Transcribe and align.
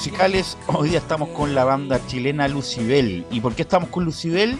Musicales, 0.00 0.56
hoy 0.68 0.88
día 0.88 0.98
estamos 0.98 1.28
con 1.28 1.54
la 1.54 1.62
banda 1.64 2.00
chilena 2.06 2.48
Lucibel. 2.48 3.26
¿Y 3.30 3.42
por 3.42 3.54
qué 3.54 3.60
estamos 3.60 3.90
con 3.90 4.06
Lucibel? 4.06 4.56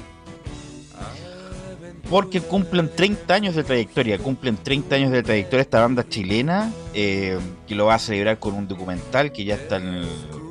Porque 2.11 2.43
cumplen 2.43 2.91
30 2.95 3.33
años 3.33 3.55
de 3.55 3.65
trayectoria, 3.65 4.19
cumplen 4.19 4.59
30 4.59 4.97
años 4.97 5.11
de 5.11 5.23
trayectoria 5.23 5.63
esta 5.63 5.81
banda 5.81 6.07
chilena, 6.07 6.71
eh, 6.93 7.39
que 7.67 7.75
lo 7.75 7.87
va 7.87 7.95
a 7.95 7.99
celebrar 7.99 8.39
con 8.39 8.53
un 8.53 8.69
documental 8.69 9.33
que 9.33 9.47
ya 9.47 9.55
está, 9.55 9.81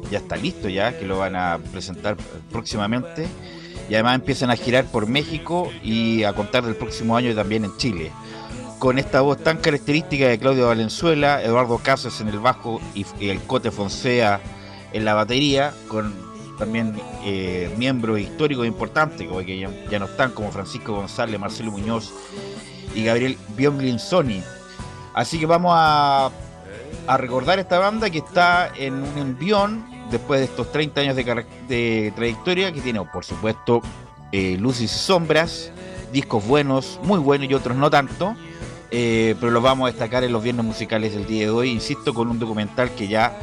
ya 0.09 0.17
está 0.17 0.35
listo 0.37 0.69
ya, 0.69 0.97
que 0.97 1.05
lo 1.05 1.19
van 1.19 1.35
a 1.35 1.59
presentar 1.71 2.17
próximamente. 2.51 3.27
Y 3.91 3.93
además 3.93 4.15
empiezan 4.15 4.49
a 4.49 4.55
girar 4.55 4.85
por 4.85 5.05
México 5.05 5.71
y 5.83 6.23
a 6.23 6.33
contar 6.33 6.65
del 6.65 6.75
próximo 6.75 7.15
año 7.15 7.35
también 7.35 7.63
en 7.63 7.77
Chile 7.77 8.11
con 8.79 8.97
esta 8.97 9.21
voz 9.21 9.37
tan 9.43 9.57
característica 9.57 10.29
de 10.29 10.39
Claudio 10.39 10.67
Valenzuela, 10.67 11.43
Eduardo 11.43 11.77
Casas 11.77 12.21
en 12.21 12.29
el 12.29 12.39
bajo 12.39 12.79
y, 12.95 13.05
el 13.19 13.41
Cote 13.41 13.71
Fonsea 13.71 14.39
en 14.93 15.05
la 15.05 15.13
batería, 15.13 15.73
con 15.87 16.13
también 16.57 16.93
eh, 17.23 17.73
miembros 17.77 18.19
históricos 18.19 18.67
importantes, 18.67 19.27
como 19.27 19.39
que 19.39 19.57
ya, 19.57 19.99
no 19.99 20.05
están, 20.05 20.31
como 20.31 20.51
Francisco 20.51 20.93
González, 20.93 21.39
Marcelo 21.39 21.71
Muñoz 21.71 22.13
y 22.93 23.03
Gabriel 23.03 23.37
Sony 23.99 24.43
Así 25.13 25.39
que 25.39 25.45
vamos 25.45 25.71
a, 25.75 26.31
a, 27.07 27.17
recordar 27.17 27.59
esta 27.59 27.79
banda 27.79 28.09
que 28.09 28.19
está 28.19 28.71
en 28.77 28.93
un 28.93 29.17
envión 29.17 29.85
después 30.11 30.39
de 30.39 30.45
estos 30.45 30.71
30 30.71 31.01
años 31.01 31.15
de, 31.15 32.13
trayectoria, 32.15 32.71
que 32.71 32.81
tiene, 32.81 33.03
por 33.05 33.25
supuesto, 33.25 33.81
eh, 34.31 34.57
luces 34.59 34.83
y 34.83 34.87
sombras, 34.87 35.71
discos 36.11 36.45
buenos, 36.45 36.99
muy 37.03 37.19
buenos 37.19 37.49
y 37.49 37.53
otros 37.53 37.75
no 37.77 37.89
tanto. 37.89 38.35
Eh, 38.91 39.35
pero 39.39 39.51
los 39.51 39.61
vamos 39.61 39.87
a 39.87 39.91
destacar 39.91 40.23
en 40.23 40.31
los 40.31 40.41
viernes 40.41 40.65
musicales 40.65 41.13
del 41.13 41.27
día 41.27 41.45
de 41.45 41.51
hoy, 41.51 41.69
insisto, 41.69 42.13
con 42.13 42.27
un 42.27 42.39
documental 42.39 42.89
que 42.95 43.07
ya 43.07 43.37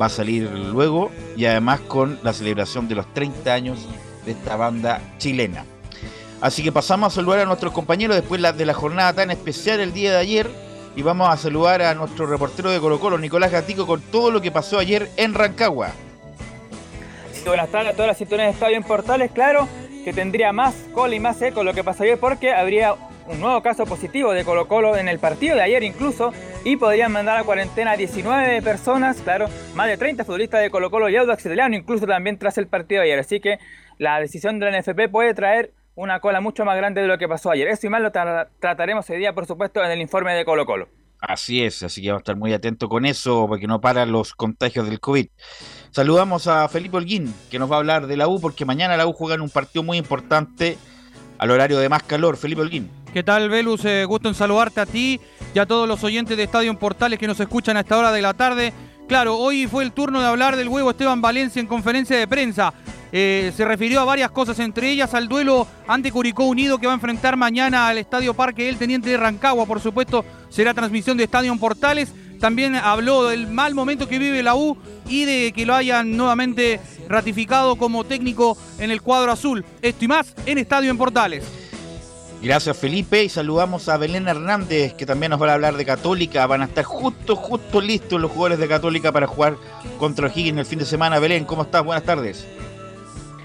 va 0.00 0.06
a 0.06 0.08
salir 0.08 0.50
luego 0.50 1.10
y 1.36 1.44
además 1.44 1.80
con 1.80 2.18
la 2.22 2.32
celebración 2.32 2.88
de 2.88 2.94
los 2.96 3.12
30 3.14 3.52
años 3.52 3.88
de 4.24 4.32
esta 4.32 4.56
banda 4.56 5.00
chilena. 5.18 5.64
Así 6.40 6.62
que 6.62 6.72
pasamos 6.72 7.12
a 7.12 7.16
saludar 7.16 7.40
a 7.40 7.44
nuestros 7.44 7.72
compañeros 7.72 8.16
después 8.16 8.40
de 8.40 8.66
la 8.66 8.74
jornada 8.74 9.12
tan 9.12 9.30
especial 9.30 9.80
el 9.80 9.92
día 9.92 10.12
de 10.12 10.18
ayer 10.18 10.50
y 10.96 11.02
vamos 11.02 11.28
a 11.28 11.36
saludar 11.36 11.82
a 11.82 11.94
nuestro 11.94 12.26
reportero 12.26 12.70
de 12.70 12.80
Colo 12.80 12.98
Colo, 12.98 13.18
Nicolás 13.18 13.52
Gatico, 13.52 13.86
con 13.86 14.00
todo 14.00 14.30
lo 14.30 14.40
que 14.40 14.50
pasó 14.50 14.78
ayer 14.78 15.08
en 15.16 15.34
Rancagua. 15.34 15.90
buenas 17.46 17.70
tardes 17.70 17.92
a 17.92 17.92
todas 17.92 18.08
las 18.08 18.18
situaciones 18.18 18.46
de 18.46 18.52
Estadio 18.54 18.76
en 18.76 18.82
Portales, 18.82 19.30
claro 19.30 19.68
que 20.04 20.12
tendría 20.12 20.52
más 20.52 20.74
cola 20.92 21.14
y 21.14 21.20
más 21.20 21.40
eco 21.42 21.62
lo 21.62 21.74
que 21.74 21.84
pasó 21.84 22.02
ayer 22.02 22.18
porque 22.18 22.52
habría 22.52 22.94
un 23.28 23.40
nuevo 23.40 23.62
caso 23.62 23.84
positivo 23.86 24.32
de 24.32 24.44
Colo 24.44 24.68
Colo 24.68 24.96
en 24.96 25.08
el 25.08 25.18
partido 25.18 25.56
de 25.56 25.62
ayer 25.62 25.82
incluso 25.82 26.32
y 26.64 26.76
podrían 26.76 27.12
mandar 27.12 27.38
a 27.38 27.44
cuarentena 27.44 27.92
a 27.92 27.96
19 27.96 28.62
personas, 28.62 29.20
claro, 29.22 29.48
más 29.74 29.88
de 29.88 29.96
30 29.96 30.24
futbolistas 30.24 30.60
de 30.60 30.70
Colo 30.70 30.90
Colo 30.90 31.08
y 31.08 31.16
Audax 31.16 31.44
Italiano 31.46 31.76
incluso 31.76 32.06
también 32.06 32.38
tras 32.38 32.58
el 32.58 32.66
partido 32.66 33.00
de 33.00 33.08
ayer. 33.08 33.18
Así 33.18 33.40
que 33.40 33.58
la 33.98 34.20
decisión 34.20 34.58
de 34.58 34.70
la 34.70 34.80
NFP 34.80 35.08
puede 35.10 35.34
traer 35.34 35.72
una 35.94 36.20
cola 36.20 36.40
mucho 36.40 36.64
más 36.64 36.76
grande 36.76 37.02
de 37.02 37.06
lo 37.06 37.18
que 37.18 37.28
pasó 37.28 37.50
ayer. 37.50 37.68
Esto 37.68 37.86
y 37.86 37.90
más 37.90 38.02
lo 38.02 38.10
trataremos 38.10 39.08
hoy 39.10 39.18
día, 39.18 39.34
por 39.34 39.46
supuesto, 39.46 39.84
en 39.84 39.90
el 39.90 40.00
informe 40.00 40.34
de 40.34 40.44
Colo 40.44 40.66
Colo. 40.66 40.88
Así 41.20 41.62
es, 41.62 41.84
así 41.84 42.02
que 42.02 42.08
vamos 42.08 42.20
a 42.20 42.22
estar 42.22 42.36
muy 42.36 42.52
atentos 42.52 42.88
con 42.88 43.06
eso, 43.06 43.46
porque 43.46 43.68
no 43.68 43.80
paran 43.80 44.10
los 44.10 44.34
contagios 44.34 44.88
del 44.88 44.98
COVID. 44.98 45.28
Saludamos 45.92 46.48
a 46.48 46.68
Felipe 46.68 46.96
Holguín, 46.96 47.32
que 47.48 47.60
nos 47.60 47.70
va 47.70 47.76
a 47.76 47.78
hablar 47.78 48.08
de 48.08 48.16
la 48.16 48.26
U, 48.26 48.40
porque 48.40 48.64
mañana 48.64 48.96
la 48.96 49.06
U 49.06 49.12
juega 49.12 49.36
en 49.36 49.40
un 49.40 49.50
partido 49.50 49.84
muy 49.84 49.98
importante 49.98 50.78
al 51.38 51.50
horario 51.52 51.78
de 51.78 51.88
más 51.88 52.02
calor. 52.02 52.36
Felipe 52.36 52.62
Holguín. 52.62 53.01
¿Qué 53.12 53.22
tal, 53.22 53.50
Velus? 53.50 53.84
Eh, 53.84 54.06
gusto 54.06 54.30
en 54.30 54.34
saludarte 54.34 54.80
a 54.80 54.86
ti 54.86 55.20
y 55.54 55.58
a 55.58 55.66
todos 55.66 55.86
los 55.86 56.02
oyentes 56.02 56.34
de 56.34 56.44
Estadio 56.44 56.76
Portales 56.78 57.18
que 57.18 57.26
nos 57.26 57.38
escuchan 57.38 57.76
a 57.76 57.80
esta 57.80 57.98
hora 57.98 58.10
de 58.10 58.22
la 58.22 58.32
tarde. 58.32 58.72
Claro, 59.06 59.36
hoy 59.36 59.66
fue 59.66 59.84
el 59.84 59.92
turno 59.92 60.22
de 60.22 60.28
hablar 60.28 60.56
del 60.56 60.68
huevo 60.68 60.88
Esteban 60.88 61.20
Valencia 61.20 61.60
en 61.60 61.66
conferencia 61.66 62.16
de 62.16 62.26
prensa. 62.26 62.72
Eh, 63.12 63.52
se 63.54 63.66
refirió 63.66 64.00
a 64.00 64.06
varias 64.06 64.30
cosas, 64.30 64.58
entre 64.60 64.90
ellas 64.90 65.12
al 65.12 65.28
duelo 65.28 65.66
ante 65.86 66.10
Curicó 66.10 66.44
Unido 66.44 66.78
que 66.78 66.86
va 66.86 66.94
a 66.94 66.96
enfrentar 66.96 67.36
mañana 67.36 67.86
al 67.86 67.98
Estadio 67.98 68.32
Parque 68.32 68.66
El 68.66 68.78
Teniente 68.78 69.10
de 69.10 69.18
Rancagua. 69.18 69.66
Por 69.66 69.80
supuesto, 69.80 70.24
será 70.48 70.72
transmisión 70.72 71.18
de 71.18 71.24
Estadio 71.24 71.54
Portales. 71.56 72.14
También 72.40 72.74
habló 72.76 73.28
del 73.28 73.46
mal 73.46 73.74
momento 73.74 74.08
que 74.08 74.18
vive 74.18 74.42
la 74.42 74.54
U 74.54 74.78
y 75.06 75.26
de 75.26 75.52
que 75.52 75.66
lo 75.66 75.74
hayan 75.74 76.16
nuevamente 76.16 76.80
ratificado 77.10 77.76
como 77.76 78.04
técnico 78.04 78.56
en 78.78 78.90
el 78.90 79.02
cuadro 79.02 79.32
azul. 79.32 79.66
Esto 79.82 80.06
y 80.06 80.08
más 80.08 80.34
en 80.46 80.56
Estadio 80.56 80.90
en 80.90 80.96
Portales. 80.96 81.61
Gracias 82.42 82.76
Felipe 82.76 83.22
y 83.22 83.28
saludamos 83.28 83.88
a 83.88 83.96
Belén 83.96 84.26
Hernández 84.26 84.94
que 84.94 85.06
también 85.06 85.30
nos 85.30 85.40
va 85.40 85.50
a 85.50 85.54
hablar 85.54 85.76
de 85.76 85.84
Católica. 85.84 86.44
Van 86.48 86.62
a 86.62 86.64
estar 86.64 86.82
justo, 86.82 87.36
justo 87.36 87.80
listos 87.80 88.20
los 88.20 88.32
jugadores 88.32 88.58
de 88.58 88.66
Católica 88.66 89.12
para 89.12 89.28
jugar 89.28 89.56
contra 89.96 90.26
Higgins 90.26 90.58
el 90.58 90.66
fin 90.66 90.80
de 90.80 90.84
semana. 90.84 91.20
Belén, 91.20 91.44
¿cómo 91.44 91.62
estás? 91.62 91.84
Buenas 91.84 92.02
tardes. 92.02 92.44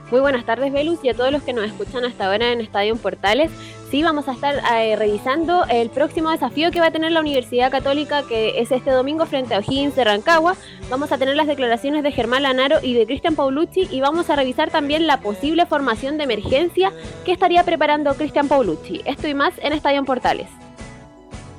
Muy 0.10 0.22
buenas 0.22 0.46
tardes, 0.46 0.72
Velus, 0.72 1.00
y 1.04 1.10
a 1.10 1.14
todos 1.14 1.34
los 1.34 1.44
que 1.44 1.52
nos 1.52 1.66
escuchan 1.66 2.06
hasta 2.06 2.28
ahora 2.28 2.54
en 2.54 2.62
Estadio 2.62 2.96
Portales. 2.96 3.52
Sí, 3.92 4.04
vamos 4.04 4.30
a 4.30 4.34
estar 4.34 4.56
eh, 4.56 4.96
revisando 4.96 5.66
el 5.70 5.90
próximo 5.90 6.30
desafío 6.30 6.72
que 6.72 6.80
va 6.80 6.88
a 6.88 6.92
tener 6.92 7.12
la 7.12 7.20
Universidad 7.20 7.70
Católica, 7.72 8.24
que 8.24 8.62
es 8.62 8.72
este 8.72 8.92
domingo 8.92 9.26
frente 9.26 9.54
a 9.54 9.60
O'Higgins 9.60 9.96
de 9.98 10.06
Rancagua. 10.06 10.56
Vamos 10.90 11.12
a 11.12 11.18
tener 11.18 11.36
las 11.36 11.48
declaraciones 11.48 12.04
de 12.04 12.14
Germán 12.14 12.44
Lanaro 12.44 12.78
y 12.82 12.94
de 12.94 13.06
Cristian 13.06 13.36
Paulucci 13.36 13.90
y 13.92 14.00
vamos 14.00 14.30
a 14.30 14.38
revisar 14.38 14.72
también 14.72 15.08
la 15.08 15.20
posible 15.20 15.66
formación 15.66 16.18
de 16.18 16.24
emergencia 16.24 16.94
que 17.26 17.34
estaría 17.34 17.64
preparando 17.64 18.14
Cristian 18.16 18.48
Paulucci. 18.48 19.02
Esto 19.04 19.28
y 19.28 19.34
más 19.34 19.56
en 19.62 19.74
Estadio 19.74 20.06
Portales. 20.06 20.48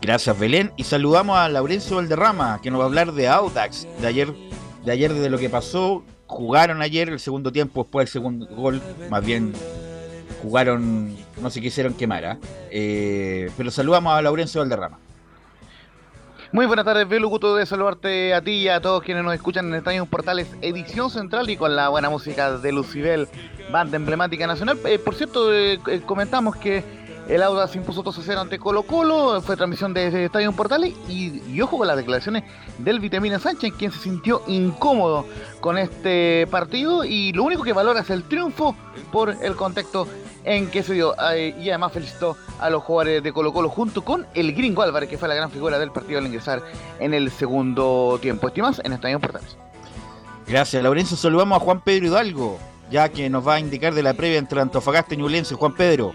Gracias, 0.00 0.38
Belén. 0.38 0.72
Y 0.76 0.84
saludamos 0.84 1.36
a 1.36 1.50
Laurencio 1.50 1.96
Valderrama, 1.96 2.60
que 2.62 2.70
nos 2.70 2.80
va 2.80 2.84
a 2.84 2.86
hablar 2.86 3.12
de 3.12 3.28
Audax, 3.28 3.86
de 4.00 4.06
ayer, 4.06 4.32
de 4.86 4.92
ayer 4.92 5.12
de 5.12 5.28
lo 5.28 5.36
que 5.36 5.50
pasó 5.50 6.02
jugaron 6.28 6.82
ayer 6.82 7.08
el 7.08 7.18
segundo 7.18 7.50
tiempo 7.50 7.82
después 7.82 8.04
del 8.06 8.12
segundo 8.12 8.46
gol, 8.46 8.80
más 9.10 9.24
bien 9.24 9.52
jugaron, 10.42 11.16
no 11.40 11.50
se 11.50 11.60
quisieron 11.60 11.94
quemar, 11.94 12.24
¿ah? 12.24 12.38
eh, 12.70 13.50
pero 13.56 13.70
saludamos 13.70 14.12
a 14.12 14.22
Laurencio 14.22 14.60
Valderrama. 14.60 14.98
Muy 16.52 16.66
buenas 16.66 16.84
tardes, 16.84 17.06
Belu, 17.08 17.28
gusto 17.28 17.56
de 17.56 17.66
saludarte 17.66 18.32
a 18.32 18.40
ti 18.40 18.52
y 18.52 18.68
a 18.68 18.80
todos 18.80 19.02
quienes 19.02 19.24
nos 19.24 19.34
escuchan 19.34 19.66
en 19.68 19.74
Estadio 19.74 20.06
Portales, 20.06 20.48
edición 20.62 21.10
central 21.10 21.50
y 21.50 21.56
con 21.56 21.74
la 21.76 21.88
buena 21.88 22.08
música 22.08 22.56
de 22.56 22.72
Lucibel, 22.72 23.28
banda 23.70 23.96
emblemática 23.96 24.46
nacional. 24.46 24.78
Eh, 24.86 24.98
por 24.98 25.14
cierto, 25.14 25.52
eh, 25.52 25.78
comentamos 26.06 26.56
que 26.56 26.84
el 27.28 27.42
Audax 27.42 27.76
impuso 27.76 28.02
2 28.02 28.18
a 28.18 28.22
0 28.22 28.40
ante 28.40 28.58
Colo 28.58 28.82
Colo, 28.82 29.40
fue 29.42 29.56
transmisión 29.56 29.92
desde 29.94 30.24
Estadio 30.24 30.50
Portales 30.52 30.94
y, 31.08 31.42
y, 31.50 31.60
ojo 31.60 31.78
con 31.78 31.86
las 31.86 31.96
declaraciones 31.96 32.44
del 32.78 33.00
Vitamina 33.00 33.38
Sánchez, 33.38 33.74
quien 33.78 33.92
se 33.92 33.98
sintió 33.98 34.42
incómodo 34.46 35.26
con 35.60 35.76
este 35.78 36.46
partido 36.50 37.04
y 37.04 37.32
lo 37.32 37.44
único 37.44 37.62
que 37.62 37.72
valora 37.72 38.00
es 38.00 38.10
el 38.10 38.24
triunfo 38.24 38.74
por 39.12 39.36
el 39.42 39.54
contexto 39.56 40.08
en 40.44 40.70
que 40.70 40.82
se 40.82 40.94
dio. 40.94 41.14
Y 41.36 41.68
además 41.68 41.92
felicitó 41.92 42.36
a 42.58 42.70
los 42.70 42.82
jugadores 42.82 43.22
de 43.22 43.32
Colo 43.32 43.52
Colo 43.52 43.68
junto 43.68 44.02
con 44.02 44.26
el 44.34 44.54
Gringo 44.54 44.82
Álvarez, 44.82 45.08
que 45.08 45.18
fue 45.18 45.28
la 45.28 45.34
gran 45.34 45.50
figura 45.50 45.78
del 45.78 45.92
partido 45.92 46.18
al 46.18 46.26
ingresar 46.26 46.62
en 46.98 47.14
el 47.14 47.30
segundo 47.30 48.18
tiempo. 48.20 48.48
Estimas 48.48 48.80
en 48.84 48.92
Estadio 48.92 49.20
Portales. 49.20 49.56
Gracias, 50.46 50.82
Lorenzo. 50.82 51.16
Saludamos 51.16 51.60
a 51.60 51.64
Juan 51.64 51.82
Pedro 51.82 52.06
Hidalgo, 52.06 52.58
ya 52.90 53.10
que 53.10 53.28
nos 53.28 53.46
va 53.46 53.56
a 53.56 53.60
indicar 53.60 53.94
de 53.94 54.02
la 54.02 54.14
previa 54.14 54.38
entre 54.38 54.60
Antofagasta 54.60 55.14
y 55.14 55.18
Ñublense. 55.18 55.54
Juan 55.54 55.74
Pedro. 55.74 56.14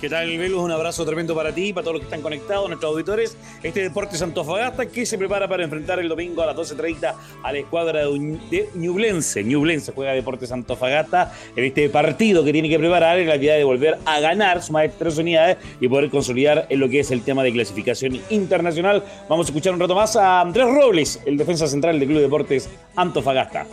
¿Qué 0.00 0.08
tal, 0.08 0.28
Velus? 0.38 0.62
Un 0.62 0.70
abrazo 0.70 1.04
tremendo 1.04 1.34
para 1.34 1.52
ti, 1.52 1.72
para 1.72 1.82
todos 1.82 1.94
los 1.94 2.00
que 2.02 2.06
están 2.06 2.22
conectados, 2.22 2.68
nuestros 2.68 2.92
auditores. 2.92 3.36
Este 3.64 3.82
deporte 3.82 4.16
Antofagasta 4.22 4.86
que 4.86 5.04
se 5.04 5.18
prepara 5.18 5.48
para 5.48 5.64
enfrentar 5.64 5.98
el 5.98 6.08
domingo 6.08 6.40
a 6.40 6.46
las 6.46 6.56
12.30 6.56 7.14
a 7.42 7.52
la 7.52 7.58
escuadra 7.58 8.06
de 8.06 8.68
Ñublense. 8.76 9.42
Ñublense 9.42 9.90
juega 9.90 10.12
Deportes 10.12 10.52
Antofagasta 10.52 11.32
en 11.56 11.64
este 11.64 11.88
partido 11.88 12.44
que 12.44 12.52
tiene 12.52 12.68
que 12.68 12.78
preparar 12.78 13.18
en 13.18 13.26
la 13.26 13.34
idea 13.34 13.56
de 13.56 13.64
volver 13.64 13.98
a 14.04 14.20
ganar 14.20 14.62
de 14.62 14.88
tres 14.90 15.18
unidades 15.18 15.56
y 15.80 15.88
poder 15.88 16.10
consolidar 16.10 16.66
en 16.68 16.78
lo 16.78 16.88
que 16.88 17.00
es 17.00 17.10
el 17.10 17.22
tema 17.22 17.42
de 17.42 17.52
clasificación 17.52 18.20
internacional. 18.30 19.02
Vamos 19.28 19.46
a 19.46 19.50
escuchar 19.50 19.74
un 19.74 19.80
rato 19.80 19.96
más 19.96 20.14
a 20.14 20.42
Andrés 20.42 20.66
Robles, 20.66 21.20
el 21.26 21.36
defensa 21.36 21.66
central 21.66 21.98
del 21.98 22.08
Club 22.08 22.20
Deportes 22.20 22.70
Antofagasta. 22.94 23.66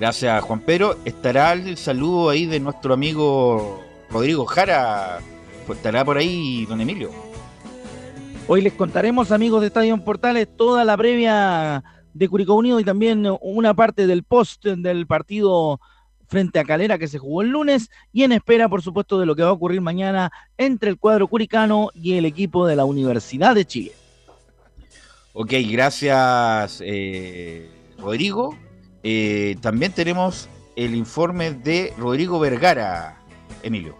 Gracias, 0.00 0.42
Juan 0.44 0.60
Pedro. 0.60 0.96
Estará 1.04 1.52
el 1.52 1.76
saludo 1.76 2.30
ahí 2.30 2.46
de 2.46 2.58
nuestro 2.58 2.94
amigo 2.94 3.84
Rodrigo 4.14 4.46
Jara 4.46 5.18
pues, 5.66 5.78
estará 5.78 6.04
por 6.04 6.16
ahí, 6.16 6.64
don 6.66 6.80
Emilio. 6.80 7.10
Hoy 8.46 8.62
les 8.62 8.72
contaremos, 8.72 9.32
amigos 9.32 9.60
de 9.60 9.66
Estadio 9.66 9.96
Portales, 10.04 10.46
toda 10.56 10.84
la 10.84 10.96
previa 10.96 11.82
de 12.12 12.28
Curicó 12.28 12.54
Unido 12.54 12.78
y 12.78 12.84
también 12.84 13.26
una 13.40 13.74
parte 13.74 14.06
del 14.06 14.22
post 14.22 14.64
del 14.66 15.08
partido 15.08 15.80
frente 16.28 16.60
a 16.60 16.64
Calera 16.64 16.96
que 16.96 17.08
se 17.08 17.18
jugó 17.18 17.42
el 17.42 17.48
lunes 17.48 17.90
y 18.12 18.22
en 18.22 18.30
espera, 18.30 18.68
por 18.68 18.82
supuesto, 18.82 19.18
de 19.18 19.26
lo 19.26 19.34
que 19.34 19.42
va 19.42 19.48
a 19.48 19.52
ocurrir 19.52 19.80
mañana 19.80 20.30
entre 20.58 20.90
el 20.90 20.98
cuadro 20.98 21.26
curicano 21.26 21.88
y 21.92 22.16
el 22.16 22.24
equipo 22.24 22.68
de 22.68 22.76
la 22.76 22.84
Universidad 22.84 23.56
de 23.56 23.64
Chile. 23.64 23.92
Ok, 25.32 25.54
gracias, 25.68 26.80
eh, 26.86 27.68
Rodrigo. 27.98 28.56
Eh, 29.02 29.56
también 29.60 29.90
tenemos 29.90 30.48
el 30.76 30.94
informe 30.94 31.50
de 31.50 31.92
Rodrigo 31.98 32.38
Vergara. 32.38 33.23
Emilio. 33.64 33.96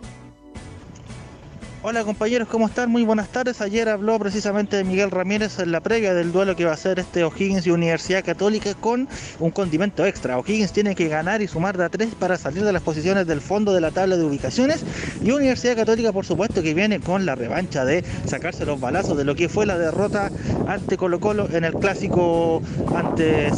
Hola 1.86 2.02
compañeros, 2.02 2.48
¿cómo 2.48 2.66
están? 2.66 2.90
Muy 2.90 3.02
buenas 3.02 3.28
tardes. 3.28 3.60
Ayer 3.60 3.90
habló 3.90 4.18
precisamente 4.18 4.78
de 4.78 4.84
Miguel 4.84 5.10
Ramírez 5.10 5.58
en 5.58 5.70
la 5.70 5.80
previa 5.80 6.14
del 6.14 6.32
duelo 6.32 6.56
que 6.56 6.64
va 6.64 6.72
a 6.72 6.78
ser 6.78 6.98
este 6.98 7.24
O'Higgins 7.24 7.66
y 7.66 7.72
Universidad 7.72 8.24
Católica 8.24 8.72
con 8.72 9.06
un 9.38 9.50
condimento 9.50 10.06
extra. 10.06 10.38
O'Higgins 10.38 10.72
tiene 10.72 10.94
que 10.94 11.08
ganar 11.08 11.42
y 11.42 11.46
sumar 11.46 11.76
de 11.76 11.84
a 11.84 11.90
tres 11.90 12.14
para 12.14 12.38
salir 12.38 12.64
de 12.64 12.72
las 12.72 12.80
posiciones 12.80 13.26
del 13.26 13.42
fondo 13.42 13.74
de 13.74 13.82
la 13.82 13.90
tabla 13.90 14.16
de 14.16 14.24
ubicaciones. 14.24 14.82
Y 15.22 15.30
Universidad 15.32 15.76
Católica, 15.76 16.10
por 16.10 16.24
supuesto, 16.24 16.62
que 16.62 16.72
viene 16.72 17.00
con 17.00 17.26
la 17.26 17.34
revancha 17.34 17.84
de 17.84 18.02
sacarse 18.24 18.64
los 18.64 18.80
balazos 18.80 19.18
de 19.18 19.24
lo 19.24 19.34
que 19.34 19.50
fue 19.50 19.66
la 19.66 19.76
derrota 19.76 20.30
ante 20.66 20.96
Colo 20.96 21.20
Colo 21.20 21.50
en 21.52 21.64
el 21.64 21.74
clásico 21.74 22.62
ante 22.94 23.50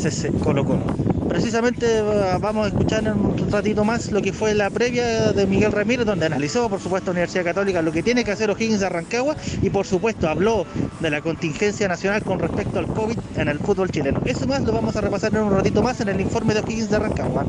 Colo 0.42 0.64
Colo. 0.64 1.16
Precisamente 1.28 1.98
eh, 1.98 2.38
vamos 2.40 2.64
a 2.64 2.68
escuchar 2.68 3.04
en 3.06 3.12
un 3.12 3.50
ratito 3.50 3.84
más 3.84 4.10
lo 4.10 4.22
que 4.22 4.32
fue 4.32 4.54
la 4.54 4.70
previa 4.70 5.32
de 5.32 5.46
Miguel 5.46 5.70
Ramírez, 5.70 6.06
donde 6.06 6.24
analizó, 6.24 6.70
por 6.70 6.80
supuesto, 6.80 7.10
Universidad 7.10 7.44
Católica 7.44 7.82
lo 7.82 7.92
que 7.92 8.02
tiene 8.02 8.15
que 8.24 8.32
hacer 8.32 8.50
O'Higgins 8.50 8.80
de 8.80 8.86
Arrancagua 8.86 9.36
y, 9.62 9.70
por 9.70 9.86
supuesto, 9.86 10.28
habló 10.28 10.66
de 11.00 11.10
la 11.10 11.20
contingencia 11.20 11.88
nacional 11.88 12.22
con 12.22 12.38
respecto 12.38 12.78
al 12.78 12.86
COVID 12.86 13.18
en 13.36 13.48
el 13.48 13.58
fútbol 13.58 13.90
chileno. 13.90 14.20
Eso 14.24 14.46
más 14.46 14.62
lo 14.62 14.72
vamos 14.72 14.96
a 14.96 15.00
repasar 15.00 15.34
en 15.34 15.42
un 15.42 15.52
ratito 15.52 15.82
más 15.82 16.00
en 16.00 16.08
el 16.08 16.20
informe 16.20 16.54
de 16.54 16.60
O'Higgins 16.60 16.90
de 16.90 16.96
Arrancagua 16.96 17.46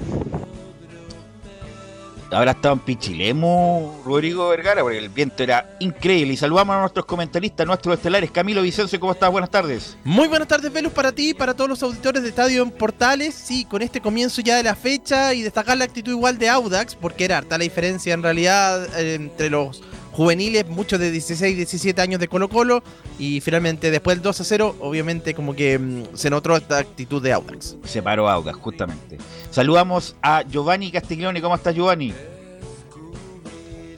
habrá 2.32 2.52
estado 2.52 2.74
en 2.74 2.80
Pichilemu 2.82 4.02
Rodrigo 4.06 4.50
Vergara, 4.50 4.82
porque 4.82 4.98
el 4.98 5.10
viento 5.10 5.44
era 5.44 5.78
increíble. 5.80 6.34
Y 6.34 6.38
saludamos 6.38 6.76
a 6.76 6.80
nuestros 6.82 7.06
comentaristas, 7.06 7.66
nuestros 7.66 7.96
estelares. 7.96 8.32
Camilo 8.32 8.62
Vicencio, 8.62 9.00
¿cómo 9.00 9.14
estás? 9.14 9.32
Buenas 9.32 9.50
tardes. 9.50 9.98
Muy 10.04 10.28
buenas 10.28 10.48
tardes, 10.48 10.72
Velus, 10.72 10.92
para 10.92 11.12
ti 11.12 11.30
y 11.30 11.34
para 11.34 11.54
todos 11.54 11.70
los 11.70 11.84
auditores 11.84 12.24
de 12.24 12.30
Estadio 12.30 12.64
en 12.64 12.72
Portales. 12.72 13.34
Sí, 13.34 13.66
con 13.66 13.82
este 13.82 14.02
comienzo 14.02 14.42
ya 14.42 14.58
de 14.58 14.64
la 14.64 14.76
fecha 14.76 15.34
y 15.34 15.42
destacar 15.42 15.78
la 15.78 15.86
actitud 15.86 16.12
igual 16.12 16.38
de 16.38 16.50
Audax, 16.50 16.96
porque 16.96 17.26
era 17.26 17.38
harta 17.38 17.58
la 17.58 17.64
diferencia 17.64 18.14
en 18.14 18.24
realidad 18.24 18.88
eh, 18.98 19.16
entre 19.16 19.50
los 19.50 19.82
juveniles, 20.18 20.68
muchos 20.68 21.00
de 21.00 21.12
16, 21.12 21.56
17 21.56 22.02
años 22.02 22.20
de 22.20 22.28
Colo 22.28 22.50
Colo, 22.50 22.82
y 23.20 23.40
finalmente 23.40 23.92
después 23.92 24.18
del 24.18 24.24
2 24.24 24.42
a 24.42 24.44
0, 24.44 24.76
obviamente 24.80 25.36
como 25.36 25.56
que 25.56 25.78
mm, 25.78 26.16
se 26.16 26.32
notó 26.32 26.58
esta 26.58 26.80
actitud 26.80 27.22
de 27.22 27.34
Audax. 27.34 27.78
Se 27.84 28.02
paró 28.02 28.28
Audax, 28.28 28.58
justamente. 28.58 29.20
Saludamos 29.52 30.16
a 30.24 30.42
Giovanni 30.42 30.90
Castiglione, 30.90 31.40
¿cómo 31.40 31.54
estás 31.54 31.76
Giovanni? 31.76 32.16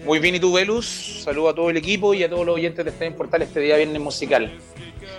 Muy 0.03 0.19
bien, 0.19 0.35
¿y 0.35 0.41
tú, 0.41 0.51
Velus? 0.51 1.21
Saludo 1.23 1.49
a 1.49 1.55
todo 1.55 1.69
el 1.69 1.77
equipo 1.77 2.13
y 2.13 2.21
a 2.21 2.29
todos 2.29 2.45
los 2.45 2.55
oyentes 2.55 2.83
de 2.83 2.91
Estadio 2.91 3.15
Portal 3.15 3.41
este 3.43 3.61
día 3.61 3.77
viernes 3.77 4.01
musical. 4.01 4.51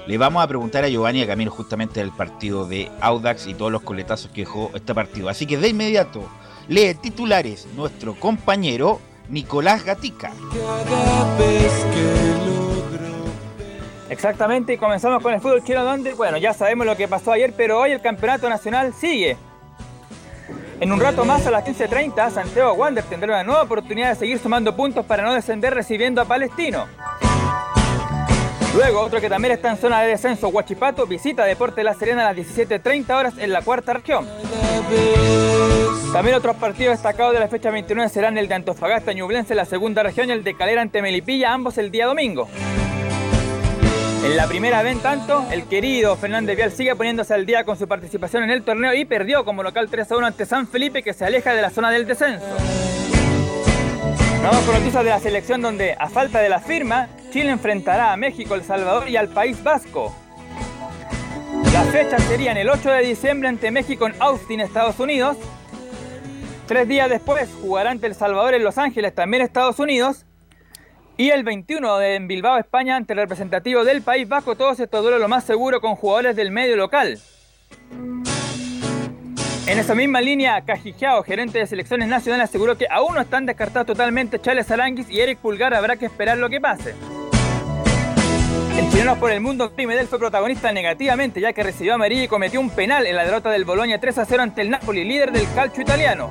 Le 0.06 0.18
vamos 0.18 0.44
a 0.44 0.48
preguntar 0.48 0.84
a 0.84 0.88
Giovanni 0.88 1.22
a 1.22 1.26
camino 1.26 1.50
justamente 1.50 2.00
del 2.00 2.10
partido 2.10 2.66
de 2.66 2.90
Audax 3.00 3.46
y 3.46 3.54
todos 3.54 3.72
los 3.72 3.80
coletazos 3.80 4.30
que 4.32 4.42
dejó 4.42 4.70
este 4.74 4.94
partido. 4.94 5.30
Así 5.30 5.46
que 5.46 5.56
de 5.56 5.68
inmediato, 5.68 6.28
lee 6.68 6.92
titulares 6.92 7.68
nuestro 7.74 8.14
compañero 8.16 9.00
Nicolás 9.30 9.84
Gatica. 9.84 10.32
Exactamente, 14.08 14.74
y 14.74 14.76
comenzamos 14.76 15.22
con 15.22 15.32
el 15.32 15.40
fútbol 15.40 15.62
chino 15.62 15.84
donde, 15.84 16.14
bueno, 16.14 16.36
ya 16.36 16.52
sabemos 16.52 16.84
lo 16.84 16.96
que 16.96 17.06
pasó 17.06 17.32
ayer, 17.32 17.54
pero 17.56 17.78
hoy 17.78 17.92
el 17.92 18.00
campeonato 18.00 18.48
nacional 18.48 18.92
sigue. 18.92 19.36
En 20.80 20.90
un 20.90 20.98
rato 20.98 21.24
más, 21.24 21.46
a 21.46 21.50
las 21.50 21.64
15.30, 21.64 22.30
Santiago 22.30 22.72
Wander 22.72 23.04
tendrá 23.04 23.34
una 23.34 23.44
nueva 23.44 23.62
oportunidad 23.62 24.10
de 24.10 24.16
seguir 24.16 24.38
sumando 24.38 24.74
puntos 24.74 25.06
para 25.06 25.22
no 25.22 25.32
descender 25.32 25.74
recibiendo 25.74 26.20
a 26.20 26.24
Palestino. 26.24 26.86
Luego, 28.74 29.00
otro 29.00 29.20
que 29.20 29.28
también 29.28 29.52
está 29.52 29.70
en 29.70 29.76
zona 29.76 30.00
de 30.02 30.08
descenso, 30.08 30.48
Huachipato, 30.48 31.06
visita 31.06 31.44
Deporte 31.44 31.82
La 31.82 31.94
Serena 31.94 32.28
a 32.28 32.32
las 32.32 32.46
17.30 32.46 33.10
horas 33.10 33.34
en 33.38 33.52
la 33.52 33.62
cuarta 33.62 33.94
región. 33.94 34.28
También 36.12 36.36
otros 36.36 36.56
partidos 36.56 36.94
destacados 36.94 37.32
de 37.34 37.40
la 37.40 37.48
fecha 37.48 37.70
29 37.70 38.08
serán 38.08 38.38
el 38.38 38.46
de 38.48 38.54
Antofagasta 38.54 39.12
Ñublense 39.12 39.52
en 39.52 39.58
la 39.58 39.64
segunda 39.64 40.02
región 40.02 40.28
y 40.28 40.32
el 40.32 40.44
de 40.44 40.56
Calera 40.56 40.82
ante 40.82 41.02
Melipilla, 41.02 41.52
ambos 41.52 41.78
el 41.78 41.90
día 41.90 42.06
domingo. 42.06 42.48
En 44.24 44.36
la 44.36 44.46
primera 44.46 44.82
vez, 44.82 45.00
tanto, 45.02 45.44
el 45.50 45.64
querido 45.64 46.14
Fernández 46.16 46.56
Vial 46.56 46.72
sigue 46.72 46.94
poniéndose 46.94 47.32
al 47.34 47.46
día 47.46 47.64
con 47.64 47.76
su 47.76 47.88
participación 47.88 48.44
en 48.44 48.50
el 48.50 48.62
torneo 48.62 48.94
y 48.94 49.04
perdió 49.04 49.44
como 49.44 49.62
local 49.62 49.88
3 49.90 50.12
a 50.12 50.16
1 50.16 50.26
ante 50.26 50.46
San 50.46 50.68
Felipe 50.68 51.02
que 51.02 51.14
se 51.14 51.24
aleja 51.24 51.54
de 51.54 51.62
la 51.62 51.70
zona 51.70 51.90
del 51.90 52.06
descenso. 52.06 52.44
Vamos 54.42 54.64
con 54.64 54.74
noticias 54.74 55.04
de 55.04 55.10
la 55.10 55.20
selección 55.20 55.60
donde, 55.60 55.94
a 55.98 56.08
falta 56.08 56.40
de 56.40 56.48
la 56.48 56.60
firma, 56.60 57.08
Chile 57.30 57.50
enfrentará 57.50 58.12
a 58.12 58.16
México, 58.16 58.54
El 58.54 58.64
Salvador 58.64 59.08
y 59.08 59.16
al 59.16 59.28
País 59.28 59.62
Vasco. 59.62 60.14
Las 61.72 61.88
fechas 61.88 62.22
serían 62.24 62.56
el 62.56 62.68
8 62.68 62.90
de 62.90 63.06
diciembre 63.06 63.48
ante 63.48 63.70
México 63.70 64.06
en 64.06 64.14
Austin, 64.18 64.60
Estados 64.60 64.98
Unidos, 64.98 65.36
Tres 66.70 66.86
días 66.86 67.10
después 67.10 67.50
jugará 67.60 67.90
ante 67.90 68.06
El 68.06 68.14
Salvador 68.14 68.54
en 68.54 68.62
Los 68.62 68.78
Ángeles, 68.78 69.12
también 69.12 69.42
Estados 69.42 69.80
Unidos. 69.80 70.24
Y 71.16 71.30
el 71.30 71.42
21 71.42 71.98
de 71.98 72.14
en 72.14 72.28
Bilbao, 72.28 72.58
España, 72.58 72.94
ante 72.94 73.12
el 73.12 73.18
representativo 73.18 73.82
del 73.82 74.02
País 74.02 74.28
Vasco, 74.28 74.54
todos 74.54 74.78
estos 74.78 75.02
duelos 75.02 75.20
lo 75.20 75.26
más 75.26 75.42
seguro 75.42 75.80
con 75.80 75.96
jugadores 75.96 76.36
del 76.36 76.52
medio 76.52 76.76
local. 76.76 77.18
En 79.66 79.78
esa 79.78 79.94
misma 79.94 80.20
línea, 80.20 80.60
Cajijiao, 80.62 81.22
gerente 81.22 81.58
de 81.58 81.66
selecciones 81.66 82.08
nacionales, 82.08 82.48
aseguró 82.48 82.76
que 82.76 82.86
aún 82.90 83.14
no 83.14 83.20
están 83.20 83.46
descartados 83.46 83.86
totalmente 83.86 84.40
Chales 84.40 84.70
Aranguis 84.70 85.08
y 85.08 85.20
Eric 85.20 85.38
Pulgar, 85.38 85.74
habrá 85.74 85.96
que 85.96 86.06
esperar 86.06 86.38
lo 86.38 86.48
que 86.48 86.60
pase. 86.60 86.94
El 88.76 88.90
chileno 88.90 89.16
por 89.20 89.30
el 89.30 89.40
mundo, 89.40 89.72
Medel 89.76 90.08
fue 90.08 90.18
protagonista 90.18 90.72
negativamente, 90.72 91.40
ya 91.40 91.52
que 91.52 91.62
recibió 91.62 91.94
amarilla 91.94 92.24
y 92.24 92.28
cometió 92.28 92.60
un 92.60 92.70
penal 92.70 93.06
en 93.06 93.14
la 93.14 93.24
derrota 93.24 93.50
del 93.50 93.64
Boloña 93.64 94.00
3 94.00 94.18
a 94.18 94.24
0 94.24 94.42
ante 94.42 94.62
el 94.62 94.70
Napoli, 94.70 95.04
líder 95.04 95.30
del 95.32 95.46
calcio 95.54 95.82
italiano. 95.82 96.30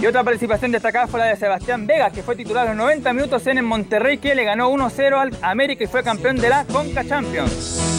Y 0.00 0.06
otra 0.06 0.24
participación 0.24 0.72
destacada 0.72 1.06
fue 1.06 1.20
la 1.20 1.26
de 1.26 1.36
Sebastián 1.36 1.86
Vega, 1.86 2.10
que 2.10 2.24
fue 2.24 2.34
titular 2.34 2.66
los 2.66 2.74
90 2.74 3.12
minutos 3.12 3.46
en 3.46 3.64
Monterrey, 3.64 4.18
que 4.18 4.34
le 4.34 4.42
ganó 4.42 4.70
1-0 4.70 5.16
al 5.16 5.30
América 5.42 5.84
y 5.84 5.86
fue 5.86 6.02
campeón 6.02 6.36
de 6.36 6.48
la 6.48 6.64
Conca 6.64 7.04
Champions. 7.04 7.91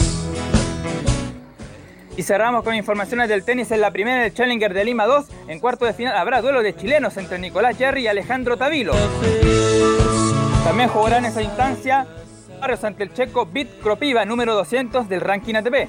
Y 2.16 2.22
cerramos 2.22 2.62
con 2.62 2.76
informaciones 2.76 3.28
del 3.28 3.44
tenis 3.44 3.72
en 3.72 3.80
la 3.80 3.90
primera 3.90 4.22
del 4.22 4.32
Challenger 4.32 4.72
de 4.72 4.84
Lima 4.84 5.04
2. 5.06 5.26
En 5.48 5.58
cuarto 5.58 5.84
de 5.84 5.92
final 5.92 6.16
habrá 6.16 6.40
duelo 6.42 6.62
de 6.62 6.76
chilenos 6.76 7.16
entre 7.16 7.40
Nicolás 7.40 7.76
Jerry 7.76 8.02
y 8.02 8.06
Alejandro 8.06 8.56
Tavilo. 8.56 8.94
También 10.62 10.88
jugarán 10.88 11.24
en 11.24 11.32
esa 11.32 11.42
instancia 11.42 12.06
Barrios 12.60 12.84
ante 12.84 13.02
el 13.02 13.12
checo 13.12 13.46
Bit 13.46 13.80
Kropiva, 13.82 14.24
número 14.24 14.54
200 14.54 15.08
del 15.08 15.20
ranking 15.20 15.56
ATP. 15.56 15.88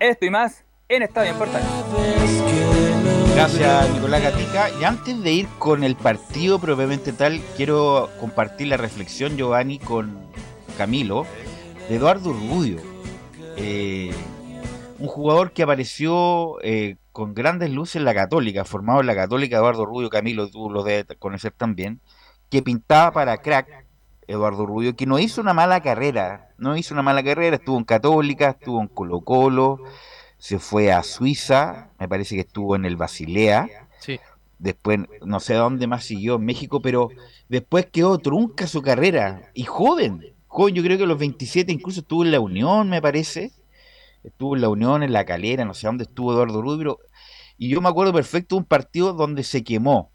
Esto 0.00 0.26
y 0.26 0.30
más 0.30 0.64
en 0.88 1.02
Estadio 1.02 1.30
en 1.30 1.38
Portales. 1.38 1.68
Gracias, 3.34 3.90
Nicolás 3.90 4.22
Gatica. 4.22 4.68
Y 4.80 4.84
antes 4.84 5.22
de 5.22 5.32
ir 5.32 5.48
con 5.58 5.84
el 5.84 5.94
partido 5.94 6.58
propiamente 6.58 7.12
tal, 7.12 7.40
quiero 7.56 8.10
compartir 8.18 8.66
la 8.66 8.76
reflexión, 8.76 9.36
Giovanni, 9.36 9.78
con 9.78 10.26
Camilo, 10.76 11.24
de 11.88 11.96
Eduardo 11.96 12.32
Rubio 12.32 12.91
eh, 13.56 14.12
un 14.98 15.06
jugador 15.06 15.52
que 15.52 15.62
apareció 15.62 16.58
eh, 16.62 16.96
con 17.12 17.34
grandes 17.34 17.70
luces 17.70 17.96
en 17.96 18.04
la 18.04 18.14
Católica, 18.14 18.64
formado 18.64 19.00
en 19.00 19.06
la 19.06 19.14
Católica, 19.14 19.56
Eduardo 19.56 19.84
Rubio, 19.84 20.10
Camilo, 20.10 20.48
tú 20.48 20.70
lo 20.70 20.82
debes 20.82 21.06
conocer 21.18 21.52
también, 21.52 22.00
que 22.48 22.62
pintaba 22.62 23.12
para 23.12 23.38
crack, 23.38 23.86
Eduardo 24.26 24.66
Rubio, 24.66 24.94
que 24.96 25.06
no 25.06 25.18
hizo 25.18 25.40
una 25.40 25.52
mala 25.52 25.80
carrera, 25.82 26.52
no 26.56 26.76
hizo 26.76 26.94
una 26.94 27.02
mala 27.02 27.22
carrera, 27.22 27.56
estuvo 27.56 27.76
en 27.76 27.84
Católica, 27.84 28.50
estuvo 28.50 28.80
en 28.80 28.88
Colo 28.88 29.20
Colo, 29.20 29.80
se 30.38 30.58
fue 30.58 30.92
a 30.92 31.02
Suiza, 31.02 31.90
me 31.98 32.08
parece 32.08 32.36
que 32.36 32.42
estuvo 32.42 32.76
en 32.76 32.84
el 32.84 32.96
Basilea, 32.96 33.68
después 34.58 35.00
no 35.24 35.40
sé 35.40 35.54
dónde 35.54 35.86
más 35.86 36.04
siguió 36.04 36.36
en 36.36 36.44
México, 36.44 36.80
pero 36.80 37.10
después 37.48 37.86
quedó 37.86 38.18
trunca 38.18 38.66
su 38.66 38.80
carrera, 38.80 39.50
y 39.54 39.64
joven, 39.64 40.31
joven, 40.52 40.74
yo 40.74 40.82
creo 40.82 40.98
que 40.98 41.06
los 41.06 41.18
27 41.18 41.72
incluso 41.72 42.00
estuvo 42.00 42.24
en 42.24 42.30
la 42.30 42.40
Unión, 42.40 42.88
me 42.88 43.00
parece. 43.00 43.52
Estuvo 44.22 44.54
en 44.54 44.60
la 44.60 44.68
Unión, 44.68 45.02
en 45.02 45.12
la 45.12 45.24
Calera, 45.24 45.64
no 45.64 45.74
sé 45.74 45.86
dónde 45.86 46.04
estuvo 46.04 46.32
Eduardo 46.32 46.62
Rubio. 46.62 46.98
Y 47.56 47.70
yo 47.70 47.80
me 47.80 47.88
acuerdo 47.88 48.12
perfecto 48.12 48.54
de 48.54 48.60
un 48.60 48.64
partido 48.66 49.14
donde 49.14 49.44
se 49.44 49.64
quemó. 49.64 50.12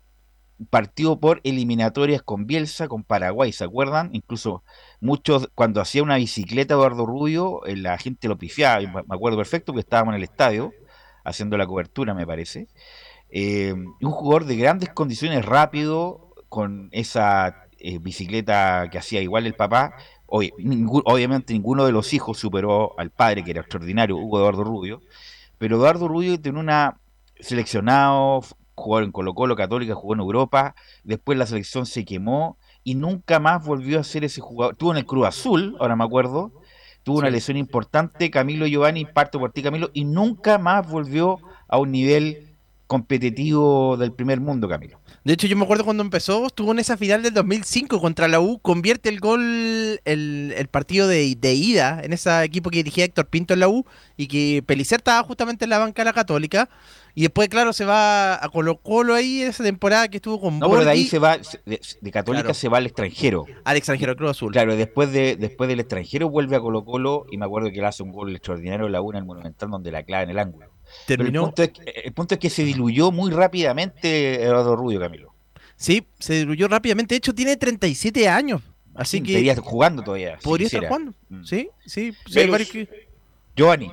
Un 0.60 0.68
partido 0.68 1.20
por 1.20 1.42
eliminatorias 1.44 2.22
con 2.22 2.48
Bielsa, 2.48 2.88
con 2.88 3.04
Paraguay, 3.04 3.52
¿se 3.52 3.64
acuerdan? 3.64 4.10
Incluso 4.14 4.64
muchos, 5.02 5.50
cuando 5.56 5.82
hacía 5.82 6.04
una 6.04 6.18
bicicleta 6.18 6.76
Eduardo 6.76 7.06
Rubio, 7.06 7.66
eh, 7.66 7.76
la 7.76 7.98
gente 7.98 8.28
lo 8.28 8.38
pifiaba. 8.38 8.80
Me 8.80 9.16
acuerdo 9.16 9.38
perfecto 9.38 9.74
que 9.74 9.80
estábamos 9.80 10.14
en 10.14 10.18
el 10.18 10.24
estadio 10.24 10.72
haciendo 11.24 11.58
la 11.58 11.68
cobertura, 11.68 12.14
me 12.14 12.26
parece. 12.26 12.68
Eh, 13.30 13.74
un 13.74 14.12
jugador 14.12 14.46
de 14.46 14.56
grandes 14.56 14.90
condiciones, 14.90 15.46
rápido, 15.46 16.32
con 16.48 16.90
esa 16.92 17.68
eh, 17.80 18.00
bicicleta 18.00 18.90
que 18.92 18.98
hacía 18.98 19.22
igual 19.22 19.46
el 19.46 19.54
papá, 19.54 19.96
obviamente 20.28 21.54
ninguno 21.54 21.86
de 21.86 21.92
los 21.92 22.14
hijos 22.14 22.38
superó 22.38 22.94
al 23.00 23.10
padre, 23.12 23.44
que 23.44 23.52
era 23.52 23.62
extraordinario, 23.62 24.18
Hugo 24.18 24.40
Eduardo 24.40 24.64
Rubio, 24.64 25.02
pero 25.58 25.78
Eduardo 25.78 26.08
Rubio 26.08 26.40
tiene 26.40 26.60
una 26.60 27.00
seleccionado, 27.40 28.42
jugó 28.76 29.00
en 29.00 29.12
Colo 29.12 29.34
Colo 29.34 29.56
Católica, 29.56 29.96
jugó 29.96 30.14
en 30.14 30.20
Europa, 30.20 30.76
después 31.04 31.38
la 31.38 31.46
selección 31.46 31.86
se 31.86 32.06
quemó 32.06 32.58
y 32.84 32.96
nunca 32.96 33.40
más 33.40 33.66
volvió 33.66 34.00
a 34.00 34.04
ser 34.04 34.24
ese 34.24 34.42
jugador. 34.42 34.76
Tuvo 34.76 34.92
en 34.92 34.98
el 34.98 35.06
Cruz 35.06 35.28
Azul, 35.28 35.76
ahora 35.80 35.96
me 35.96 36.04
acuerdo, 36.04 36.52
tuvo 37.04 37.20
una 37.20 37.30
lesión 37.30 37.58
importante, 37.58 38.30
Camilo 38.30 38.68
Giovanni, 38.68 39.06
parto 39.06 39.40
por 39.40 39.52
ti 39.52 39.64
Camilo, 39.64 39.90
y 39.94 40.06
nunca 40.06 40.58
más 40.58 40.90
volvió 40.90 41.40
a 41.68 41.80
un 41.80 41.92
nivel 41.92 42.47
competitivo 42.88 43.98
del 43.98 44.14
primer 44.14 44.40
mundo, 44.40 44.68
Camilo. 44.68 45.00
De 45.24 45.34
hecho, 45.34 45.46
yo 45.46 45.58
me 45.58 45.66
acuerdo 45.66 45.84
cuando 45.84 46.04
empezó, 46.04 46.48
estuvo 46.48 46.72
en 46.72 46.80
esa 46.80 46.96
final 46.96 47.22
del 47.22 47.34
2005 47.34 48.00
contra 48.00 48.30
la 48.30 48.40
U, 48.40 48.60
convierte 48.60 49.10
el 49.10 49.20
gol, 49.20 50.00
el, 50.06 50.70
partido 50.72 51.08
de, 51.08 51.26
ida 51.54 52.00
en 52.02 52.14
ese 52.14 52.44
equipo 52.44 52.70
que 52.70 52.78
dirigía 52.78 53.04
Héctor 53.04 53.28
Pinto 53.28 53.54
en 53.54 53.60
la 53.60 53.68
U 53.68 53.86
y 54.16 54.28
que 54.28 54.64
Pelicer 54.66 55.00
estaba 55.00 55.22
justamente 55.24 55.66
en 55.66 55.70
la 55.70 55.80
banca 55.80 56.02
de 56.02 56.06
la 56.06 56.14
Católica. 56.14 56.70
Y 57.14 57.24
después, 57.24 57.50
claro, 57.50 57.74
se 57.74 57.84
va 57.84 58.36
a 58.36 58.48
Colo 58.50 58.78
Colo 58.78 59.16
ahí 59.16 59.42
en 59.42 59.50
esa 59.50 59.64
temporada 59.64 60.08
que 60.08 60.18
estuvo 60.18 60.40
con 60.40 60.60
No, 60.60 60.70
pero 60.70 60.86
de 60.86 60.92
ahí 60.92 61.06
se 61.08 61.18
va, 61.18 61.38
de, 61.66 62.12
Católica 62.12 62.54
se 62.54 62.70
va 62.70 62.78
al 62.78 62.86
extranjero. 62.86 63.46
Al 63.66 63.76
extranjero, 63.76 64.16
Cruz 64.16 64.32
Azul. 64.32 64.52
Claro, 64.54 64.76
después, 64.76 65.12
de, 65.12 65.36
después 65.36 65.68
del 65.68 65.80
extranjero 65.80 66.30
vuelve 66.30 66.56
a 66.56 66.62
Colo 66.62 66.86
Colo 66.86 67.26
y 67.32 67.38
me 67.38 67.46
acuerdo 67.46 67.70
que 67.72 67.82
le 67.82 67.88
hace 67.88 68.04
un 68.04 68.12
gol 68.12 68.34
extraordinario 68.36 68.86
en 68.86 68.92
la 68.92 69.02
U 69.02 69.12
en 69.12 69.18
el 69.18 69.26
Monumental 69.26 69.70
donde 69.72 69.92
la 69.92 70.04
clava 70.04 70.24
en 70.24 70.30
el 70.30 70.40
ángulo. 70.40 70.77
Terminó. 71.06 71.54
El 71.58 71.72
el 71.86 72.14
punto, 72.14 72.36
es, 72.36 72.40
que 72.40 72.50
se 72.50 72.64
diluyó 72.64 73.12
muy 73.12 73.32
rápidamente 73.32 74.44
Eduardo 74.44 74.76
Rubio, 74.76 75.00
Camilo. 75.00 75.34
Sí, 75.76 76.08
se 76.20 76.34
diluyó 76.34 76.68
rápidamente. 76.68 77.16
De 77.16 77.18
hecho, 77.18 77.34
tiene 77.34 77.56
37 77.56 78.28
años. 78.28 78.62
Así 78.96 79.22
que. 79.22 79.34
Estaría 79.34 79.56
jugando 79.56 80.04
todavía. 80.04 80.38
Podría 80.44 80.68
estar 80.68 80.86
jugando. 80.86 81.14
Mm. 81.30 81.44
Sí, 81.44 81.70
sí. 81.86 82.14
Giovanni. 83.56 83.92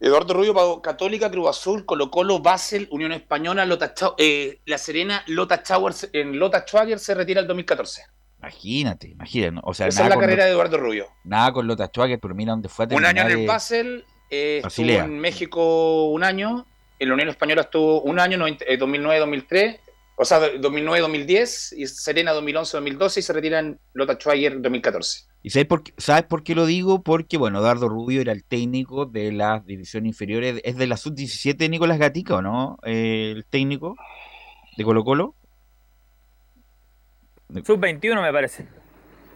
Eduardo 0.00 0.34
Rubio 0.34 0.54
para 0.54 0.80
Católica, 0.80 1.30
Cruz 1.30 1.48
Azul, 1.48 1.84
Colo 1.84 2.10
Colo, 2.10 2.38
Basel, 2.38 2.86
Unión 2.90 3.12
Española, 3.12 3.66
Lota 3.66 3.92
eh, 4.18 4.60
La 4.64 4.78
Serena, 4.78 5.24
Lota 5.26 5.62
Towers, 5.62 6.10
en 6.12 6.38
Lota 6.38 6.64
Schwager 6.64 6.98
se 7.00 7.14
retira 7.14 7.40
el 7.40 7.48
2014. 7.48 8.02
Imagínate, 8.38 9.08
imagínate. 9.08 9.60
O 9.64 9.74
sea, 9.74 9.88
Esa 9.88 10.04
es 10.04 10.08
la 10.08 10.18
carrera 10.18 10.44
de 10.44 10.52
Eduardo 10.52 10.78
Rubio. 10.78 11.08
Nada 11.24 11.52
con 11.52 11.66
Lota 11.66 11.86
Schwager, 11.88 12.20
pero 12.20 12.34
mira 12.34 12.52
dónde 12.52 12.68
fue 12.68 12.86
a 12.88 12.94
Un 12.94 13.04
año 13.04 13.22
en 13.22 13.40
el 13.40 13.46
Basel, 13.46 14.04
eh, 14.30 14.62
estuvo 14.64 14.86
en 14.86 15.18
México 15.18 16.08
un 16.08 16.24
año, 16.24 16.66
en 16.98 17.08
la 17.08 17.14
Unión 17.14 17.28
Española 17.28 17.62
estuvo 17.62 18.02
un 18.02 18.18
año, 18.20 18.38
2009-2003, 18.38 19.56
eh, 19.56 19.80
o 20.16 20.24
sea, 20.24 20.40
2009-2010 20.40 21.74
y 21.76 21.86
Serena 21.86 22.34
2011-2012 22.34 23.18
y 23.18 23.22
se 23.22 23.32
retiran 23.32 23.78
Lota 23.94 24.14
Schwager 24.14 24.60
2014. 24.60 25.28
¿Y 25.42 25.50
sabes 25.50 25.68
por, 25.68 25.84
qué, 25.84 25.94
sabes 25.96 26.24
por 26.24 26.42
qué 26.42 26.56
lo 26.56 26.66
digo? 26.66 27.02
Porque, 27.02 27.38
bueno, 27.38 27.62
Dardo 27.62 27.88
Rubio 27.88 28.20
era 28.20 28.32
el 28.32 28.44
técnico 28.44 29.06
de 29.06 29.30
las 29.30 29.64
divisiones 29.64 30.08
inferiores, 30.08 30.60
es 30.64 30.76
de 30.76 30.86
la 30.88 30.96
sub-17 30.96 31.70
Nicolás 31.70 31.98
Gatica, 31.98 32.36
¿o 32.36 32.42
no? 32.42 32.78
Eh, 32.84 33.32
el 33.36 33.44
técnico 33.44 33.96
de 34.76 34.84
Colo 34.84 35.04
Colo. 35.04 35.34
Sub-21 37.64 38.20
me 38.20 38.32
parece. 38.32 38.66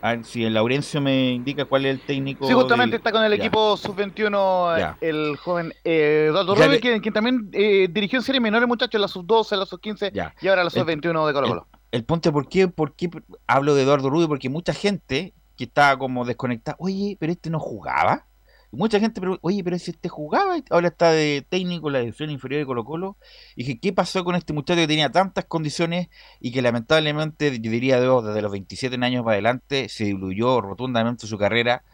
Ah, 0.04 0.16
si 0.24 0.44
el 0.44 0.54
Laurencio 0.54 1.00
me 1.00 1.30
indica 1.30 1.64
cuál 1.64 1.86
es 1.86 1.94
el 1.94 2.00
técnico. 2.00 2.48
Sí, 2.48 2.52
justamente 2.52 2.96
está 2.96 3.12
con 3.12 3.22
el 3.22 3.32
equipo 3.34 3.76
sub-21 3.76 4.96
el 5.00 5.36
joven 5.36 5.72
eh, 5.84 6.26
Eduardo 6.28 6.56
Rubio, 6.56 6.80
quien, 6.80 7.00
también 7.12 7.48
eh, 7.52 7.86
dirigió 7.88 8.18
en 8.18 8.24
serie 8.24 8.40
menores, 8.40 8.66
muchachos, 8.66 9.00
la 9.00 9.06
sub-12, 9.06 9.56
la 9.56 9.64
sub-15 9.64 10.34
y 10.40 10.48
ahora 10.48 10.64
la 10.64 10.70
sub-21 10.70 11.26
de 11.26 11.32
Colo 11.32 11.48
Colo. 11.48 11.68
El, 11.92 12.04
punto 12.04 12.30
es 12.30 12.32
por 12.32 12.48
qué, 12.48 12.66
por 12.66 12.96
qué 12.96 13.10
hablo 13.46 13.76
de 13.76 13.84
Eduardo 13.84 14.10
Rubio, 14.10 14.26
porque 14.26 14.48
mucha 14.48 14.74
gente 14.74 15.34
que 15.56 15.64
estaba 15.64 15.96
como 15.96 16.24
desconectada, 16.24 16.76
oye, 16.80 17.16
pero 17.20 17.30
este 17.30 17.48
no 17.50 17.60
jugaba 17.60 18.26
mucha 18.72 18.98
gente 18.98 19.20
pero 19.20 19.38
oye, 19.42 19.62
pero 19.62 19.78
si 19.78 19.90
este 19.90 20.08
jugaba, 20.08 20.56
ahora 20.70 20.88
está 20.88 21.12
de 21.12 21.46
técnico 21.48 21.88
en 21.88 21.92
la 21.92 21.98
división 22.00 22.30
inferior 22.30 22.60
de 22.60 22.66
Colo 22.66 22.84
Colo. 22.84 23.16
Y 23.54 23.64
dije, 23.64 23.78
¿qué 23.78 23.92
pasó 23.92 24.24
con 24.24 24.34
este 24.34 24.52
muchacho 24.52 24.80
que 24.80 24.86
tenía 24.86 25.10
tantas 25.10 25.44
condiciones 25.44 26.08
y 26.40 26.52
que 26.52 26.62
lamentablemente, 26.62 27.60
yo 27.60 27.70
diría 27.70 28.00
desde 28.00 28.42
los 28.42 28.52
27 28.52 28.96
años 29.04 29.24
para 29.24 29.34
adelante, 29.34 29.88
se 29.88 30.04
diluyó 30.04 30.60
rotundamente 30.60 31.26
su 31.26 31.38
carrera 31.38 31.84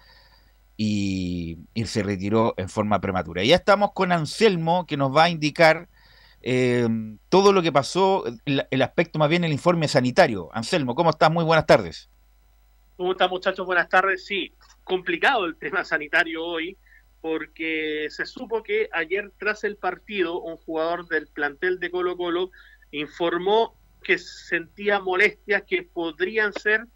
y, 0.77 1.59
se 1.85 2.03
retiró 2.03 2.55
en 2.57 2.69
forma 2.69 3.01
prematura? 3.01 3.43
Y 3.43 3.49
ya 3.49 3.57
estamos 3.57 3.93
con 3.93 4.13
Anselmo, 4.13 4.87
que 4.87 4.97
nos 4.97 5.15
va 5.15 5.25
a 5.25 5.31
indicar 5.31 5.89
eh, 6.43 6.89
todo 7.29 7.53
lo 7.53 7.63
que 7.63 7.73
pasó, 7.73 8.25
el, 8.45 8.67
el 8.71 8.83
aspecto 8.83 9.19
más 9.19 9.29
bien 9.29 9.45
el 9.45 9.53
informe 9.53 9.89
sanitario. 9.89 10.49
Anselmo, 10.53 10.95
¿cómo 10.95 11.11
estás? 11.11 11.31
Muy 11.31 11.45
buenas 11.45 11.67
tardes. 11.67 12.09
¿Cómo 12.99 13.13
están 13.13 13.31
muchachos? 13.31 13.65
Buenas 13.65 13.89
tardes. 13.89 14.25
Sí, 14.27 14.53
complicado 14.89 15.45
el 15.45 15.57
tema 15.57 15.85
sanitario 15.85 16.45
hoy 16.45 16.77
porque 17.21 18.07
se 18.11 18.27
supo 18.27 18.63
que 18.63 18.89
ayer 18.93 19.31
tras 19.39 19.65
el 19.65 19.77
partido 19.77 20.41
un 20.41 20.57
jugador 20.57 21.07
del 21.09 21.27
plantel 21.29 21.79
de 21.79 21.91
Colo 21.91 22.17
Colo 22.17 22.51
informó 22.91 23.77
que 24.03 24.19
sentía 24.19 25.01
molestias 25.01 25.65
que 25.65 25.83
podrían 25.83 26.53
ser 26.53 26.87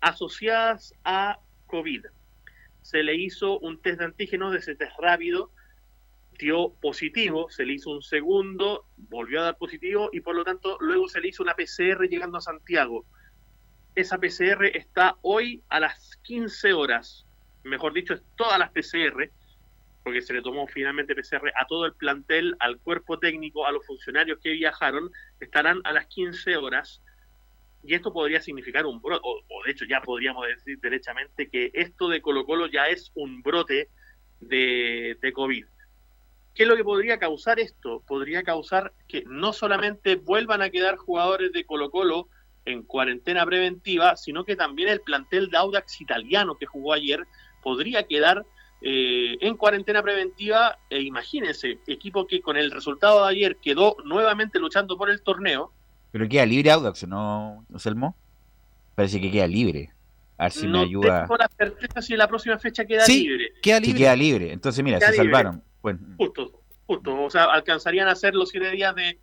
asociadas 0.00 0.92
a 1.04 1.38
COVID. 1.66 2.04
Se 2.82 3.02
le 3.02 3.14
hizo 3.14 3.58
un 3.60 3.80
test 3.80 4.00
de 4.00 4.04
antígenos 4.06 4.52
de 4.52 4.58
ese 4.58 4.74
test 4.74 4.92
rápido 4.98 5.50
dio 6.38 6.72
positivo, 6.80 7.50
se 7.50 7.66
le 7.66 7.74
hizo 7.74 7.90
un 7.90 8.02
segundo, 8.02 8.86
volvió 8.96 9.40
a 9.40 9.44
dar 9.44 9.58
positivo 9.58 10.08
y 10.12 10.20
por 10.20 10.36
lo 10.36 10.44
tanto 10.44 10.78
luego 10.80 11.08
se 11.08 11.20
le 11.20 11.28
hizo 11.28 11.42
una 11.42 11.54
PCR 11.54 12.08
llegando 12.08 12.38
a 12.38 12.40
Santiago. 12.40 13.04
Esa 13.94 14.18
PCR 14.18 14.66
está 14.74 15.16
hoy 15.22 15.64
a 15.68 15.80
las 15.80 16.16
15 16.22 16.72
horas, 16.72 17.26
mejor 17.68 17.92
dicho, 17.92 18.14
es 18.14 18.22
todas 18.36 18.58
las 18.58 18.70
PCR, 18.70 19.30
porque 20.02 20.22
se 20.22 20.32
le 20.32 20.42
tomó 20.42 20.66
finalmente 20.66 21.14
PCR 21.14 21.52
a 21.54 21.66
todo 21.66 21.84
el 21.86 21.92
plantel, 21.92 22.56
al 22.60 22.78
cuerpo 22.78 23.18
técnico, 23.18 23.66
a 23.66 23.72
los 23.72 23.86
funcionarios 23.86 24.38
que 24.42 24.52
viajaron, 24.52 25.10
estarán 25.40 25.80
a 25.84 25.92
las 25.92 26.06
15 26.06 26.56
horas. 26.56 27.02
Y 27.84 27.94
esto 27.94 28.12
podría 28.12 28.40
significar 28.40 28.86
un 28.86 29.00
brote, 29.00 29.20
o, 29.22 29.42
de 29.64 29.70
hecho 29.70 29.84
ya 29.84 30.00
podríamos 30.00 30.46
decir 30.46 30.78
derechamente 30.80 31.48
que 31.48 31.70
esto 31.74 32.08
de 32.08 32.20
Colo 32.20 32.44
Colo 32.44 32.66
ya 32.66 32.88
es 32.88 33.12
un 33.14 33.42
brote 33.42 33.88
de, 34.40 35.16
de 35.20 35.32
COVID. 35.32 35.64
¿Qué 36.54 36.64
es 36.64 36.68
lo 36.68 36.76
que 36.76 36.84
podría 36.84 37.18
causar 37.18 37.60
esto? 37.60 38.02
Podría 38.06 38.42
causar 38.42 38.92
que 39.06 39.22
no 39.26 39.52
solamente 39.52 40.16
vuelvan 40.16 40.60
a 40.60 40.70
quedar 40.70 40.96
jugadores 40.96 41.52
de 41.52 41.64
Colo 41.64 41.90
Colo 41.90 42.28
en 42.64 42.82
cuarentena 42.82 43.46
preventiva, 43.46 44.16
sino 44.16 44.44
que 44.44 44.56
también 44.56 44.88
el 44.88 45.00
plantel 45.00 45.50
de 45.50 45.56
Audax 45.56 46.00
italiano 46.00 46.56
que 46.56 46.66
jugó 46.66 46.92
ayer 46.92 47.24
podría 47.62 48.04
quedar 48.04 48.44
eh, 48.80 49.36
en 49.40 49.56
cuarentena 49.56 50.02
preventiva. 50.02 50.78
E 50.90 51.00
imagínense, 51.00 51.78
equipo 51.86 52.26
que 52.26 52.40
con 52.40 52.56
el 52.56 52.70
resultado 52.70 53.24
de 53.24 53.30
ayer 53.30 53.56
quedó 53.56 53.96
nuevamente 54.04 54.58
luchando 54.58 54.96
por 54.96 55.10
el 55.10 55.22
torneo. 55.22 55.72
Pero 56.12 56.28
queda 56.28 56.46
libre 56.46 56.70
Audax, 56.70 57.06
¿no, 57.06 57.64
Selmo? 57.76 58.16
Parece 58.94 59.20
que 59.20 59.30
queda 59.30 59.46
libre. 59.46 59.92
A 60.38 60.44
ver 60.44 60.52
si 60.52 60.68
me 60.68 60.80
ayuda. 60.80 61.22
Tengo 61.22 61.36
la 61.36 61.50
certeza 61.56 62.00
si 62.02 62.16
la 62.16 62.28
próxima 62.28 62.58
fecha 62.58 62.84
queda 62.84 63.06
libre. 63.06 63.52
Queda 63.60 63.80
libre. 63.80 63.98
queda 63.98 64.16
libre. 64.16 64.52
Entonces, 64.52 64.84
mira, 64.84 65.00
se 65.00 65.12
salvaron. 65.12 65.62
Justo, 66.16 66.62
justo. 66.86 67.22
O 67.22 67.30
sea, 67.30 67.44
alcanzarían 67.44 68.08
a 68.08 68.12
hacer 68.12 68.34
los 68.34 68.50
siete 68.50 68.70
días 68.70 68.94
de, 68.94 69.18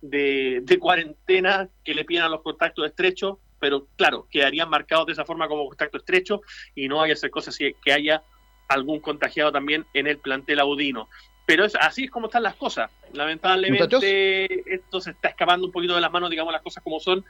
de, 0.00 0.78
cuarentena 0.78 1.68
que 1.82 1.94
le 1.94 2.04
piden 2.04 2.24
a 2.24 2.28
los 2.28 2.42
contactos 2.42 2.86
estrechos, 2.86 3.38
pero 3.64 3.86
claro, 3.96 4.28
quedarían 4.30 4.68
marcados 4.68 5.06
de 5.06 5.14
esa 5.14 5.24
forma 5.24 5.48
como 5.48 5.66
contacto 5.66 5.96
estrecho 5.96 6.42
y 6.74 6.86
no 6.86 6.98
vaya 6.98 7.14
a 7.14 7.16
ser 7.16 7.30
cosas 7.30 7.56
que 7.56 7.92
haya 7.92 8.22
algún 8.68 9.00
contagiado 9.00 9.52
también 9.52 9.86
en 9.94 10.06
el 10.06 10.18
plantel 10.18 10.60
audino. 10.60 11.08
Pero 11.46 11.64
es, 11.64 11.74
así 11.76 12.04
es 12.04 12.10
como 12.10 12.26
están 12.26 12.42
las 12.42 12.56
cosas. 12.56 12.90
Lamentablemente 13.14 14.74
esto 14.74 15.00
se 15.00 15.12
está 15.12 15.28
escapando 15.28 15.64
un 15.64 15.72
poquito 15.72 15.94
de 15.94 16.02
las 16.02 16.12
manos, 16.12 16.28
digamos 16.28 16.52
las 16.52 16.60
cosas 16.60 16.84
como 16.84 17.00
son. 17.00 17.24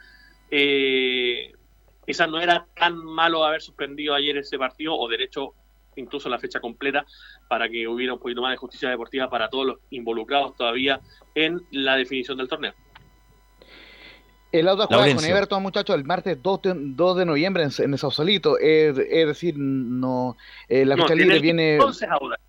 Eh, 0.51 1.53
quizás 2.05 2.29
no 2.29 2.41
era 2.41 2.67
tan 2.75 2.97
malo 2.97 3.45
haber 3.45 3.61
suspendido 3.61 4.13
ayer 4.13 4.35
ese 4.35 4.57
partido 4.57 4.93
o 4.93 5.07
derecho 5.07 5.53
incluso 5.95 6.27
la 6.27 6.37
fecha 6.37 6.59
completa 6.59 7.05
para 7.47 7.69
que 7.69 7.87
hubiera 7.87 8.11
un 8.11 8.19
poquito 8.19 8.41
más 8.41 8.51
de 8.51 8.57
justicia 8.57 8.89
deportiva 8.89 9.29
para 9.29 9.49
todos 9.49 9.65
los 9.65 9.77
involucrados 9.89 10.53
todavía 10.57 10.99
en 11.33 11.61
la 11.71 11.95
definición 11.95 12.37
del 12.37 12.49
torneo. 12.49 12.73
El 14.59 14.67
Audax 14.67 14.87
juega 14.87 15.15
con 15.15 15.25
Everton, 15.25 15.63
muchachos, 15.63 15.95
el 15.95 16.03
martes 16.03 16.37
2 16.41 16.61
de, 16.61 16.73
2 16.75 17.17
de 17.17 17.25
noviembre 17.25 17.63
en, 17.63 17.71
en 17.77 17.93
el 17.93 17.99
Sausalito. 17.99 18.57
Es, 18.57 18.97
es, 18.97 19.27
decir, 19.27 19.55
no 19.57 20.37
eh, 20.67 20.85
la 20.85 20.95
fecha 20.95 21.15
libre 21.15 21.39
viene. 21.39 21.73
Entonces, 21.73 22.07
Audax 22.09 22.41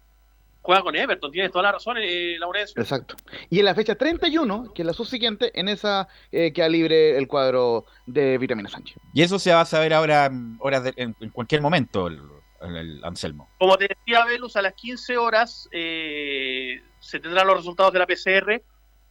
juega 0.66 0.82
con 0.82 0.96
Everton, 0.96 1.30
tienes 1.30 1.52
toda 1.52 1.62
la 1.62 1.72
razón, 1.72 1.96
eh, 2.00 2.36
Laurencio. 2.40 2.82
Exacto. 2.82 3.14
Y 3.48 3.60
en 3.60 3.66
la 3.66 3.74
fecha 3.74 3.94
31, 3.94 4.72
que 4.74 4.82
es 4.82 4.86
la 4.86 4.92
subsiguiente, 4.92 5.58
en 5.58 5.68
esa 5.68 6.08
eh, 6.32 6.52
queda 6.52 6.68
libre 6.68 7.16
el 7.16 7.28
cuadro 7.28 7.86
de 8.06 8.36
Vitamina 8.36 8.68
Sánchez. 8.68 8.96
Y 9.14 9.22
eso 9.22 9.38
se 9.38 9.52
va 9.52 9.60
a 9.60 9.64
saber 9.64 9.94
ahora 9.94 10.28
horas 10.58 10.92
en, 10.96 11.14
cualquier 11.30 11.62
momento, 11.62 12.08
el, 12.08 12.20
el, 12.60 13.04
Anselmo. 13.04 13.48
Como 13.58 13.78
te 13.78 13.86
decía 13.86 14.24
Velus, 14.24 14.56
a 14.56 14.62
las 14.62 14.74
15 14.74 15.16
horas 15.16 15.68
eh, 15.70 16.82
se 16.98 17.20
tendrán 17.20 17.46
los 17.46 17.58
resultados 17.58 17.92
de 17.92 18.00
la 18.00 18.06
PCR 18.06 18.60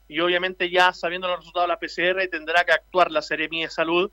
y 0.07 0.19
obviamente 0.19 0.69
ya 0.69 0.93
sabiendo 0.93 1.27
los 1.27 1.39
resultados 1.39 1.67
de 1.67 1.73
la 1.73 1.79
PCR 1.79 2.29
tendrá 2.29 2.63
que 2.63 2.73
actuar 2.73 3.11
la 3.11 3.21
Seremia 3.21 3.65
de 3.65 3.71
Salud, 3.71 4.11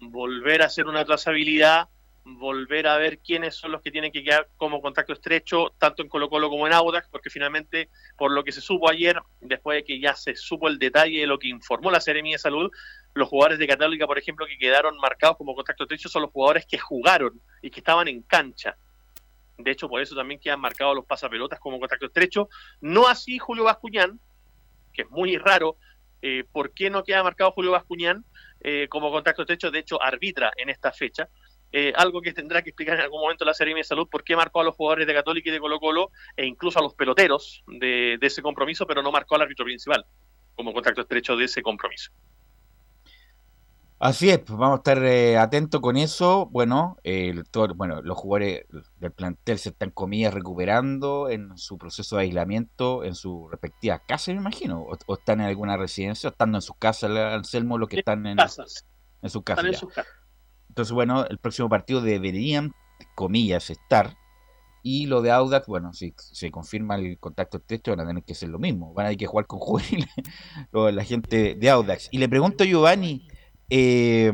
volver 0.00 0.62
a 0.62 0.66
hacer 0.66 0.86
una 0.86 1.04
trazabilidad, 1.04 1.88
volver 2.24 2.86
a 2.86 2.96
ver 2.96 3.18
quiénes 3.18 3.54
son 3.54 3.72
los 3.72 3.82
que 3.82 3.90
tienen 3.90 4.10
que 4.10 4.24
quedar 4.24 4.48
como 4.56 4.80
contacto 4.80 5.12
estrecho, 5.12 5.74
tanto 5.78 6.02
en 6.02 6.08
Colo 6.08 6.30
Colo 6.30 6.48
como 6.48 6.66
en 6.66 6.72
Audax, 6.72 7.08
porque 7.10 7.28
finalmente, 7.28 7.90
por 8.16 8.32
lo 8.32 8.42
que 8.44 8.52
se 8.52 8.62
supo 8.62 8.90
ayer, 8.90 9.20
después 9.40 9.76
de 9.76 9.84
que 9.84 10.00
ya 10.00 10.14
se 10.14 10.34
supo 10.34 10.68
el 10.68 10.78
detalle 10.78 11.20
de 11.20 11.26
lo 11.26 11.38
que 11.38 11.48
informó 11.48 11.90
la 11.90 12.00
Seremia 12.00 12.34
de 12.34 12.38
Salud, 12.38 12.70
los 13.12 13.28
jugadores 13.28 13.58
de 13.58 13.66
Católica, 13.66 14.06
por 14.06 14.18
ejemplo, 14.18 14.46
que 14.46 14.56
quedaron 14.56 14.96
marcados 14.96 15.36
como 15.36 15.54
contacto 15.54 15.84
estrecho 15.84 16.08
son 16.08 16.22
los 16.22 16.30
jugadores 16.30 16.66
que 16.66 16.78
jugaron 16.78 17.40
y 17.60 17.70
que 17.70 17.80
estaban 17.80 18.08
en 18.08 18.22
cancha. 18.22 18.76
De 19.58 19.70
hecho, 19.70 19.88
por 19.88 20.00
eso 20.00 20.16
también 20.16 20.40
quedan 20.40 20.60
marcados 20.60 20.96
los 20.96 21.04
pasapelotas 21.04 21.60
como 21.60 21.78
contacto 21.78 22.06
estrecho. 22.06 22.48
No 22.80 23.06
así 23.06 23.38
Julio 23.38 23.64
Bascuñán, 23.64 24.18
que 24.94 25.02
es 25.02 25.10
muy 25.10 25.36
raro. 25.36 25.76
Eh, 26.22 26.44
¿Por 26.50 26.72
qué 26.72 26.88
no 26.88 27.04
queda 27.04 27.22
marcado 27.22 27.52
Julio 27.52 27.72
Bascuñán 27.72 28.24
eh, 28.60 28.88
como 28.88 29.10
contacto 29.10 29.42
estrecho? 29.42 29.70
De 29.70 29.80
hecho, 29.80 30.00
arbitra 30.00 30.52
en 30.56 30.70
esta 30.70 30.92
fecha. 30.92 31.28
Eh, 31.70 31.92
algo 31.96 32.22
que 32.22 32.32
tendrá 32.32 32.62
que 32.62 32.70
explicar 32.70 32.94
en 32.94 33.02
algún 33.02 33.20
momento 33.20 33.44
la 33.44 33.52
Serie 33.52 33.74
de 33.74 33.82
Salud, 33.82 34.08
por 34.08 34.22
qué 34.22 34.36
marcó 34.36 34.60
a 34.60 34.64
los 34.64 34.76
jugadores 34.76 35.08
de 35.08 35.12
Católica 35.12 35.50
y 35.50 35.52
de 35.52 35.58
Colo 35.58 35.80
Colo, 35.80 36.12
e 36.36 36.46
incluso 36.46 36.78
a 36.78 36.82
los 36.82 36.94
peloteros 36.94 37.64
de, 37.66 38.16
de 38.20 38.26
ese 38.26 38.42
compromiso, 38.42 38.86
pero 38.86 39.02
no 39.02 39.10
marcó 39.10 39.34
al 39.34 39.42
árbitro 39.42 39.64
principal 39.64 40.06
como 40.54 40.72
contacto 40.72 41.00
estrecho 41.00 41.36
de 41.36 41.46
ese 41.46 41.62
compromiso. 41.62 42.12
Así 44.00 44.28
es, 44.28 44.38
pues 44.40 44.58
vamos 44.58 44.74
a 44.74 44.78
estar 44.78 45.02
eh, 45.04 45.38
atentos 45.38 45.80
con 45.80 45.96
eso. 45.96 46.46
Bueno, 46.46 46.98
bueno, 47.76 48.02
los 48.02 48.18
jugadores 48.18 48.66
del 48.98 49.12
plantel 49.12 49.58
se 49.58 49.70
están 49.70 49.90
comillas 49.90 50.34
recuperando 50.34 51.30
en 51.30 51.56
su 51.56 51.78
proceso 51.78 52.16
de 52.16 52.22
aislamiento 52.22 53.04
en 53.04 53.14
sus 53.14 53.50
respectivas 53.50 54.02
casas, 54.06 54.34
me 54.34 54.40
imagino, 54.40 54.82
o, 54.82 55.14
están 55.14 55.40
en 55.40 55.46
alguna 55.46 55.76
residencia, 55.76 56.28
o 56.28 56.32
estando 56.32 56.58
en 56.58 56.62
sus 56.62 56.76
casas, 56.76 57.10
Anselmo, 57.10 57.78
los 57.78 57.88
que 57.88 58.00
están 58.00 58.26
en, 58.26 58.36
casas. 58.36 58.84
en 59.22 59.30
sus 59.30 59.42
casas. 59.42 59.86
Entonces, 60.68 60.92
bueno, 60.92 61.24
el 61.26 61.38
próximo 61.38 61.68
partido 61.68 62.00
deberían, 62.00 62.74
comillas, 63.14 63.70
estar. 63.70 64.16
Y 64.82 65.06
lo 65.06 65.22
de 65.22 65.30
Audax, 65.30 65.66
bueno, 65.66 65.94
si 65.94 66.12
se 66.16 66.50
confirma 66.50 66.96
el 66.96 67.16
contacto 67.18 67.58
estrecho, 67.58 67.92
van 67.92 68.00
a 68.00 68.06
tener 68.06 68.24
que 68.24 68.34
ser 68.34 68.48
lo 68.48 68.58
mismo. 68.58 68.92
Van 68.92 69.06
a 69.06 69.08
tener 69.10 69.18
que 69.18 69.26
jugar 69.26 69.46
con 69.46 69.58
juveniles, 69.60 70.10
la 70.72 71.04
gente 71.04 71.54
de 71.54 71.70
Audax. 71.70 72.08
Y 72.10 72.18
le 72.18 72.28
pregunto 72.28 72.64
a 72.64 72.66
Giovanni, 72.66 73.26
eh, 73.70 74.32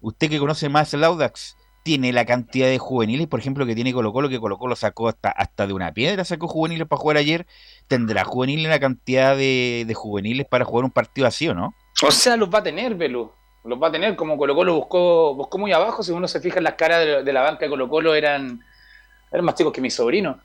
usted 0.00 0.28
que 0.28 0.38
conoce 0.38 0.68
más 0.68 0.92
el 0.94 1.04
Audax, 1.04 1.56
¿tiene 1.82 2.12
la 2.12 2.24
cantidad 2.24 2.66
de 2.66 2.78
juveniles, 2.78 3.26
por 3.26 3.40
ejemplo, 3.40 3.66
que 3.66 3.74
tiene 3.74 3.92
Colo 3.92 4.12
Colo, 4.12 4.28
que 4.28 4.40
Colo 4.40 4.58
Colo 4.58 4.76
sacó 4.76 5.08
hasta, 5.08 5.30
hasta 5.30 5.66
de 5.66 5.72
una 5.72 5.92
piedra, 5.92 6.24
sacó 6.24 6.48
juveniles 6.48 6.86
para 6.86 7.00
jugar 7.00 7.16
ayer? 7.16 7.46
¿Tendrá 7.88 8.24
juveniles 8.24 8.68
la 8.68 8.80
cantidad 8.80 9.36
de, 9.36 9.90
juveniles 9.94 10.46
para 10.46 10.64
jugar 10.64 10.84
un 10.84 10.90
partido 10.90 11.26
así 11.26 11.48
o 11.48 11.54
no? 11.54 11.74
O 12.02 12.10
sea, 12.10 12.36
los 12.36 12.52
va 12.52 12.58
a 12.58 12.62
tener, 12.62 12.94
Velo. 12.94 13.34
Los 13.64 13.80
va 13.80 13.88
a 13.88 13.92
tener, 13.92 14.16
como 14.16 14.36
Colo 14.36 14.54
Colo 14.54 14.74
buscó, 14.74 15.34
buscó 15.34 15.58
muy 15.58 15.72
abajo, 15.72 16.02
si 16.02 16.10
uno 16.10 16.26
se 16.26 16.40
fija 16.40 16.58
en 16.58 16.64
las 16.64 16.74
caras 16.74 17.04
de, 17.04 17.22
de 17.22 17.32
la 17.32 17.42
banca 17.42 17.64
de 17.64 17.70
Colo 17.70 17.88
Colo 17.88 18.14
eran, 18.14 18.60
eran 19.30 19.44
más 19.44 19.54
chicos 19.54 19.72
que 19.72 19.80
mi 19.80 19.90
sobrino. 19.90 20.40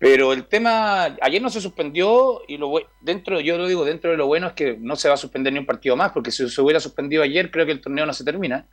Pero 0.00 0.32
el 0.32 0.46
tema, 0.46 1.14
ayer 1.20 1.42
no 1.42 1.50
se 1.50 1.60
suspendió 1.60 2.40
y 2.48 2.56
lo 2.56 2.72
dentro, 3.02 3.38
yo 3.38 3.58
lo 3.58 3.68
digo, 3.68 3.84
dentro 3.84 4.10
de 4.10 4.16
lo 4.16 4.26
bueno 4.26 4.46
es 4.46 4.54
que 4.54 4.78
no 4.80 4.96
se 4.96 5.08
va 5.08 5.14
a 5.14 5.18
suspender 5.18 5.52
ni 5.52 5.58
un 5.58 5.66
partido 5.66 5.94
más, 5.94 6.12
porque 6.12 6.30
si 6.30 6.48
se 6.48 6.60
hubiera 6.62 6.80
suspendido 6.80 7.22
ayer, 7.22 7.50
creo 7.50 7.66
que 7.66 7.72
el 7.72 7.82
torneo 7.82 8.06
no 8.06 8.14
se 8.14 8.24
termina. 8.24 8.66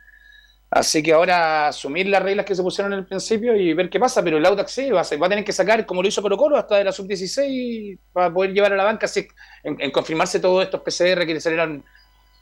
Así 0.70 1.02
que 1.02 1.12
ahora 1.12 1.68
asumir 1.68 2.06
las 2.08 2.22
reglas 2.22 2.46
que 2.46 2.54
se 2.54 2.62
pusieron 2.62 2.94
en 2.94 3.00
el 3.00 3.06
principio 3.06 3.54
y 3.54 3.74
ver 3.74 3.90
qué 3.90 4.00
pasa, 4.00 4.24
pero 4.24 4.38
el 4.38 4.46
Audax 4.46 4.72
sí, 4.72 4.90
va, 4.90 5.02
a, 5.02 5.28
tener 5.28 5.44
que 5.44 5.52
sacar, 5.52 5.84
como 5.84 6.00
lo 6.00 6.08
hizo 6.08 6.22
Colo 6.22 6.38
Colo, 6.38 6.56
hasta 6.56 6.76
de 6.76 6.84
la 6.84 6.92
sub-16 6.92 7.98
para 8.10 8.32
poder 8.32 8.54
llevar 8.54 8.72
a 8.72 8.76
la 8.76 8.84
banca 8.84 9.06
en, 9.64 9.90
confirmarse 9.90 10.40
todos 10.40 10.64
estos 10.64 10.80
PCR 10.80 11.26
que 11.26 11.34
le 11.34 11.40
salieran, 11.42 11.84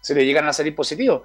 se 0.01 0.15
le 0.15 0.25
llegan 0.25 0.47
a 0.47 0.53
salir 0.53 0.77
positivos. 0.77 1.23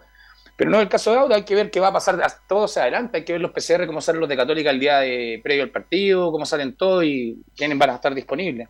Pero 0.61 0.69
no 0.69 0.77
es 0.77 0.83
el 0.83 0.89
caso 0.89 1.11
de 1.11 1.17
Auda, 1.17 1.37
hay 1.37 1.43
que 1.43 1.55
ver 1.55 1.71
qué 1.71 1.79
va 1.79 1.87
a 1.87 1.91
pasar 1.91 2.21
todo 2.47 2.67
se 2.67 2.79
adelante, 2.79 3.17
hay 3.17 3.25
que 3.25 3.33
ver 3.33 3.41
los 3.41 3.49
PCR, 3.49 3.87
cómo 3.87 3.99
salen 3.99 4.19
los 4.19 4.29
de 4.29 4.37
Católica 4.37 4.69
el 4.69 4.79
día 4.79 4.99
de, 4.99 5.41
previo 5.43 5.63
al 5.63 5.71
partido, 5.71 6.31
cómo 6.31 6.45
salen 6.45 6.75
todos 6.75 7.03
y 7.03 7.41
quiénes 7.57 7.79
van 7.79 7.89
a 7.89 7.95
estar 7.95 8.13
disponibles. 8.13 8.67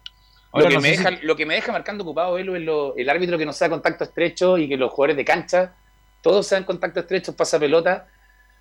lo, 0.54 0.70
que 0.70 0.80
me 0.80 0.92
deja, 0.92 1.12
lo 1.22 1.36
que 1.36 1.46
me 1.46 1.56
deja 1.56 1.74
marcando 1.74 2.06
ocupado 2.06 2.38
es 2.38 2.48
el 2.48 3.10
árbitro 3.10 3.38
que 3.38 3.46
no 3.46 3.52
sea 3.52 3.70
contacto 3.70 4.06
estrecho 4.06 4.58
y 4.58 4.70
que 4.70 4.78
los 4.78 4.90
jugadores 4.90 5.18
de 5.18 5.26
cancha 5.26 5.76
todos 6.22 6.48
sean 6.48 6.64
contacto 6.64 7.02
estrecho, 7.02 7.36
pasa 7.36 7.60
pelota. 7.60 8.08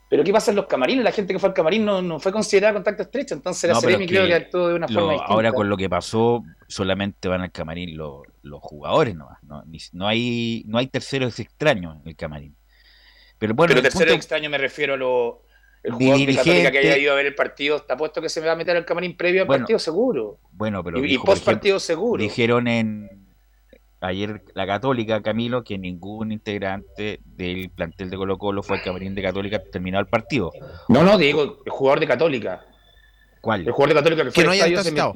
Pero 0.08 0.24
¿qué 0.24 0.32
pasa 0.32 0.50
en 0.50 0.56
los 0.56 0.66
camarines? 0.66 1.04
La 1.04 1.12
gente 1.12 1.32
que 1.32 1.38
fue 1.38 1.50
al 1.50 1.54
camarín 1.54 1.84
no, 1.84 2.18
fue 2.18 2.32
considerada 2.32 2.74
contacto 2.74 3.04
estrecho, 3.04 3.36
entonces 3.36 3.70
la 3.70 3.76
Seremi 3.76 4.08
creo 4.08 4.26
que 4.26 4.34
actuó 4.34 4.66
de 4.66 4.74
una 4.74 4.88
forma 4.88 5.12
distinta. 5.12 5.32
Ahora 5.32 5.52
con 5.52 5.68
lo 5.68 5.76
que 5.76 5.88
pasó, 5.88 6.42
solamente 6.66 7.28
van 7.28 7.42
al 7.42 7.52
camarín 7.52 7.96
los, 7.96 8.24
jugadores 8.60 9.14
nomás. 9.14 9.40
No, 9.44 9.62
no, 9.92 10.08
hay, 10.08 10.64
no 10.66 10.78
hay 10.78 10.88
terceros 10.88 11.38
extraños 11.38 11.94
en 12.02 12.08
el 12.08 12.16
camarín. 12.16 12.56
Pero 13.40 13.54
bueno, 13.54 13.72
Pero 13.74 13.82
tercero 13.82 14.12
extraño 14.12 14.50
me 14.50 14.58
refiero 14.58 14.94
a 14.94 14.96
lo. 14.98 15.42
El 15.82 15.92
jugador 15.92 16.26
de 16.26 16.36
Católica 16.36 16.70
que 16.70 16.78
haya 16.78 16.98
ido 16.98 17.12
a 17.12 17.16
ver 17.16 17.24
el 17.24 17.34
partido, 17.34 17.78
está 17.78 17.96
puesto 17.96 18.20
que 18.20 18.28
se 18.28 18.42
me 18.42 18.46
va 18.46 18.52
a 18.52 18.56
meter 18.56 18.76
al 18.76 18.84
camarín 18.84 19.16
previo 19.16 19.40
al 19.42 19.48
partido 19.48 19.78
seguro. 19.78 20.38
Bueno, 20.52 20.84
pero. 20.84 21.02
Y, 21.02 21.16
post 21.16 21.42
partido 21.42 21.80
seguro. 21.80 22.22
Dijeron 22.22 22.68
en. 22.68 23.08
Ayer 24.02 24.42
la 24.54 24.66
Católica, 24.66 25.22
Camilo, 25.22 25.62
que 25.62 25.76
ningún 25.76 26.32
integrante 26.32 27.20
del 27.24 27.70
plantel 27.70 28.08
de 28.08 28.16
Colo 28.16 28.38
Colo 28.38 28.62
fue 28.62 28.78
al 28.78 28.82
camarín 28.82 29.14
de 29.14 29.22
Católica 29.22 29.62
terminado 29.70 30.02
el 30.02 30.08
partido. 30.08 30.52
No, 30.88 31.02
no, 31.02 31.18
digo, 31.18 31.62
el 31.64 31.70
jugador 31.70 32.00
de 32.00 32.06
Católica. 32.06 32.64
¿Cuál? 33.42 33.66
El 33.66 33.72
jugador 33.72 33.88
de 33.90 33.94
Católica 33.94 34.24
que 34.24 34.30
fue 34.30 34.42
que 34.42 34.46
no 34.46 34.52
haya 34.52 34.66
estado 34.66 35.14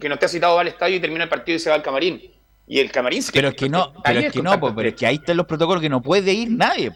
que 0.00 0.08
no 0.08 0.14
esté 0.14 0.28
citado 0.28 0.54
va 0.54 0.62
al 0.62 0.68
estadio 0.68 0.96
y 0.96 1.00
termina 1.00 1.24
el 1.24 1.30
partido 1.30 1.56
y 1.56 1.58
se 1.58 1.68
va 1.68 1.76
al 1.76 1.82
camarín. 1.82 2.20
Y 2.66 2.80
el 2.80 2.90
camarín 2.90 3.22
Pero 3.32 3.48
es 3.48 3.54
que 3.54 3.68
no, 3.68 3.92
pero 4.02 4.20
es 4.20 4.32
que 4.32 4.42
no, 4.42 4.74
pero 4.74 4.88
es 4.88 4.94
que 4.94 5.06
ahí 5.06 5.16
están 5.16 5.36
los 5.36 5.46
protocolos 5.46 5.82
que 5.82 5.90
no 5.90 6.00
puede 6.00 6.32
ir 6.32 6.50
nadie. 6.50 6.92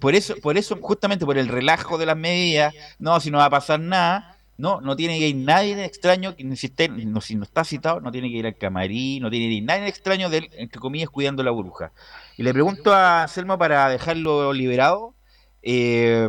Por 0.00 0.14
eso, 0.14 0.34
por 0.36 0.56
eso, 0.56 0.78
justamente 0.80 1.24
por 1.24 1.38
el 1.38 1.48
relajo 1.48 1.98
de 1.98 2.06
las 2.06 2.16
medidas, 2.16 2.74
no, 2.98 3.20
si 3.20 3.30
no 3.30 3.38
va 3.38 3.46
a 3.46 3.50
pasar 3.50 3.80
nada, 3.80 4.36
no, 4.56 4.80
no 4.80 4.94
tiene 4.96 5.18
que 5.18 5.28
ir 5.28 5.36
nadie 5.36 5.84
extraño, 5.84 6.36
que 6.36 6.56
si, 6.56 6.72
no, 7.06 7.20
si 7.20 7.34
no 7.34 7.44
está 7.44 7.64
citado, 7.64 8.00
no 8.00 8.12
tiene 8.12 8.30
que 8.30 8.36
ir 8.36 8.46
al 8.46 8.56
camarín, 8.56 9.22
no 9.22 9.30
tiene 9.30 9.46
que 9.48 9.54
ir 9.54 9.64
nadie 9.64 9.88
extraño, 9.88 10.28
de, 10.28 10.50
entre 10.54 10.80
comillas, 10.80 11.08
cuidando 11.08 11.42
la 11.42 11.50
burbuja. 11.50 11.92
Y 12.36 12.42
le 12.42 12.52
pregunto 12.52 12.92
a 12.92 13.26
Selma 13.28 13.56
para 13.56 13.88
dejarlo 13.88 14.52
liberado, 14.52 15.14
eh, 15.62 16.28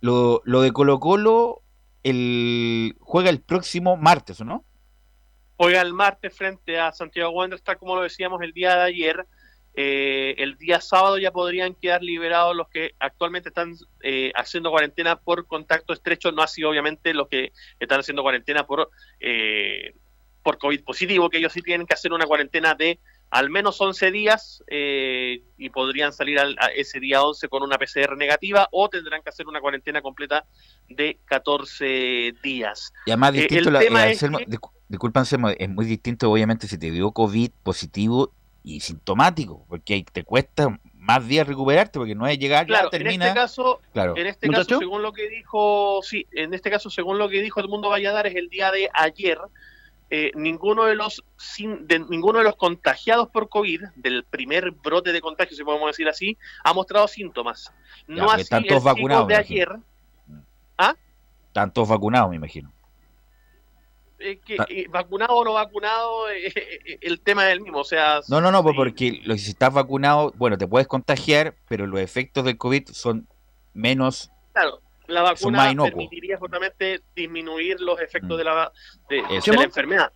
lo, 0.00 0.42
lo 0.44 0.62
de 0.62 0.72
Colo 0.72 1.00
Colo 1.00 1.62
el, 2.02 2.96
juega 3.00 3.30
el 3.30 3.40
próximo 3.40 3.96
martes, 3.96 4.40
¿o 4.40 4.44
no? 4.44 4.64
Juega 5.56 5.80
el 5.80 5.92
martes 5.92 6.36
frente 6.36 6.78
a 6.78 6.92
Santiago 6.92 7.30
Wanderers, 7.30 7.64
tal 7.64 7.78
como 7.78 7.96
lo 7.96 8.02
decíamos 8.02 8.40
el 8.42 8.52
día 8.52 8.76
de 8.76 8.82
ayer. 8.82 9.26
Eh, 9.74 10.34
el 10.38 10.56
día 10.56 10.80
sábado 10.80 11.18
ya 11.18 11.30
podrían 11.30 11.74
quedar 11.74 12.02
liberados 12.02 12.56
los 12.56 12.68
que 12.68 12.94
actualmente 12.98 13.50
están 13.50 13.74
eh, 14.02 14.32
haciendo 14.34 14.70
cuarentena 14.70 15.16
por 15.16 15.46
contacto 15.46 15.92
estrecho, 15.92 16.32
no 16.32 16.42
así 16.42 16.64
obviamente 16.64 17.14
los 17.14 17.28
que 17.28 17.52
están 17.78 18.00
haciendo 18.00 18.22
cuarentena 18.22 18.66
por, 18.66 18.90
eh, 19.20 19.94
por 20.42 20.58
COVID 20.58 20.82
positivo, 20.82 21.30
que 21.30 21.38
ellos 21.38 21.52
sí 21.52 21.62
tienen 21.62 21.86
que 21.86 21.94
hacer 21.94 22.12
una 22.12 22.26
cuarentena 22.26 22.74
de 22.74 22.98
al 23.30 23.50
menos 23.50 23.80
11 23.80 24.10
días 24.10 24.62
eh, 24.68 25.42
y 25.58 25.70
podrían 25.70 26.12
salir 26.12 26.38
al, 26.38 26.56
ese 26.74 26.98
día 26.98 27.22
11 27.22 27.48
con 27.48 27.62
una 27.62 27.78
PCR 27.78 28.16
negativa 28.16 28.68
o 28.72 28.88
tendrán 28.88 29.22
que 29.22 29.28
hacer 29.28 29.46
una 29.46 29.60
cuarentena 29.60 30.00
completa 30.00 30.46
de 30.88 31.18
14 31.26 32.34
días. 32.42 32.92
Y 33.06 33.10
además 33.10 33.34
eh, 33.34 33.40
distinto, 33.40 33.70
la, 33.70 33.82
eh, 33.82 34.12
es 34.12 34.22
es 34.22 35.68
muy 35.68 35.84
distinto 35.84 36.30
obviamente 36.30 36.66
si 36.66 36.78
te 36.78 36.90
dio 36.90 37.12
COVID 37.12 37.50
positivo 37.62 38.32
y 38.62 38.80
sintomático, 38.80 39.64
porque 39.68 40.04
te 40.12 40.24
cuesta 40.24 40.78
más 40.94 41.26
días 41.26 41.46
recuperarte 41.46 41.98
porque 41.98 42.14
no 42.14 42.26
es 42.26 42.38
llegar 42.38 42.66
claro, 42.66 42.90
termina 42.90 43.24
en 43.24 43.30
este 43.30 43.34
caso 43.34 43.80
claro. 43.94 44.14
en 44.16 44.26
este 44.26 44.48
caso 44.48 44.78
según 44.78 45.00
lo 45.00 45.12
que 45.12 45.30
dijo 45.30 46.00
sí 46.02 46.26
en 46.32 46.52
este 46.52 46.70
caso 46.70 46.90
según 46.90 47.16
lo 47.16 47.30
que 47.30 47.40
dijo 47.40 47.60
el 47.60 47.68
mundo 47.68 47.88
Valladar 47.88 48.26
es 48.26 48.34
el 48.34 48.50
día 48.50 48.70
de 48.70 48.90
ayer 48.92 49.38
eh, 50.10 50.32
ninguno 50.34 50.84
de 50.84 50.94
los 50.94 51.22
sin, 51.36 51.86
de, 51.86 51.98
ninguno 51.98 52.38
de 52.38 52.44
los 52.44 52.56
contagiados 52.56 53.28
por 53.28 53.50
COVID 53.50 53.82
del 53.94 54.24
primer 54.24 54.70
brote 54.70 55.12
de 55.12 55.20
contagio, 55.20 55.54
si 55.54 55.62
podemos 55.62 55.86
decir 55.88 56.08
así, 56.08 56.38
ha 56.64 56.72
mostrado 56.72 57.06
síntomas. 57.08 57.70
No 58.06 58.30
así 58.30 58.40
están 58.40 58.64
todos 58.64 58.84
vacunados 58.84 59.28
de 59.28 59.36
ayer. 59.36 59.68
¿Ah? 60.78 60.94
Están 61.48 61.74
todos 61.74 61.90
vacunados, 61.90 62.30
me 62.30 62.36
imagino. 62.36 62.72
Eh, 64.20 64.40
que, 64.44 64.56
eh, 64.68 64.86
vacunado 64.88 65.34
o 65.36 65.44
no 65.44 65.52
vacunado, 65.52 66.28
el 66.28 67.20
tema 67.20 67.46
es 67.46 67.52
el 67.52 67.60
mismo. 67.60 67.78
O 67.78 67.84
sea, 67.84 68.20
no, 68.28 68.40
no, 68.40 68.50
no, 68.50 68.62
pues 68.62 68.74
porque 68.74 69.20
lo, 69.24 69.36
si 69.36 69.50
estás 69.50 69.72
vacunado, 69.72 70.32
bueno, 70.36 70.58
te 70.58 70.66
puedes 70.66 70.88
contagiar, 70.88 71.54
pero 71.68 71.86
los 71.86 72.00
efectos 72.00 72.44
del 72.44 72.58
COVID 72.58 72.88
son 72.88 73.28
menos 73.74 74.30
claro 74.52 74.80
la 75.08 75.22
vacuna 75.22 75.72
permitiría 75.74 76.36
justamente 76.38 77.00
disminuir 77.16 77.80
los 77.80 78.00
efectos 78.00 78.36
mm. 78.36 78.38
de 78.38 78.44
la, 78.44 78.72
de, 79.08 79.22
la 79.56 79.62
enfermedad. 79.64 80.12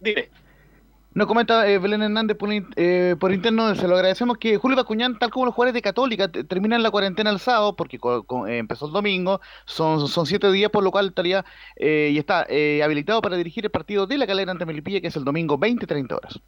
Dime. 0.00 0.28
Nos 1.14 1.28
comenta 1.28 1.68
eh, 1.68 1.78
Belén 1.78 2.02
Hernández 2.02 2.36
por, 2.36 2.50
eh, 2.52 3.14
por, 3.20 3.32
interno, 3.32 3.72
se 3.76 3.86
lo 3.86 3.94
agradecemos 3.94 4.36
que 4.36 4.56
Julio 4.56 4.76
Bacuñán, 4.76 5.16
tal 5.16 5.30
como 5.30 5.46
los 5.46 5.54
jugadores 5.54 5.74
de 5.74 5.82
Católica, 5.82 6.26
terminan 6.28 6.82
la 6.82 6.90
cuarentena 6.90 7.30
el 7.30 7.38
sábado, 7.38 7.76
porque 7.76 7.98
eh, 7.98 8.58
empezó 8.58 8.86
el 8.86 8.92
domingo, 8.92 9.40
son, 9.64 10.08
son 10.08 10.26
siete 10.26 10.50
días, 10.50 10.72
por 10.72 10.82
lo 10.82 10.90
cual 10.90 11.06
estaría 11.06 11.44
y 11.76 12.18
está 12.18 12.46
habilitado 12.84 13.22
para 13.22 13.36
dirigir 13.36 13.64
el 13.64 13.70
partido 13.70 14.08
de 14.08 14.18
la 14.18 14.26
calera 14.26 14.50
ante 14.50 14.66
Melipilla, 14.66 15.00
que 15.00 15.06
es 15.06 15.16
el 15.16 15.24
domingo 15.24 15.56
20-30 15.56 16.16
horas. 16.16 16.40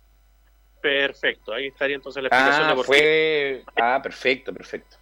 Perfecto, 0.83 1.53
ahí 1.53 1.69
estaría 1.69 1.97
entonces 1.97 2.23
la 2.23 2.29
explicación 2.29 2.69
ah, 2.69 2.75
de 2.75 2.83
fue... 2.83 3.63
Ah, 3.77 4.01
perfecto, 4.03 4.53
perfecto. 4.53 4.97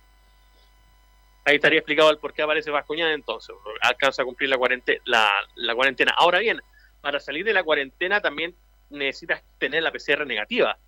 Ahí 1.47 1.57
estaría 1.57 1.79
explicado 1.79 2.11
el 2.11 2.19
por 2.19 2.33
qué 2.33 2.43
aparece 2.43 2.71
Vascoñán 2.71 3.11
entonces. 3.13 3.55
Alcanza 3.83 4.23
a 4.23 4.25
cumplir 4.25 4.49
la 4.49 4.57
cuarentena, 4.57 5.01
la, 5.05 5.75
cuarentena. 5.75 6.15
Ahora 6.17 6.39
bien, 6.39 6.61
para 7.01 7.21
salir 7.21 7.45
de 7.45 7.53
la 7.53 7.63
cuarentena 7.63 8.21
también 8.21 8.55
necesitas 8.91 9.43
tener 9.59 9.83
la 9.83 9.93
PCR 9.93 10.27
negativa. 10.27 10.79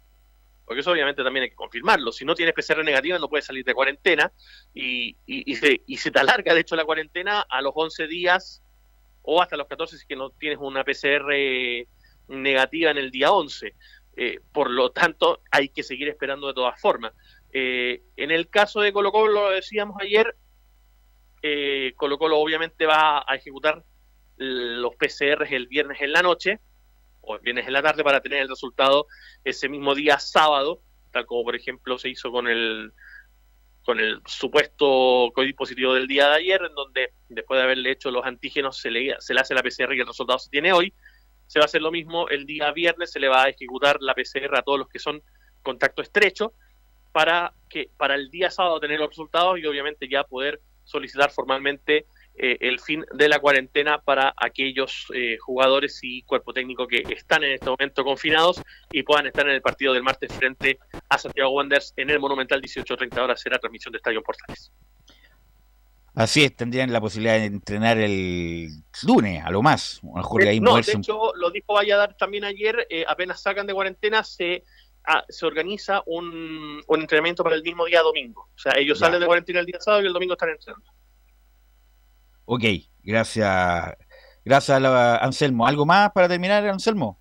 Porque 0.64 0.80
eso 0.80 0.90
obviamente 0.90 1.22
también 1.22 1.44
hay 1.44 1.50
que 1.50 1.56
confirmarlo. 1.56 2.11
Si 2.11 2.24
no 2.24 2.35
tienes 2.35 2.54
PCR 2.54 2.85
negativa 2.85 3.18
no 3.18 3.28
puedes 3.28 3.46
salir 3.46 3.64
de 3.64 3.72
cuarentena 3.72 4.32
y, 4.74 5.16
y, 5.24 5.54
se, 5.54 5.80
y 5.87 5.96
se 5.96 6.11
te 6.11 6.18
alarga, 6.18 6.54
de 6.54 6.61
hecho, 6.61 6.74
la 6.74 6.85
cuarentena 6.85 7.46
a 7.48 7.62
los 7.62 7.72
11 7.74 8.09
días 8.09 8.62
o 9.22 9.40
hasta 9.40 9.56
los 9.56 9.68
14 9.68 9.98
si 9.98 10.06
que 10.06 10.16
no 10.16 10.30
tienes 10.30 10.59
una 10.61 10.82
PCR 10.82 11.32
negativa 12.28 12.90
en 12.90 12.98
el 12.98 13.11
día 13.11 13.32
11. 13.32 13.74
Eh, 14.16 14.40
por 14.52 14.70
lo 14.70 14.90
tanto, 14.90 15.42
hay 15.50 15.68
que 15.68 15.82
seguir 15.82 16.09
esperando 16.09 16.48
de 16.48 16.54
todas 16.54 16.80
formas. 16.80 17.12
Eh, 17.52 18.02
en 18.16 18.30
el 18.30 18.48
caso 18.48 18.80
de 18.80 18.92
Colo 18.92 19.12
Colo, 19.12 19.32
lo 19.32 19.50
decíamos 19.50 19.96
ayer, 20.00 20.35
eh, 21.42 21.92
Colo 21.96 22.18
Colo 22.18 22.38
obviamente 22.38 22.87
va 22.87 23.24
a 23.26 23.35
ejecutar 23.37 23.85
los 24.37 24.94
PCRs 24.96 25.52
el 25.52 25.66
viernes 25.66 26.00
en 26.00 26.12
la 26.12 26.22
noche 26.22 26.61
o 27.26 27.34
el 27.34 27.40
viernes 27.40 27.66
en 27.66 27.72
la 27.72 27.82
tarde 27.82 28.04
para 28.04 28.20
tener 28.20 28.40
el 28.40 28.48
resultado 28.48 29.06
ese 29.44 29.68
mismo 29.68 29.94
día 29.94 30.18
sábado, 30.18 30.80
tal 31.10 31.26
como 31.26 31.44
por 31.44 31.56
ejemplo 31.56 31.98
se 31.98 32.08
hizo 32.08 32.30
con 32.30 32.48
el 32.48 32.92
con 33.84 34.00
el 34.00 34.20
supuesto 34.26 35.30
COVID 35.32 35.54
positivo 35.54 35.94
del 35.94 36.08
día 36.08 36.28
de 36.28 36.36
ayer, 36.36 36.60
en 36.68 36.74
donde 36.74 37.12
después 37.28 37.58
de 37.58 37.64
haberle 37.64 37.92
hecho 37.92 38.10
los 38.10 38.24
antígenos 38.24 38.78
se 38.78 38.90
le, 38.90 39.14
se 39.20 39.32
le 39.32 39.40
hace 39.40 39.54
la 39.54 39.62
PCR 39.62 39.94
y 39.94 40.00
el 40.00 40.06
resultado 40.06 40.40
se 40.40 40.50
tiene 40.50 40.72
hoy. 40.72 40.92
Se 41.46 41.60
va 41.60 41.64
a 41.64 41.66
hacer 41.66 41.82
lo 41.82 41.92
mismo 41.92 42.28
el 42.28 42.46
día 42.46 42.72
viernes, 42.72 43.12
se 43.12 43.20
le 43.20 43.28
va 43.28 43.44
a 43.44 43.48
ejecutar 43.48 43.98
la 44.00 44.14
PCR 44.14 44.56
a 44.56 44.62
todos 44.62 44.80
los 44.80 44.88
que 44.88 44.98
son 44.98 45.22
contacto 45.62 46.02
estrecho 46.02 46.52
para 47.12 47.54
que 47.68 47.88
para 47.96 48.16
el 48.16 48.28
día 48.28 48.50
sábado 48.50 48.80
tener 48.80 48.98
los 48.98 49.08
resultados 49.08 49.56
y 49.58 49.66
obviamente 49.66 50.08
ya 50.08 50.24
poder 50.24 50.60
solicitar 50.82 51.30
formalmente 51.30 52.06
eh, 52.38 52.59
el 52.61 52.81
fin 52.81 53.05
de 53.12 53.29
la 53.29 53.38
cuarentena 53.38 53.99
para 53.99 54.35
aquellos 54.37 55.07
eh, 55.14 55.38
jugadores 55.38 56.01
y 56.03 56.22
cuerpo 56.22 56.53
técnico 56.53 56.87
que 56.87 57.03
están 57.09 57.44
en 57.44 57.53
este 57.53 57.70
momento 57.70 58.05
confinados 58.05 58.62
y 58.90 59.03
puedan 59.03 59.27
estar 59.27 59.46
en 59.46 59.55
el 59.55 59.62
partido 59.62 59.92
del 59.92 60.03
martes 60.03 60.33
frente 60.33 60.79
a 61.09 61.18
Santiago 61.18 61.51
Wanderers 61.51 61.92
en 61.96 62.11
el 62.11 62.20
Monumental 62.20 62.61
18.30 62.61 63.18
horas 63.18 63.40
será 63.40 63.59
transmisión 63.59 63.92
de 63.92 63.99
Estadio 63.99 64.22
Portales. 64.22 64.72
Así 66.14 66.44
es, 66.44 66.57
tendrían 66.57 66.92
la 66.92 67.01
posibilidad 67.01 67.37
de 67.37 67.44
entrenar 67.44 67.99
el 67.99 68.68
lunes, 69.03 69.44
a 69.44 69.51
lo 69.51 69.61
más. 69.61 70.01
A 70.14 70.20
eh, 70.40 70.61
no, 70.61 70.77
de 70.77 70.92
hecho, 70.92 71.35
lo 71.35 71.51
dijo 71.51 71.75
Valladar 71.75 72.16
también 72.16 72.44
ayer, 72.44 72.87
apenas 73.07 73.42
sacan 73.42 73.66
de 73.66 73.75
cuarentena, 73.75 74.25
se 74.25 74.64
Ah, 75.09 75.25
se 75.29 75.46
organiza 75.46 76.03
un, 76.05 76.83
un, 76.85 77.01
entrenamiento 77.01 77.44
para 77.44 77.55
el 77.55 77.62
mismo 77.62 77.85
día 77.85 78.03
domingo. 78.03 78.49
O 78.53 78.59
sea, 78.59 78.72
ellos 78.77 78.99
salen 78.99 79.20
de 79.20 79.27
cuarentena 79.27 79.61
el 79.61 79.66
día 79.66 79.81
sábado 79.81 80.03
y 80.03 80.07
el 80.07 80.12
domingo 80.12 80.33
están 80.33 80.49
entrenando. 80.49 80.90
Ok, 82.46 82.64
gracias. 83.02 83.94
Gracias, 84.44 84.82
Anselmo. 85.20 85.66
¿Algo 85.66 85.85
más 85.85 86.12
para 86.12 86.28
terminar, 86.28 86.66
Anselmo? 86.66 87.20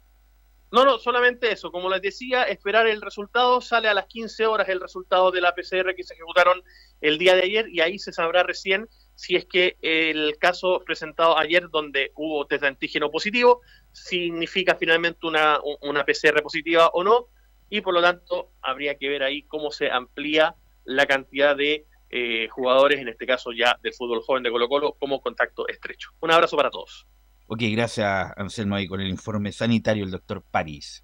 No, 0.72 0.86
no, 0.86 1.00
solamente 1.00 1.52
eso. 1.52 1.72
Como 1.72 1.90
les 1.90 2.02
decía, 2.02 2.44
esperar 2.44 2.88
el 2.88 3.02
resultado. 3.02 3.62
Sale 3.62 3.88
a 3.88 3.94
las 3.94 4.06
15 4.06 4.46
horas 4.46 4.70
el 4.70 4.80
resultado 4.80 5.32
de 5.32 5.42
la 5.42 5.56
PCR 5.56 5.96
que 5.96 6.04
se 6.04 6.14
ejecutaron 6.14 6.62
el 7.02 7.18
día 7.18 7.36
de 7.36 7.44
ayer 7.44 7.68
y 7.70 7.82
ahí 7.82 7.98
se 7.98 8.14
sabrá 8.14 8.44
recién 8.44 8.88
si 9.16 9.36
es 9.36 9.46
que 9.46 9.78
el 9.82 10.38
caso 10.40 10.84
presentado 10.86 11.38
ayer 11.38 11.70
donde 11.70 12.12
hubo 12.16 12.46
test 12.46 12.62
de 12.62 12.68
antígeno 12.68 13.10
positivo 13.10 13.62
significa 13.94 14.76
finalmente 14.76 15.26
una, 15.26 15.60
una 15.82 16.06
PCR 16.06 16.44
positiva 16.44 16.90
o 16.90 17.04
no 17.04 17.28
y 17.70 17.82
por 17.82 17.94
lo 17.94 18.02
tanto 18.02 18.52
habría 18.62 18.96
que 18.96 19.10
ver 19.10 19.24
ahí 19.24 19.44
cómo 19.44 19.72
se 19.72 19.90
amplía 19.90 20.56
la 20.84 21.06
cantidad 21.06 21.56
de 21.56 21.86
eh, 22.10 22.48
jugadores, 22.50 23.00
en 23.00 23.08
este 23.10 23.26
caso 23.26 23.52
ya 23.52 23.78
del 23.82 23.94
fútbol 23.94 24.22
joven 24.22 24.44
de 24.44 24.52
Colo 24.52 24.70
Colo, 24.70 24.96
como 25.00 25.20
contacto 25.22 25.68
estrecho. 25.68 26.12
Un 26.22 26.32
abrazo 26.32 26.56
para 26.56 26.70
todos. 26.70 27.08
Ok, 27.48 27.62
gracias 27.72 28.32
Anselmo 28.38 28.76
ahí 28.76 28.88
con 28.88 29.02
el 29.02 29.10
informe 29.10 29.52
sanitario 29.52 30.04
el 30.04 30.12
doctor 30.12 30.44
París, 30.50 31.04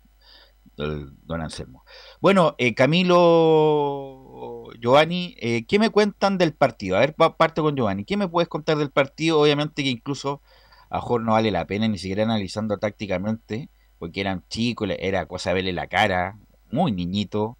don 0.76 1.42
Anselmo. 1.42 1.84
Bueno, 2.20 2.56
eh, 2.58 2.74
Camilo, 2.74 4.70
Giovanni, 4.80 5.36
eh, 5.40 5.66
¿qué 5.68 5.78
me 5.78 5.92
cuentan 5.92 6.38
del 6.38 6.54
partido? 6.54 6.98
A 6.98 7.02
ver, 7.02 7.14
parte 7.14 7.62
con 7.62 7.76
Giovanni. 7.76 8.06
¿Qué 8.06 8.18
me 8.18 8.28
puedes 8.28 8.48
contar 8.48 8.78
del 8.78 8.90
partido? 8.90 9.40
Obviamente 9.40 9.84
que 9.84 9.90
incluso 9.90 10.42
a 10.90 11.00
Jorge 11.00 11.26
no 11.26 11.34
vale 11.34 11.52
la 11.52 11.68
pena 11.68 11.88
ni 11.88 11.98
siquiera 12.00 12.24
analizando 12.24 12.78
tácticamente, 12.78 13.70
porque 14.00 14.22
eran 14.22 14.44
chicos, 14.50 14.90
era 14.98 15.28
cosa 15.28 15.54
verle 15.54 15.74
la 15.74 15.88
cara, 15.88 16.40
muy 16.72 16.92
niñito. 16.92 17.58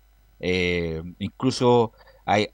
Incluso, 1.20 1.94
hay, 2.26 2.48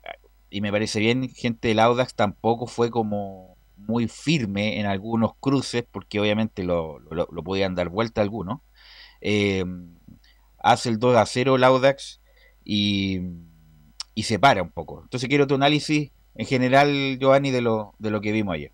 y 0.49 0.61
me 0.61 0.71
parece 0.71 0.99
bien, 0.99 1.29
gente 1.29 1.67
del 1.69 1.79
Audax 1.79 2.15
tampoco 2.15 2.67
fue 2.67 2.89
como 2.89 3.57
muy 3.75 4.07
firme 4.07 4.79
en 4.79 4.85
algunos 4.85 5.31
cruces, 5.39 5.85
porque 5.89 6.19
obviamente 6.19 6.63
lo, 6.63 6.99
lo, 6.99 7.43
podían 7.43 7.75
dar 7.75 7.89
vuelta 7.89 8.21
algunos. 8.21 8.61
Eh, 9.21 9.65
hace 10.59 10.89
el 10.89 10.99
2 10.99 11.15
a 11.15 11.25
0 11.25 11.55
el 11.55 11.63
Audax 11.63 12.21
y, 12.63 13.21
y 14.15 14.23
se 14.23 14.39
para 14.39 14.63
un 14.63 14.71
poco. 14.71 15.01
Entonces 15.03 15.29
quiero 15.29 15.47
tu 15.47 15.55
análisis 15.55 16.11
en 16.35 16.45
general, 16.45 17.17
Giovanni, 17.19 17.51
de 17.51 17.61
lo, 17.61 17.93
de 17.99 18.11
lo 18.11 18.21
que 18.21 18.31
vimos 18.31 18.55
ayer. 18.55 18.71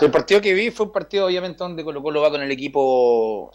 El 0.00 0.10
partido 0.10 0.40
que 0.40 0.54
vi 0.54 0.70
fue 0.70 0.86
un 0.86 0.92
partido, 0.92 1.26
obviamente, 1.26 1.58
donde 1.58 1.84
Colo 1.84 2.02
Colo 2.02 2.22
va 2.22 2.30
con 2.30 2.42
el 2.42 2.50
equipo, 2.50 3.52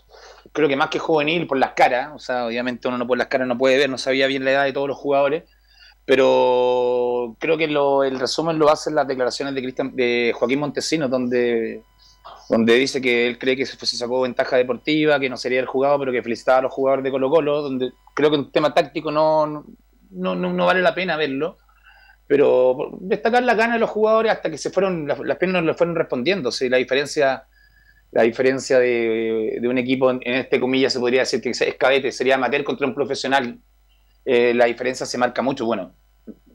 creo 0.51 0.67
que 0.67 0.75
más 0.75 0.89
que 0.89 0.99
juvenil, 0.99 1.47
por 1.47 1.57
las 1.57 1.71
caras. 1.71 2.11
O 2.13 2.19
sea, 2.19 2.45
obviamente 2.45 2.87
uno 2.87 2.97
no 2.97 3.07
por 3.07 3.17
las 3.17 3.27
caras 3.27 3.47
no 3.47 3.57
puede 3.57 3.77
ver, 3.77 3.89
no 3.89 3.97
sabía 3.97 4.27
bien 4.27 4.45
la 4.45 4.51
edad 4.51 4.63
de 4.65 4.73
todos 4.73 4.87
los 4.87 4.97
jugadores. 4.97 5.43
Pero 6.07 7.35
creo 7.37 7.57
que 7.57 7.65
el 7.65 8.19
resumen 8.19 8.57
lo 8.57 8.69
hacen 8.69 8.95
las 8.95 9.07
declaraciones 9.07 9.53
de, 9.53 9.61
Cristian, 9.61 9.95
de 9.95 10.33
Joaquín 10.33 10.59
Montesinos, 10.59 11.11
donde, 11.11 11.83
donde 12.49 12.73
dice 12.73 12.99
que 12.99 13.27
él 13.27 13.37
cree 13.37 13.55
que 13.55 13.67
se, 13.67 13.77
sacó 13.85 14.21
ventaja 14.21 14.57
deportiva, 14.57 15.19
que 15.19 15.29
no 15.29 15.37
sería 15.37 15.59
el 15.59 15.67
jugador, 15.67 15.99
pero 15.99 16.11
que 16.11 16.23
felicitaba 16.23 16.59
a 16.59 16.61
los 16.63 16.73
jugadores 16.73 17.03
de 17.03 17.11
Colo 17.11 17.29
Colo, 17.29 17.61
donde 17.61 17.91
creo 18.15 18.31
que 18.31 18.37
un 18.37 18.51
tema 18.51 18.73
táctico 18.73 19.11
no, 19.11 19.65
no, 20.09 20.35
no 20.35 20.65
vale 20.65 20.81
la 20.81 20.95
pena 20.95 21.17
verlo 21.17 21.57
pero 22.27 22.97
destacar 22.99 23.41
la 23.43 23.55
gana 23.55 23.73
de 23.73 23.79
los 23.79 23.89
jugadores 23.89 24.33
hasta 24.33 24.51
que 24.51 24.57
se 24.57 24.69
fueron, 24.69 25.07
las, 25.07 25.19
las 25.19 25.37
piernas 25.37 25.63
le 25.63 25.73
fueron 25.73 25.95
respondiendo. 25.95 26.51
¿sí? 26.51 26.67
La 26.67 26.77
diferencia, 26.77 27.45
la 28.11 28.23
diferencia 28.23 28.79
de, 28.79 29.59
un 29.63 29.77
equipo, 29.77 30.11
en, 30.11 30.21
este 30.25 30.59
comillas 30.59 30.93
se 30.93 30.99
podría 30.99 31.21
decir 31.21 31.41
que 31.41 31.51
es 31.51 31.75
cadete, 31.79 32.11
sería 32.11 32.35
amateur 32.35 32.65
contra 32.65 32.85
un 32.85 32.93
profesional. 32.93 33.57
Eh, 34.29 34.53
la 34.53 34.65
diferencia 34.65 35.05
se 35.05 35.17
marca 35.17 35.41
mucho. 35.41 35.65
Bueno, 35.65 35.95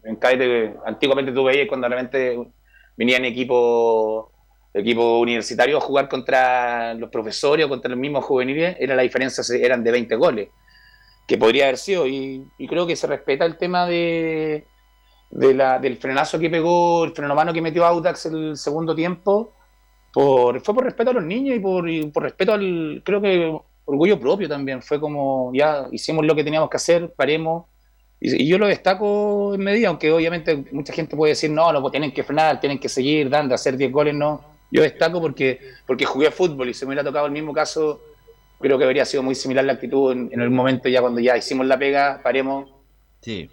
en 0.05 0.17
cadete, 0.17 0.77
antiguamente 0.85 1.33
tú 1.33 1.45
veías 1.45 1.67
cuando 1.69 1.89
realmente 1.89 2.37
venían 2.97 3.25
equipos 3.25 4.27
equipo 4.75 5.19
universitario 5.19 5.77
a 5.77 5.81
jugar 5.81 6.09
contra 6.09 6.95
los 6.95 7.11
profesores 7.11 7.67
o 7.67 7.69
contra 7.69 7.91
los 7.91 7.99
mismos 7.99 8.25
juveniles, 8.25 8.77
era 8.81 8.97
la 8.97 9.03
diferencia, 9.03 9.45
eran 9.57 9.85
de 9.85 9.91
20 9.91 10.15
goles, 10.17 10.49
que 11.27 11.37
podría 11.37 11.65
haber 11.65 11.77
sido. 11.77 12.07
y 12.07 12.47
creo 12.69 12.87
que 12.87 12.97
se 12.97 13.07
respeta 13.07 13.45
el 13.45 13.59
tema 13.59 13.87
de 13.87 14.67
de 15.33 15.55
la, 15.55 15.79
del 15.79 15.97
frenazo 15.97 16.39
que 16.39 16.51
pegó, 16.51 17.05
el 17.05 17.13
freno 17.13 17.35
mano 17.35 17.53
que 17.53 17.63
metió 17.63 17.85
Audax 17.87 18.27
el 18.27 18.57
segundo 18.57 18.95
tiempo, 18.95 19.55
por, 20.13 20.61
fue 20.61 20.75
por 20.75 20.85
respeto 20.85 21.11
a 21.11 21.15
los 21.15 21.25
niños 21.25 21.57
y 21.57 21.61
por, 21.61 21.87
por 22.13 22.23
respeto 22.23 22.53
al, 22.53 23.03
creo 23.05 23.21
que 23.23 23.59
orgullo 23.85 24.19
propio 24.19 24.49
también. 24.49 24.83
Fue 24.83 25.01
como, 25.01 25.53
ya 25.55 25.87
hicimos 25.93 26.25
lo 26.25 26.35
que 26.35 26.45
teníamos 26.45 26.71
que 26.71 26.77
hacer, 26.77 27.13
paremos. 27.15 27.67
Y, 28.21 28.47
yo 28.47 28.59
lo 28.59 28.67
destaco 28.67 29.55
en 29.55 29.61
medida, 29.63 29.89
aunque 29.89 30.11
obviamente 30.13 30.65
mucha 30.73 30.93
gente 30.93 31.17
puede 31.17 31.33
decir, 31.33 31.51
no, 31.51 31.73
no, 31.73 31.81
pues 31.81 31.93
tienen 31.93 32.13
que 32.13 32.23
frenar, 32.23 32.61
tienen 32.61 32.79
que 32.79 32.89
seguir 32.89 33.29
dando, 33.29 33.55
hacer 33.55 33.77
10 33.77 33.93
goles, 33.93 34.15
no. 34.15 34.45
Yo 34.71 34.83
destaco 34.83 35.21
porque, 35.21 35.61
porque 35.87 36.05
jugué 36.05 36.31
fútbol 36.31 36.69
y 36.69 36.75
se 36.75 36.87
me 36.87 36.91
hubiera 36.91 37.05
tocado 37.05 37.27
el 37.27 37.33
mismo 37.33 37.53
caso, 37.53 38.01
creo 38.61 38.79
que 38.79 38.85
habría 38.85 39.05
sido 39.05 39.23
muy 39.23 39.35
similar 39.35 39.65
la 39.65 39.75
actitud 39.75 40.13
en, 40.13 40.31
en 40.33 40.41
el 40.41 40.51
momento 40.51 40.89
ya 40.89 41.01
cuando 41.01 41.21
ya 41.21 41.37
hicimos 41.37 41.67
la 41.67 41.79
pega, 41.79 42.21
paremos. 42.23 42.71
Sí. 43.21 43.51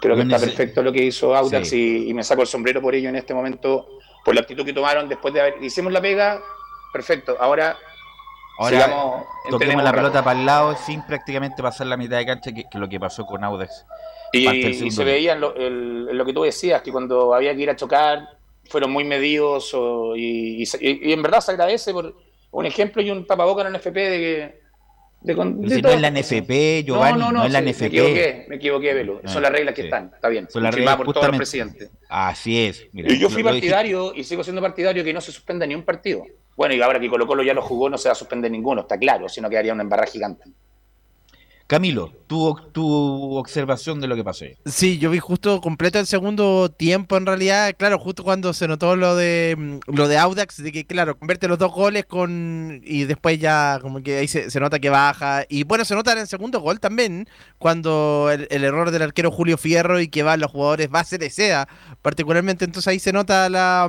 Creo 0.00 0.16
que 0.16 0.22
está 0.22 0.38
perfecto 0.38 0.82
lo 0.82 0.92
que 0.92 1.04
hizo 1.04 1.34
Audax 1.34 1.72
y, 1.72 2.12
me 2.14 2.24
saco 2.24 2.42
el 2.42 2.48
sombrero 2.48 2.80
por 2.80 2.94
ello 2.94 3.08
en 3.08 3.16
este 3.16 3.34
momento, 3.34 3.86
por 4.24 4.34
la 4.34 4.40
actitud 4.40 4.64
que 4.64 4.72
tomaron 4.72 5.08
después 5.08 5.34
de 5.34 5.40
haber. 5.40 5.62
Hicimos 5.62 5.92
la 5.92 6.00
pega, 6.00 6.40
perfecto. 6.92 7.36
Ahora, 7.38 7.76
Ahora 8.62 9.24
toquemos 9.50 9.82
la 9.82 9.92
pelota 9.92 10.22
para 10.22 10.38
el 10.38 10.46
lado 10.46 10.76
sin 10.76 11.02
prácticamente 11.02 11.62
pasar 11.62 11.86
la 11.86 11.96
mitad 11.96 12.18
de 12.18 12.26
cancha, 12.26 12.52
que, 12.52 12.66
lo 12.74 12.88
que 12.88 13.00
pasó 13.00 13.24
con 13.26 13.42
Audax. 13.44 13.84
Y, 14.32 14.90
se 14.90 15.04
veía 15.04 15.34
en 15.34 15.40
lo, 16.16 16.24
que 16.24 16.32
tú 16.32 16.42
decías, 16.42 16.82
que 16.82 16.90
cuando 16.90 17.34
había 17.34 17.54
que 17.54 17.62
ir 17.62 17.70
a 17.70 17.76
chocar, 17.76 18.28
fueron 18.68 18.90
muy 18.90 19.04
medidos 19.04 19.74
y, 20.16 20.64
en 20.80 21.22
verdad 21.22 21.40
se 21.40 21.52
agradece 21.52 21.92
por 21.92 22.14
un 22.50 22.66
ejemplo 22.66 23.02
y 23.02 23.10
un 23.10 23.26
tapaboca 23.26 23.62
en 23.62 23.68
el 23.68 23.76
FP 23.76 24.00
de 24.00 24.18
que 24.18 24.62
si 25.24 25.34
no 25.82 25.88
es 25.90 26.00
la 26.00 26.10
NFP, 26.10 26.84
Giovanni, 26.84 27.18
no, 27.18 27.30
no, 27.30 27.38
no, 27.38 27.44
es 27.44 27.52
la 27.52 27.60
NFP. 27.60 27.80
Me 27.80 27.86
equivoqué, 27.86 28.46
me 28.48 28.56
equivoqué, 28.56 28.94
Velo. 28.94 29.20
Son 29.26 29.42
las 29.42 29.52
reglas 29.52 29.74
que 29.74 29.82
están, 29.82 30.10
está 30.14 30.28
bien. 30.28 30.48
Son 30.50 30.62
las 30.62 30.74
reglas 30.74 30.96
por 30.96 31.12
todos 31.12 31.28
los 31.28 31.36
presidentes. 31.36 31.90
Así 32.08 32.66
es. 32.66 32.86
Mira, 32.92 33.14
yo 33.14 33.30
fui 33.30 33.42
partidario 33.42 34.12
y 34.14 34.24
sigo 34.24 34.42
siendo 34.42 34.60
partidario 34.60 35.04
que 35.04 35.12
no 35.12 35.20
se 35.20 35.30
suspenda 35.30 35.66
ni 35.66 35.74
un 35.74 35.84
partido. 35.84 36.24
Bueno, 36.56 36.74
y 36.74 36.82
ahora 36.82 37.00
que 37.00 37.08
Colo 37.08 37.26
Colo 37.26 37.42
ya 37.42 37.54
lo 37.54 37.62
jugó, 37.62 37.88
no 37.88 37.98
se 37.98 38.08
va 38.08 38.12
a 38.12 38.16
suspender 38.16 38.50
ninguno, 38.50 38.82
está 38.82 38.98
claro, 38.98 39.28
sino 39.28 39.48
que 39.48 39.58
haría 39.58 39.72
una 39.72 39.82
embarrada 39.82 40.10
gigante. 40.10 40.44
Camilo, 41.72 42.12
tu, 42.26 42.54
tu 42.72 43.36
observación 43.36 43.98
de 43.98 44.06
lo 44.06 44.14
que 44.14 44.22
pasó. 44.22 44.44
Sí, 44.66 44.98
yo 44.98 45.08
vi 45.08 45.20
justo 45.20 45.62
completo 45.62 45.98
el 45.98 46.06
segundo 46.06 46.70
tiempo 46.70 47.16
en 47.16 47.24
realidad, 47.24 47.74
claro, 47.78 47.98
justo 47.98 48.22
cuando 48.24 48.52
se 48.52 48.68
notó 48.68 48.94
lo 48.94 49.16
de 49.16 49.54
mm, 49.56 49.78
lo 49.96 50.06
de 50.06 50.18
Audax, 50.18 50.62
de 50.62 50.70
que 50.70 50.84
claro, 50.84 51.18
convierte 51.18 51.48
los 51.48 51.58
dos 51.58 51.72
goles 51.72 52.04
con 52.04 52.82
y 52.84 53.04
después 53.04 53.38
ya 53.38 53.78
como 53.80 54.02
que 54.02 54.18
ahí 54.18 54.28
se, 54.28 54.60
nota 54.60 54.80
que 54.80 54.90
baja. 54.90 55.44
Y 55.48 55.64
bueno, 55.64 55.86
se 55.86 55.94
nota 55.94 56.12
en 56.12 56.18
el 56.18 56.26
segundo 56.26 56.60
gol 56.60 56.78
también, 56.78 57.26
cuando 57.56 58.28
el, 58.30 58.64
error 58.64 58.90
del 58.90 59.00
arquero 59.00 59.30
Julio 59.30 59.56
Fierro 59.56 59.98
y 59.98 60.08
que 60.08 60.22
van 60.22 60.40
los 60.40 60.50
jugadores 60.50 60.90
base 60.90 61.16
de 61.16 61.30
SEA, 61.30 61.68
particularmente 62.02 62.66
entonces 62.66 62.88
ahí 62.88 62.98
se 62.98 63.14
nota 63.14 63.48
la 63.48 63.88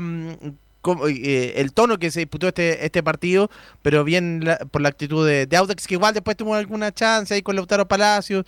mm, 0.84 1.08
eh, 1.08 1.54
el 1.58 1.74
tono 1.74 1.98
que 1.98 2.12
se 2.12 2.20
disputó 2.22 2.48
este, 2.48 2.86
este 2.86 3.04
partido, 3.04 3.50
pero 3.82 4.04
bien 4.04 4.44
por 4.72 4.82
la 4.82 4.90
actitud 4.90 5.28
de, 5.28 5.48
Audax, 5.56 5.88
que 5.88 5.96
igual 5.96 6.14
después 6.14 6.38
tuvo 6.38 6.56
alguna 6.56 6.92
chance 6.92 7.34
ahí 7.34 7.42
con 7.42 7.56
Lautaro 7.56 7.88
Palacios, 7.88 8.46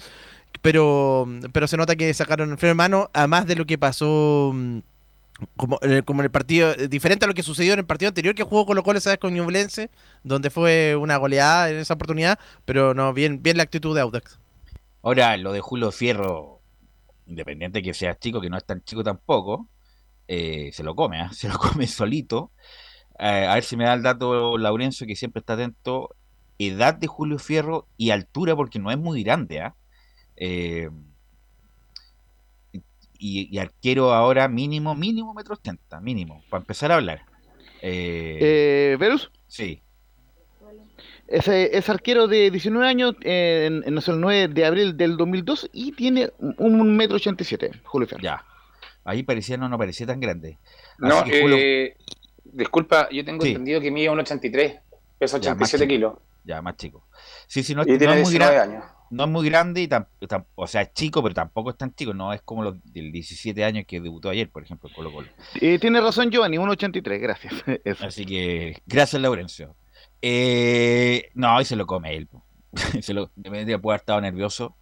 pero, 0.62 1.28
pero 1.52 1.68
se 1.68 1.78
nota 1.78 1.96
que 1.96 2.14
sacaron 2.14 2.52
el 2.52 2.58
freno 2.58 2.72
de 2.72 2.76
mano, 2.76 3.10
además 3.14 3.46
de 3.48 3.56
lo 3.56 3.66
que 3.66 3.78
pasó 3.78 4.52
mm, 4.54 4.80
como, 5.58 5.80
como 6.06 6.22
en 6.22 6.26
el 6.26 6.32
partido, 6.32 6.72
eh, 6.72 6.88
diferente 6.88 7.26
a 7.26 7.28
lo 7.28 7.34
que 7.34 7.44
sucedió 7.44 7.74
en 7.74 7.80
el 7.80 7.86
partido 7.86 8.10
anterior 8.10 8.36
que 8.36 8.44
jugó 8.44 8.66
con 8.66 8.76
los 8.76 8.86
goles, 8.86 9.04
¿sabes? 9.04 9.20
Con 9.20 9.34
Ñublense, 9.34 9.90
donde 10.24 10.50
fue 10.50 10.96
una 10.96 11.18
goleada 11.18 11.70
en 11.70 11.78
esa 11.78 11.96
oportunidad, 11.96 12.40
pero 12.66 12.94
no, 12.94 13.14
bien, 13.14 13.42
bien 13.44 13.58
la 13.58 13.64
actitud 13.64 13.96
de 13.96 14.02
Audax. 14.02 14.40
Ahora, 15.02 15.38
lo 15.38 15.52
de 15.52 15.62
Julio 15.62 15.92
Fierro, 15.92 16.62
independiente 17.28 17.84
que 17.84 17.94
sea 17.94 18.18
chico, 18.18 18.42
que 18.42 18.50
no 18.50 18.58
es 18.58 18.66
tan 18.66 18.84
chico 18.84 19.04
tampoco, 19.04 19.68
eh, 20.28 20.72
se 20.74 20.84
lo 20.84 20.96
come, 20.96 21.20
¿ah? 21.20 21.30
se 21.34 21.48
lo 21.48 21.58
come 21.58 21.88
solito. 21.88 22.52
Eh, 23.20 23.46
a 23.50 23.56
ver 23.56 23.64
si 23.64 23.78
me 23.78 23.86
da 23.86 23.94
el 23.94 24.04
dato 24.04 24.58
Laurencio, 24.58 25.08
que 25.08 25.16
siempre 25.16 25.40
está 25.40 25.54
atento. 25.54 26.16
Edad 26.58 26.96
de 26.96 27.08
Julio 27.08 27.38
Fierro 27.38 27.88
y 27.98 28.12
altura, 28.12 28.56
porque 28.56 28.80
no 28.80 28.90
es 28.90 28.98
muy 28.98 29.24
grande. 29.24 29.60
¿ah? 29.60 29.76
Eh, 30.38 30.90
y, 33.18 33.58
arquero 33.58 34.14
ahora 34.14 34.48
mínimo, 34.48 34.96
mínimo 34.96 35.34
metro 35.34 35.56
80, 35.56 36.00
mínimo, 36.00 36.44
para 36.50 36.62
empezar 36.62 36.92
a 36.92 36.96
hablar. 36.96 37.24
Eh, 37.82 38.96
¿Verus? 39.00 39.32
Sí. 39.48 39.82
Es, 41.28 41.90
arquero 41.90 42.28
de 42.28 42.52
19 42.52 42.88
años, 42.88 43.16
en, 43.22 43.84
en, 43.86 43.98
el 43.98 44.22
9 44.22 44.48
de 44.50 44.66
abril 44.66 44.96
del 44.96 45.18
2002 45.18 45.72
y 45.74 45.92
tiene 45.94 46.30
un 46.40 46.96
metro 46.96 47.16
87, 47.16 47.72
Julio 47.84 48.08
Fierro. 48.08 48.24
Ya. 48.24 48.46
Ahí 49.06 49.24
parecía, 49.24 49.56
no, 49.56 49.70
no 49.70 49.78
parecía 49.78 50.08
tan 50.08 50.20
grande. 50.20 50.58
no, 50.98 51.24
eh, 51.28 51.96
disculpa, 52.44 53.08
yo 53.12 53.24
tengo 53.24 53.46
entendido 53.46 53.80
que 53.80 53.92
mide 53.92 54.10
1,83, 54.10 54.82
pesa 55.20 55.38
87 55.38 55.88
kilos. 55.88 56.16
Ya, 56.44 56.62
más 56.62 56.76
chico. 56.76 57.08
Sí, 57.48 57.64
sí, 57.64 57.74
no, 57.76 57.84
es 57.84 58.24
muy 58.24 58.34
grande. 58.34 58.80
No 59.12 59.26
es 59.26 59.30
muy 59.30 59.48
grande, 59.48 59.82
y 59.82 59.90
o 60.56 60.68
sea, 60.68 60.82
es 60.82 60.94
chico, 60.94 61.22
pero 61.22 61.36
tampoco 61.36 61.70
es 61.70 61.78
tan 61.78 61.94
chico. 61.94 62.14
No 62.14 62.34
es 62.34 62.42
como 62.42 62.64
los 62.64 62.76
del 62.92 63.12
17 63.12 63.64
años 63.64 63.86
que 63.88 64.02
debutó 64.02 64.30
ayer, 64.30 64.50
por 64.50 64.64
ejemplo, 64.64 64.90
Colo 64.94 65.12
Colo. 65.12 65.28
Y 65.56 65.78
tiene 65.78 66.02
razón, 66.02 66.32
Giovanni, 66.32 66.58
1,83, 66.58 67.20
gracias. 67.20 67.54
Así 68.02 68.26
que, 68.26 68.82
gracias, 68.88 69.22
Laurencio. 69.22 69.76
Eh, 70.22 71.30
no, 71.36 71.62
y 71.62 71.66
se 71.66 71.76
lo 71.76 71.86
come 71.86 72.16
él. 72.16 72.28
se 73.02 73.14
lo, 73.14 73.32
de 73.36 73.80
puede 73.80 73.94
haber 73.94 74.00
estado 74.00 74.22
nervioso, 74.22 74.76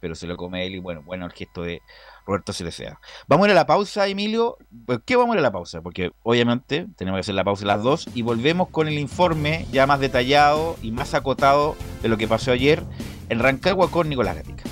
pero 0.00 0.14
se 0.14 0.26
lo 0.26 0.36
come 0.36 0.66
él. 0.66 0.74
Y 0.74 0.78
bueno, 0.78 1.02
bueno, 1.04 1.26
el 1.26 1.32
gesto 1.32 1.62
de 1.62 1.82
Roberto 2.26 2.52
se 2.52 2.64
desea. 2.64 2.98
Vamos 3.28 3.44
a 3.44 3.48
ir 3.48 3.52
a 3.52 3.54
la 3.54 3.66
pausa, 3.66 4.06
Emilio. 4.06 4.56
¿Por 4.86 5.02
qué 5.02 5.16
vamos 5.16 5.34
a 5.34 5.36
ir 5.36 5.40
a 5.40 5.42
la 5.42 5.52
pausa? 5.52 5.82
Porque 5.82 6.10
obviamente 6.22 6.86
tenemos 6.96 7.18
que 7.18 7.20
hacer 7.20 7.34
la 7.34 7.44
pausa 7.44 7.66
las 7.66 7.82
dos 7.82 8.08
y 8.14 8.22
volvemos 8.22 8.68
con 8.68 8.88
el 8.88 8.98
informe 8.98 9.66
ya 9.70 9.86
más 9.86 10.00
detallado 10.00 10.76
y 10.82 10.90
más 10.90 11.14
acotado 11.14 11.76
de 12.02 12.08
lo 12.08 12.16
que 12.16 12.26
pasó 12.26 12.52
ayer 12.52 12.82
en 13.28 13.38
Rancagua 13.38 13.90
con 13.90 14.08
Nicolás 14.08 14.36
Gatica. 14.36 14.64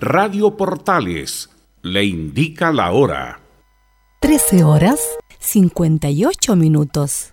Radio 0.00 0.56
Portales 0.56 1.50
le 1.82 2.04
indica 2.04 2.70
la 2.70 2.92
hora. 2.92 3.40
13 4.20 4.62
horas 4.64 5.00
58 5.40 6.56
minutos. 6.56 7.32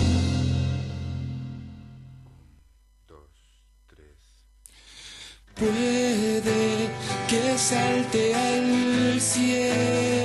Puede 5.61 6.89
que 7.29 7.55
salte 7.55 8.33
al 8.33 9.21
cielo 9.21 10.20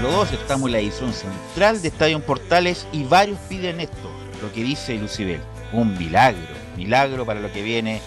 02, 0.00 0.32
estamos 0.32 0.66
en 0.66 0.72
la 0.72 0.78
edición 0.80 1.12
central 1.12 1.80
de 1.80 1.88
Estadio 1.88 2.18
Portales 2.18 2.86
y 2.90 3.04
varios 3.04 3.38
piden 3.48 3.80
esto, 3.80 4.10
lo 4.42 4.52
que 4.52 4.64
dice 4.64 4.94
Lucibel, 4.96 5.40
un 5.72 5.96
milagro, 5.96 6.40
milagro 6.76 7.24
para 7.24 7.38
lo 7.38 7.52
que 7.52 7.62
viene, 7.62 8.00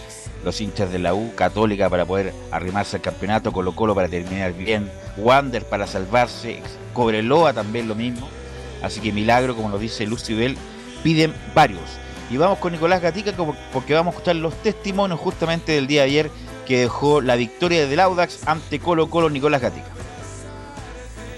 los 0.44 0.60
hinchas 0.60 0.92
de 0.92 1.00
la 1.00 1.14
U, 1.14 1.34
Católica 1.36 1.90
para 1.90 2.06
poder 2.06 2.34
arrimarse 2.52 2.98
al 2.98 3.02
campeonato, 3.02 3.54
Colo 3.54 3.74
Colo 3.74 3.96
para 3.96 4.10
terminar 4.10 4.52
bien, 4.52 4.92
Wander 5.16 5.64
para 5.64 5.88
salvarse, 5.88 6.62
Cobreloa 6.94 7.54
también 7.54 7.88
lo 7.88 7.96
mismo, 7.96 8.28
así 8.82 9.00
que 9.00 9.14
milagro, 9.14 9.56
como 9.56 9.70
lo 9.70 9.80
dice 9.80 10.06
Lucibel, 10.06 10.58
piden 11.04 11.34
varios. 11.56 11.90
Y 12.30 12.36
vamos 12.36 12.60
con 12.60 12.74
Nicolás 12.74 13.02
Gatica 13.02 13.32
porque 13.72 13.94
vamos 13.94 14.14
a 14.14 14.18
escuchar 14.18 14.36
los 14.36 14.54
testimonios 14.62 15.20
justamente 15.22 15.72
del 15.72 15.88
día 15.88 16.02
de 16.02 16.08
ayer 16.08 16.32
que 16.68 16.80
dejó 16.82 17.22
la 17.22 17.38
victoria 17.38 17.88
del 17.88 18.02
Audax 18.02 18.46
ante 18.46 18.80
Colo 18.80 19.10
Colo 19.10 19.30
Nicolás 19.30 19.62
Gatica. 19.62 19.97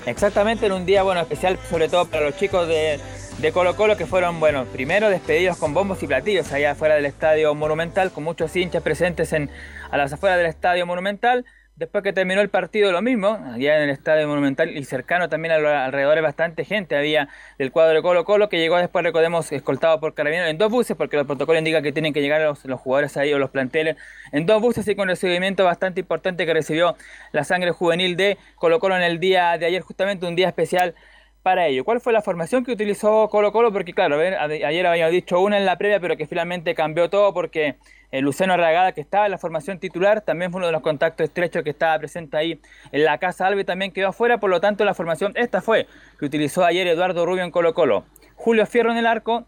Exactamente 0.10 0.66
en 0.66 0.72
un 0.72 0.88
día 0.88 1.04
bueno 1.04 1.22
especial, 1.22 1.60
sobre 1.70 1.88
todo 1.88 2.06
para 2.06 2.26
los 2.26 2.36
chicos 2.36 2.68
de, 2.68 3.00
de 3.38 3.52
Colo 3.52 3.76
Colo 3.76 3.96
que 3.96 4.08
fueron, 4.08 4.40
bueno, 4.40 4.66
primero 4.66 5.08
despedidos 5.08 5.56
con 5.58 5.76
bombos 5.76 6.02
y 6.02 6.08
platillos 6.08 6.52
allá 6.52 6.72
afuera 6.72 6.96
del 6.96 7.06
Estadio 7.06 7.54
Monumental, 7.54 8.12
con 8.12 8.24
muchos 8.24 8.56
hinchas 8.56 8.82
presentes 8.82 9.34
en, 9.34 9.52
a 9.92 9.98
las 9.98 10.12
afueras 10.12 10.40
del 10.40 10.48
Estadio 10.48 10.88
Monumental. 10.88 11.46
Después 11.80 12.04
que 12.04 12.12
terminó 12.12 12.42
el 12.42 12.50
partido 12.50 12.92
lo 12.92 13.02
mismo, 13.02 13.40
allá 13.54 13.78
en 13.78 13.84
el 13.84 13.90
Estadio 13.92 14.28
Monumental 14.28 14.76
y 14.76 14.84
cercano 14.84 15.30
también 15.30 15.54
a 15.54 15.60
los 15.60 15.72
alrededores 15.72 16.22
bastante 16.22 16.66
gente 16.66 16.98
había 16.98 17.30
del 17.58 17.72
cuadro 17.72 17.96
de 17.96 18.02
Colo 18.02 18.26
Colo 18.26 18.50
que 18.50 18.58
llegó 18.58 18.76
después, 18.76 19.02
recordemos, 19.02 19.50
escoltado 19.54 19.98
por 20.02 20.14
carabineros 20.14 20.52
en 20.52 20.58
dos 20.58 20.70
buses 20.70 20.98
porque 20.98 21.18
el 21.18 21.26
protocolo 21.26 21.58
indica 21.58 21.82
que 21.82 21.94
tienen 21.94 22.12
que 22.12 22.20
llegar 22.20 22.42
los, 22.42 22.66
los 22.66 22.82
jugadores 22.82 23.16
ahí 23.16 23.32
o 23.32 23.40
los 23.40 23.50
planteles 23.50 23.96
en 24.34 24.46
dos 24.46 24.62
buses 24.62 24.86
y 24.90 24.96
con 24.96 25.08
recibimiento 25.08 25.64
bastante 25.64 26.02
importante 26.02 26.46
que 26.46 26.54
recibió 26.54 26.98
la 27.32 27.46
sangre 27.46 27.72
juvenil 27.72 28.18
de 28.18 28.38
Colo 28.58 28.80
Colo 28.80 28.98
en 28.98 29.04
el 29.04 29.22
día 29.22 29.58
de 29.58 29.66
ayer, 29.66 29.82
justamente 29.82 30.26
un 30.26 30.36
día 30.36 30.50
especial 30.50 30.96
para 31.44 31.68
ello. 31.68 31.86
¿Cuál 31.86 32.02
fue 32.02 32.14
la 32.14 32.22
formación 32.22 32.64
que 32.66 32.72
utilizó 32.72 33.30
Colo 33.30 33.52
Colo? 33.52 33.72
Porque 33.72 33.94
claro, 33.94 34.20
ayer 34.20 34.88
habíamos 34.88 35.12
dicho 35.12 35.40
una 35.40 35.58
en 35.58 35.66
la 35.66 35.78
previa, 35.78 36.00
pero 36.00 36.18
que 36.18 36.28
finalmente 36.28 36.76
cambió 36.76 37.10
todo 37.10 37.34
porque 37.34 37.78
el 38.12 38.26
Luciano 38.26 38.54
Arragada, 38.54 38.92
que 38.92 39.02
estaba 39.02 39.26
en 39.26 39.32
la 39.32 39.38
formación 39.38 39.80
titular, 39.80 40.22
también 40.22 40.52
fue 40.52 40.60
uno 40.60 40.68
de 40.68 40.72
los 40.72 40.82
contactos 40.82 41.26
estrechos 41.26 41.64
que 41.64 41.70
estaba 41.70 41.98
presente 42.00 42.38
ahí 42.38 42.60
en 42.92 43.04
la 43.04 43.18
Casa 43.20 43.46
Alve, 43.46 43.64
también 43.64 43.92
quedó 43.92 44.10
afuera, 44.10 44.40
por 44.40 44.50
lo 44.50 44.60
tanto 44.60 44.84
la 44.84 44.94
formación 44.94 45.34
esta 45.36 45.62
fue 45.62 45.88
que 46.18 46.26
utilizó 46.26 46.66
ayer 46.66 46.88
Eduardo 46.88 47.26
Rubio 47.26 47.44
en 47.44 47.52
Colo 47.52 47.74
Colo. 47.74 48.06
Julio 48.36 48.66
Fierro 48.66 48.92
en 48.92 48.98
el 48.98 49.06
arco, 49.06 49.46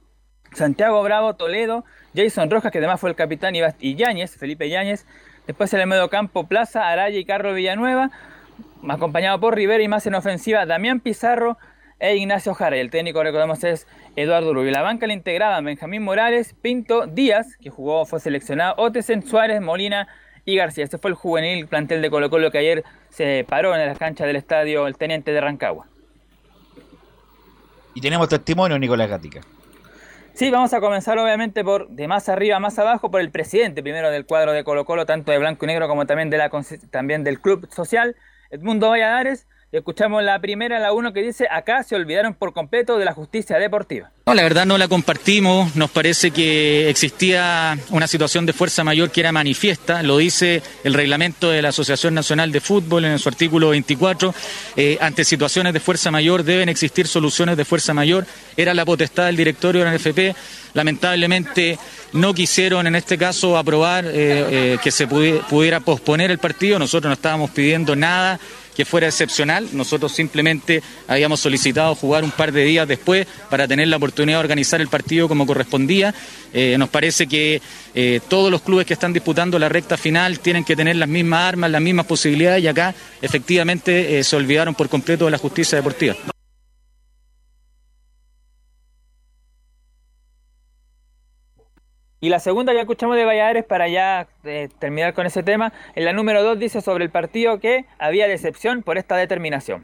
Santiago 0.53 1.01
Bravo, 1.01 1.35
Toledo, 1.35 1.85
Jason 2.15 2.49
Rojas, 2.51 2.71
que 2.71 2.77
además 2.77 2.99
fue 2.99 3.09
el 3.09 3.15
capitán, 3.15 3.55
y 3.55 3.95
Yáñez, 3.95 4.37
Felipe 4.37 4.69
Yáñez. 4.69 5.05
Después 5.47 5.73
en 5.73 5.79
el 5.79 5.87
medio 5.87 6.09
campo, 6.09 6.47
Plaza, 6.47 6.87
Araya 6.87 7.17
y 7.17 7.25
Carlos 7.25 7.55
Villanueva, 7.55 8.11
acompañado 8.87 9.39
por 9.39 9.55
Rivera 9.55 9.81
y 9.81 9.87
más 9.87 10.05
en 10.05 10.13
ofensiva, 10.13 10.65
Damián 10.65 10.99
Pizarro 10.99 11.57
e 12.01 12.17
Ignacio 12.17 12.53
Jara. 12.53 12.75
Y 12.75 12.79
el 12.79 12.89
técnico, 12.89 13.23
recordemos, 13.23 13.63
es 13.63 13.87
Eduardo 14.17 14.53
Rubio. 14.53 14.71
La 14.71 14.81
banca 14.81 15.07
le 15.07 15.13
integraba 15.13 15.61
Benjamín 15.61 16.01
Morales, 16.01 16.53
Pinto, 16.61 17.05
Díaz, 17.05 17.55
que 17.61 17.69
jugó, 17.69 18.05
fue 18.05 18.19
seleccionado, 18.19 18.73
Otesen, 18.77 19.25
Suárez, 19.25 19.61
Molina 19.61 20.07
y 20.43 20.57
García. 20.57 20.83
Este 20.83 20.97
fue 20.97 21.11
el 21.11 21.15
juvenil 21.15 21.67
plantel 21.67 22.01
de 22.01 22.09
Colo 22.09 22.29
Colo 22.29 22.51
que 22.51 22.57
ayer 22.57 22.83
se 23.09 23.45
paró 23.47 23.75
en 23.75 23.85
la 23.85 23.95
cancha 23.95 24.25
del 24.25 24.35
estadio 24.35 24.87
El 24.87 24.97
Teniente 24.97 25.31
de 25.31 25.39
Rancagua. 25.39 25.85
Y 27.93 28.01
tenemos 28.01 28.27
testimonio, 28.27 28.79
Nicolás 28.79 29.09
Gatica. 29.09 29.41
Sí, 30.33 30.49
vamos 30.49 30.73
a 30.73 30.79
comenzar 30.79 31.19
obviamente 31.19 31.63
por 31.63 31.89
de 31.89 32.07
más 32.07 32.29
arriba 32.29 32.55
a 32.55 32.59
más 32.59 32.79
abajo 32.79 33.11
por 33.11 33.19
el 33.19 33.29
presidente 33.31 33.83
primero 33.83 34.09
del 34.09 34.25
cuadro 34.25 34.53
de 34.53 34.63
Colo 34.63 34.85
Colo, 34.85 35.05
tanto 35.05 35.31
de 35.31 35.37
blanco 35.37 35.65
y 35.65 35.67
negro 35.67 35.87
como 35.89 36.05
también, 36.05 36.29
de 36.29 36.37
la, 36.37 36.49
consi- 36.49 36.89
también 36.89 37.23
del 37.25 37.41
club 37.41 37.69
social, 37.69 38.15
Edmundo 38.49 38.89
Valladares. 38.89 39.45
Escuchamos 39.71 40.21
la 40.21 40.37
primera, 40.39 40.79
la 40.79 40.91
uno, 40.91 41.13
que 41.13 41.21
dice, 41.21 41.47
acá 41.49 41.81
se 41.83 41.95
olvidaron 41.95 42.33
por 42.33 42.51
completo 42.51 42.97
de 42.97 43.05
la 43.05 43.13
justicia 43.13 43.57
deportiva. 43.57 44.11
No, 44.25 44.33
la 44.33 44.43
verdad 44.43 44.65
no 44.65 44.77
la 44.77 44.89
compartimos. 44.89 45.77
Nos 45.77 45.89
parece 45.89 46.31
que 46.31 46.89
existía 46.89 47.77
una 47.89 48.05
situación 48.07 48.45
de 48.45 48.51
fuerza 48.51 48.83
mayor 48.83 49.11
que 49.11 49.21
era 49.21 49.31
manifiesta. 49.31 50.03
Lo 50.03 50.17
dice 50.17 50.61
el 50.83 50.93
reglamento 50.93 51.49
de 51.49 51.61
la 51.61 51.69
Asociación 51.69 52.13
Nacional 52.13 52.51
de 52.51 52.59
Fútbol 52.59 53.05
en 53.05 53.17
su 53.17 53.29
artículo 53.29 53.69
24. 53.69 54.35
Eh, 54.75 54.97
ante 54.99 55.23
situaciones 55.23 55.71
de 55.71 55.79
fuerza 55.79 56.11
mayor 56.11 56.43
deben 56.43 56.67
existir 56.67 57.07
soluciones 57.07 57.55
de 57.55 57.63
fuerza 57.63 57.93
mayor. 57.93 58.25
Era 58.57 58.73
la 58.73 58.83
potestad 58.83 59.27
del 59.27 59.37
directorio 59.37 59.85
de 59.85 59.89
la 59.89 59.95
NFP. 59.97 60.35
Lamentablemente 60.73 61.77
no 62.13 62.33
quisieron 62.33 62.87
en 62.87 62.95
este 62.95 63.17
caso 63.17 63.57
aprobar 63.57 64.05
eh, 64.05 64.11
eh, 64.13 64.77
que 64.83 64.91
se 64.91 65.07
pudi- 65.07 65.39
pudiera 65.47 65.79
posponer 65.79 66.29
el 66.29 66.39
partido. 66.39 66.77
Nosotros 66.77 67.09
no 67.09 67.13
estábamos 67.13 67.51
pidiendo 67.51 67.95
nada 67.95 68.37
que 68.75 68.85
fuera 68.85 69.07
excepcional. 69.07 69.67
Nosotros 69.73 70.11
simplemente 70.11 70.81
habíamos 71.07 71.39
solicitado 71.39 71.95
jugar 71.95 72.23
un 72.23 72.31
par 72.31 72.51
de 72.51 72.63
días 72.63 72.87
después 72.87 73.27
para 73.49 73.67
tener 73.67 73.87
la 73.87 73.97
oportunidad 73.97 74.37
de 74.37 74.43
organizar 74.43 74.81
el 74.81 74.87
partido 74.87 75.27
como 75.27 75.45
correspondía. 75.45 76.13
Eh, 76.53 76.75
nos 76.77 76.89
parece 76.89 77.27
que 77.27 77.61
eh, 77.93 78.19
todos 78.27 78.51
los 78.51 78.61
clubes 78.61 78.85
que 78.85 78.93
están 78.93 79.13
disputando 79.13 79.59
la 79.59 79.69
recta 79.69 79.97
final 79.97 80.39
tienen 80.39 80.63
que 80.63 80.75
tener 80.75 80.95
las 80.95 81.09
mismas 81.09 81.47
armas, 81.47 81.71
las 81.71 81.81
mismas 81.81 82.05
posibilidades 82.05 82.63
y 82.63 82.67
acá 82.67 82.93
efectivamente 83.21 84.19
eh, 84.19 84.23
se 84.23 84.35
olvidaron 84.35 84.75
por 84.75 84.89
completo 84.89 85.25
de 85.25 85.31
la 85.31 85.37
justicia 85.37 85.77
deportiva. 85.77 86.15
Y 92.23 92.29
la 92.29 92.39
segunda 92.39 92.71
que 92.71 92.79
escuchamos 92.79 93.15
de 93.17 93.25
Valladares 93.25 93.65
para 93.65 93.87
ya 93.87 94.27
eh, 94.43 94.69
terminar 94.77 95.15
con 95.15 95.25
ese 95.25 95.41
tema, 95.41 95.73
en 95.95 96.05
la 96.05 96.13
número 96.13 96.43
2 96.43 96.59
dice 96.59 96.79
sobre 96.79 97.03
el 97.03 97.09
partido 97.09 97.59
que 97.59 97.85
había 97.97 98.27
decepción 98.27 98.83
por 98.83 98.99
esta 98.99 99.17
determinación. 99.17 99.83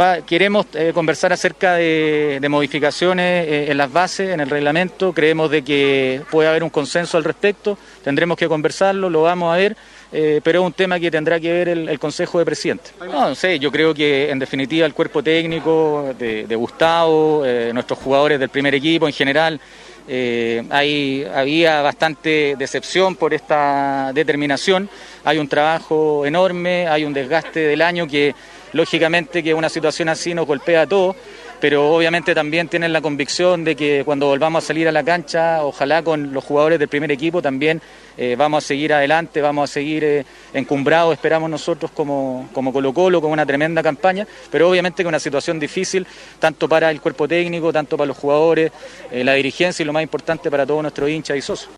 Va- 0.00 0.20
queremos 0.22 0.66
eh, 0.74 0.90
conversar 0.92 1.32
acerca 1.32 1.74
de, 1.74 2.44
modificaciones 2.50 3.46
eh, 3.46 3.70
en 3.70 3.76
las 3.78 3.92
bases, 3.92 4.30
en 4.30 4.40
el 4.40 4.50
reglamento. 4.50 5.12
Creemos 5.12 5.48
de 5.48 5.62
que 5.62 6.22
puede 6.28 6.48
haber 6.48 6.64
un 6.64 6.70
consenso 6.70 7.16
al 7.16 7.22
respecto. 7.22 7.78
Tendremos 8.02 8.36
que 8.36 8.48
conversarlo, 8.48 9.08
lo 9.08 9.22
vamos 9.22 9.54
a 9.54 9.56
ver, 9.56 9.76
eh, 10.10 10.40
pero 10.42 10.62
es 10.62 10.66
un 10.66 10.72
tema 10.72 10.98
que 10.98 11.08
tendrá 11.08 11.38
que 11.38 11.52
ver 11.52 11.68
el, 11.68 11.98
Consejo 12.00 12.40
de 12.40 12.44
Presidentes. 12.46 12.92
No, 12.98 13.28
no 13.28 13.34
sé, 13.36 13.60
yo 13.60 13.70
creo 13.70 13.94
que 13.94 14.28
en 14.30 14.40
definitiva 14.40 14.86
el 14.86 14.92
cuerpo 14.94 15.22
técnico 15.22 16.12
de, 16.18 16.56
Gustavo, 16.56 17.44
eh, 17.46 17.70
nuestros 17.72 18.00
jugadores 18.00 18.40
del 18.40 18.48
primer 18.48 18.74
equipo 18.74 19.06
en 19.06 19.12
general, 19.12 19.60
eh, 20.08 20.62
hay, 20.70 21.24
había 21.34 21.82
bastante 21.82 22.54
decepción 22.58 23.16
por 23.16 23.34
esta 23.34 24.12
determinación. 24.12 24.88
Hay 25.24 25.38
un 25.38 25.48
trabajo 25.48 26.26
enorme, 26.26 26.88
hay 26.88 27.04
un 27.04 27.12
desgaste 27.12 27.60
del 27.60 27.82
año 27.82 28.06
que 28.06 28.34
lógicamente 28.72 29.42
que 29.42 29.54
una 29.54 29.68
situación 29.68 30.08
así 30.08 30.34
nos 30.34 30.46
golpea 30.46 30.82
a 30.82 30.86
todos, 30.86 31.16
pero 31.60 31.94
obviamente 31.94 32.34
también 32.34 32.68
tienen 32.68 32.92
la 32.92 33.00
convicción 33.02 33.64
de 33.64 33.76
que 33.76 34.02
cuando 34.04 34.26
volvamos 34.26 34.64
a 34.64 34.66
salir 34.66 34.88
a 34.88 34.92
la 34.92 35.04
cancha, 35.04 35.62
ojalá 35.62 36.02
con 36.02 36.32
los 36.32 36.42
jugadores 36.42 36.78
del 36.78 36.88
primer 36.88 37.12
equipo 37.12 37.42
también 37.42 37.82
eh, 38.16 38.34
vamos 38.36 38.64
a 38.64 38.66
seguir 38.66 38.92
adelante, 38.94 39.40
vamos 39.40 39.70
a 39.70 39.72
seguir 39.72 40.04
eh, 40.04 40.24
encumbrados, 40.54 41.12
esperamos 41.12 41.50
nosotros 41.50 41.90
como, 41.90 42.48
como 42.52 42.72
Colo 42.72 42.94
Colo, 42.94 43.20
con 43.20 43.30
una 43.30 43.44
tremenda 43.44 43.82
campaña, 43.82 44.26
pero 44.50 44.70
obviamente 44.70 45.02
que 45.02 45.08
una 45.08 45.20
situación 45.20 45.60
difícil, 45.60 46.06
tanto 46.38 46.68
para 46.68 46.90
el 46.90 47.00
cuerpo 47.00 47.28
técnico, 47.28 47.72
tanto 47.72 47.96
para 47.96 48.08
los 48.08 48.16
jugadores, 48.16 48.72
eh, 49.10 49.22
la 49.22 49.34
dirigencia 49.34 49.82
y 49.82 49.86
lo 49.86 49.92
más 49.92 50.02
importante 50.02 50.50
para 50.50 50.66
todos 50.66 50.82
nuestros 50.82 51.10
hinchas 51.10 51.36
y 51.36 51.42
socios. 51.42 51.70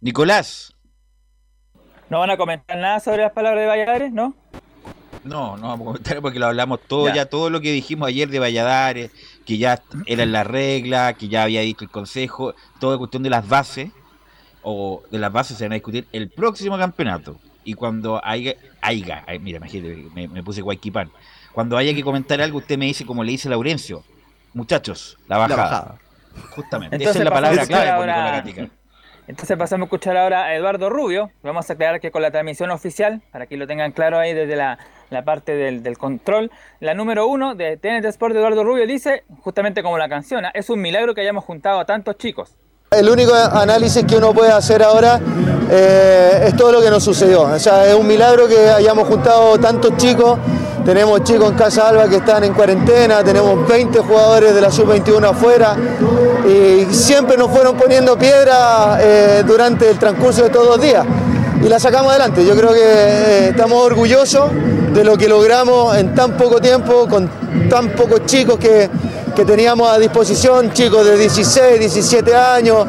Nicolás. 0.00 0.77
¿No 2.10 2.20
van 2.20 2.30
a 2.30 2.36
comentar 2.36 2.76
nada 2.78 3.00
sobre 3.00 3.22
las 3.22 3.32
palabras 3.32 3.60
de 3.62 3.66
Valladares, 3.66 4.12
no? 4.12 4.34
No, 5.24 5.56
no 5.56 5.68
vamos 5.68 5.80
a 5.80 5.88
comentar 5.92 6.20
porque 6.22 6.38
lo 6.38 6.46
hablamos 6.46 6.80
todo, 6.86 7.08
Ya. 7.08 7.14
ya. 7.16 7.26
todo 7.26 7.50
lo 7.50 7.60
que 7.60 7.70
dijimos 7.72 8.08
ayer 8.08 8.28
de 8.28 8.38
Valladares, 8.38 9.10
que 9.44 9.58
ya 9.58 9.82
era 10.06 10.24
la 10.24 10.44
regla, 10.44 11.12
que 11.14 11.28
ya 11.28 11.42
había 11.42 11.60
dicho 11.60 11.84
el 11.84 11.90
Consejo, 11.90 12.54
toda 12.80 12.96
cuestión 12.96 13.22
de 13.22 13.30
las 13.30 13.46
bases, 13.46 13.90
o 14.62 15.02
de 15.10 15.18
las 15.18 15.32
bases 15.32 15.56
se 15.58 15.64
van 15.64 15.72
a 15.72 15.74
discutir 15.74 16.06
el 16.12 16.30
próximo 16.30 16.78
campeonato. 16.78 17.36
Y 17.64 17.74
cuando 17.74 18.20
haya, 18.24 18.54
haya 18.80 19.24
ay, 19.26 19.38
mira, 19.38 19.58
imagínate, 19.58 20.06
me, 20.14 20.28
me 20.28 20.42
puse 20.42 20.62
guayquipán. 20.62 21.10
Cuando 21.52 21.76
haya 21.76 21.92
que 21.94 22.02
comentar 22.02 22.40
algo, 22.40 22.58
usted 22.58 22.78
me 22.78 22.86
dice 22.86 23.04
como 23.04 23.22
le 23.24 23.32
dice 23.32 23.48
Laurencio, 23.48 24.04
muchachos, 24.54 25.18
la 25.28 25.36
bajada. 25.38 25.62
bajada. 25.62 25.98
Justamente, 26.50 26.96
Entonces 26.96 27.16
esa 27.16 27.18
es 27.18 27.24
la 27.24 27.30
palabra 27.30 27.66
clave 27.66 27.84
por 27.86 27.94
ahora- 28.10 28.42
Nicolás 28.42 28.56
Gatica. 28.56 28.77
Entonces 29.28 29.58
pasamos 29.58 29.84
a 29.84 29.86
escuchar 29.88 30.16
ahora 30.16 30.46
a 30.46 30.54
Eduardo 30.54 30.88
Rubio. 30.88 31.30
Vamos 31.42 31.68
a 31.68 31.74
aclarar 31.74 32.00
que 32.00 32.10
con 32.10 32.22
la 32.22 32.30
transmisión 32.30 32.70
oficial, 32.70 33.20
para 33.30 33.46
que 33.46 33.58
lo 33.58 33.66
tengan 33.66 33.92
claro 33.92 34.18
ahí 34.18 34.32
desde 34.32 34.56
la, 34.56 34.78
la 35.10 35.22
parte 35.22 35.54
del, 35.54 35.82
del 35.82 35.98
control, 35.98 36.50
la 36.80 36.94
número 36.94 37.26
uno 37.26 37.54
de 37.54 37.76
TNT 37.76 38.06
Sport 38.06 38.32
de 38.32 38.40
Eduardo 38.40 38.64
Rubio 38.64 38.86
dice, 38.86 39.24
justamente 39.40 39.82
como 39.82 39.98
la 39.98 40.08
canción, 40.08 40.46
¿ah? 40.46 40.50
es 40.54 40.70
un 40.70 40.80
milagro 40.80 41.14
que 41.14 41.20
hayamos 41.20 41.44
juntado 41.44 41.78
a 41.78 41.84
tantos 41.84 42.16
chicos. 42.16 42.56
El 42.90 43.10
único 43.10 43.34
análisis 43.34 44.02
que 44.06 44.16
uno 44.16 44.32
puede 44.32 44.50
hacer 44.50 44.82
ahora 44.82 45.20
eh, 45.70 46.44
es 46.46 46.56
todo 46.56 46.72
lo 46.72 46.80
que 46.80 46.88
nos 46.88 47.04
sucedió. 47.04 47.42
O 47.42 47.58
sea, 47.58 47.86
es 47.86 47.94
un 47.94 48.06
milagro 48.06 48.48
que 48.48 48.70
hayamos 48.70 49.06
juntado 49.06 49.58
tantos 49.58 49.98
chicos. 49.98 50.38
Tenemos 50.86 51.22
chicos 51.22 51.50
en 51.50 51.54
Casa 51.58 51.86
Alba 51.86 52.08
que 52.08 52.16
están 52.16 52.44
en 52.44 52.54
cuarentena, 52.54 53.22
tenemos 53.22 53.68
20 53.68 53.98
jugadores 53.98 54.54
de 54.54 54.60
la 54.62 54.70
sub-21 54.70 55.22
afuera 55.22 55.76
y 56.48 56.86
siempre 56.94 57.36
nos 57.36 57.50
fueron 57.50 57.76
poniendo 57.76 58.16
piedra 58.16 58.98
eh, 58.98 59.44
durante 59.46 59.90
el 59.90 59.98
transcurso 59.98 60.44
de 60.44 60.48
todos 60.48 60.68
los 60.68 60.80
días 60.80 61.04
y 61.62 61.68
la 61.68 61.80
sacamos 61.80 62.10
adelante. 62.10 62.44
Yo 62.44 62.54
creo 62.54 62.72
que 62.72 62.80
eh, 62.82 63.48
estamos 63.50 63.82
orgullosos 63.84 64.50
de 64.92 65.04
lo 65.04 65.16
que 65.16 65.28
logramos 65.28 65.96
en 65.96 66.14
tan 66.14 66.36
poco 66.36 66.60
tiempo, 66.60 67.06
con 67.08 67.28
tan 67.68 67.90
pocos 67.90 68.26
chicos 68.26 68.58
que, 68.58 68.88
que 69.34 69.44
teníamos 69.44 69.90
a 69.90 69.98
disposición, 69.98 70.72
chicos 70.72 71.04
de 71.04 71.16
16, 71.16 71.80
17 71.80 72.34
años. 72.34 72.86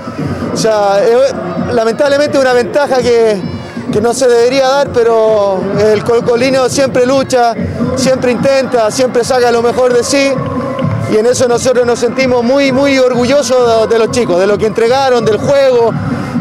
O 0.54 0.58
sea, 0.58 1.00
es 1.04 1.34
lamentablemente 1.74 2.38
una 2.38 2.54
ventaja 2.54 2.98
que, 2.98 3.42
que 3.92 4.02
no 4.02 4.14
se 4.14 4.28
debería 4.28 4.68
dar, 4.68 4.90
pero 4.94 5.60
el 5.80 6.04
colcolino 6.04 6.70
siempre 6.70 7.06
lucha, 7.06 7.54
siempre 7.96 8.32
intenta, 8.32 8.92
siempre 8.92 9.24
saca 9.24 9.52
lo 9.52 9.62
mejor 9.62 9.94
de 9.94 10.04
sí. 10.04 10.32
Y 11.12 11.18
en 11.18 11.26
eso 11.26 11.48
nosotros 11.48 11.88
nos 11.88 11.98
sentimos 11.98 12.44
muy, 12.44 12.72
muy 12.72 13.00
orgullosos 13.00 13.90
de, 13.90 13.96
de 13.96 14.00
los 14.00 14.12
chicos, 14.12 14.40
de 14.40 14.46
lo 14.46 14.60
que 14.60 14.68
entregaron, 14.68 15.26
del 15.26 15.38
juego, 15.38 15.92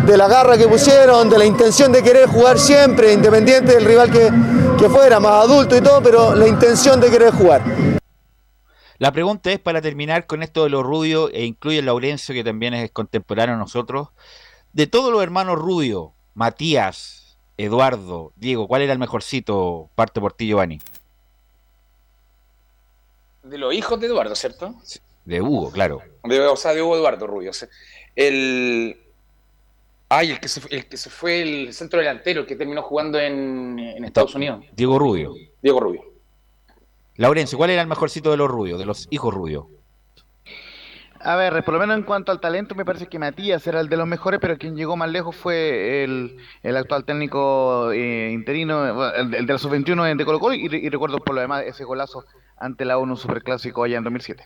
de 0.08 0.16
la 0.16 0.26
garra 0.26 0.56
que 0.56 0.66
pusieron, 0.66 1.28
de 1.28 1.36
la 1.36 1.44
intención 1.44 1.92
de 1.92 2.02
querer 2.02 2.28
jugar 2.30 2.58
siempre, 2.58 3.12
independiente 3.12 3.74
del 3.74 3.84
rival 3.84 4.10
que, 4.10 4.30
que 4.78 4.88
fuera, 4.88 5.20
más 5.20 5.44
adulto 5.44 5.76
y 5.76 5.82
todo, 5.82 6.02
pero 6.02 6.34
la 6.34 6.48
intención 6.48 6.98
de 6.98 7.10
querer 7.10 7.30
jugar. 7.30 7.62
La 8.96 9.12
pregunta 9.12 9.52
es 9.52 9.58
para 9.58 9.82
terminar 9.82 10.26
con 10.26 10.42
esto 10.42 10.64
de 10.64 10.70
los 10.70 10.82
Rubio, 10.82 11.28
e 11.30 11.44
incluye 11.44 11.80
a 11.80 11.82
Laurencio, 11.82 12.34
que 12.34 12.42
también 12.42 12.72
es 12.72 12.90
contemporáneo 12.90 13.54
a 13.54 13.58
nosotros. 13.58 14.08
De 14.72 14.86
todos 14.86 15.12
los 15.12 15.22
hermanos 15.22 15.58
Rubio, 15.58 16.14
Matías, 16.32 17.36
Eduardo, 17.58 18.32
Diego, 18.36 18.66
¿cuál 18.66 18.80
era 18.80 18.94
el 18.94 18.98
mejorcito? 18.98 19.90
Parte 19.94 20.22
por 20.22 20.32
ti, 20.32 20.46
Giovanni. 20.46 20.80
De 23.42 23.58
los 23.58 23.74
hijos 23.74 24.00
de 24.00 24.06
Eduardo, 24.06 24.34
¿cierto? 24.34 24.74
De 25.26 25.42
Hugo, 25.42 25.70
claro. 25.70 26.00
De- 26.24 26.40
o 26.46 26.56
sea, 26.56 26.72
de 26.72 26.82
Hugo 26.82 26.96
Eduardo 26.96 27.26
Rubio. 27.26 27.50
o 27.50 27.54
sea, 27.54 27.68
el. 28.16 29.04
Ay, 30.10 30.30
el 30.30 30.40
que, 30.40 30.48
se, 30.48 30.60
fue- 30.60 30.70
el 30.74 30.86
que 30.86 30.96
se 30.96 31.10
fue 31.10 31.42
el 31.42 31.72
centro 31.74 31.98
delantero, 31.98 32.40
el 32.40 32.46
que 32.46 32.56
terminó 32.56 32.82
jugando 32.82 33.18
en, 33.18 33.78
en 33.78 34.04
Estados 34.04 34.34
Unidos. 34.34 34.64
Diego 34.72 34.98
Rubio. 34.98 35.34
Diego 35.62 35.80
Rubio. 35.80 36.02
Laurencio, 37.16 37.58
¿cuál 37.58 37.70
era 37.70 37.82
el 37.82 37.88
mejorcito 37.88 38.30
de 38.30 38.36
los 38.36 38.48
Rubio, 38.48 38.78
de 38.78 38.86
los 38.86 39.06
hijos 39.10 39.34
Rubio? 39.34 39.68
A 41.20 41.34
ver, 41.34 41.64
por 41.64 41.74
lo 41.74 41.80
menos 41.80 41.96
en 41.98 42.04
cuanto 42.04 42.30
al 42.30 42.38
talento, 42.40 42.76
me 42.76 42.84
parece 42.84 43.08
que 43.08 43.18
Matías 43.18 43.66
era 43.66 43.80
el 43.80 43.88
de 43.88 43.96
los 43.96 44.06
mejores, 44.06 44.38
pero 44.40 44.56
quien 44.56 44.76
llegó 44.76 44.96
más 44.96 45.10
lejos 45.10 45.34
fue 45.34 46.04
el, 46.04 46.36
el 46.62 46.76
actual 46.76 47.04
técnico 47.04 47.90
eh, 47.90 48.30
interino, 48.32 49.10
el, 49.12 49.34
el 49.34 49.44
de 49.46 49.52
la 49.52 49.58
sub-21 49.58 50.16
de 50.16 50.24
Colo 50.24 50.38
Colo, 50.38 50.54
y, 50.54 50.66
y 50.66 50.88
recuerdo 50.88 51.18
por 51.18 51.34
lo 51.34 51.40
demás 51.40 51.64
ese 51.66 51.82
golazo 51.82 52.24
ante 52.56 52.84
la 52.84 52.98
ONU 52.98 53.16
Superclásico 53.16 53.82
allá 53.82 53.98
en 53.98 54.04
2007. 54.04 54.44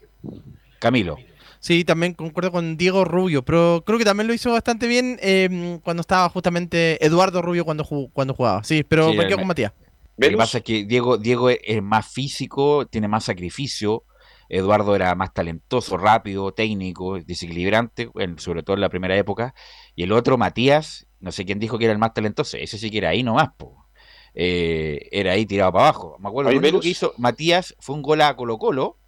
Camilo. 0.79 1.19
Sí, 1.63 1.85
también 1.85 2.15
concuerdo 2.15 2.51
con 2.51 2.77
Diego 2.77 3.05
Rubio, 3.05 3.45
pero 3.45 3.85
creo 3.87 3.97
que 3.97 4.05
también 4.05 4.27
lo 4.27 4.35
hizo 4.35 4.51
bastante 4.51 4.89
bien 4.89 5.17
eh, 5.23 5.79
cuando 5.85 6.01
estaba 6.01 6.29
justamente 6.29 6.99
Eduardo 7.07 7.41
Rubio 7.41 7.65
cuando, 7.65 7.85
ju- 7.85 8.11
cuando 8.13 8.35
jugaba. 8.35 8.65
Sí, 8.65 8.83
pero 8.83 9.13
Sí, 9.13 9.17
me 9.17 9.29
quedo 9.29 9.39
con 9.39 9.47
Matías. 9.47 9.73
Lo 10.17 10.29
que 10.29 10.37
pasa 10.37 10.59
es 10.59 10.65
que 10.65 10.85
Diego, 10.85 11.19
Diego 11.19 11.51
es- 11.51 11.81
más 11.81 12.09
físico, 12.09 12.87
tiene 12.87 13.07
más 13.07 13.23
sacrificio. 13.25 14.03
Eduardo 14.49 14.97
era 14.97 15.15
más 15.15 15.33
talentoso, 15.33 15.97
rápido, 15.97 16.53
técnico, 16.53 17.21
desequilibrante, 17.21 18.07
bueno, 18.07 18.39
sobre 18.39 18.65
todo 18.65 18.75
en 18.75 18.81
la 18.81 18.89
primera 18.89 19.17
época. 19.17 19.55
Y 19.95 20.03
el 20.03 20.11
otro, 20.11 20.37
Matías, 20.37 21.07
no 21.21 21.31
sé 21.31 21.45
quién 21.45 21.61
dijo 21.61 21.79
que 21.79 21.85
era 21.85 21.93
el 21.93 22.01
más 22.01 22.13
talentoso, 22.13 22.57
ese 22.57 22.77
sí 22.77 22.91
que 22.91 22.99
era 22.99 23.11
ahí 23.11 23.23
nomás, 23.23 23.51
po. 23.57 23.87
Eh, 24.35 25.09
era 25.13 25.33
ahí 25.33 25.47
tirado 25.47 25.73
para 25.73 25.85
abajo. 25.87 26.17
Me 26.19 26.29
acuerdo, 26.29 26.51
lo 26.51 26.59
único 26.59 26.81
que 26.81 26.89
hizo 26.89 27.15
Matías 27.19 27.75
fue 27.79 27.95
un 27.95 28.03
gol 28.03 28.21
a 28.21 28.35
Colo 28.35 28.59
Colo, 28.59 28.99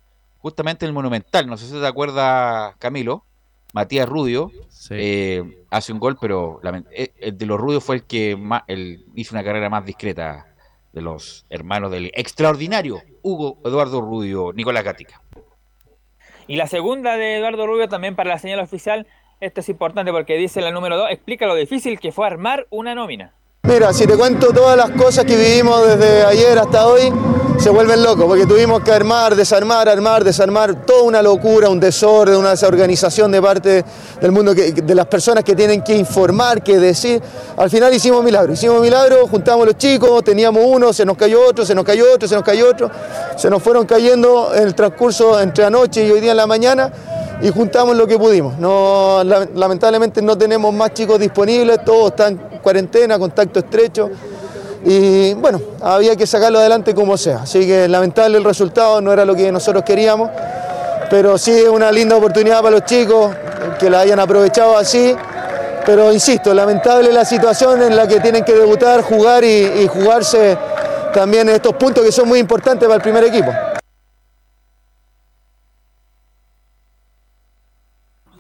justamente 0.45 0.85
en 0.85 0.91
el 0.91 0.93
Monumental. 0.93 1.47
No 1.47 1.57
sé 1.57 1.65
si 1.65 1.73
te 1.73 1.87
acuerdas, 1.87 2.77
Camilo. 2.77 3.25
Matías 3.73 4.07
Rudio 4.07 4.51
eh, 4.91 5.43
hace 5.71 5.95
un 5.95 5.99
gol, 5.99 6.19
pero 6.21 6.61
eh, 6.91 7.15
el 7.19 7.39
de 7.39 7.47
los 7.47 7.59
Rudios 7.59 7.83
fue 7.83 7.97
el 7.97 8.05
que 8.05 8.37
más, 8.37 8.63
el, 8.67 9.07
hizo 9.15 9.35
una 9.35 9.43
carrera 9.43 9.71
más 9.71 9.87
discreta 9.87 10.55
de 10.93 11.01
los 11.01 11.47
hermanos 11.49 11.91
del 11.91 12.11
extraordinario 12.13 13.01
Hugo 13.23 13.59
Eduardo 13.65 14.03
Rudio, 14.03 14.53
Nicolás 14.53 14.85
Gatica. 14.85 15.23
Y 16.47 16.57
la 16.57 16.67
segunda 16.67 17.17
de 17.17 17.39
Eduardo 17.39 17.67
Rubio 17.67 17.89
también 17.89 18.15
para 18.15 18.29
la 18.29 18.39
señal 18.39 18.61
oficial, 18.61 19.07
esto 19.41 19.63
es 19.63 19.69
importante 19.71 20.13
porque 20.13 20.37
dice 20.37 20.61
la 20.61 20.73
número 20.73 20.99
2, 20.99 21.09
explica 21.11 21.47
lo 21.47 21.55
difícil 21.55 21.99
que 21.99 22.13
fue 22.13 22.27
armar 22.27 22.67
una 22.69 22.95
nómina. 22.95 23.33
Mira, 23.67 23.95
si 23.95 24.07
te 24.07 24.15
cuento 24.15 24.49
todas 24.49 24.77
las 24.77 24.91
cosas 24.91 25.25
que 25.25 25.39
vivimos 25.39 25.87
desde 25.87 26.23
ayer 26.23 26.59
hasta 26.59 26.87
hoy, 26.87 27.11
se 27.59 27.71
vuelven 27.71 28.03
locos, 28.03 28.27
porque 28.27 28.45
tuvimos 28.45 28.83
que 28.83 28.93
armar, 28.93 29.35
desarmar, 29.35 29.89
armar, 29.89 30.23
desarmar, 30.23 30.85
toda 30.85 31.03
una 31.05 31.23
locura, 31.23 31.71
un 31.71 31.81
desorden, 31.81 32.37
una 32.37 32.51
desorganización 32.51 33.33
de 33.33 33.41
parte 33.41 33.83
del 34.21 34.33
mundo, 34.33 34.53
de 34.53 34.95
las 34.95 35.07
personas 35.07 35.45
que 35.45 35.57
tienen 35.57 35.81
que 35.83 35.97
informar, 35.97 36.63
que 36.63 36.79
decir. 36.79 37.23
Al 37.57 37.71
final 37.71 37.95
hicimos 37.95 38.23
milagro, 38.23 38.53
hicimos 38.53 38.83
milagro, 38.83 39.27
juntamos 39.29 39.65
los 39.65 39.79
chicos, 39.79 40.23
teníamos 40.23 40.63
uno, 40.67 40.93
se 40.93 41.07
nos 41.07 41.17
cayó 41.17 41.41
otro, 41.49 41.65
se 41.65 41.75
nos 41.75 41.87
cayó 41.87 42.05
otro, 42.13 42.29
se 42.29 42.35
nos 42.35 42.45
cayó 42.45 42.69
otro, 42.69 42.91
se 43.35 43.49
nos 43.49 43.63
fueron 43.63 43.87
cayendo 43.87 44.55
en 44.55 44.65
el 44.65 44.75
transcurso 44.75 45.41
entre 45.41 45.65
anoche 45.65 46.07
y 46.07 46.11
hoy 46.11 46.21
día 46.21 46.33
en 46.33 46.37
la 46.37 46.47
mañana 46.47 46.93
y 47.43 47.51
juntamos 47.51 47.97
lo 47.97 48.07
que 48.07 48.19
pudimos. 48.19 48.59
No, 48.59 49.23
la- 49.25 49.47
lamentablemente 49.55 50.23
no 50.23 50.37
tenemos 50.39 50.73
más 50.73 50.93
chicos 50.95 51.19
disponibles, 51.19 51.85
todos 51.85 52.11
están 52.11 52.41
en 52.53 52.59
cuarentena, 52.59 53.19
contacto 53.19 53.59
estrecho. 53.61 54.11
Y 54.85 55.35
bueno, 55.35 55.61
había 55.81 56.15
que 56.17 56.27
sacarlo 56.27 56.59
adelante 56.59 56.95
como 56.95 57.17
sea. 57.17 57.39
Así 57.43 57.67
que 57.67 57.89
lamentable 57.89 58.37
el 58.39 58.45
resultado, 58.45 59.01
no 59.01 59.13
era 59.13 59.25
lo 59.25 59.35
que 59.35 59.51
nosotros 59.51 59.83
queríamos. 59.85 60.31
Pero 61.11 61.39
sí 61.39 61.53
es 61.53 61.69
una 61.69 61.91
linda 61.93 62.17
oportunidad 62.17 62.59
para 62.61 62.73
los 62.73 62.85
chicos 62.85 63.31
que 63.79 63.89
la 63.91 64.01
hayan 64.01 64.21
aprovechado 64.21 64.77
así. 64.77 65.15
Pero 65.87 66.13
insisto, 66.13 66.53
lamentable 66.55 67.13
la 67.13 67.25
situación 67.25 67.83
en 67.83 67.95
la 67.97 68.07
que 68.09 68.21
tienen 68.21 68.43
que 68.45 68.55
debutar, 68.55 69.03
jugar 69.03 69.45
y, 69.45 69.49
y 69.83 69.87
jugarse 69.87 70.57
también 71.13 71.49
estos 71.51 71.75
puntos 71.75 72.03
que 72.05 72.11
son 72.11 72.27
muy 72.29 72.39
importantes 72.39 72.87
para 72.87 72.97
el 72.97 73.03
primer 73.03 73.25
equipo. 73.25 73.53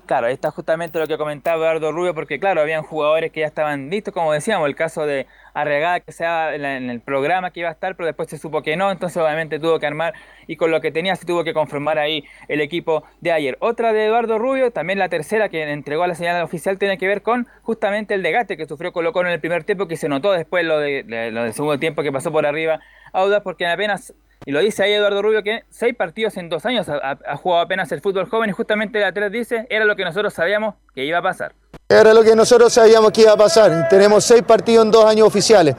Claro, 0.06 0.26
está 0.26 0.50
justamente 0.50 0.98
lo 0.98 1.06
que 1.06 1.16
comentaba 1.16 1.56
Eduardo 1.56 1.90
Rubio, 1.90 2.14
porque 2.14 2.38
claro, 2.38 2.60
habían 2.60 2.82
jugadores 2.82 3.32
que 3.32 3.40
ya 3.40 3.46
estaban 3.46 3.88
listos, 3.88 4.12
como 4.12 4.34
decíamos, 4.34 4.68
el 4.68 4.74
caso 4.74 5.06
de 5.06 5.26
Arregada 5.54 6.00
que 6.00 6.12
sea 6.12 6.54
en, 6.54 6.90
el 6.90 7.00
programa 7.00 7.52
que 7.52 7.60
iba 7.60 7.70
a 7.70 7.72
estar, 7.72 7.96
pero 7.96 8.06
después 8.08 8.28
se 8.28 8.36
supo 8.36 8.60
que 8.60 8.76
no, 8.76 8.90
entonces 8.90 9.16
obviamente 9.22 9.58
tuvo 9.58 9.78
que 9.80 9.86
armar 9.86 10.12
y 10.46 10.56
con 10.56 10.70
lo 10.70 10.82
que 10.82 10.92
tenía 10.92 11.16
se 11.16 11.24
tuvo 11.24 11.42
que 11.42 11.54
conformar 11.54 11.98
ahí 11.98 12.22
el 12.48 12.60
equipo 12.60 13.04
de 13.22 13.32
ayer. 13.32 13.56
Otra 13.60 13.94
de 13.94 14.04
Eduardo 14.04 14.38
Rubio, 14.38 14.72
también 14.72 14.98
la 14.98 15.08
tercera 15.08 15.48
que 15.48 15.62
entregó 15.72 16.06
la 16.06 16.14
señal 16.14 16.42
oficial 16.42 16.78
tiene 16.78 16.98
que 16.98 17.06
ver 17.08 17.22
con 17.22 17.46
justamente 17.62 18.12
el 18.12 18.22
degate 18.22 18.58
que 18.58 18.66
sufrió 18.66 18.92
Colo 18.92 19.12
Colo 19.14 19.28
en 19.28 19.34
el 19.34 19.40
primer 19.40 19.64
tiempo, 19.64 19.88
que 19.88 19.96
se 19.96 20.10
notó 20.10 20.32
después 20.32 20.66
lo, 20.66 20.80
de- 20.80 21.04
lo 21.32 21.44
del 21.44 21.54
segundo 21.54 21.78
tiempo 21.78 22.02
que 22.02 22.12
pasó 22.12 22.30
por 22.30 22.44
arriba 22.44 22.80
Audas, 23.12 23.42
porque 23.42 23.66
apenas 23.66 24.12
y 24.46 24.52
lo 24.52 24.60
dice 24.60 24.82
ahí 24.82 24.92
Eduardo 24.92 25.22
Rubio 25.22 25.42
que 25.42 25.64
seis 25.70 25.94
partidos 25.96 26.36
en 26.36 26.48
dos 26.48 26.66
años 26.66 26.86
ha, 26.88 27.36
jugado 27.36 27.62
apenas 27.62 27.90
el 27.92 28.00
fútbol 28.00 28.28
joven 28.28 28.50
y 28.50 28.52
justamente 28.52 29.00
la 29.00 29.12
3 29.12 29.32
dice 29.32 29.66
era 29.70 29.84
lo 29.84 29.96
que 29.96 30.04
nosotros 30.04 30.34
sabíamos 30.34 30.74
que 30.94 31.04
iba 31.04 31.18
a 31.18 31.22
pasar. 31.22 31.54
Era 31.88 32.12
lo 32.12 32.22
que 32.22 32.34
nosotros 32.36 32.72
sabíamos 32.72 33.12
que 33.12 33.22
iba 33.22 33.32
a 33.32 33.36
pasar. 33.36 33.88
Tenemos 33.88 34.24
seis 34.24 34.42
partidos 34.42 34.84
en 34.84 34.90
dos 34.90 35.04
años 35.04 35.26
oficiales. 35.26 35.74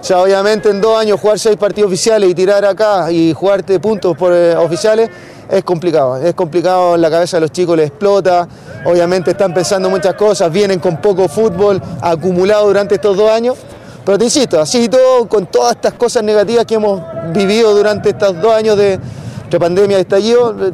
O 0.00 0.04
sea, 0.04 0.20
obviamente 0.20 0.70
en 0.70 0.80
dos 0.80 0.98
años 0.98 1.20
jugar 1.20 1.38
seis 1.38 1.56
partidos 1.56 1.88
oficiales 1.88 2.30
y 2.30 2.34
tirar 2.34 2.64
acá 2.64 3.10
y 3.12 3.32
jugarte 3.34 3.78
puntos 3.78 4.16
por, 4.16 4.32
eh, 4.32 4.56
oficiales 4.56 5.10
es 5.50 5.64
complicado. 5.64 6.16
Es 6.16 6.34
complicado, 6.34 6.96
la 6.96 7.10
cabeza 7.10 7.36
de 7.36 7.42
los 7.42 7.52
chicos 7.52 7.76
les 7.76 7.88
explota. 7.88 8.48
Obviamente 8.84 9.32
están 9.32 9.52
pensando 9.52 9.90
muchas 9.90 10.14
cosas, 10.14 10.50
vienen 10.50 10.78
con 10.78 11.00
poco 11.00 11.28
fútbol 11.28 11.80
acumulado 12.00 12.66
durante 12.66 12.94
estos 12.94 13.16
dos 13.16 13.30
años. 13.30 13.58
Pero 14.10 14.18
te 14.18 14.24
insisto, 14.24 14.60
así 14.60 14.82
y 14.82 14.88
todo, 14.88 15.28
con 15.28 15.46
todas 15.46 15.76
estas 15.76 15.94
cosas 15.94 16.24
negativas 16.24 16.66
que 16.66 16.74
hemos 16.74 17.00
vivido 17.32 17.72
durante 17.76 18.08
estos 18.08 18.42
dos 18.42 18.52
años 18.52 18.76
de, 18.76 18.98
de 19.48 19.60
pandemia, 19.60 19.98
de 19.98 20.02
estallido, 20.02 20.66
eh, 20.66 20.72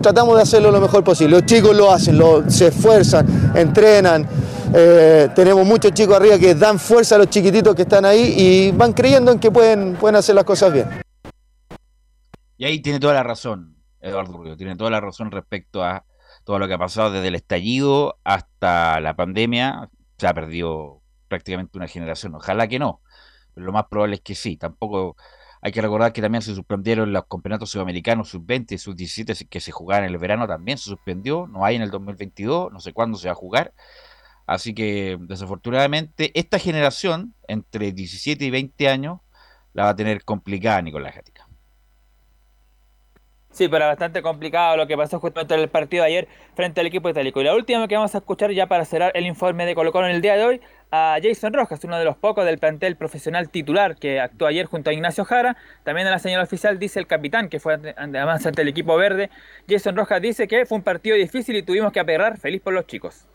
tratamos 0.00 0.36
de 0.36 0.42
hacerlo 0.42 0.70
lo 0.70 0.80
mejor 0.80 1.02
posible. 1.02 1.32
Los 1.38 1.44
chicos 1.44 1.76
lo 1.76 1.90
hacen, 1.90 2.16
lo- 2.16 2.48
se 2.48 2.68
esfuerzan, 2.68 3.50
entrenan. 3.56 4.28
eh, 4.72 5.28
tenemos 5.34 5.66
muchos 5.66 5.90
chicos 5.92 6.14
arriba 6.14 6.38
que 6.38 6.54
dan 6.54 6.78
fuerza 6.78 7.16
a 7.16 7.18
los 7.18 7.28
chiquititos 7.30 7.74
que 7.74 7.82
están 7.82 8.04
ahí 8.04 8.32
y 8.38 8.70
van 8.70 8.92
creyendo 8.92 9.32
en 9.32 9.40
que 9.40 9.50
pueden, 9.50 9.96
pueden 9.96 10.14
hacer 10.14 10.36
las 10.36 10.44
cosas 10.44 10.72
bien. 10.72 10.86
Y 12.58 12.64
ahí 12.64 12.80
tiene 12.80 13.00
toda 13.00 13.14
la 13.14 13.24
razón, 13.24 13.74
Eduardo 14.00 14.34
Rubio, 14.34 14.56
tiene 14.56 14.76
toda 14.76 14.90
la 14.90 15.00
razón 15.00 15.32
respecto 15.32 15.82
a 15.82 16.04
todo 16.44 16.60
lo 16.60 16.68
que 16.68 16.74
ha 16.74 16.78
pasado 16.78 17.10
desde 17.10 17.26
el 17.26 17.34
estallido 17.34 18.18
hasta 18.22 19.00
la 19.00 19.16
pandemia. 19.16 19.90
Se 20.16 20.28
ha 20.28 20.32
perdido 20.32 20.97
prácticamente 21.28 21.78
una 21.78 21.88
generación. 21.88 22.34
Ojalá 22.34 22.66
que 22.66 22.78
no, 22.78 23.00
pero 23.54 23.66
lo 23.66 23.72
más 23.72 23.86
probable 23.86 24.16
es 24.16 24.22
que 24.22 24.34
sí. 24.34 24.56
Tampoco 24.56 25.16
hay 25.60 25.72
que 25.72 25.82
recordar 25.82 26.12
que 26.12 26.22
también 26.22 26.42
se 26.42 26.54
suspendieron 26.54 27.12
los 27.12 27.26
campeonatos 27.26 27.70
sudamericanos 27.70 28.28
sub-20 28.30 28.72
y 28.72 28.78
sub-17 28.78 29.48
que 29.48 29.60
se 29.60 29.72
jugaban 29.72 30.04
en 30.04 30.10
el 30.10 30.18
verano 30.18 30.46
también 30.46 30.78
se 30.78 30.84
suspendió. 30.84 31.46
No 31.46 31.64
hay 31.64 31.76
en 31.76 31.82
el 31.82 31.90
2022, 31.90 32.72
no 32.72 32.80
sé 32.80 32.92
cuándo 32.92 33.18
se 33.18 33.28
va 33.28 33.32
a 33.32 33.36
jugar. 33.36 33.72
Así 34.46 34.74
que 34.74 35.18
desafortunadamente 35.20 36.30
esta 36.38 36.58
generación 36.58 37.34
entre 37.48 37.92
17 37.92 38.44
y 38.44 38.50
20 38.50 38.88
años 38.88 39.20
la 39.74 39.84
va 39.84 39.90
a 39.90 39.96
tener 39.96 40.24
complicada 40.24 40.80
Nicolás 40.80 41.14
Gatica. 41.14 41.48
Sí, 43.50 43.66
pero 43.68 43.86
bastante 43.86 44.22
complicado 44.22 44.76
lo 44.76 44.86
que 44.86 44.96
pasó 44.96 45.18
justamente 45.18 45.52
en 45.54 45.60
el 45.60 45.68
partido 45.68 46.04
de 46.04 46.08
ayer 46.08 46.28
frente 46.54 46.80
al 46.80 46.86
equipo 46.86 47.08
itálico. 47.08 47.40
Y 47.40 47.44
la 47.44 47.54
última 47.54 47.88
que 47.88 47.96
vamos 47.96 48.14
a 48.14 48.18
escuchar 48.18 48.52
ya 48.52 48.68
para 48.68 48.84
cerrar 48.84 49.10
el 49.14 49.26
informe 49.26 49.66
de 49.66 49.74
Colo 49.74 49.90
Colo 49.90 50.06
en 50.06 50.14
el 50.14 50.22
día 50.22 50.36
de 50.36 50.44
hoy, 50.44 50.60
a 50.90 51.18
Jason 51.22 51.52
Rojas, 51.52 51.84
uno 51.84 51.98
de 51.98 52.04
los 52.04 52.16
pocos 52.16 52.44
del 52.44 52.58
plantel 52.58 52.96
profesional 52.96 53.48
titular 53.50 53.96
que 53.96 54.20
actuó 54.20 54.46
ayer 54.48 54.66
junto 54.66 54.90
a 54.90 54.92
Ignacio 54.92 55.24
Jara. 55.24 55.56
También 55.84 56.06
en 56.06 56.12
la 56.12 56.18
señal 56.18 56.40
oficial 56.42 56.78
dice 56.78 56.98
el 56.98 57.06
capitán, 57.06 57.48
que 57.48 57.60
fue 57.60 57.74
además 57.96 58.44
ante 58.46 58.62
el 58.62 58.68
equipo 58.68 58.96
verde. 58.96 59.30
Jason 59.68 59.96
Rojas 59.96 60.22
dice 60.22 60.48
que 60.48 60.64
fue 60.66 60.78
un 60.78 60.84
partido 60.84 61.16
difícil 61.16 61.56
y 61.56 61.62
tuvimos 61.62 61.92
que 61.92 62.00
aperrar, 62.00 62.38
feliz 62.38 62.62
por 62.62 62.72
los 62.72 62.86
chicos. 62.86 63.26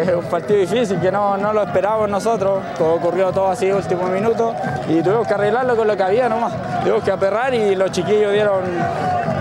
Es 0.00 0.08
un 0.12 0.24
partido 0.24 0.58
difícil 0.60 1.00
que 1.00 1.12
no, 1.12 1.36
no 1.36 1.52
lo 1.52 1.62
esperábamos 1.62 2.08
nosotros, 2.08 2.62
todo 2.76 2.94
ocurrió 2.94 3.30
todo 3.32 3.48
así 3.48 3.70
último 3.70 4.06
minuto 4.08 4.54
y 4.88 5.00
tuvimos 5.02 5.26
que 5.28 5.34
arreglarlo 5.34 5.76
con 5.76 5.86
lo 5.86 5.96
que 5.96 6.02
había 6.02 6.28
nomás. 6.28 6.52
Tuvimos 6.82 7.04
que 7.04 7.10
aperrar 7.12 7.54
y 7.54 7.76
los 7.76 7.92
chiquillos 7.92 8.32
dieron, 8.32 8.64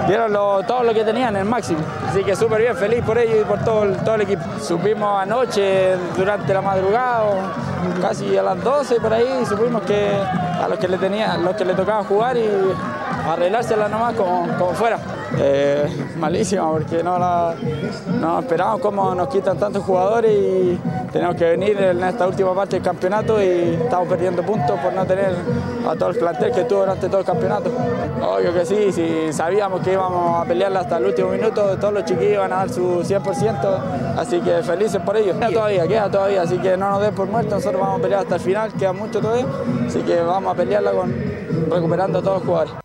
dieron 0.08 0.32
lo- 0.34 0.62
todo 0.64 0.84
lo 0.84 0.94
que 0.94 1.04
tenían, 1.04 1.36
el 1.36 1.46
máximo. 1.46 1.80
Así 2.08 2.24
que 2.24 2.36
súper 2.36 2.62
bien, 2.62 2.76
feliz 2.78 3.04
por 3.04 3.18
ellos 3.18 3.38
y 3.42 3.44
por 3.44 3.64
todo 3.64 3.92
todo 4.04 4.16
el 4.16 4.22
equipo. 4.22 4.44
Supimos 4.60 5.20
anoche, 5.20 5.96
durante 6.16 6.54
la 6.54 6.62
madrugada, 6.62 7.24
casi 8.02 8.38
a 8.38 8.44
las 8.44 8.64
12 8.64 9.00
por 9.00 9.14
ahí, 9.14 9.46
supimos 9.46 9.82
que 9.84 10.12
a 10.16 10.68
los 10.68 10.80
que 10.80 10.88
le, 10.88 10.98
tenía, 10.98 11.38
los 11.38 11.56
que 11.56 11.66
le 11.66 11.74
tocaba 11.74 12.04
jugar 12.04 12.38
y 12.38 12.50
arreglársela 13.26 13.88
nomás 13.88 14.14
como, 14.16 14.48
como 14.58 14.74
fuera. 14.74 15.00
Eh, 15.38 15.86
malísima 16.18 16.72
porque 16.72 17.04
no, 17.04 17.20
la, 17.20 17.56
no 18.22 18.40
esperamos 18.40 18.80
cómo 18.80 19.14
nos 19.14 19.28
quitan 19.28 19.58
tantos 19.58 19.84
jugadores 19.84 20.32
y 20.32 20.80
tenemos 21.12 21.36
que 21.36 21.46
venir 21.46 21.78
en 21.78 22.02
esta 22.04 22.28
última 22.28 22.54
parte 22.54 22.78
del 22.78 22.84
campeonato 22.84 23.42
y 23.42 23.80
estamos 23.82 24.08
perdiendo 24.08 24.44
puntos 24.44 24.80
por 24.80 24.94
no 24.94 25.06
tener 25.06 25.36
a 25.88 25.96
todo 25.96 26.10
el 26.10 26.18
plantel 26.18 26.52
que 26.52 26.64
tuvo 26.64 26.82
durante 26.82 27.08
todo 27.08 27.20
el 27.20 27.26
campeonato. 27.26 27.70
Obvio 28.22 28.54
que 28.54 28.66
sí, 28.66 28.92
si 28.92 29.34
sabíamos 29.34 29.82
que 29.82 29.94
íbamos 29.94 30.42
a 30.42 30.46
pelearla 30.46 30.82
hasta 30.82 30.98
el 30.98 31.06
último 31.06 31.30
minuto, 31.30 31.78
todos 31.78 31.94
los 31.94 32.06
chiquillos 32.06 32.34
iban 32.34 32.54
a 32.54 32.58
dar 32.58 32.70
su 32.70 33.04
100%, 33.04 34.18
así 34.18 34.40
que 34.40 34.64
felices 34.64 35.02
por 35.02 35.18
ellos. 35.18 35.36
Queda 35.38 35.50
todavía, 35.50 35.88
queda 35.88 36.10
todavía, 36.10 36.42
así 36.44 36.58
que 36.60 36.78
no 36.78 36.90
nos 36.92 37.02
den 37.02 37.14
por 37.14 37.28
muertos, 37.28 37.54
nosotros 37.56 37.82
vamos 37.82 38.00
a 38.00 38.02
pelear 38.02 38.22
hasta 38.22 38.36
el 38.36 38.42
final, 38.42 38.74
queda 38.74 38.94
mucho 38.94 39.20
todavía, 39.20 39.46
así 39.86 40.00
que 40.02 40.22
vamos 40.22 40.54
a 40.54 40.56
pelearla 40.56 40.92
con 40.92 41.14
recuperando 41.70 42.20
a 42.20 42.22
todos 42.22 42.38
los 42.38 42.46
jugadores. 42.46 42.85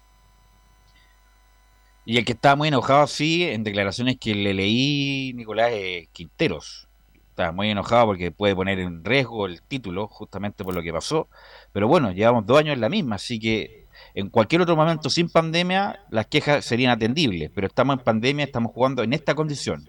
Y 2.11 2.19
el 2.19 2.25
que 2.25 2.33
estaba 2.33 2.57
muy 2.57 2.67
enojado, 2.67 3.07
sí, 3.07 3.45
en 3.45 3.63
declaraciones 3.63 4.17
que 4.19 4.35
le 4.35 4.53
leí, 4.53 5.33
Nicolás 5.33 5.71
eh, 5.71 6.09
Quinteros. 6.11 6.89
Estaba 7.29 7.53
muy 7.53 7.71
enojado 7.71 8.07
porque 8.07 8.33
puede 8.33 8.57
poner 8.57 8.81
en 8.81 9.05
riesgo 9.05 9.47
el 9.47 9.63
título, 9.63 10.09
justamente 10.09 10.65
por 10.65 10.75
lo 10.75 10.83
que 10.83 10.93
pasó. 10.93 11.29
Pero 11.73 11.87
bueno, 11.87 12.11
llevamos 12.11 12.47
dos 12.47 12.59
años 12.59 12.75
en 12.75 12.81
la 12.81 12.89
misma, 12.89 13.15
así 13.15 13.39
que 13.39 13.87
en 14.15 14.29
cualquier 14.29 14.63
otro 14.63 14.75
momento 14.75 15.09
sin 15.09 15.31
pandemia, 15.31 16.01
las 16.11 16.27
quejas 16.27 16.65
serían 16.65 16.91
atendibles. 16.91 17.49
Pero 17.55 17.69
estamos 17.69 17.99
en 17.99 18.03
pandemia, 18.03 18.45
estamos 18.45 18.73
jugando 18.73 19.05
en 19.05 19.13
esta 19.13 19.37
condición. 19.37 19.89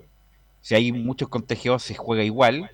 Si 0.61 0.76
hay 0.76 0.91
muchos 0.91 1.28
contagiados, 1.28 1.82
se 1.82 1.95
juega 1.95 2.24
igual 2.24 2.69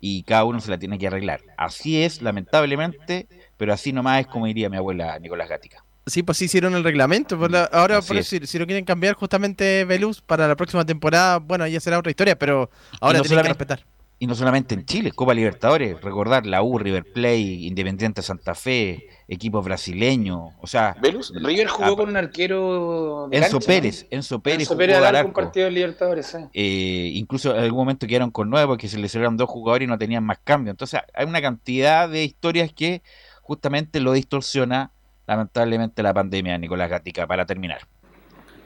y 0.00 0.24
cada 0.24 0.42
uno 0.42 0.58
se 0.58 0.72
la 0.72 0.78
tiene 0.80 0.98
que 0.98 1.06
arreglar. 1.06 1.42
Así 1.56 2.02
es, 2.02 2.20
lamentablemente, 2.20 3.28
pero 3.56 3.72
así 3.72 3.92
nomás 3.92 4.22
es 4.22 4.26
como 4.26 4.46
diría 4.46 4.68
mi 4.68 4.76
abuela 4.76 5.20
Nicolás 5.20 5.48
Gatica. 5.48 5.84
Sí, 6.08 6.22
pues 6.22 6.38
sí 6.38 6.46
hicieron 6.46 6.74
el 6.74 6.84
reglamento. 6.84 7.38
por 7.38 7.50
la- 7.50 7.64
ahora, 7.64 8.00
por 8.02 8.16
es. 8.16 8.32
eso, 8.32 8.44
si, 8.44 8.46
si 8.46 8.58
lo 8.58 8.66
quieren 8.66 8.84
cambiar 8.84 9.14
justamente 9.14 9.84
Velus 9.84 10.20
para 10.20 10.48
la 10.48 10.56
próxima 10.56 10.84
temporada, 10.84 11.38
bueno, 11.38 11.66
ya 11.66 11.80
será 11.80 11.98
otra 11.98 12.10
historia, 12.10 12.38
pero 12.38 12.70
ahora 13.00 13.18
Y 13.18 13.22
tienen 13.22 13.36
no 13.38 13.42
que 13.42 13.48
respetar. 13.48 13.84
Y 14.20 14.26
no 14.26 14.34
solamente 14.34 14.74
en 14.74 14.84
Chile, 14.84 15.12
Copa 15.12 15.32
Libertadores, 15.32 16.00
recordar 16.00 16.44
la 16.44 16.60
U, 16.60 16.76
River 16.76 17.04
Plate, 17.04 17.38
Independiente 17.38 18.20
Santa 18.20 18.56
Fe, 18.56 19.06
equipos 19.28 19.64
brasileños, 19.64 20.54
o 20.60 20.66
sea, 20.66 20.96
Velus, 21.00 21.32
River 21.36 21.68
jugó 21.68 21.92
ah, 21.92 21.96
con 21.96 22.08
un 22.08 22.16
arquero. 22.16 23.28
de 23.30 23.36
Enzo 23.36 23.58
cancha, 23.58 23.58
¿no? 23.60 23.66
Pérez, 23.66 24.06
Enzo 24.10 24.40
Pérez 24.40 24.60
Enzo 24.62 24.74
jugó 24.74 24.78
Pérez 24.78 24.96
al 24.96 25.26
un 25.26 25.32
partido 25.32 25.66
de 25.66 25.70
Libertadores. 25.70 26.36
Eh, 26.52 27.12
incluso 27.14 27.54
en 27.56 27.62
algún 27.62 27.78
momento 27.78 28.08
quedaron 28.08 28.32
con 28.32 28.50
nueve 28.50 28.66
porque 28.66 28.88
se 28.88 28.98
lesionaron 28.98 29.36
dos 29.36 29.48
jugadores 29.48 29.86
y 29.86 29.88
no 29.88 29.96
tenían 29.98 30.24
más 30.24 30.38
cambio. 30.42 30.72
Entonces 30.72 31.00
hay 31.14 31.24
una 31.24 31.40
cantidad 31.40 32.08
de 32.08 32.24
historias 32.24 32.72
que 32.72 33.02
justamente 33.42 34.00
lo 34.00 34.10
distorsiona 34.12 34.90
lamentablemente 35.28 36.02
la 36.02 36.14
pandemia, 36.14 36.58
Nicolás 36.58 36.90
Gatica, 36.90 37.26
para 37.26 37.44
terminar. 37.46 37.82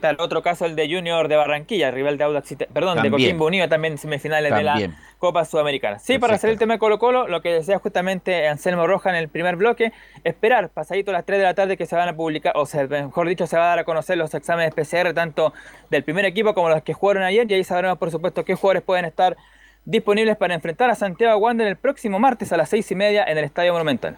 Claro, 0.01 0.25
otro 0.25 0.43
caso 0.43 0.65
el 0.65 0.75
de 0.75 0.93
Junior 0.93 1.29
de 1.29 1.37
Barranquilla, 1.37 1.91
rival 1.93 2.19
de 2.19 2.25
Audax, 2.25 2.57
perdón, 2.73 2.97
También. 2.97 3.05
de 3.05 3.11
Coquimbo 3.11 3.47
Unido, 3.47 3.69
también 3.69 3.99
semifinales 3.99 4.53
de 4.53 4.65
También. 4.65 4.91
la 4.93 4.97
Copa 5.19 5.45
Sudamericana. 5.45 6.01
Sí, 6.01 6.19
para 6.19 6.35
hacer 6.35 6.51
el 6.51 6.59
tema 6.59 6.75
de 6.75 6.79
Colo 6.81 6.99
Colo, 6.99 7.29
lo 7.29 7.41
que 7.41 7.53
decía 7.53 7.79
justamente 7.79 8.49
Anselmo 8.49 8.87
Roja 8.87 9.11
en 9.11 9.17
el 9.17 9.29
primer 9.29 9.55
bloque, 9.55 9.93
esperar 10.25 10.71
pasadito 10.71 11.13
a 11.13 11.15
las 11.15 11.25
3 11.25 11.39
de 11.39 11.45
la 11.45 11.55
tarde 11.55 11.77
que 11.77 11.87
se 11.87 11.95
van 11.95 12.09
a 12.09 12.17
publicar, 12.17 12.53
o 12.57 12.67
sea, 12.67 12.85
mejor 12.87 13.29
dicho, 13.29 13.47
se 13.47 13.57
va 13.57 13.65
a 13.65 13.69
dar 13.69 13.79
a 13.81 13.85
conocer 13.85 14.19
los 14.19 14.35
exámenes 14.35 14.75
PCR 14.75 15.13
tanto 15.15 15.53
del 15.91 16.03
primer 16.03 16.25
equipo 16.25 16.53
como 16.53 16.69
los 16.69 16.83
que 16.83 16.95
jugaron 16.95 17.23
ayer, 17.23 17.49
y 17.51 17.55
ahí 17.55 17.65
sabremos 17.65 17.99
por 17.99 18.11
supuesto 18.11 18.45
qué 18.45 18.57
jugadores 18.57 18.83
pueden 18.83 19.05
estar 19.05 19.37
disponibles 19.85 20.37
para 20.37 20.55
enfrentar 20.55 20.91
a 20.91 20.97
Santiago 20.97 21.39
Wander 21.39 21.67
el 21.69 21.77
próximo 21.77 22.19
martes 22.19 22.53
a 22.53 22.57
las 22.57 22.69
6 22.71 22.91
y 22.91 22.95
media 22.97 23.25
en 23.25 23.39
el 23.39 23.45
Estadio 23.45 23.73
Monumental. 23.73 24.17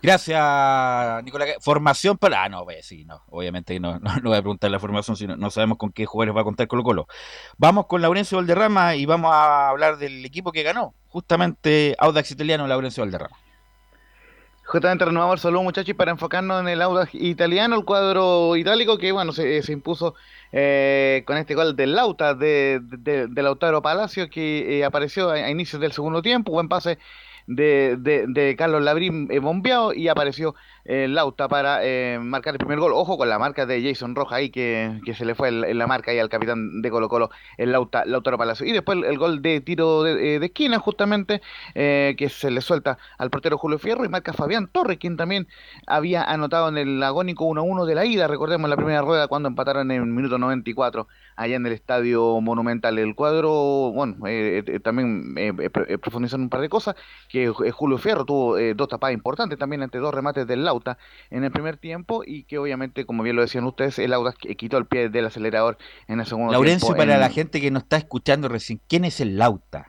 Gracias, 0.00 1.24
Nicolás. 1.24 1.56
Formación 1.60 2.16
para. 2.16 2.44
Ah, 2.44 2.48
no, 2.48 2.64
pues, 2.64 2.86
sí, 2.86 3.04
no. 3.04 3.22
Obviamente 3.30 3.80
no, 3.80 3.98
no, 3.98 4.10
voy 4.22 4.36
a 4.36 4.42
preguntar 4.42 4.70
la 4.70 4.78
formación, 4.78 5.16
sino 5.16 5.36
no 5.36 5.50
sabemos 5.50 5.78
con 5.78 5.90
qué 5.92 6.06
jugadores 6.06 6.36
va 6.36 6.42
a 6.42 6.44
contar 6.44 6.68
Colo 6.68 6.84
Colo. 6.84 7.08
Vamos 7.56 7.86
con 7.86 8.00
Laurencio 8.00 8.38
Valderrama 8.38 8.94
y 8.94 9.06
vamos 9.06 9.32
a 9.32 9.68
hablar 9.68 9.98
del 9.98 10.24
equipo 10.24 10.52
que 10.52 10.62
ganó. 10.62 10.94
Justamente 11.08 11.96
Audax 11.98 12.30
Italiano, 12.30 12.66
Laurencio 12.66 13.02
Valderrama. 13.02 13.36
Justamente 14.64 15.06
renovamos 15.06 15.36
el 15.36 15.40
saludo 15.40 15.62
muchachos 15.62 15.96
para 15.96 16.10
enfocarnos 16.10 16.60
en 16.60 16.68
el 16.68 16.82
Audax 16.82 17.14
italiano, 17.14 17.74
el 17.74 17.86
cuadro 17.86 18.54
itálico 18.54 18.98
que 18.98 19.12
bueno 19.12 19.32
se, 19.32 19.62
impuso 19.72 20.14
eh, 20.52 21.22
con 21.26 21.38
este 21.38 21.54
gol 21.54 21.74
del 21.74 21.94
Lauta 21.94 22.34
de, 22.34 22.78
de 22.82 23.42
Lautaro 23.42 23.80
Palacio 23.80 24.28
que 24.28 24.78
eh, 24.78 24.84
apareció 24.84 25.30
a, 25.30 25.36
a 25.36 25.50
inicios 25.50 25.80
del 25.80 25.92
segundo 25.92 26.20
tiempo, 26.20 26.52
buen 26.52 26.68
pase 26.68 26.98
de, 27.48 27.96
de, 27.98 28.26
de 28.28 28.54
Carlos 28.56 28.82
Labrín 28.82 29.26
eh, 29.30 29.40
bombeado 29.40 29.94
y 29.94 30.08
apareció 30.08 30.54
Lauta 31.08 31.48
para 31.48 31.80
eh, 31.84 32.18
marcar 32.20 32.54
el 32.54 32.58
primer 32.58 32.78
gol. 32.78 32.92
Ojo 32.94 33.18
con 33.18 33.28
la 33.28 33.38
marca 33.38 33.66
de 33.66 33.82
Jason 33.82 34.14
Roja 34.14 34.36
ahí 34.36 34.50
que, 34.50 35.00
se 35.14 35.24
le 35.26 35.34
fue 35.34 35.48
el- 35.48 35.76
la 35.78 35.86
marca 35.86 36.10
ahí 36.10 36.18
al 36.18 36.28
capitán 36.30 36.80
de 36.80 36.90
Colo 36.90 37.08
Colo, 37.08 37.30
el 37.58 37.72
Lauta, 37.72 38.04
Lautaro 38.06 38.38
Palacio. 38.38 38.66
Y 38.66 38.72
después 38.72 38.98
el, 39.04 39.18
gol 39.18 39.42
de 39.42 39.60
tiro 39.60 40.02
de, 40.02 40.36
eh, 40.36 40.40
esquina 40.44 40.78
justamente 40.78 41.42
eh, 41.74 42.14
que 42.18 42.28
se 42.30 42.50
le 42.50 42.60
suelta 42.62 42.98
al 43.18 43.30
portero 43.30 43.58
Julio 43.58 43.78
Fierro 43.78 44.04
y 44.04 44.08
marca 44.08 44.32
Fabián 44.32 44.68
Torres, 44.68 44.98
quien 44.98 45.16
también 45.16 45.46
había 45.86 46.24
anotado 46.24 46.68
en 46.68 46.78
el 46.78 47.02
agónico 47.02 47.44
1-1 47.46 47.84
de 47.84 47.94
la 47.94 48.04
ida, 48.04 48.26
recordemos 48.26 48.68
la 48.70 48.76
primera 48.76 49.02
rueda 49.02 49.28
cuando 49.28 49.48
empataron 49.48 49.90
en 49.90 50.00
el 50.02 50.06
minuto 50.06 50.38
94 50.38 51.08
allá 51.36 51.56
en 51.56 51.66
el 51.66 51.72
Estadio 51.72 52.40
Monumental. 52.40 52.98
El 52.98 53.14
cuadro, 53.14 53.92
bueno, 53.92 54.16
eh, 54.26 54.62
eh, 54.66 54.80
también 54.80 55.34
eh, 55.36 55.52
eh, 55.58 55.70
eh, 55.88 56.34
un 56.36 56.48
par 56.48 56.60
de 56.60 56.68
cosas, 56.68 56.94
que 57.28 57.44
eh, 57.44 57.70
Julio 57.72 57.98
Fierro 57.98 58.24
tuvo 58.24 58.58
eh, 58.58 58.74
dos 58.74 58.88
tapadas 58.88 59.14
importantes 59.14 59.58
también 59.58 59.82
ante 59.82 59.98
dos 59.98 60.12
remates 60.14 60.46
del 60.46 60.64
Lauta 60.64 60.77
en 61.30 61.44
el 61.44 61.50
primer 61.50 61.76
tiempo 61.76 62.22
y 62.26 62.44
que 62.44 62.58
obviamente, 62.58 63.04
como 63.04 63.22
bien 63.22 63.36
lo 63.36 63.42
decían 63.42 63.64
ustedes, 63.64 63.98
el 63.98 64.10
Lauta 64.10 64.32
qu- 64.36 64.56
quitó 64.56 64.78
el 64.78 64.86
pie 64.86 65.08
del 65.08 65.26
acelerador 65.26 65.78
en 66.06 66.20
el 66.20 66.26
segundo 66.26 66.52
Laurencio, 66.52 66.86
tiempo. 66.88 66.98
para 66.98 67.14
en- 67.14 67.20
la 67.20 67.30
gente 67.30 67.60
que 67.60 67.70
no 67.70 67.78
está 67.78 67.96
escuchando 67.96 68.48
recién, 68.48 68.80
¿quién 68.88 69.04
es 69.04 69.20
el 69.20 69.36
Lauta? 69.38 69.88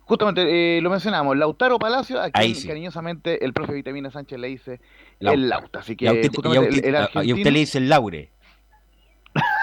Justamente 0.00 0.78
eh, 0.78 0.80
lo 0.82 0.88
mencionamos, 0.90 1.36
Lautaro 1.36 1.78
Palacio, 1.80 2.20
a 2.20 2.30
quien 2.30 2.54
sí. 2.54 2.68
cariñosamente 2.68 3.44
el 3.44 3.52
profe 3.52 3.72
Vitamina 3.72 4.08
Sánchez 4.10 4.38
le 4.38 4.46
dice 4.48 4.80
Lauta. 5.18 5.34
el 5.34 5.48
Lauta. 5.48 5.78
Así 5.80 5.96
que 5.96 6.04
Y 6.04 6.08
a 6.08 6.12
usted, 6.12 6.22
y 6.24 6.26
a 6.26 6.30
justamente 6.30 6.68
usted- 6.70 6.84
el, 6.88 6.94
el 6.94 6.96
a- 6.96 7.24
y 7.24 7.30
a 7.32 7.34
usted 7.34 7.50
le 7.52 7.58
dice 7.58 7.78
el 7.78 7.88
Laure. 7.88 8.30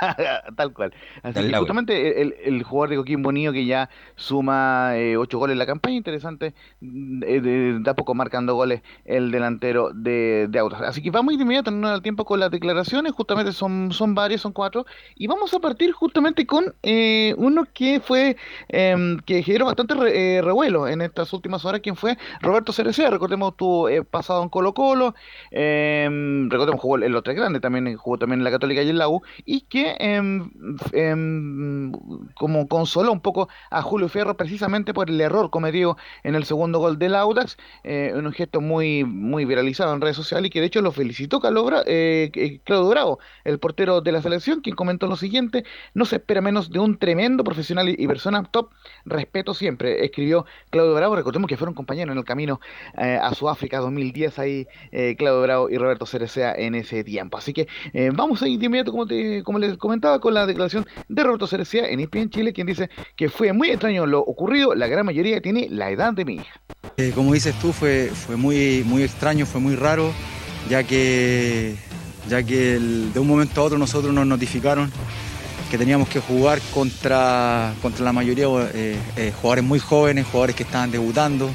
Tal 0.56 0.74
cual. 0.74 0.94
Así 1.22 1.46
que 1.46 1.56
justamente 1.56 2.22
el, 2.22 2.36
el 2.44 2.64
jugador 2.64 2.90
de 2.90 2.96
Coquimbo 2.98 3.30
Unido 3.30 3.54
que 3.54 3.66
ya 3.66 3.90
suma 4.16 4.98
eh, 4.98 5.18
ocho 5.18 5.38
goles 5.40 5.54
en 5.54 5.60
la 5.60 5.66
campaña, 5.66 5.96
interesante, 5.96 6.54
mm, 6.82 7.24
eh, 7.24 7.42
de, 7.42 7.80
da 7.82 7.94
poco 7.96 8.14
marcando 8.16 8.56
goles 8.56 8.82
el 9.06 9.32
delantero 9.32 9.92
de, 9.94 10.48
de 10.50 10.60
Audax. 10.60 10.82
Así 10.84 11.02
que 11.02 11.12
vamos 11.12 11.34
inmediato, 11.34 11.72
no 11.72 11.88
al 11.88 12.02
tiempo 12.02 12.26
con 12.26 12.40
las 12.40 12.52
declaraciones, 12.52 13.12
justamente 13.14 13.52
son, 13.54 13.92
son 13.92 14.16
varias, 14.16 14.42
son 14.42 14.52
cuatro, 14.54 14.86
y 15.16 15.28
vamos 15.28 15.54
a 15.54 15.60
partir 15.60 15.92
justamente 15.92 16.46
con 16.46 16.76
eh, 16.84 17.34
uno 17.38 17.66
que 17.74 18.00
fue, 18.00 18.38
em, 18.70 19.18
que 19.20 19.44
generó 19.44 19.66
bastante 19.66 19.94
re- 19.96 20.38
eh, 20.38 20.42
revuelo 20.42 20.88
en 20.88 21.02
estas 21.02 21.32
últimas 21.34 21.66
horas, 21.66 21.82
quien 21.82 21.96
fue 21.96 22.18
Roberto 22.42 22.72
Cerecea, 22.74 23.10
recordemos 23.10 23.56
tuvo 23.58 23.90
eh, 23.90 24.04
pasado 24.04 24.44
en 24.44 24.50
Colo 24.50 24.74
Colo, 24.74 25.14
em, 25.52 26.50
recordemos 26.50 26.82
jugó 26.82 26.98
en 27.00 27.12
los 27.12 27.24
tres 27.24 27.36
grandes, 27.38 27.62
también 27.62 27.96
jugó 27.98 28.18
también 28.18 28.40
en 28.40 28.44
la 28.44 28.52
Católica 28.52 28.82
y 28.84 28.90
en 28.90 28.98
la 28.98 29.08
U, 29.10 29.22
y 29.46 29.62
que 29.62 29.93
em, 30.00 30.52
em, 30.92 31.92
como 32.36 32.68
consoló 32.68 33.12
un 33.12 33.22
poco 33.22 33.50
a 33.70 33.82
Julio 33.82 34.10
Fierro 34.10 34.36
precisamente 34.38 34.94
por 34.94 35.10
el 35.10 35.20
error 35.22 35.50
cometido 35.50 35.98
en 36.24 36.36
el 36.36 36.46
segundo 36.46 36.80
gol 36.80 37.00
del 37.00 37.16
Audax, 37.16 37.58
eh, 37.84 38.14
un 38.16 38.32
gesto 38.32 38.62
muy 38.62 39.04
muy 39.04 39.46
viralizado 39.46 39.94
en 39.94 40.02
redes 40.02 40.16
sociales 40.16 40.48
y 40.48 40.50
que 40.50 40.60
de 40.60 40.68
hecho 40.68 40.82
lo 40.82 40.92
felicitó 40.92 41.42
eh, 41.86 42.32
eh, 42.34 42.60
Claudio 42.64 42.90
Bravo, 42.90 43.20
el 43.44 43.60
portero 43.60 44.02
de 44.02 44.12
la 44.12 44.22
selección, 44.22 44.62
quien 44.62 44.76
comentó 44.76 45.08
lo 45.08 45.16
siguiente, 45.16 45.64
no 45.94 46.06
se 46.06 46.18
espera 46.18 46.42
menos 46.42 46.70
de 46.70 46.80
un 46.80 46.98
tremendo 46.98 47.44
profesional 47.44 47.90
y, 47.90 48.08
persona 48.08 48.44
top, 48.44 48.70
respeto 49.06 49.54
siempre, 49.54 50.06
escribió 50.06 50.46
Claudio 50.70 50.94
Bravo, 50.94 51.16
recordemos 51.16 51.48
que 51.48 51.58
fueron 51.58 51.74
compañeros 51.74 52.14
en 52.14 52.18
el 52.18 52.26
camino 52.26 52.60
eh, 52.98 53.20
a 53.22 53.34
Sudáfrica 53.34 53.80
2010 53.80 54.40
ahí 54.40 54.68
Claudio 55.18 55.42
Bravo 55.42 55.70
y 55.70 55.78
Roberto 55.78 56.06
Cerecea 56.06 56.54
en 56.54 56.76
ese 56.76 57.04
tiempo, 57.04 57.38
así 57.38 57.54
que 57.54 57.68
vamos 58.14 58.42
a 58.42 58.48
ir 58.48 58.60
de 58.60 58.66
inmediato 58.66 58.92
como, 58.92 59.06
te, 59.06 59.44
como 59.44 59.60
les 59.60 59.78
comentaba 59.84 60.22
con 60.22 60.34
la 60.34 60.46
declaración 60.46 60.86
de 61.10 61.24
Roberto 61.24 61.46
Cerecea 61.46 61.90
en 61.90 62.00
ESPN 62.00 62.30
Chile, 62.30 62.54
quien 62.54 62.68
dice 62.68 62.90
que 63.18 63.28
fue 63.28 63.52
muy 63.52 63.70
extraño 63.70 64.06
lo 64.06 64.22
ocurrido, 64.22 64.74
la 64.74 64.88
gran 64.88 65.06
mayoría 65.06 65.42
tiene 65.42 65.68
la 65.70 65.92
edad 65.92 66.14
de 66.14 66.24
mi 66.24 66.36
hija. 66.36 66.62
Eh, 66.96 67.12
como 67.14 67.34
dices 67.34 67.54
tú, 67.60 67.74
fue, 67.74 68.10
fue 68.14 68.38
muy, 68.38 68.86
muy 68.86 69.04
extraño, 69.04 69.46
fue 69.46 69.60
muy 69.60 69.76
raro, 69.76 70.14
ya 70.70 70.84
que, 70.84 71.76
ya 72.30 72.42
que 72.44 72.80
de 72.80 73.20
un 73.20 73.28
momento 73.28 73.60
a 73.60 73.66
otro 73.66 73.78
nosotros 73.78 74.14
nos 74.14 74.26
notificaron 74.26 74.90
que 75.70 75.78
teníamos 75.78 76.08
que 76.08 76.22
jugar 76.22 76.62
contra, 76.74 77.74
contra 77.82 78.06
la 78.06 78.14
mayoría 78.14 78.46
eh, 78.74 78.98
eh, 79.18 79.34
jugadores 79.36 79.66
muy 79.66 79.80
jóvenes, 79.80 80.28
jugadores 80.28 80.56
que 80.56 80.64
estaban 80.64 80.92
debutando. 80.92 81.50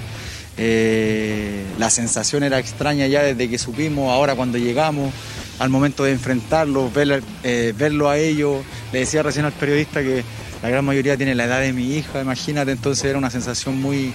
Eh, 0.58 1.64
la 1.78 1.88
sensación 1.88 2.42
era 2.42 2.58
extraña 2.58 3.06
ya 3.06 3.22
desde 3.22 3.48
que 3.48 3.56
supimos, 3.56 4.12
ahora 4.12 4.34
cuando 4.34 4.58
llegamos, 4.58 5.14
al 5.58 5.70
momento 5.70 6.04
de 6.04 6.12
enfrentarlos, 6.12 6.92
ver, 6.92 7.22
eh, 7.42 7.74
verlo 7.76 8.08
a 8.08 8.18
ellos. 8.18 8.64
Le 8.92 9.00
decía 9.00 9.22
recién 9.22 9.44
al 9.44 9.52
periodista 9.52 10.02
que 10.02 10.22
la 10.62 10.68
gran 10.68 10.84
mayoría 10.84 11.16
tiene 11.16 11.34
la 11.34 11.44
edad 11.44 11.60
de 11.60 11.72
mi 11.72 11.96
hija, 11.96 12.20
imagínate, 12.20 12.72
entonces 12.72 13.04
era 13.04 13.18
una 13.18 13.30
sensación 13.30 13.80
muy, 13.80 14.12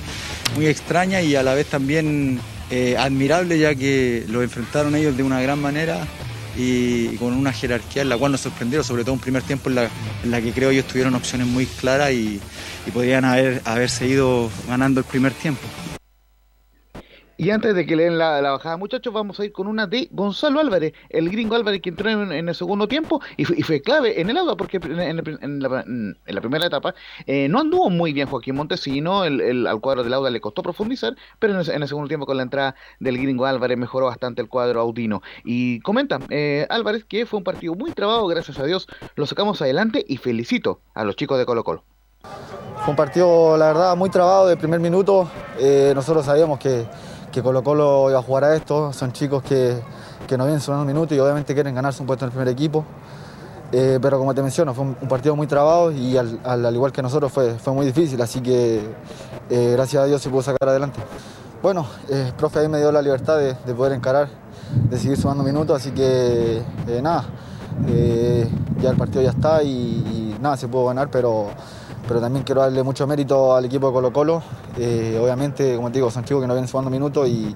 muy 0.55 0.67
extraña 0.67 1.21
y 1.21 1.35
a 1.35 1.43
la 1.43 1.53
vez 1.53 1.67
también 1.67 2.39
eh, 2.69 2.95
admirable 2.97 3.57
ya 3.59 3.75
que 3.75 4.25
lo 4.27 4.43
enfrentaron 4.43 4.95
ellos 4.95 5.15
de 5.15 5.23
una 5.23 5.41
gran 5.41 5.61
manera 5.61 6.05
y, 6.57 7.15
con 7.17 7.33
una 7.33 7.53
jerarquía 7.53 8.01
en 8.01 8.09
la 8.09 8.17
cual 8.17 8.33
nos 8.33 8.41
sorprendieron, 8.41 8.83
sobre 8.83 9.03
todo 9.03 9.13
un 9.13 9.19
primer 9.19 9.43
tiempo 9.43 9.69
en 9.69 9.75
la, 9.75 9.89
en 10.23 10.31
la 10.31 10.41
que 10.41 10.51
creo 10.51 10.69
ellos 10.69 10.85
tuvieron 10.85 11.15
opciones 11.15 11.47
muy 11.47 11.65
claras 11.65 12.11
y, 12.11 12.41
y 12.85 12.91
podrían 12.91 13.25
haber, 13.25 13.61
haberse 13.65 14.07
ido 14.07 14.49
ganando 14.67 14.99
el 14.99 15.05
primer 15.05 15.33
tiempo. 15.33 15.61
Y 17.43 17.51
antes 17.51 17.75
de 17.75 17.85
que 17.85 17.97
leen 17.97 18.17
la, 18.17 18.41
la 18.41 18.51
bajada, 18.51 18.77
muchachos, 18.77 19.13
vamos 19.13 19.37
a 19.37 19.43
ir 19.43 19.51
con 19.51 19.67
una 19.67 19.85
de 19.85 20.07
Gonzalo 20.11 20.61
Álvarez, 20.61 20.93
el 21.09 21.29
gringo 21.29 21.55
Álvarez 21.55 21.81
que 21.81 21.89
entró 21.89 22.09
en, 22.09 22.31
el 22.31 22.55
segundo 22.55 22.87
tiempo 22.87 23.19
y 23.35 23.43
fue, 23.43 23.81
clave 23.81 24.21
en 24.21 24.29
el 24.29 24.37
agua 24.37 24.55
porque 24.55 24.79
en, 24.81 25.59
la, 25.59 26.41
primera 26.41 26.67
etapa 26.67 26.95
eh, 27.25 27.49
no 27.49 27.59
anduvo 27.59 27.89
muy 27.89 28.13
bien 28.13 28.29
Joaquín 28.29 28.55
Montesino, 28.55 29.25
el, 29.25 29.41
el- 29.41 29.67
al 29.67 29.81
cuadro 29.81 30.05
del 30.05 30.13
Auda 30.13 30.29
le 30.29 30.39
costó 30.39 30.63
profundizar, 30.63 31.17
pero 31.37 31.53
en 31.53 31.59
el, 31.59 31.69
en 31.69 31.81
el 31.81 31.87
segundo 31.89 32.07
tiempo 32.07 32.25
con 32.25 32.37
la 32.37 32.43
entrada 32.43 32.75
del 33.01 33.17
gringo 33.17 33.45
Álvarez 33.45 33.77
mejoró 33.77 34.05
bastante 34.05 34.41
el 34.41 34.47
cuadro 34.47 34.79
audino. 34.79 35.21
Y 35.43 35.81
comenta 35.81 36.19
eh, 36.29 36.65
Álvarez 36.69 37.03
que 37.03 37.25
fue 37.25 37.39
un 37.39 37.43
partido 37.43 37.75
muy 37.75 37.91
trabado, 37.91 38.25
gracias 38.27 38.57
a 38.57 38.63
Dios 38.63 38.87
lo 39.15 39.25
sacamos 39.25 39.61
adelante 39.61 40.05
y 40.07 40.15
felicito 40.15 40.79
a 40.93 41.03
los 41.03 41.17
chicos 41.17 41.37
de 41.37 41.45
Colo 41.45 41.65
Colo. 41.65 41.83
Fue 42.83 42.91
un 42.91 42.95
partido, 42.95 43.57
la 43.57 43.67
verdad, 43.67 43.95
muy 43.97 44.09
trabado 44.09 44.47
de 44.47 44.55
primer 44.55 44.79
minuto. 44.79 45.29
Eh, 45.59 45.91
nosotros 45.93 46.25
sabíamos 46.25 46.59
que, 46.59 46.85
que 47.33 47.41
Colo 47.43 47.63
Colo 47.63 48.09
iba 48.09 48.19
a 48.19 48.21
jugar 48.23 48.45
a 48.45 48.55
esto. 48.55 48.93
Son 48.93 49.11
chicos 49.11 49.43
que, 49.43 49.81
que 50.27 50.37
no 50.37 50.45
vienen 50.45 50.61
solo 50.61 50.79
un 50.81 50.87
minuto 50.87 51.13
y 51.15 51.19
obviamente 51.19 51.53
quieren 51.53 51.75
ganarse 51.75 52.01
un 52.01 52.07
puesto 52.07 52.23
en 52.25 52.29
el 52.29 52.31
primer 52.31 52.47
equipo. 52.47 52.85
Eh, 53.71 53.97
pero 54.01 54.19
como 54.19 54.35
te 54.35 54.43
menciono, 54.43 54.73
fue 54.75 54.85
un, 54.85 54.93
partido 55.09 55.35
muy 55.35 55.47
trabado 55.47 55.91
y 55.91 56.15
al, 56.15 56.39
al- 56.43 56.63
al 56.65 56.75
igual 56.75 56.91
que 56.91 57.01
nosotros 57.01 57.31
fue, 57.31 57.55
fue 57.55 57.73
muy 57.73 57.85
difícil. 57.87 58.21
Así 58.21 58.39
que 58.39 58.81
eh, 59.49 59.71
gracias 59.73 60.03
a 60.03 60.05
Dios 60.05 60.21
se 60.21 60.29
pudo 60.29 60.43
sacar 60.43 60.69
adelante. 60.69 60.99
Bueno, 61.63 61.87
eh, 62.09 62.25
el 62.27 62.33
profe 62.33 62.59
ahí 62.59 62.69
me 62.69 62.77
dio 62.77 62.91
la 62.91 63.01
libertad 63.01 63.37
de, 63.37 63.55
de 63.65 63.73
poder 63.73 63.93
encarar, 63.93 64.27
de 64.89 64.97
seguir 64.99 65.17
sumando 65.17 65.43
minutos. 65.43 65.75
Así 65.75 65.89
que 65.91 66.61
eh, 66.87 67.01
nada, 67.01 67.25
eh, 67.87 68.47
ya 68.79 68.91
el 68.91 68.97
partido 68.97 69.23
ya 69.23 69.31
está 69.31 69.63
y, 69.63 69.69
y 69.69 70.37
nada, 70.39 70.55
se 70.55 70.67
pudo 70.67 70.85
ganar, 70.85 71.09
pero 71.09 71.47
pero 72.07 72.19
también 72.19 72.43
quiero 72.43 72.61
darle 72.61 72.83
mucho 72.83 73.07
mérito 73.07 73.55
al 73.55 73.65
equipo 73.65 73.87
de 73.87 73.93
Colo 73.93 74.13
Colo. 74.13 74.43
Eh, 74.77 75.19
obviamente, 75.21 75.75
como 75.75 75.89
te 75.89 75.99
digo, 75.99 76.11
son 76.11 76.23
chicos 76.23 76.41
que 76.41 76.47
no 76.47 76.53
vienen 76.53 76.67
sumando 76.67 76.89
minutos 76.89 77.27
y, 77.27 77.55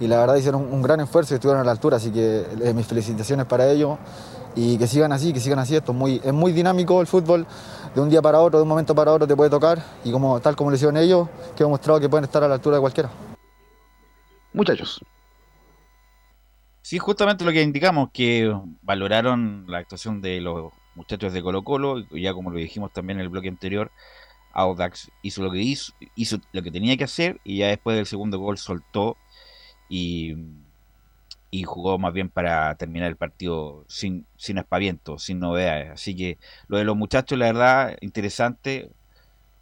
la 0.00 0.18
verdad 0.18 0.36
hicieron 0.36 0.60
un, 0.70 0.82
gran 0.82 1.00
esfuerzo 1.00 1.32
y 1.32 1.36
estuvieron 1.36 1.62
a 1.62 1.64
la 1.64 1.70
altura, 1.70 1.96
así 1.96 2.10
que 2.10 2.44
eh, 2.62 2.74
mis 2.74 2.86
felicitaciones 2.86 3.46
para 3.46 3.70
ellos 3.70 3.96
y 4.54 4.76
que 4.76 4.86
sigan 4.86 5.12
así, 5.12 5.32
que 5.32 5.40
sigan 5.40 5.58
así. 5.58 5.76
Esto 5.76 5.92
es 5.92 5.98
muy, 5.98 6.20
es 6.22 6.32
muy 6.32 6.52
dinámico 6.52 7.00
el 7.00 7.06
fútbol, 7.06 7.46
de 7.94 8.00
un 8.00 8.10
día 8.10 8.20
para 8.20 8.40
otro, 8.40 8.58
de 8.58 8.62
un 8.64 8.68
momento 8.68 8.94
para 8.94 9.12
otro 9.12 9.26
te 9.26 9.36
puede 9.36 9.50
tocar 9.50 9.82
y 10.04 10.10
como, 10.10 10.40
tal 10.40 10.56
como 10.56 10.70
lo 10.70 10.76
hicieron 10.76 10.96
ellos, 10.96 11.28
que 11.56 11.62
han 11.64 11.70
mostrado 11.70 12.00
que 12.00 12.08
pueden 12.08 12.24
estar 12.24 12.42
a 12.42 12.48
la 12.48 12.54
altura 12.54 12.76
de 12.76 12.80
cualquiera. 12.80 13.10
Muchachos. 14.52 15.00
Sí, 16.82 16.98
justamente 16.98 17.44
lo 17.44 17.52
que 17.52 17.62
indicamos, 17.62 18.10
que 18.12 18.54
valoraron 18.82 19.64
la 19.68 19.78
actuación 19.78 20.20
de 20.20 20.40
los 20.40 20.70
muchachos 20.94 21.32
de 21.32 21.42
Colo 21.42 21.62
Colo, 21.62 22.06
ya 22.10 22.32
como 22.32 22.50
lo 22.50 22.58
dijimos 22.58 22.92
también 22.92 23.18
en 23.18 23.24
el 23.24 23.28
bloque 23.28 23.48
anterior, 23.48 23.90
Audax 24.52 25.10
hizo 25.22 25.42
lo 25.42 25.50
que 25.50 25.60
hizo, 25.60 25.92
hizo 26.14 26.38
lo 26.52 26.62
que 26.62 26.70
tenía 26.70 26.96
que 26.96 27.04
hacer 27.04 27.40
y 27.44 27.58
ya 27.58 27.68
después 27.68 27.96
del 27.96 28.06
segundo 28.06 28.38
gol 28.38 28.56
soltó 28.56 29.16
y, 29.88 30.36
y 31.50 31.64
jugó 31.64 31.98
más 31.98 32.12
bien 32.12 32.28
para 32.28 32.74
terminar 32.76 33.08
el 33.08 33.16
partido 33.16 33.84
sin, 33.88 34.26
sin 34.36 34.58
aspaviento, 34.58 35.18
sin 35.18 35.40
novedades. 35.40 35.90
Así 35.90 36.14
que 36.16 36.38
lo 36.68 36.78
de 36.78 36.84
los 36.84 36.96
muchachos, 36.96 37.38
la 37.38 37.46
verdad, 37.46 37.96
interesante. 38.00 38.90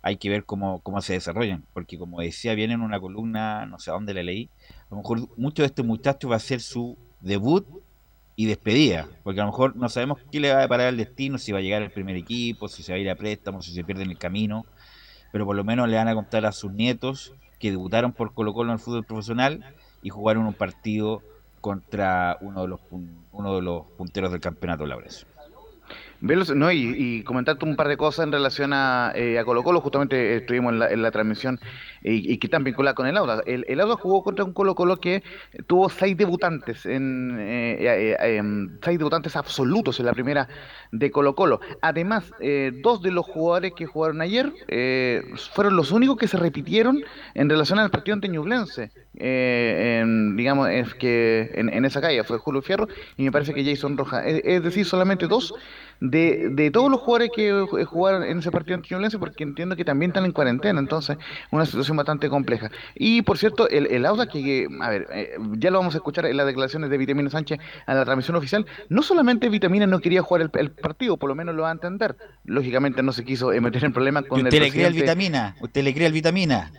Hay 0.05 0.17
que 0.17 0.29
ver 0.29 0.45
cómo, 0.45 0.81
cómo 0.81 1.01
se 1.01 1.13
desarrollan, 1.13 1.65
porque 1.73 1.97
como 1.97 2.21
decía, 2.21 2.55
viene 2.55 2.75
en 2.75 2.81
una 2.81 2.99
columna, 2.99 3.67
no 3.67 3.79
sé 3.79 3.91
a 3.91 3.95
dónde 3.95 4.15
la 4.15 4.25
leí, 4.25 4.51
a 4.69 4.87
lo 4.91 4.97
mejor 4.97 5.29
muchos 5.39 5.63
de 5.63 5.67
estos 5.67 5.87
muchachos 5.87 6.29
va 6.29 6.37
a 6.37 6.41
ser 6.41 6.61
su 6.61 6.99
debut 7.21 7.65
y 8.43 8.47
despedida, 8.47 9.07
porque 9.23 9.41
a 9.41 9.45
lo 9.45 9.53
mejor 9.53 9.77
no 9.77 9.89
sabemos 9.89 10.19
qué 10.33 10.41
le 10.41 10.53
va 10.53 10.59
a 10.59 10.63
deparar 10.63 10.89
el 10.89 10.97
destino, 10.97 11.39
si 11.39 11.53
va 11.53 11.61
a 11.61 11.63
llegar 11.63 11.81
al 11.81 11.93
primer 11.93 12.17
equipo, 12.17 12.67
si 12.67 12.83
se 12.83 12.91
va 12.91 12.97
a 12.97 12.99
ir 12.99 13.09
a 13.09 13.15
préstamo, 13.15 13.63
si 13.63 13.73
se 13.73 13.85
pierde 13.85 14.03
en 14.03 14.11
el 14.11 14.19
camino, 14.19 14.67
pero 15.31 15.47
por 15.47 15.55
lo 15.55 15.63
menos 15.63 15.89
le 15.89 15.97
van 15.97 16.09
a 16.09 16.15
contar 16.17 16.45
a 16.45 16.51
sus 16.51 16.73
nietos 16.73 17.35
que 17.61 17.71
debutaron 17.71 18.13
por 18.13 18.35
Colo 18.35 18.53
Colo 18.53 18.71
en 18.71 18.75
el 18.75 18.79
fútbol 18.81 19.05
profesional 19.05 19.65
y 20.03 20.09
jugaron 20.09 20.45
un 20.45 20.55
partido 20.55 21.23
contra 21.61 22.37
uno 22.41 22.63
de 22.63 22.69
los 22.69 22.81
uno 23.31 23.55
de 23.55 23.63
los 23.63 23.87
punteros 23.97 24.33
del 24.33 24.41
campeonato 24.41 24.87
Laures. 24.87 25.25
Velos, 26.21 26.53
no, 26.53 26.73
y, 26.73 26.95
y, 26.97 27.23
comentarte 27.23 27.65
un 27.65 27.77
par 27.77 27.87
de 27.87 27.97
cosas 27.97 28.27
en 28.27 28.33
relación 28.33 28.73
a, 28.73 29.13
eh, 29.15 29.39
a 29.39 29.45
Colo 29.45 29.63
Colo, 29.63 29.81
justamente 29.81 30.37
estuvimos 30.37 30.73
en 30.73 30.79
la, 30.81 30.89
en 30.89 31.03
la 31.03 31.13
transmisión 31.13 31.61
y, 32.03 32.33
y, 32.33 32.39
que 32.39 32.47
están 32.47 32.65
vinculadas 32.65 32.97
con 32.97 33.07
el 33.07 33.17
Auda. 33.17 33.43
El, 33.47 33.65
el 33.69 33.81
Auda 33.81 33.97
jugó 33.97 34.23
contra 34.23 34.45
un 34.45 34.53
Colo 34.53 34.75
Colo 34.75 34.99
que 34.99 35.23
tuvo 35.67 35.89
seis 35.89 36.17
debutantes, 36.17 36.87
en, 36.87 37.39
eh, 37.39 37.77
eh, 37.81 38.17
eh, 38.21 38.43
seis 38.83 38.99
debutantes 38.99 39.37
absolutos 39.37 39.99
en 40.01 40.07
la 40.07 40.13
primera 40.13 40.49
de 40.91 41.11
Colo 41.11 41.35
Colo. 41.35 41.61
Además, 41.81 42.31
eh, 42.41 42.73
dos 42.83 43.03
de 43.03 43.11
los 43.11 43.27
jugadores 43.27 43.73
que 43.75 43.87
jugaron 43.87 44.21
ayer 44.21 44.53
fueron 45.53 45.77
los 45.77 45.93
únicos 45.93 46.17
que 46.17 46.29
se 46.29 46.37
repitieron 46.37 47.03
en 47.35 47.49
relación 47.49 47.79
al 47.79 47.91
partido 47.91 48.15
ante 48.15 48.29
Ñublense. 48.29 48.91
En, 49.15 50.37
digamos, 50.37 50.69
que 50.99 51.51
en, 51.55 51.85
esa 51.85 52.01
calle 52.01 52.25
fue 52.25 52.39
Julio 52.39 52.63
Fierro 52.63 52.89
y 53.17 53.25
me 53.25 53.33
parece 53.33 53.53
que 53.53 53.65
Jason 53.65 53.97
Rojas. 53.97 54.25
Es, 54.27 54.63
decir, 54.63 54.87
solamente 54.87 55.27
dos 55.27 55.55
de, 56.01 56.49
de 56.51 56.71
todos 56.71 56.91
los 56.91 57.01
jugadores 57.01 57.31
que 57.35 57.85
jugaron 57.85 58.25
en 58.25 58.39
ese 58.39 58.51
partido 58.51 58.77
antiñublense, 58.77 59.19
porque 59.19 59.45
entiendo 59.45 59.77
que 59.77 59.85
también 59.85 60.11
están 60.11 60.25
en 60.25 60.33
cuarentena, 60.33 60.81
entonces 60.81 61.19
una 61.51 61.67
situación 61.67 61.92
bastante 61.97 62.29
compleja. 62.29 62.71
Y 62.95 63.23
por 63.23 63.39
cierto, 63.39 63.69
el, 63.69 63.87
el 63.87 64.07
Auda, 64.07 64.27
que, 64.27 64.69
a 64.81 64.91
ver, 64.91 65.07
eh, 65.13 65.37
ya 65.59 65.71
lo 65.71 65.79
vamos 65.79 65.95
a 65.95 65.99
escuchar 65.99 66.27
en 66.27 66.37
las 66.37 66.47
declaraciones 66.47 66.91
de 66.91 66.99
Vitamina 66.99 67.31
Sánchez 67.31 67.59
a 67.87 67.95
la 67.95 68.05
transmisión 68.05 68.37
oficial, 68.37 68.67
no 68.89 69.03
solamente 69.03 69.49
Vitamina 69.49 69.87
no 69.87 70.01
quería 70.01 70.23
jugar 70.23 70.43
el, 70.43 70.51
el 70.59 70.71
partido, 70.71 71.17
por 71.17 71.29
lo 71.29 71.35
menos 71.35 71.55
lo 71.55 71.63
va 71.63 71.71
a 71.71 71.73
entender, 71.73 72.17
lógicamente 72.45 73.03
no 73.03 73.13
se 73.13 73.25
quiso 73.25 73.49
meter 73.49 73.85
en 73.85 73.93
problemas 73.93 74.25
con 74.25 74.41
¿Y 74.41 74.43
usted 74.45 74.59
el 74.59 74.65
le 74.65 74.71
cree 74.71 74.87
al 74.87 74.93
Vitamina? 74.93 75.57
¿Usted 75.61 75.83
le 75.83 75.95
cree 75.95 76.07
al 76.07 76.13
Vitamina? 76.13 76.71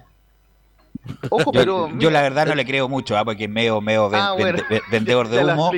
Ojo, 1.30 1.52
pero. 1.52 1.90
Yo, 1.90 2.00
yo, 2.00 2.12
la 2.12 2.22
verdad 2.22 2.48
no 2.48 2.56
le 2.56 2.66
creo 2.66 2.88
mucho, 2.88 3.18
¿ah? 3.18 3.26
porque 3.26 3.46
es 3.46 3.50
medio, 3.50 3.82
medio 3.82 4.10
ven, 4.10 4.22
ah, 4.22 4.34
bueno. 4.34 4.60
vendedor 4.92 5.28
de 5.28 5.44
humo. 5.44 5.72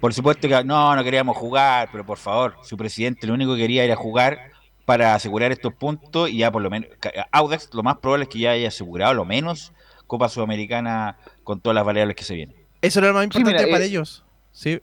Por 0.00 0.14
supuesto 0.14 0.48
que 0.48 0.64
no, 0.64 0.94
no 0.94 1.04
queríamos 1.04 1.36
jugar, 1.36 1.88
pero 1.90 2.04
por 2.04 2.18
favor, 2.18 2.56
su 2.62 2.76
presidente 2.76 3.26
lo 3.26 3.34
único 3.34 3.54
que 3.54 3.62
quería 3.62 3.84
era 3.84 3.96
jugar 3.96 4.53
para 4.84 5.14
asegurar 5.14 5.52
estos 5.52 5.74
puntos 5.74 6.30
y 6.30 6.38
ya 6.38 6.52
por 6.52 6.62
lo 6.62 6.70
menos. 6.70 6.90
Audax, 7.32 7.70
lo 7.72 7.82
más 7.82 7.98
probable 7.98 8.24
es 8.24 8.28
que 8.28 8.38
ya 8.38 8.50
haya 8.52 8.68
asegurado 8.68 9.14
lo 9.14 9.24
menos 9.24 9.72
Copa 10.06 10.28
Sudamericana 10.28 11.16
con 11.42 11.60
todas 11.60 11.74
las 11.74 11.84
variables 11.84 12.16
que 12.16 12.24
se 12.24 12.34
vienen. 12.34 12.56
Eso 12.82 13.00
era 13.00 13.08
lo 13.08 13.14
más 13.14 13.24
importante 13.24 13.58
sí, 13.58 13.64
mira, 13.64 13.72
para 13.72 13.84
eh, 13.84 13.88
ellos. 13.88 14.24
Sí. 14.52 14.80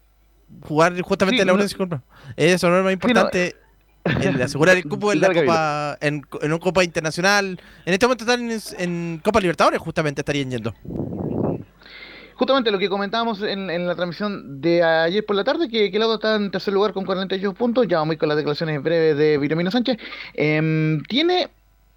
Jugar 0.63 0.99
justamente 1.01 1.41
sí, 1.41 1.45
la 1.45 1.53
Unión 1.53 1.69
no, 1.89 2.03
Eso 2.35 2.67
era 2.67 2.77
lo 2.79 2.83
más 2.83 2.93
importante. 2.93 3.49
Sí, 3.49 3.55
no, 3.55 3.61
el 4.29 4.41
asegurar 4.41 4.77
el 4.77 4.83
cupo 4.89 5.13
en 5.13 5.21
la 5.21 5.33
Copa 5.33 5.97
en, 6.01 6.23
en 6.41 6.51
una 6.51 6.59
Copa 6.59 6.83
Internacional. 6.83 7.59
En 7.85 7.93
este 7.93 8.07
momento 8.07 8.23
están 8.23 8.49
en, 8.49 8.59
en, 8.79 9.21
Copa 9.23 9.39
Libertadores, 9.39 9.79
justamente 9.79 10.21
estarían 10.21 10.49
yendo. 10.49 10.73
Justamente 12.41 12.71
lo 12.71 12.79
que 12.79 12.89
comentábamos 12.89 13.43
en, 13.43 13.67
la 13.85 13.93
transmisión 13.93 14.61
de 14.61 14.81
ayer 14.81 15.23
por 15.23 15.35
la 15.35 15.43
tarde, 15.43 15.69
que, 15.69 15.91
que 15.91 15.97
el 15.97 15.99
lado 15.99 16.15
está 16.15 16.37
en 16.37 16.49
tercer 16.49 16.73
lugar 16.73 16.91
con 16.91 17.05
48 17.05 17.53
puntos, 17.53 17.87
ya 17.87 17.99
vamos 17.99 18.15
con 18.15 18.29
las 18.29 18.35
declaraciones 18.35 18.81
breves 18.81 19.15
de 19.15 19.37
Vitamino 19.37 19.69
Sánchez. 19.69 19.99
Eh, 20.33 20.97
tiene 21.07 21.51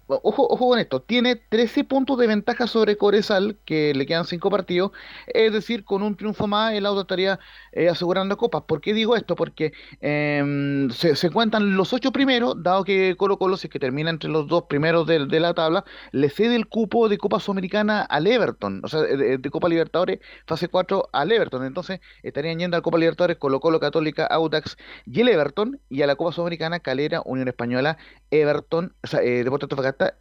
Ojo, 0.07 0.47
ojo 0.47 0.69
con 0.69 0.77
esto, 0.77 1.01
tiene 1.01 1.35
13 1.35 1.83
puntos 1.83 2.19
de 2.19 2.27
ventaja 2.27 2.67
sobre 2.67 2.95
Coresal, 2.95 3.57
que 3.65 3.91
le 3.95 4.05
quedan 4.05 4.25
5 4.25 4.51
partidos, 4.51 4.91
es 5.25 5.51
decir, 5.51 5.83
con 5.83 6.03
un 6.03 6.15
triunfo 6.15 6.45
más 6.45 6.73
el 6.73 6.85
auto 6.85 7.01
estaría 7.01 7.39
eh, 7.71 7.89
asegurando 7.89 8.37
copas. 8.37 8.63
¿Por 8.67 8.81
qué 8.81 8.93
digo 8.93 9.15
esto? 9.15 9.35
Porque 9.35 9.73
eh, 10.01 10.87
se, 10.91 11.29
cuentan 11.31 11.75
los 11.75 11.91
8 11.91 12.11
primeros, 12.11 12.61
dado 12.61 12.83
que 12.83 13.15
Colo 13.17 13.39
Colo, 13.39 13.57
si 13.57 13.65
es 13.65 13.71
que 13.71 13.79
termina 13.79 14.11
entre 14.11 14.29
los 14.29 14.47
dos 14.47 14.65
primeros 14.65 15.07
de, 15.07 15.39
la 15.39 15.55
tabla, 15.55 15.83
le 16.11 16.29
cede 16.29 16.55
el 16.55 16.67
cupo 16.67 17.09
de 17.09 17.17
Copa 17.17 17.39
Sudamericana 17.39 18.03
al 18.03 18.27
Everton, 18.27 18.81
o 18.83 18.87
sea, 18.87 19.01
de, 19.01 19.41
Copa 19.49 19.69
Libertadores 19.69 20.19
fase 20.45 20.67
4 20.67 21.09
al 21.13 21.31
Everton. 21.31 21.65
Entonces 21.65 21.99
estarían 22.21 22.59
yendo 22.59 22.77
a 22.77 22.81
Copa 22.81 22.99
Libertadores 22.99 23.37
Colo 23.37 23.59
Colo, 23.59 23.79
Católica, 23.79 24.27
Audax 24.27 24.77
y 25.07 25.21
el 25.21 25.29
Everton, 25.29 25.79
y 25.89 26.03
a 26.03 26.07
la 26.07 26.15
Copa 26.15 26.31
Sudamericana 26.31 26.79
Calera, 26.79 27.23
Unión 27.25 27.47
Española, 27.47 27.97
Everton, 28.29 28.93
o 29.03 29.07
sea, 29.07 29.21
eh, 29.23 29.43
Deportes 29.43 29.67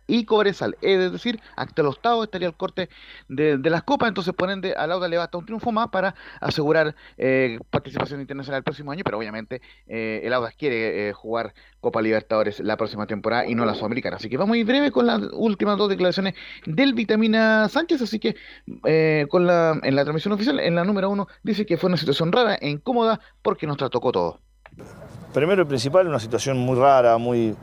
y 0.06 0.24
Cobresal. 0.24 0.76
Es 0.80 1.12
decir, 1.12 1.40
hasta 1.56 1.82
el 1.82 1.88
octavo 1.88 2.24
estaría 2.24 2.48
el 2.48 2.54
corte 2.54 2.88
de, 3.28 3.58
las 3.58 3.82
copas, 3.82 4.08
entonces 4.08 4.34
por 4.34 4.50
ende 4.50 4.74
a 4.74 4.86
Lauda 4.86 5.08
le 5.08 5.16
basta 5.16 5.38
un 5.38 5.46
triunfo 5.46 5.72
más 5.72 5.88
para 5.88 6.14
asegurar 6.40 6.94
eh, 7.16 7.58
participación 7.70 8.20
internacional 8.20 8.58
el 8.58 8.64
próximo 8.64 8.92
año, 8.92 9.02
pero 9.04 9.18
obviamente 9.18 9.60
eh, 9.86 10.20
el 10.24 10.32
Auda 10.32 10.52
quiere 10.52 11.08
eh, 11.08 11.12
jugar 11.12 11.54
Copa 11.80 12.02
Libertadores 12.02 12.60
la 12.60 12.76
próxima 12.76 13.06
temporada 13.06 13.46
y 13.46 13.54
no 13.54 13.64
la 13.64 13.74
Sudamericana. 13.74 14.16
Así 14.16 14.28
que 14.28 14.36
vamos 14.36 14.54
muy 14.54 14.64
breve 14.64 14.90
con 14.90 15.06
las 15.06 15.20
últimas 15.32 15.76
dos 15.78 15.88
declaraciones 15.88 16.34
del 16.66 16.94
Vitamina 16.94 17.68
Sánchez, 17.68 18.02
así 18.02 18.18
que 18.18 18.36
con 19.28 19.46
la, 19.46 19.78
en 19.82 19.96
la 19.96 20.04
transmisión 20.04 20.32
oficial, 20.32 20.60
en 20.60 20.74
la 20.74 20.84
número 20.84 21.10
uno, 21.10 21.26
dice 21.42 21.66
que 21.66 21.76
fue 21.76 21.88
una 21.88 21.96
situación 21.96 22.30
rara 22.30 22.54
e 22.54 22.68
incómoda 22.68 23.20
porque 23.42 23.66
nos 23.66 23.76
tocó 23.76 24.12
todo. 24.12 24.40
Primero 25.32 25.62
y 25.62 25.64
principal, 25.64 26.06
una 26.06 26.20
situación 26.20 26.58
muy 26.58 26.78
rara, 26.78 27.18
muy 27.18 27.56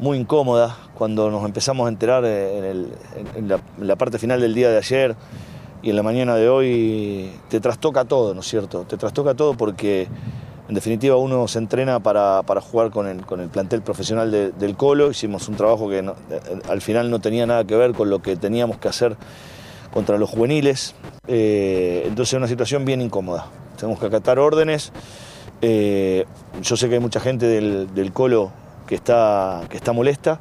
muy 0.00 0.16
incómoda 0.16 0.76
cuando 0.94 1.30
nos 1.30 1.44
empezamos 1.44 1.86
a 1.86 1.90
enterar 1.90 2.24
en, 2.24 2.64
el, 2.64 2.88
en, 3.36 3.48
la, 3.86 3.96
parte 3.96 4.18
final 4.18 4.40
del 4.40 4.54
día 4.54 4.70
de 4.70 4.78
ayer 4.78 5.14
y 5.82 5.90
en 5.90 5.96
la 5.96 6.02
mañana 6.02 6.36
de 6.36 6.48
hoy, 6.48 7.30
te 7.48 7.60
trastoca 7.60 8.04
todo, 8.06 8.34
¿no 8.34 8.40
es 8.40 8.46
cierto? 8.46 8.84
Te 8.84 8.96
trastoca 8.96 9.34
todo 9.34 9.54
porque 9.54 10.08
en 10.68 10.74
definitiva 10.74 11.16
uno 11.16 11.46
se 11.48 11.58
entrena 11.58 12.00
para, 12.00 12.42
para 12.42 12.60
jugar 12.62 12.90
con 12.90 13.06
el, 13.08 13.24
con 13.26 13.40
el, 13.40 13.48
plantel 13.48 13.82
profesional 13.82 14.30
de, 14.30 14.52
del 14.52 14.76
Colo, 14.76 15.10
hicimos 15.10 15.48
un 15.48 15.56
trabajo 15.56 15.88
que 15.88 16.02
no, 16.02 16.14
al 16.68 16.80
final 16.80 17.10
no 17.10 17.20
tenía 17.20 17.46
nada 17.46 17.64
que 17.64 17.76
ver 17.76 17.92
con 17.92 18.08
lo 18.08 18.22
que 18.22 18.36
teníamos 18.36 18.78
que 18.78 18.88
hacer 18.88 19.16
contra 19.92 20.16
los 20.16 20.30
juveniles, 20.30 20.94
eh, 21.28 22.04
entonces 22.06 22.34
es 22.34 22.38
una 22.38 22.48
situación 22.48 22.84
bien 22.84 23.02
incómoda, 23.02 23.46
tenemos 23.76 23.98
que 23.98 24.06
acatar 24.06 24.38
órdenes, 24.38 24.92
eh, 25.60 26.24
yo 26.62 26.76
sé 26.76 26.88
que 26.88 26.94
hay 26.94 27.00
mucha 27.00 27.20
gente 27.20 27.46
del, 27.46 27.92
del 27.94 28.12
Colo 28.12 28.50
que 28.90 28.96
está, 28.96 29.62
que 29.70 29.76
está 29.76 29.92
molesta, 29.92 30.40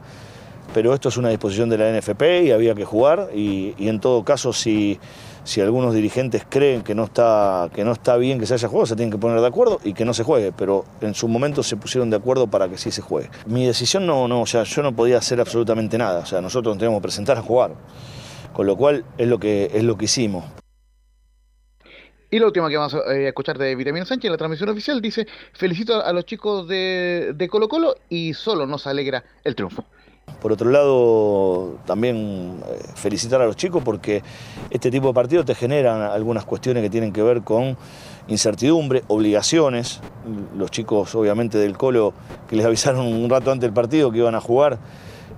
pero 0.73 0.95
esto 0.95 1.09
es 1.09 1.17
una 1.17 1.29
disposición 1.29 1.69
de 1.69 1.77
la 1.77 1.91
NFP 1.95 2.45
y 2.45 2.51
había 2.51 2.73
que 2.73 2.83
jugar 2.83 3.29
y, 3.31 3.75
en 3.77 3.99
todo 3.99 4.23
caso 4.23 4.53
si, 4.53 4.99
si, 5.43 5.61
algunos 5.61 5.93
dirigentes 5.93 6.47
creen 6.49 6.81
que 6.81 6.95
no, 6.95 7.03
está, 7.03 7.69
que 7.75 7.83
no 7.83 7.91
está 7.91 8.17
bien 8.17 8.39
que 8.39 8.47
se 8.47 8.55
haya 8.55 8.67
jugado, 8.67 8.87
se 8.87 8.95
tienen 8.95 9.11
que 9.11 9.19
poner 9.19 9.39
de 9.39 9.45
acuerdo 9.45 9.79
y 9.83 9.93
que 9.93 10.03
no 10.03 10.15
se 10.15 10.23
juegue, 10.23 10.51
pero 10.51 10.83
en 11.01 11.13
su 11.13 11.27
momento 11.27 11.61
se 11.61 11.77
pusieron 11.77 12.09
de 12.09 12.17
acuerdo 12.17 12.47
para 12.47 12.67
que 12.67 12.79
sí 12.79 12.89
se 12.89 13.03
juegue. 13.03 13.29
Mi 13.45 13.67
decisión 13.67 14.07
no, 14.07 14.27
no, 14.27 14.41
o 14.41 14.47
sea, 14.47 14.63
yo 14.63 14.81
no 14.81 14.95
podía 14.95 15.19
hacer 15.19 15.39
absolutamente 15.39 15.99
nada, 15.99 16.21
o 16.21 16.25
sea, 16.25 16.41
nosotros 16.41 16.73
nos 16.73 16.79
teníamos 16.79 17.01
que 17.01 17.03
presentar 17.03 17.37
a 17.37 17.43
jugar, 17.43 17.75
con 18.51 18.65
lo 18.65 18.75
cual 18.75 19.05
es 19.19 19.27
lo 19.27 19.37
que, 19.37 19.69
es 19.71 19.83
lo 19.83 19.95
que 19.95 20.05
hicimos. 20.05 20.43
Y 22.31 22.37
la 22.37 22.45
última 22.45 22.69
que 22.69 22.77
vamos 22.77 22.93
a 22.93 22.99
eh, 23.13 23.27
escuchar 23.27 23.57
de 23.57 23.75
Vitamina 23.75 24.05
Sánchez, 24.05 24.29
la 24.29 24.37
transmisión 24.37 24.69
oficial, 24.69 25.01
dice, 25.01 25.25
felicito 25.53 26.03
a 26.03 26.13
los 26.13 26.25
chicos 26.25 26.67
de, 26.67 27.33
de 27.35 27.47
Colo 27.49 27.67
Colo 27.67 27.95
y 28.07 28.35
solo 28.35 28.67
nos 28.67 28.85
alegra 28.85 29.23
el 29.43 29.55
triunfo. 29.55 29.83
Por 30.39 30.51
otro 30.51 30.69
lado, 30.69 31.79
también 31.85 32.61
eh, 32.67 32.79
felicitar 32.95 33.41
a 33.41 33.47
los 33.47 33.55
chicos 33.55 33.81
porque 33.83 34.21
este 34.69 34.91
tipo 34.91 35.07
de 35.07 35.13
partidos 35.13 35.45
te 35.45 35.55
generan 35.55 36.03
algunas 36.03 36.45
cuestiones 36.45 36.83
que 36.83 36.89
tienen 36.91 37.11
que 37.11 37.23
ver 37.23 37.41
con 37.41 37.75
incertidumbre, 38.27 39.03
obligaciones. 39.07 39.99
Los 40.55 40.69
chicos, 40.69 41.15
obviamente, 41.15 41.57
del 41.57 41.77
Colo, 41.77 42.13
que 42.47 42.55
les 42.55 42.65
avisaron 42.65 43.07
un 43.07 43.27
rato 43.27 43.51
antes 43.51 43.67
del 43.67 43.73
partido 43.73 44.11
que 44.11 44.19
iban 44.19 44.35
a 44.35 44.39
jugar, 44.39 44.77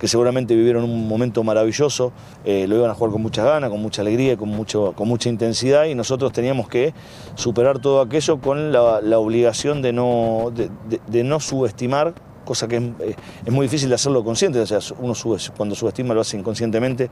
que 0.01 0.07
seguramente 0.07 0.55
vivieron 0.55 0.83
un 0.83 1.07
momento 1.07 1.43
maravilloso, 1.43 2.11
eh, 2.43 2.65
lo 2.67 2.75
iban 2.75 2.89
a 2.89 2.95
jugar 2.95 3.11
con 3.11 3.21
muchas 3.21 3.45
ganas, 3.45 3.69
con 3.69 3.79
mucha 3.79 4.01
alegría, 4.01 4.35
con, 4.35 4.49
mucho, 4.49 4.93
con 4.95 5.07
mucha 5.07 5.29
intensidad 5.29 5.85
y 5.85 5.93
nosotros 5.93 6.31
teníamos 6.31 6.67
que 6.67 6.95
superar 7.35 7.77
todo 7.77 8.01
aquello 8.01 8.41
con 8.41 8.71
la, 8.71 9.19
obligación 9.19 9.83
de 9.83 9.93
no, 9.93 10.51
de, 10.51 11.23
no 11.23 11.39
subestimar 11.39 12.15
cosa 12.43 12.67
que 12.67 12.77
es, 12.77 12.83
eh, 12.83 13.15
es, 13.45 13.53
muy 13.53 13.67
difícil 13.67 13.89
de 13.89 13.95
hacerlo 13.95 14.23
consciente, 14.23 14.59
o 14.59 14.65
sea, 14.65 14.79
uno 14.97 15.13
cuando 15.55 15.75
subestima 15.75 16.15
lo 16.15 16.21
hace 16.21 16.35
inconscientemente, 16.35 17.11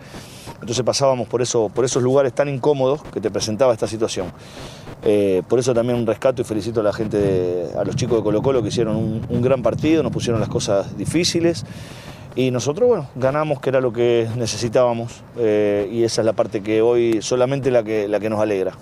entonces 0.60 0.84
pasábamos 0.84 1.28
por, 1.28 1.44
eso, 1.44 1.70
por 1.70 1.86
esos 1.86 2.02
lugares 2.02 2.34
tan 2.34 2.50
incómodos 2.50 3.04
que 3.04 3.22
te 3.22 3.30
presentaba 3.30 3.72
esta 3.72 3.86
situación. 3.86 4.34
Eh, 5.04 5.44
por 5.48 5.60
eso 5.60 5.76
también 5.76 6.00
un 6.00 6.08
rescato 6.08 6.42
y 6.42 6.46
felicito 6.46 6.80
a 6.80 6.84
la 6.84 6.92
gente, 6.92 7.18
de, 7.18 7.70
a 7.78 7.84
los 7.84 7.96
chicos 7.96 8.18
de 8.18 8.24
Colo 8.24 8.42
Colo 8.42 8.64
que 8.64 8.70
hicieron 8.70 8.96
un, 8.96 9.28
un 9.30 9.42
gran 9.44 9.62
partido, 9.62 10.02
nos 10.02 10.12
pusieron 10.12 10.40
las 10.42 10.50
cosas 10.50 10.98
difíciles. 10.98 11.64
Y 12.36 12.52
nosotros, 12.52 12.88
bueno, 12.88 13.08
ganamos, 13.16 13.60
que 13.60 13.70
era 13.70 13.82
lo 13.82 13.92
que 13.92 14.28
necesitábamos, 14.38 15.24
eh, 15.38 15.90
y 15.92 16.04
esa 16.04 16.22
es 16.22 16.26
la 16.26 16.34
parte 16.34 16.62
que 16.62 16.82
hoy 16.82 17.22
solamente 17.22 17.72
la 17.72 17.84
que, 17.84 18.08
la 18.08 18.20
que 18.20 18.30
nos 18.30 18.40
alegra. 18.40 18.74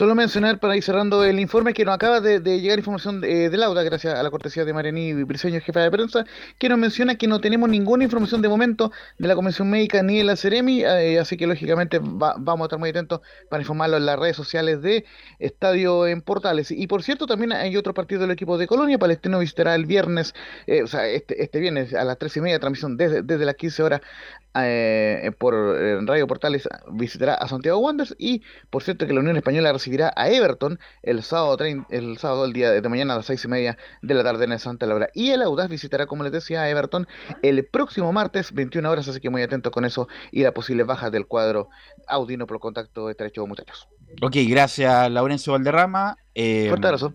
Solo 0.00 0.14
mencionar 0.14 0.58
para 0.60 0.74
ir 0.78 0.82
cerrando 0.82 1.22
el 1.24 1.38
informe 1.38 1.74
que 1.74 1.84
nos 1.84 1.94
acaba 1.94 2.22
de, 2.22 2.40
de 2.40 2.58
llegar 2.58 2.78
información 2.78 3.20
de, 3.20 3.50
del 3.50 3.60
Lauda, 3.60 3.82
gracias 3.82 4.14
a 4.18 4.22
la 4.22 4.30
cortesía 4.30 4.64
de 4.64 4.72
Marianí 4.72 5.12
Briseño, 5.24 5.60
jefa 5.60 5.80
de 5.80 5.90
prensa, 5.90 6.24
que 6.58 6.70
nos 6.70 6.78
menciona 6.78 7.16
que 7.16 7.26
no 7.26 7.38
tenemos 7.38 7.68
ninguna 7.68 8.04
información 8.04 8.40
de 8.40 8.48
momento 8.48 8.92
de 9.18 9.28
la 9.28 9.34
Convención 9.34 9.68
Médica 9.68 10.02
ni 10.02 10.16
de 10.16 10.24
la 10.24 10.36
Ceremi, 10.36 10.82
eh, 10.84 11.18
así 11.18 11.36
que 11.36 11.46
lógicamente 11.46 11.98
va- 11.98 12.34
vamos 12.38 12.64
a 12.64 12.66
estar 12.68 12.78
muy 12.78 12.88
atentos 12.88 13.20
para 13.50 13.60
informarlo 13.60 13.98
en 13.98 14.06
las 14.06 14.18
redes 14.18 14.36
sociales 14.36 14.80
de 14.80 15.04
Estadio 15.38 16.06
en 16.06 16.22
Portales. 16.22 16.70
Y 16.70 16.86
por 16.86 17.02
cierto, 17.02 17.26
también 17.26 17.52
hay 17.52 17.76
otro 17.76 17.92
partido 17.92 18.22
del 18.22 18.30
equipo 18.30 18.56
de 18.56 18.66
Colonia, 18.66 18.96
Palestino 18.98 19.38
visitará 19.38 19.74
el 19.74 19.84
viernes, 19.84 20.34
eh, 20.66 20.82
o 20.82 20.86
sea, 20.86 21.06
este, 21.08 21.42
este 21.42 21.60
viernes 21.60 21.92
a 21.92 22.04
las 22.04 22.16
tres 22.16 22.34
y 22.38 22.40
media, 22.40 22.58
transmisión 22.58 22.96
desde, 22.96 23.44
las 23.44 23.54
15 23.54 23.82
horas 23.82 24.00
eh, 24.54 25.30
por 25.38 25.54
eh, 25.54 26.00
Radio 26.06 26.26
Portales 26.26 26.68
visitará 26.90 27.34
a 27.34 27.46
Santiago 27.46 27.78
Wanderers 27.78 28.16
y 28.18 28.42
por 28.70 28.82
cierto 28.82 29.06
que 29.06 29.12
la 29.12 29.20
Unión 29.20 29.36
Española 29.36 29.70
recibirá 29.90 30.12
a 30.16 30.28
Everton 30.30 30.78
el 31.02 31.22
sábado 31.22 31.56
el 31.90 32.18
sábado 32.18 32.44
el 32.44 32.52
día 32.52 32.70
de 32.70 32.88
mañana 32.88 33.14
a 33.14 33.16
las 33.16 33.26
seis 33.26 33.44
y 33.44 33.48
media 33.48 33.76
de 34.02 34.14
la 34.14 34.22
tarde 34.22 34.44
en 34.44 34.52
el 34.52 34.60
Santa 34.60 34.86
Laura 34.86 35.08
y 35.14 35.30
el 35.30 35.42
Audaz 35.42 35.68
visitará 35.68 36.06
como 36.06 36.22
les 36.22 36.32
decía 36.32 36.62
a 36.62 36.70
Everton 36.70 37.08
el 37.42 37.66
próximo 37.66 38.12
martes 38.12 38.52
21 38.52 38.88
horas 38.88 39.08
así 39.08 39.20
que 39.20 39.30
muy 39.30 39.42
atentos 39.42 39.72
con 39.72 39.84
eso 39.84 40.06
y 40.30 40.42
las 40.44 40.52
posibles 40.52 40.86
bajas 40.86 41.10
del 41.10 41.26
cuadro 41.26 41.68
Audino 42.06 42.46
por 42.46 42.60
contacto 42.60 43.10
estrecho 43.10 43.46
muchachos 43.46 43.88
Ok, 44.22 44.36
gracias 44.48 45.08
Laurencio 45.10 45.52
Valderrama. 45.52 46.16
Eh, 46.34 46.66
Fuerte 46.68 46.86
abrazo. 46.88 47.14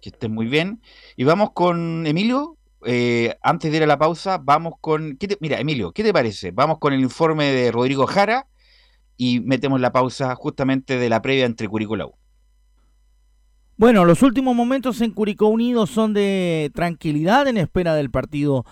Que 0.00 0.10
estén 0.10 0.32
muy 0.32 0.46
bien. 0.46 0.80
Y 1.16 1.24
vamos 1.24 1.50
con 1.52 2.06
Emilio. 2.06 2.56
Eh, 2.86 3.34
antes 3.42 3.72
de 3.72 3.78
ir 3.78 3.82
a 3.82 3.88
la 3.88 3.98
pausa, 3.98 4.38
vamos 4.38 4.74
con. 4.80 5.16
¿qué 5.16 5.26
te- 5.26 5.36
mira, 5.40 5.58
Emilio, 5.58 5.90
¿qué 5.90 6.04
te 6.04 6.12
parece? 6.12 6.52
Vamos 6.52 6.78
con 6.78 6.92
el 6.92 7.00
informe 7.00 7.46
de 7.50 7.72
Rodrigo 7.72 8.06
Jara 8.06 8.46
y 9.18 9.40
metemos 9.40 9.80
la 9.80 9.92
pausa 9.92 10.34
justamente 10.34 10.96
de 10.96 11.10
la 11.10 11.20
previa 11.20 11.44
entre 11.44 11.68
Curicó 11.68 11.96
y 11.96 12.00
U. 12.00 12.14
Bueno, 13.76 14.04
los 14.04 14.22
últimos 14.22 14.56
momentos 14.56 15.00
en 15.02 15.10
Curicó 15.10 15.48
Unido 15.48 15.86
son 15.86 16.14
de 16.14 16.70
tranquilidad 16.74 17.46
en 17.46 17.58
espera 17.58 17.94
del 17.94 18.10
partido 18.10 18.64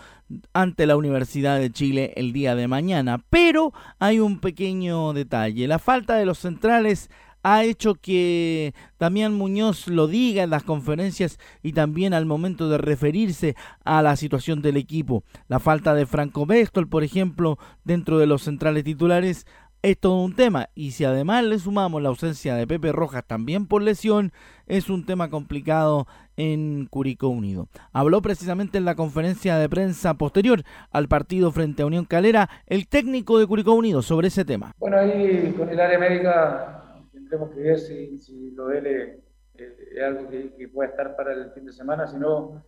ante 0.52 0.86
la 0.86 0.96
Universidad 0.96 1.58
de 1.58 1.70
Chile 1.70 2.12
el 2.16 2.32
día 2.32 2.56
de 2.56 2.66
mañana. 2.66 3.22
Pero 3.30 3.72
hay 3.98 4.18
un 4.18 4.40
pequeño 4.40 5.12
detalle. 5.12 5.68
La 5.68 5.78
falta 5.78 6.16
de 6.16 6.26
los 6.26 6.38
centrales 6.38 7.08
ha 7.44 7.62
hecho 7.62 7.94
que 7.94 8.74
Damián 8.98 9.32
Muñoz 9.32 9.86
lo 9.86 10.08
diga 10.08 10.42
en 10.42 10.50
las 10.50 10.64
conferencias 10.64 11.38
y 11.62 11.74
también 11.74 12.12
al 12.12 12.26
momento 12.26 12.68
de 12.68 12.76
referirse 12.76 13.54
a 13.84 14.02
la 14.02 14.16
situación 14.16 14.62
del 14.62 14.76
equipo. 14.76 15.22
La 15.46 15.60
falta 15.60 15.94
de 15.94 16.06
Franco 16.06 16.44
Béstol, 16.44 16.88
por 16.88 17.04
ejemplo, 17.04 17.56
dentro 17.84 18.18
de 18.18 18.26
los 18.26 18.42
centrales 18.42 18.82
titulares, 18.82 19.46
es 19.82 19.98
todo 19.98 20.22
un 20.22 20.34
tema. 20.34 20.68
Y 20.74 20.92
si 20.92 21.04
además 21.04 21.44
le 21.44 21.58
sumamos 21.58 22.02
la 22.02 22.08
ausencia 22.08 22.54
de 22.54 22.66
Pepe 22.66 22.92
Rojas 22.92 23.24
también 23.26 23.66
por 23.66 23.82
lesión, 23.82 24.32
es 24.66 24.90
un 24.90 25.06
tema 25.06 25.30
complicado 25.30 26.06
en 26.36 26.86
Curicó 26.86 27.28
Unido. 27.28 27.68
Habló 27.92 28.20
precisamente 28.22 28.78
en 28.78 28.84
la 28.84 28.94
conferencia 28.94 29.56
de 29.56 29.68
prensa 29.68 30.14
posterior 30.14 30.62
al 30.90 31.08
partido 31.08 31.52
frente 31.52 31.82
a 31.82 31.86
Unión 31.86 32.04
Calera 32.04 32.48
el 32.66 32.88
técnico 32.88 33.38
de 33.38 33.46
Curicó 33.46 33.72
Unido 33.72 34.02
sobre 34.02 34.28
ese 34.28 34.44
tema. 34.44 34.72
Bueno, 34.78 34.98
ahí 34.98 35.54
con 35.56 35.68
el 35.68 35.80
área 35.80 35.98
médica 35.98 37.02
tendremos 37.12 37.50
que 37.50 37.60
ver 37.60 37.78
si, 37.78 38.18
si 38.18 38.50
lo 38.52 38.68
de 38.68 38.78
él 38.78 38.86
es, 38.86 39.18
es 39.56 40.02
algo 40.02 40.28
que, 40.28 40.52
que 40.56 40.68
pueda 40.68 40.90
estar 40.90 41.16
para 41.16 41.32
el 41.32 41.52
fin 41.52 41.64
de 41.64 41.72
semana, 41.72 42.06
si 42.06 42.16
no, 42.18 42.62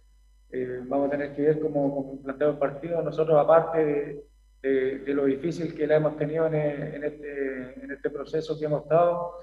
eh, 0.50 0.80
vamos 0.86 1.09
a 1.09 1.11
tener 1.11 1.34
que 1.34 1.42
ver 1.42 1.61
cómo, 1.61 1.94
cómo 1.94 2.22
plantea 2.22 2.48
el 2.48 2.59
partido. 2.59 3.02
Nosotros, 3.02 3.38
aparte 3.38 3.84
de, 3.84 4.24
de- 4.62 4.98
de 5.00 5.14
lo 5.14 5.24
difícil 5.24 5.74
que 5.74 5.86
la 5.86 5.96
hemos 5.96 6.16
tenido 6.16 6.46
en, 6.46 6.54
en 6.54 7.04
este, 7.04 7.84
en 7.84 7.90
este 7.90 8.11
proceso 8.11 8.59
que 8.59 8.64
hemos 8.66 8.82
estado, 8.82 9.34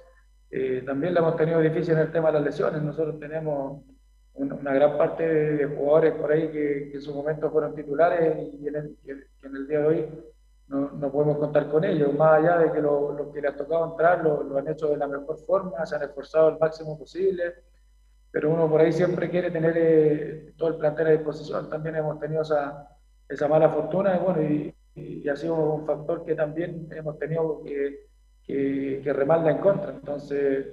eh, 0.51 0.83
también 0.85 1.13
la 1.13 1.21
hemos 1.21 1.35
tenido 1.37 1.59
difícil 1.59 1.93
en 1.93 1.99
el 2.01 2.11
tema 2.11 2.27
de 2.29 2.33
las 2.35 2.43
lesiones. 2.43 2.81
Nosotros 2.81 3.19
tenemos 3.19 3.81
una, 4.35 4.55
una 4.55 4.73
gran 4.73 4.97
parte 4.97 5.27
de, 5.27 5.57
de 5.57 5.65
jugadores 5.65 6.13
por 6.15 6.31
ahí 6.31 6.47
que, 6.49 6.89
que 6.91 6.95
en 6.95 7.01
su 7.01 7.13
momento 7.13 7.49
fueron 7.51 7.73
titulares 7.75 8.37
y 8.59 8.67
en 8.67 8.75
el, 8.75 8.97
que 9.05 9.11
en 9.11 9.55
el 9.55 9.67
día 9.67 9.79
de 9.79 9.85
hoy 9.87 10.05
no, 10.67 10.91
no 10.91 11.11
podemos 11.11 11.37
contar 11.37 11.69
con 11.69 11.83
ellos, 11.83 12.13
más 12.15 12.39
allá 12.39 12.57
de 12.57 12.71
que 12.71 12.81
los 12.81 13.15
lo 13.15 13.31
que 13.31 13.41
les 13.41 13.51
ha 13.53 13.55
tocado 13.57 13.91
entrar 13.91 14.23
lo, 14.23 14.43
lo 14.43 14.57
han 14.57 14.67
hecho 14.67 14.87
de 14.89 14.97
la 14.97 15.07
mejor 15.07 15.37
forma, 15.45 15.85
se 15.85 15.95
han 15.95 16.03
esforzado 16.03 16.49
el 16.49 16.57
máximo 16.59 16.97
posible, 16.97 17.53
pero 18.31 18.49
uno 18.49 18.69
por 18.69 18.81
ahí 18.81 18.91
siempre 18.91 19.29
quiere 19.29 19.51
tener 19.51 19.73
eh, 19.77 20.53
todo 20.57 20.69
el 20.69 20.75
plantel 20.77 21.07
a 21.07 21.11
disposición. 21.11 21.69
También 21.69 21.95
hemos 21.95 22.19
tenido 22.19 22.41
esa, 22.41 22.89
esa 23.29 23.47
mala 23.47 23.69
fortuna 23.69 24.15
y 24.15 24.19
bueno, 24.19 24.41
y, 24.41 24.74
y 24.95 25.27
ha 25.27 25.35
sido 25.35 25.55
un 25.55 25.85
factor 25.85 26.25
que 26.25 26.35
también 26.35 26.87
hemos 26.91 27.19
tenido 27.19 27.61
que, 27.63 28.07
que, 28.43 29.01
que 29.03 29.13
remarla 29.13 29.51
en 29.51 29.57
contra. 29.57 29.91
Entonces, 29.91 30.67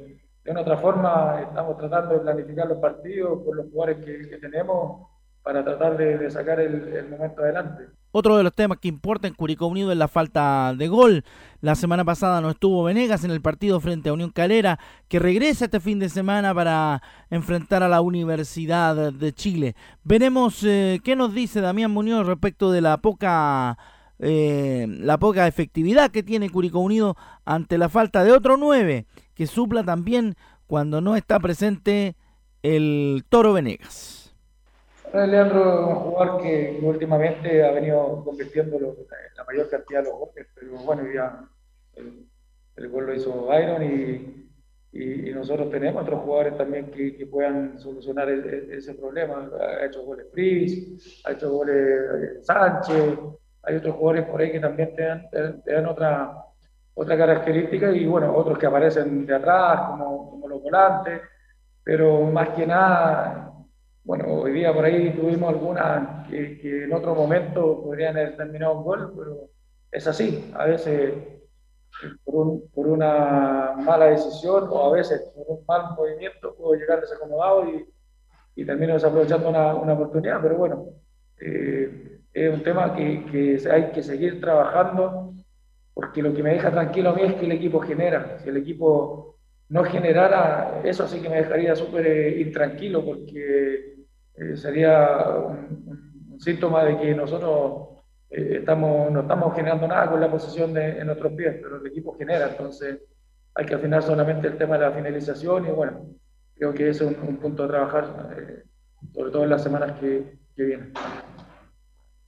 de 0.45 0.51
una 0.51 0.61
otra 0.61 0.79
forma, 0.79 1.41
estamos 1.43 1.77
tratando 1.77 2.15
de 2.15 2.21
planificar 2.21 2.69
los 2.69 2.79
partidos 2.79 3.43
con 3.45 3.57
los 3.57 3.67
jugadores 3.71 4.05
que, 4.05 4.29
que 4.29 4.39
tenemos 4.39 5.09
para 5.43 5.65
tratar 5.65 5.97
de, 5.97 6.19
de 6.19 6.31
sacar 6.31 6.61
el, 6.61 6.89
el 6.89 7.09
momento 7.09 7.43
adelante. 7.43 7.85
Otro 8.15 8.37
de 8.37 8.43
los 8.43 8.55
temas 8.55 8.79
que 8.79 8.89
importa 8.89 9.27
en 9.27 9.35
Curicó 9.35 9.67
Unido 9.67 9.91
es 9.91 9.97
la 9.97 10.07
falta 10.07 10.75
de 10.77 10.87
gol. 10.87 11.25
La 11.63 11.75
semana 11.75 12.05
pasada 12.05 12.43
no 12.43 12.51
estuvo 12.51 12.85
Venegas 12.85 13.25
en 13.25 13.31
el 13.31 13.41
partido 13.41 13.81
frente 13.81 14.11
a 14.11 14.13
Unión 14.13 14.31
Calera, 14.31 14.79
que 15.09 15.19
regresa 15.19 15.65
este 15.65 15.81
fin 15.81 15.99
de 15.99 16.11
semana 16.11 16.55
para 16.55 17.01
enfrentar 17.31 17.83
a 17.83 17.89
la 17.89 18.03
Universidad 18.03 19.13
de 19.13 19.33
Chile. 19.33 19.75
Veremos 20.05 20.63
eh, 20.63 21.01
qué 21.03 21.17
nos 21.17 21.33
dice 21.33 21.63
Damián 21.63 21.91
Muñoz 21.91 22.27
respecto 22.27 22.71
de 22.71 22.83
la 22.83 22.99
poca 22.99 23.79
eh, 24.23 24.87
la 24.89 25.19
poca 25.19 25.47
efectividad 25.49 26.11
que 26.11 26.23
tiene 26.23 26.49
Curicó 26.49 26.79
Unido 26.79 27.17
ante 27.45 27.77
la 27.77 27.89
falta 27.89 28.25
de 28.25 28.33
otro 28.33 28.57
9 28.57 29.05
que 29.35 29.47
supla 29.47 29.83
también 29.85 30.35
cuando 30.67 31.01
no 31.01 31.17
está 31.17 31.39
presente 31.41 32.15
el 32.63 33.25
Toro 33.29 33.53
Venegas. 33.53 34.35
Leandro 35.13 35.81
es 35.83 35.87
un 35.89 35.95
jugador 35.97 36.41
que, 36.43 36.79
últimamente 36.83 37.63
ha 37.65 37.73
venido 37.73 38.23
convirtiendo 38.25 38.79
la 39.37 39.45
mayor 39.45 39.69
cantidad 39.69 40.03
de 40.03 40.09
los 40.09 40.19
goles, 40.19 40.47
pero 40.55 40.73
bueno, 40.79 41.03
ya 41.13 41.45
el, 41.97 42.27
el 42.77 42.89
gol 42.89 43.07
lo 43.07 43.15
hizo 43.15 43.47
Byron 43.47 43.83
y, 43.83 44.49
y- 44.93 45.29
y 45.29 45.33
nosotros 45.35 45.71
tenemos 45.71 46.03
otros 46.03 46.21
jugadores 46.23 46.57
también 46.57 46.91
que, 46.93 47.15
que 47.17 47.27
puedan 47.27 47.79
solucionar 47.79 48.31
e- 48.31 48.39
e- 48.73 48.77
ese 48.79 48.95
problema. 48.95 49.51
Ha 49.61 49.85
hecho 49.87 50.03
goles 50.05 50.27
Fritz, 50.33 51.21
ha 51.27 51.33
hecho 51.33 51.51
goles 51.51 51.77
eh, 51.77 52.43
Sánchez, 52.45 53.19
hay 53.63 53.77
otros 53.77 53.97
jugadores 53.97 54.27
por 54.27 54.41
ahí 54.41 54.53
que 54.53 54.61
también 54.61 54.95
te 54.95 55.03
dan, 55.03 55.31
te 55.31 55.73
dan- 55.73 55.87
otra, 55.87 56.37
otra 56.95 57.17
característica 57.17 57.91
y 57.93 58.07
bueno, 58.07 58.35
otros 58.37 58.59
que 58.59 58.67
aparecen 58.67 59.27
de 59.27 59.35
atrás 59.35 59.81
como, 59.91 60.31
como 60.31 60.49
los 60.49 60.63
volantes, 60.63 61.21
pero 61.85 62.23
más 62.27 62.51
que 62.51 62.67
nada 62.67 63.49
bueno, 64.05 64.27
hoy 64.35 64.53
día 64.53 64.73
por 64.75 64.85
ahí 64.85 65.13
tuvimos 65.15 65.49
algunas 65.51 66.29
que, 66.29 66.59
que 66.59 66.85
en 66.85 66.93
otro 66.93 67.15
momento 67.15 67.83
podrían 67.85 68.17
haber 68.17 68.37
terminado 68.37 68.79
un 68.79 68.85
gol, 68.85 69.13
pero 69.17 69.51
es 69.93 70.07
así. 70.09 70.51
A 70.57 70.65
veces 70.67 71.15
por, 72.25 72.47
un- 72.47 72.71
por 72.71 72.87
una 72.89 73.75
mala 73.79 74.07
decisión 74.07 74.67
o 74.71 74.85
a 74.87 74.93
veces 74.93 75.21
por 75.35 75.47
un 75.49 75.65
mal 75.67 75.95
movimiento 75.97 76.55
puedo 76.57 76.75
llegar 76.75 77.01
desacomodado 77.01 77.69
y, 77.69 77.87
y 78.57 78.67
termino 78.67 78.95
desaprovechando 78.95 79.51
una, 79.51 79.75
una 79.77 79.95
oportunidad. 79.95 80.41
Pero 80.43 80.57
bueno, 80.59 80.87
eh, 81.41 82.21
es 82.33 82.53
un 82.53 82.63
tema 82.63 82.95
que, 82.95 83.61
hay 83.71 83.91
que 83.93 84.03
seguir 84.03 84.41
trabajando 84.41 85.35
porque 85.95 86.23
lo 86.23 86.33
que 86.33 86.43
me 86.43 86.55
deja 86.55 86.71
tranquilo 86.71 87.11
a 87.11 87.15
mí 87.15 87.23
es 87.23 87.35
que 87.35 87.45
el 87.45 87.53
equipo 87.53 87.81
genera. 87.81 88.39
Si 88.39 88.49
el 88.49 88.57
equipo 88.57 89.37
no 89.69 89.85
generara, 89.85 90.81
eso 90.85 91.07
sí 91.07 91.21
que 91.21 91.29
me 91.29 91.37
dejaría 91.37 91.77
súper 91.77 92.07
eh, 92.07 92.41
intranquilo 92.41 93.05
porque 93.05 93.97
eh, 94.35 94.57
sería 94.57 95.27
un, 95.29 96.41
síntoma 96.41 96.85
de 96.85 96.99
que 96.99 97.15
nosotros 97.15 98.01
eh, 98.31 98.57
estamos, 98.61 99.13
no 99.13 99.21
estamos 99.21 99.55
generando 99.55 99.87
nada 99.87 100.11
con 100.11 100.21
la 100.21 100.31
posición 100.31 100.73
de, 100.73 100.99
en 100.99 101.07
nuestros 101.07 101.33
pies, 101.35 101.57
pero 101.63 101.77
el 101.77 101.87
equipo 101.87 102.17
genera, 102.19 102.49
entonces 102.49 102.99
hay 103.55 103.65
que 103.65 103.75
afinar 103.75 104.03
solamente 104.03 104.49
el 104.49 104.57
tema 104.57 104.77
de 104.77 104.87
la 104.87 104.93
finalización 104.93 105.67
y 105.67 105.71
bueno, 105.71 106.07
creo 106.57 106.75
que 106.75 106.89
ese 106.89 107.05
es 107.05 107.11
un, 107.17 107.29
un 107.29 107.37
punto 107.37 107.65
a 107.65 107.69
trabajar, 107.69 108.35
sobre 109.15 109.31
todo 109.31 109.45
en 109.45 109.51
las 109.51 109.63
semanas 109.63 110.01
que, 110.01 110.39
que 110.57 110.65
vienen. 110.65 110.93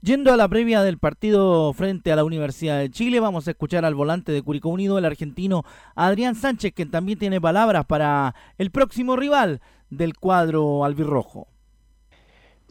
Yendo 0.05 0.35
a 0.35 0.37
la 0.37 0.49
previa 0.49 0.83
del 0.83 0.99
partido 0.99 1.73
frente 1.73 2.13
a 2.13 2.17
la 2.17 2.25
Universidad 2.25 2.79
de 2.79 2.91
Chile, 2.91 3.21
vamos 3.21 3.49
a 3.49 3.53
escuchar 3.53 3.87
al 3.87 3.95
volante 3.95 4.33
de 4.33 4.43
Curicó 4.43 4.69
Unido, 4.69 4.99
el 4.99 5.07
argentino 5.07 5.65
Adrián 5.95 6.35
Sánchez, 6.35 6.75
que 6.75 6.85
también 6.85 7.19
tiene 7.19 7.41
palabras 7.41 7.87
para 7.87 8.35
el 8.59 8.71
próximo 8.71 9.17
rival 9.17 9.63
del 9.89 10.13
cuadro 10.19 10.85
albirrojo. 10.85 11.49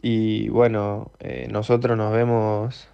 Y 0.00 0.48
bueno, 0.50 1.10
eh, 1.18 1.48
nosotros 1.50 1.96
nos 1.98 2.12
vemos 2.12 2.86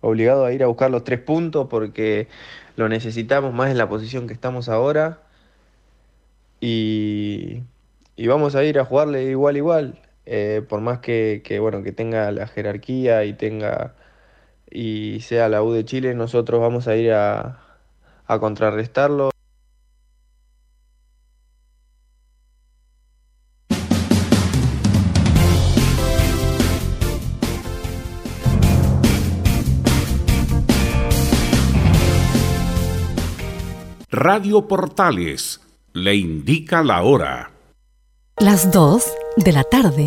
obligados 0.00 0.46
a 0.46 0.52
ir 0.52 0.62
a 0.62 0.68
buscar 0.68 0.92
los 0.92 1.02
tres 1.02 1.18
puntos 1.18 1.66
porque 1.68 2.28
lo 2.76 2.88
necesitamos 2.88 3.52
más 3.52 3.72
en 3.72 3.78
la 3.78 3.88
posición 3.88 4.28
que 4.28 4.34
estamos 4.34 4.68
ahora. 4.68 5.22
y, 6.60 7.62
y 8.16 8.26
vamos 8.28 8.54
a 8.54 8.62
ir 8.62 8.78
a 8.78 8.84
jugarle 8.84 9.24
igual 9.24 9.56
igual. 9.56 9.98
Eh, 10.32 10.62
por 10.68 10.80
más 10.80 11.00
que, 11.00 11.42
que, 11.44 11.58
bueno, 11.58 11.82
que 11.82 11.90
tenga 11.90 12.30
la 12.30 12.46
jerarquía 12.46 13.24
y 13.24 13.32
tenga 13.32 13.96
y 14.70 15.20
sea 15.22 15.48
la 15.48 15.62
U 15.64 15.72
de 15.72 15.84
Chile, 15.84 16.14
nosotros 16.14 16.60
vamos 16.60 16.86
a 16.86 16.94
ir 16.96 17.12
a, 17.12 17.58
a 18.26 18.38
contrarrestarlo. 18.38 19.30
Radio 34.12 34.68
Portales 34.68 35.60
le 35.92 36.14
indica 36.14 36.84
la 36.84 37.02
hora. 37.02 37.50
Las 38.38 38.70
2 38.70 39.12
de 39.36 39.52
la 39.52 39.64
tarde, 39.64 40.06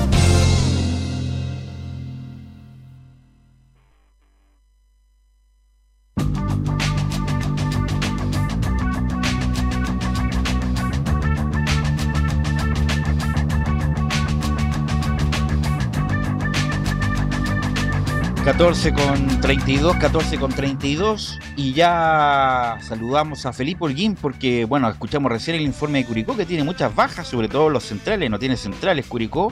...14 18.61 18.93
con 18.93 19.41
32, 19.41 19.95
14 19.95 20.37
con 20.37 20.51
32 20.51 21.39
y 21.55 21.73
ya 21.73 22.77
saludamos 22.83 23.47
a 23.47 23.53
Felipe 23.53 23.85
Holguín 23.85 24.13
porque, 24.13 24.65
bueno, 24.65 24.87
escuchamos 24.87 25.31
recién 25.31 25.55
el 25.55 25.63
informe 25.63 25.97
de 25.97 26.05
Curicó 26.05 26.37
que 26.37 26.45
tiene 26.45 26.63
muchas 26.63 26.93
bajas, 26.93 27.27
sobre 27.27 27.47
todo 27.47 27.71
los 27.71 27.83
centrales, 27.83 28.29
no 28.29 28.37
tiene 28.37 28.55
centrales 28.55 29.07
Curicó 29.07 29.51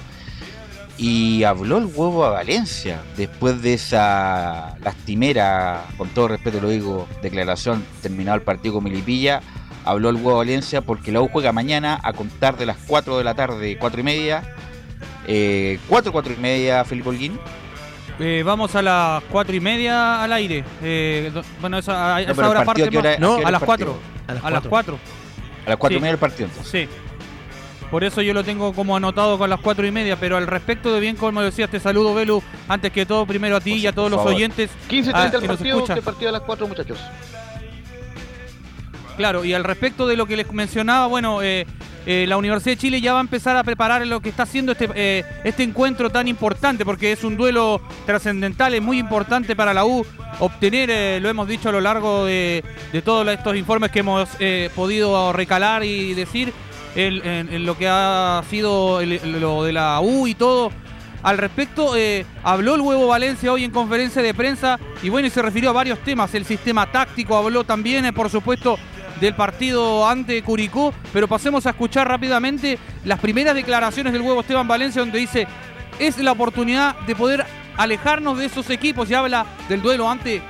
y 0.95 1.43
habló 1.43 1.79
el 1.79 1.85
huevo 1.85 2.23
a 2.23 2.29
Valencia 2.29 3.01
después 3.17 3.63
de 3.63 3.73
esa 3.73 4.77
lastimera, 4.83 5.85
con 5.97 6.09
todo 6.09 6.27
respeto 6.27 6.61
lo 6.61 6.69
digo, 6.69 7.07
declaración 7.23 7.83
terminado 8.03 8.37
el 8.37 8.43
partido 8.43 8.75
con 8.75 8.83
Milipilla, 8.83 9.41
habló 9.85 10.09
el 10.09 10.17
huevo 10.17 10.35
a 10.35 10.37
Valencia 10.37 10.81
porque 10.81 11.11
la 11.11 11.21
U 11.21 11.29
juega 11.29 11.51
mañana 11.51 11.99
a 12.03 12.13
contar 12.13 12.57
de 12.57 12.67
las 12.67 12.77
4 12.85 13.17
de 13.17 13.23
la 13.23 13.33
tarde, 13.33 13.75
4 13.79 14.01
y 14.01 14.03
media, 14.03 14.55
eh, 15.25 15.79
4, 15.89 16.11
4 16.11 16.33
y 16.33 16.37
media 16.39 16.85
Felipe 16.85 17.09
Holguín. 17.09 17.39
Eh, 18.19 18.43
vamos 18.45 18.75
a 18.75 18.81
las 18.81 19.23
cuatro 19.31 19.55
y 19.55 19.59
media 19.61 20.21
al 20.21 20.33
aire. 20.33 20.63
Eh, 20.83 21.31
do- 21.33 21.41
bueno, 21.61 21.77
esa, 21.77 22.15
a 22.17 22.21
esa 22.21 22.33
pero 22.33 22.47
el 22.47 22.51
hora 22.51 22.65
partido, 22.65 22.85
parte 22.87 22.97
¿a 22.97 23.01
qué 23.01 23.07
hora- 23.07 23.09
más- 23.11 23.17
a 23.17 23.41
No, 23.41 23.47
a, 23.47 23.51
las 23.51 23.61
el 23.61 23.65
cuatro. 23.65 23.93
partido? 24.27 24.47
A 24.47 24.51
las 24.51 24.61
cuatro. 24.67 24.99
A 25.65 25.69
las 25.69 25.77
4 25.77 25.93
y 25.95 25.97
Sí. 25.97 26.01
media 26.01 26.11
del 26.11 26.19
partido 26.19 26.49
entonces. 26.49 26.71
Sí. 26.89 26.89
Por 27.91 28.03
eso 28.03 28.21
yo 28.21 28.33
lo 28.33 28.43
tengo 28.43 28.73
como 28.73 28.95
anotado 28.95 29.37
con 29.37 29.49
las 29.49 29.59
cuatro 29.59 29.85
y 29.87 29.91
media, 29.91 30.15
pero 30.15 30.37
al 30.37 30.47
respecto 30.47 30.93
de 30.93 30.99
bien, 30.99 31.15
como 31.15 31.41
decías, 31.41 31.69
te 31.69 31.79
saludo, 31.79 32.13
Belu, 32.13 32.41
antes 32.67 32.91
que 32.91 33.05
todo, 33.05 33.25
primero 33.25 33.55
a 33.55 33.61
ti 33.61 33.73
y 33.73 33.87
a 33.87 33.91
todos 33.93 34.11
los 34.11 34.19
favor. 34.19 34.33
oyentes. 34.35 34.69
15.30 34.89 35.11
ah, 35.15 35.25
el 35.25 35.31
que 35.41 35.47
nos 35.47 35.57
partido, 35.57 35.75
escuchan. 35.77 35.95
que 35.95 36.01
partido 36.03 36.29
a 36.29 36.31
las 36.33 36.41
4 36.41 36.67
muchachos. 36.67 36.99
Claro, 39.17 39.43
y 39.43 39.53
al 39.53 39.63
respecto 39.63 40.07
de 40.07 40.15
lo 40.15 40.25
que 40.25 40.37
les 40.37 40.51
mencionaba, 40.53 41.07
bueno, 41.07 41.41
eh, 41.41 41.65
eh, 42.11 42.25
la 42.25 42.37
Universidad 42.37 42.71
de 42.71 42.77
Chile 42.77 43.01
ya 43.01 43.13
va 43.13 43.19
a 43.19 43.21
empezar 43.21 43.55
a 43.55 43.63
preparar 43.63 44.07
lo 44.07 44.19
que 44.19 44.29
está 44.29 44.41
haciendo 44.41 44.71
este, 44.71 44.89
eh, 44.95 45.23
este 45.43 45.61
encuentro 45.61 46.09
tan 46.09 46.27
importante, 46.27 46.83
porque 46.83 47.11
es 47.11 47.23
un 47.23 47.37
duelo 47.37 47.83
trascendental, 48.07 48.73
es 48.73 48.81
muy 48.81 48.97
importante 48.97 49.55
para 49.55 49.75
la 49.75 49.85
U 49.85 50.03
obtener, 50.39 50.89
eh, 50.89 51.19
lo 51.21 51.29
hemos 51.29 51.47
dicho 51.47 51.69
a 51.69 51.71
lo 51.71 51.81
largo 51.81 52.25
de, 52.25 52.63
de 52.91 53.01
todos 53.03 53.27
estos 53.27 53.55
informes 53.55 53.91
que 53.91 53.99
hemos 53.99 54.27
podido 54.73 55.31
recalar 55.33 55.83
y 55.83 56.15
decir, 56.15 56.51
en, 56.95 57.63
lo 57.63 57.77
que 57.77 57.87
ha 57.87 58.41
sido 58.49 59.01
lo 59.03 59.63
de 59.63 59.73
la 59.73 60.01
U 60.01 60.25
y 60.25 60.33
todo. 60.33 60.71
Al 61.21 61.37
respecto, 61.37 61.93
habló 62.41 62.73
el 62.73 62.81
Huevo 62.81 63.05
Valencia 63.05 63.53
hoy 63.53 63.65
en 63.65 63.71
conferencia 63.71 64.23
de 64.23 64.33
prensa 64.33 64.79
y 65.03 65.09
bueno, 65.09 65.27
y 65.27 65.29
se 65.29 65.43
refirió 65.43 65.69
a 65.69 65.73
varios 65.73 65.99
temas. 65.99 66.33
El 66.33 66.45
sistema 66.45 66.91
táctico 66.91 67.37
habló 67.37 67.63
también, 67.65 68.11
por 68.15 68.31
supuesto, 68.31 68.79
del 69.19 69.35
partido 69.35 70.07
ante 70.07 70.41
Curicó, 70.43 70.93
pero 71.11 71.27
pasemos 71.27 71.65
a 71.65 71.71
escuchar 71.71 72.07
rápidamente 72.07 72.77
las 73.05 73.19
primeras 73.19 73.55
declaraciones 73.55 74.13
del 74.13 74.21
Huevo 74.21 74.41
Esteban 74.41 74.67
Valencia, 74.67 75.01
donde 75.01 75.19
dice, 75.19 75.47
es 75.99 76.17
la 76.19 76.31
oportunidad 76.31 76.97
de 77.01 77.15
poder 77.15 77.45
alejarnos 77.77 78.37
de 78.37 78.45
esos 78.45 78.69
equipos 78.69 79.09
y 79.09 79.13
habla 79.13 79.45
del 79.67 79.81
duelo 79.81 80.09
ante 80.09 80.41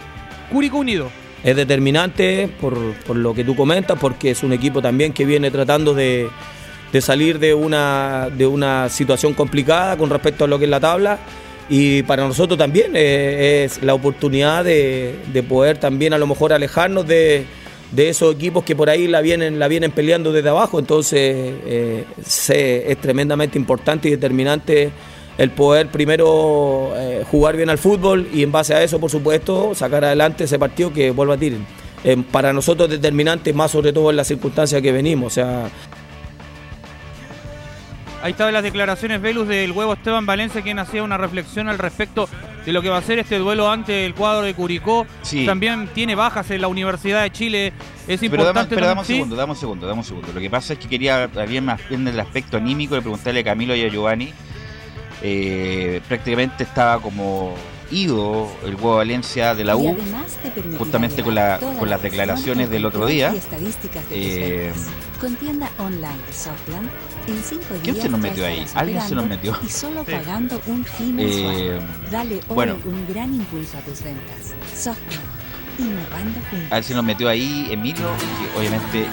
Curicó 0.51 0.77
Unido. 0.77 1.09
es 1.43 1.55
determinante 1.55 2.49
por, 2.59 2.93
por 3.05 3.15
lo 3.15 3.33
que 3.33 3.43
tú 3.43 3.55
comentas, 3.55 3.97
porque 3.99 4.31
es 4.31 4.43
un 4.43 4.53
equipo 4.53 4.81
también 4.81 5.13
que 5.13 5.25
viene 5.25 5.51
tratando 5.51 5.93
de, 5.93 6.29
de 6.91 7.01
salir 7.01 7.39
de 7.39 7.53
una, 7.53 8.29
de 8.35 8.47
una 8.47 8.89
situación 8.89 9.33
complicada 9.33 9.97
con 9.97 10.09
respecto 10.09 10.43
a 10.43 10.47
lo 10.47 10.59
que 10.59 10.65
es 10.65 10.71
la 10.71 10.79
tabla. 10.79 11.19
Y 11.71 12.01
para 12.03 12.27
nosotros 12.27 12.57
también 12.57 12.93
eh, 12.95 13.63
es 13.63 13.83
la 13.83 13.93
oportunidad 13.93 14.63
de, 14.63 15.15
de 15.31 15.43
poder 15.43 15.77
también 15.77 16.13
a 16.13 16.17
lo 16.17 16.25
mejor 16.25 16.51
alejarnos 16.51 17.07
de, 17.07 17.45
de 17.91 18.09
esos 18.09 18.35
equipos 18.35 18.63
que 18.63 18.75
por 18.75 18.89
ahí 18.89 19.07
la 19.07 19.21
vienen, 19.21 19.57
la 19.59 19.67
vienen 19.67 19.91
peleando 19.91 20.31
desde 20.31 20.49
abajo. 20.49 20.79
Entonces 20.79 21.19
eh, 21.65 22.05
se- 22.23 22.91
es 22.91 22.97
tremendamente 23.01 23.57
importante 23.57 24.07
y 24.07 24.11
determinante 24.11 24.91
el 25.37 25.51
poder 25.51 25.87
primero 25.87 26.91
eh, 26.95 27.23
jugar 27.29 27.55
bien 27.55 27.69
al 27.69 27.77
fútbol 27.77 28.27
y 28.33 28.43
en 28.43 28.51
base 28.51 28.73
a 28.73 28.83
eso, 28.83 28.99
por 28.99 29.09
supuesto, 29.09 29.73
sacar 29.73 30.03
adelante 30.03 30.43
ese 30.43 30.59
partido 30.59 30.91
que 30.93 31.11
vuelva 31.11 31.35
a 31.35 31.37
tirar. 31.37 31.59
para 32.31 32.53
nosotros 32.53 32.89
determinante, 32.89 33.51
más 33.53 33.71
sobre 33.71 33.91
todo 33.93 34.09
en 34.09 34.15
las 34.17 34.27
circunstancias 34.27 34.81
que 34.81 34.91
venimos. 34.91 35.27
O 35.33 35.35
sea, 35.35 35.69
Ahí 38.21 38.31
estaban 38.31 38.53
las 38.53 38.63
declaraciones 38.63 39.21
Velus 39.21 39.47
del 39.47 39.71
huevo 39.71 39.93
Esteban 39.93 40.25
Valencia, 40.25 40.61
quien 40.61 40.77
hacía 40.77 41.03
una 41.03 41.17
reflexión 41.17 41.69
al 41.69 41.77
respecto 41.77 42.27
de 42.65 42.73
lo 42.73 42.81
que 42.81 42.89
va 42.89 42.97
a 42.97 43.01
ser 43.01 43.17
este 43.17 43.37
duelo 43.37 43.71
ante 43.71 44.05
el 44.05 44.13
cuadro 44.13 44.41
de 44.41 44.53
Curicó. 44.53 45.07
Sí. 45.21 45.45
También 45.45 45.87
tiene 45.93 46.15
bajas 46.15 46.51
en 46.51 46.61
la 46.61 46.67
Universidad 46.67 47.23
de 47.23 47.31
Chile. 47.31 47.73
Es 48.07 48.19
Pero 48.19 48.31
dame, 48.31 48.35
importante 48.41 48.75
pero 48.75 48.87
dame 48.87 49.01
un 49.01 49.07
segundo, 49.07 49.35
dame 49.35 49.51
un 49.51 49.57
segundo, 49.57 49.87
dame 49.87 49.99
un 49.99 50.05
segundo. 50.05 50.27
Lo 50.33 50.41
que 50.41 50.49
pasa 50.49 50.73
es 50.73 50.79
que 50.79 50.89
quería 50.89 51.27
bien 51.27 51.65
más 51.65 51.87
bien 51.87 52.03
del 52.03 52.19
aspecto 52.19 52.57
anímico 52.57 52.95
de 52.95 53.01
preguntarle 53.01 53.39
a 53.39 53.43
Camilo 53.43 53.73
y 53.75 53.83
a 53.83 53.87
Giovanni. 53.87 54.33
Eh, 55.21 56.01
prácticamente 56.07 56.63
estaba 56.63 57.01
como 57.01 57.55
ido 57.91 58.49
el 58.63 58.75
huevo 58.75 58.95
Valencia 58.97 59.55
de 59.55 59.63
la 59.63 59.75
U, 59.75 59.95
justamente 60.77 61.23
con, 61.23 61.35
la, 61.35 61.59
con 61.59 61.87
la 61.89 61.95
las 61.95 62.01
declaraciones 62.03 62.69
del 62.69 62.85
otro 62.85 63.05
día. 63.05 63.33
Eh, 64.11 64.71
¿Quién 67.83 67.95
se 67.95 68.09
nos 68.09 68.19
metió 68.19 68.45
ahí? 68.45 68.65
Alguien 68.75 69.01
se 69.01 69.15
nos 69.15 69.27
metió. 69.27 69.57
Y 69.65 69.69
solo 69.69 70.03
pagando 70.03 70.61
un 70.67 70.85
Eh, 70.99 71.11
mensual. 71.11 71.81
Dale 72.11 72.35
hoy 72.35 72.41
bueno. 72.55 72.77
un 72.85 73.07
gran 73.07 73.33
impulso 73.33 73.77
a 73.77 73.81
tus 73.81 74.01
ventas. 74.03 74.53
A 76.71 76.75
ver 76.75 76.83
si 76.83 76.93
nos 76.93 77.03
metió 77.03 77.29
ahí 77.29 77.67
Emilio, 77.71 78.09
que 78.17 78.59
obviamente 78.59 79.05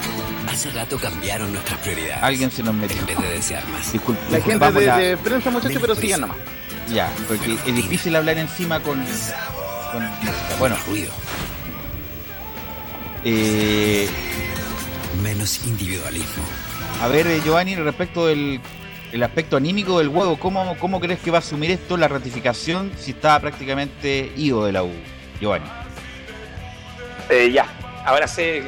Hace 0.49 0.69
rato 0.71 0.97
cambiaron 0.97 1.51
nuestras 1.53 1.79
prioridades. 1.79 2.23
alguien 2.23 2.51
se 2.51 2.63
nos 2.63 2.73
metió. 2.73 2.97
En 2.99 3.05
vez 3.05 3.17
de 3.19 3.29
desear 3.29 3.67
más. 3.69 3.91
Disculpe, 3.91 4.21
La 4.31 4.41
gente 4.41 4.71
de, 4.71 4.85
la- 4.85 4.97
de 4.97 5.17
prensa, 5.17 5.49
muchachos, 5.51 5.77
pero 5.81 5.95
sigan 5.95 6.21
nomás. 6.21 6.37
Ya, 6.89 7.11
porque 7.27 7.53
es 7.53 7.75
difícil 7.75 8.15
hablar 8.15 8.37
encima 8.37 8.79
con, 8.79 9.03
con 9.91 10.03
música. 10.03 10.55
Bueno, 10.59 10.77
ruido. 10.87 11.11
Eh, 13.23 14.07
Menos 15.21 15.65
individualismo. 15.65 16.43
a 17.01 17.07
ver, 17.07 17.27
eh, 17.27 17.41
Giovanni, 17.43 17.75
respecto 17.75 18.27
del 18.27 18.61
el 19.11 19.23
aspecto 19.23 19.55
anímico 19.57 19.99
del 19.99 20.09
huevo, 20.09 20.37
¿cómo, 20.37 20.77
¿cómo 20.79 20.99
crees 20.99 21.19
que 21.19 21.31
va 21.31 21.37
a 21.37 21.39
asumir 21.39 21.71
esto 21.71 21.95
la 21.95 22.07
ratificación 22.09 22.91
si 22.97 23.11
estaba 23.11 23.39
prácticamente 23.39 24.31
ido 24.35 24.65
de 24.65 24.73
la 24.73 24.83
U? 24.83 24.91
Giovanni. 25.39 25.65
Eh, 27.29 27.51
ya, 27.51 27.65
ahora 28.05 28.27
sé. 28.27 28.63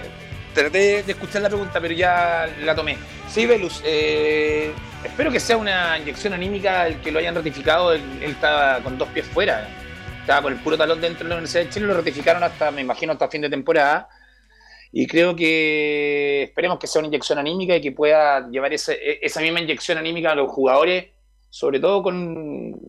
Traté 0.54 1.04
de 1.04 1.12
escuchar 1.12 1.42
la 1.42 1.50
pregunta, 1.50 1.80
pero 1.80 1.94
ya 1.94 2.48
la 2.64 2.74
tomé. 2.76 2.98
Sí, 3.30 3.46
Velus, 3.46 3.84
eh, 3.86 4.74
espero 5.04 5.32
que 5.32 5.40
sea 5.40 5.56
una 5.56 6.00
inyección 6.00 6.34
anímica 6.34 6.88
el 6.88 7.00
que 7.00 7.12
lo 7.12 7.20
hayan 7.20 7.36
ratificado. 7.36 7.94
Él, 7.94 8.02
estaba 8.24 8.80
con 8.82 8.98
dos 8.98 9.08
pies 9.10 9.28
fuera. 9.28 9.70
Estaba 10.22 10.42
con 10.42 10.54
el 10.54 10.60
puro 10.60 10.76
talón 10.76 11.00
dentro 11.00 11.26
de 11.26 11.30
la 11.30 11.36
Universidad 11.36 11.66
de 11.66 11.70
Chile. 11.70 11.86
Lo 11.86 11.94
ratificaron 11.94 12.42
hasta, 12.42 12.72
me 12.72 12.82
imagino, 12.82 13.14
hasta 13.14 13.28
fin 13.28 13.42
de 13.42 13.50
temporada. 13.50 14.10
Y 14.92 15.06
creo 15.06 15.36
que 15.36 16.44
esperemos 16.44 16.80
que 16.80 16.88
sea 16.88 17.00
una 17.00 17.08
inyección 17.08 17.38
anímica 17.38 17.76
y 17.76 17.82
que 17.82 17.92
pueda 17.92 18.50
llevar 18.50 18.74
e- 18.74 19.20
esa 19.22 19.42
misma 19.42 19.62
inyección 19.62 20.00
anímica 20.00 20.32
a 20.32 20.36
los 20.36 20.50
jugadores, 20.50 21.10
sobre 21.52 21.80
todo 21.80 22.02
con, 22.02 22.80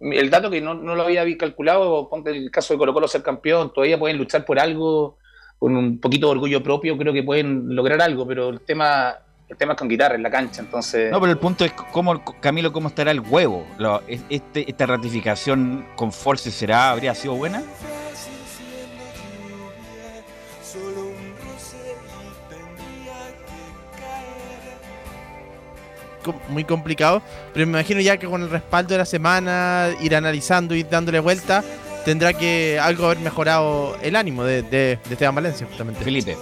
el 0.00 0.30
dato 0.30 0.50
que 0.50 0.62
no, 0.62 0.72
no 0.72 0.94
lo 0.94 1.02
había 1.02 1.24
calculado, 1.36 2.08
ponte 2.08 2.30
el 2.30 2.50
caso 2.50 2.72
de 2.72 2.78
Colo 2.78 2.94
Colo 2.94 3.08
ser 3.08 3.22
campeón, 3.22 3.74
todavía 3.74 3.98
pueden 3.98 4.16
luchar 4.16 4.46
por 4.46 4.58
algo, 4.58 5.18
con 5.58 5.76
un 5.76 6.00
poquito 6.00 6.28
de 6.28 6.32
orgullo 6.32 6.62
propio, 6.62 6.96
creo 6.96 7.12
que 7.12 7.22
pueden 7.22 7.74
lograr 7.74 8.00
algo, 8.00 8.26
pero 8.26 8.48
el 8.48 8.60
tema, 8.62 9.18
el 9.48 9.56
tema 9.56 9.72
es 9.74 9.78
con 9.78 9.88
guitarra 9.88 10.14
en 10.16 10.22
la 10.22 10.30
cancha, 10.30 10.60
entonces... 10.60 11.10
No, 11.10 11.20
pero 11.20 11.30
el 11.32 11.38
punto 11.38 11.64
es 11.64 11.72
cómo, 11.72 12.24
Camilo, 12.40 12.72
cómo 12.72 12.88
estará 12.88 13.10
el 13.12 13.20
huevo. 13.20 13.66
Lo- 13.78 14.02
este, 14.28 14.68
esta 14.68 14.86
ratificación 14.86 15.86
con 15.94 16.12
Force 16.12 16.50
será, 16.50 16.90
habría 16.90 17.14
sido 17.14 17.34
buena. 17.34 17.62
muy 26.48 26.64
complicado, 26.64 27.22
pero 27.54 27.66
me 27.66 27.72
imagino 27.78 28.00
ya 28.00 28.16
que 28.16 28.26
con 28.26 28.42
el 28.42 28.50
respaldo 28.50 28.94
de 28.94 28.98
la 28.98 29.04
semana, 29.04 29.90
ir 30.00 30.16
analizando 30.16 30.74
y 30.74 30.82
dándole 30.82 31.20
vuelta, 31.20 31.62
tendrá 32.04 32.32
que 32.32 32.78
algo 32.80 33.06
haber 33.06 33.18
mejorado 33.18 33.96
el 34.02 34.16
ánimo 34.16 34.42
de, 34.42 34.62
de, 34.62 34.98
de 35.04 35.12
Esteban 35.12 35.34
Valencia, 35.36 35.66
justamente. 35.68 36.02
Felipe. 36.02 36.36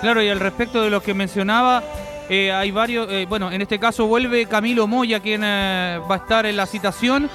Claro, 0.00 0.22
y 0.22 0.28
al 0.30 0.40
respecto 0.40 0.80
de 0.82 0.88
lo 0.88 1.02
que 1.02 1.12
mencionaba, 1.12 1.82
eh, 2.30 2.50
hay 2.52 2.70
varios, 2.70 3.06
eh, 3.10 3.26
bueno, 3.28 3.52
en 3.52 3.60
este 3.60 3.78
caso 3.78 4.06
vuelve 4.06 4.46
Camilo 4.46 4.86
Moya, 4.86 5.20
quien 5.20 5.42
eh, 5.44 6.00
va 6.10 6.14
a 6.14 6.18
estar 6.18 6.46
en 6.46 6.56
la 6.56 6.66
citación. 6.66 7.28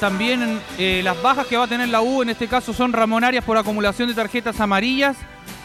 También 0.00 0.60
las 1.02 1.22
bajas 1.22 1.46
que 1.46 1.56
va 1.56 1.64
a 1.64 1.66
tener 1.66 1.88
la 1.88 2.02
U 2.02 2.20
en 2.20 2.28
este 2.28 2.46
caso 2.46 2.74
son 2.74 2.92
Ramón 2.92 3.24
Arias 3.24 3.42
por 3.42 3.56
acumulación 3.56 4.06
de 4.06 4.14
tarjetas 4.14 4.60
amarillas, 4.60 5.16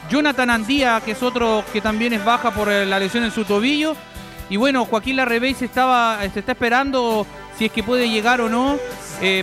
Jonathan 0.10 0.50
Andía, 0.50 1.02
que 1.04 1.12
es 1.12 1.22
otro 1.22 1.66
que 1.74 1.82
también 1.82 2.14
es 2.14 2.24
baja 2.24 2.52
por 2.52 2.70
la 2.70 3.00
lesión 3.00 3.26
en 3.26 3.32
su 3.32 3.44
tobillo, 3.44 3.98
y 4.50 4.56
bueno, 4.56 4.86
Joaquín 4.86 5.18
Larrebey 5.18 5.56
se, 5.56 5.66
estaba, 5.66 6.20
se 6.34 6.40
está 6.40 6.54
esperando 6.54 7.28
si 7.58 7.66
es 7.66 7.72
que 7.74 7.84
puede 7.84 8.10
llegar 8.10 8.40
o 8.40 8.48
no 8.48 8.78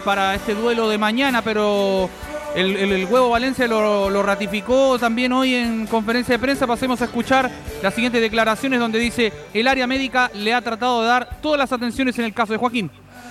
para 0.02 0.34
este 0.34 0.54
duelo 0.54 0.88
de 0.88 0.96
mañana, 0.96 1.42
pero 1.42 2.08
el, 2.54 3.06
huevo 3.06 3.30
Valencia 3.30 3.66
lo, 3.66 4.22
ratificó 4.22 4.98
también 4.98 5.32
hoy 5.32 5.54
en 5.54 5.86
conferencia 5.86 6.34
de 6.34 6.38
prensa. 6.38 6.66
Pasemos 6.66 7.00
a 7.02 7.04
escuchar 7.04 7.50
las 7.82 7.94
siguientes 7.94 8.20
declaraciones 8.20 8.80
donde 8.80 8.98
dice 8.98 9.32
el 9.52 9.66
área 9.68 9.86
médica 9.86 10.30
le 10.34 10.54
ha 10.54 10.60
tratado 10.60 11.02
de 11.02 11.08
dar 11.08 11.40
todas 11.40 11.58
las 11.58 11.72
atenciones 11.72 12.18
en 12.18 12.26
el 12.26 12.32
caso 12.32 12.52
de 12.52 12.58
Joaquín. 12.58 12.90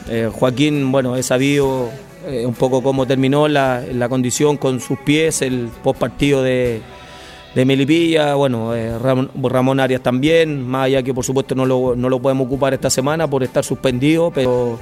Eh, 0.09 0.30
Joaquín, 0.32 0.91
bueno, 0.91 1.15
he 1.15 1.24
sabido 1.24 1.89
eh, 2.28 2.45
un 2.45 2.53
poco 2.53 2.84
cómo 2.84 3.05
terminó 3.05 3.47
la, 3.47 3.84
condición 4.09 4.57
con 4.57 4.80
sus 4.80 4.99
pies, 4.99 5.41
el 5.41 5.69
post 5.82 5.99
partido 5.99 6.43
de, 6.43 6.82
de 7.55 7.65
Melipilla, 7.65 8.36
bueno, 8.36 8.76
eh, 8.76 8.97
Ramón, 8.99 9.30
Ramón 9.41 9.80
Arias 9.80 10.01
también, 10.01 10.67
más 10.67 10.86
allá 10.88 11.03
que 11.03 11.13
por 11.13 11.24
supuesto 11.24 11.55
no 11.55 11.65
lo, 11.65 11.95
no 11.95 12.09
lo 12.09 12.21
podemos 12.21 12.47
ocupar 12.47 12.74
esta 12.74 12.89
semana 12.89 13.30
por 13.30 13.43
estar 13.43 13.63
suspendido, 13.63 14.32
pero, 14.32 14.80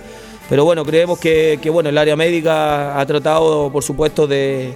pero 0.49 0.65
bueno, 0.65 0.83
creemos 0.85 1.19
que, 1.19 1.59
que, 1.61 1.69
bueno, 1.69 1.89
el 1.89 1.97
área 1.97 2.15
médica 2.15 2.99
ha 2.99 3.05
tratado 3.05 3.71
por 3.71 3.83
supuesto 3.83 4.27
de, 4.27 4.75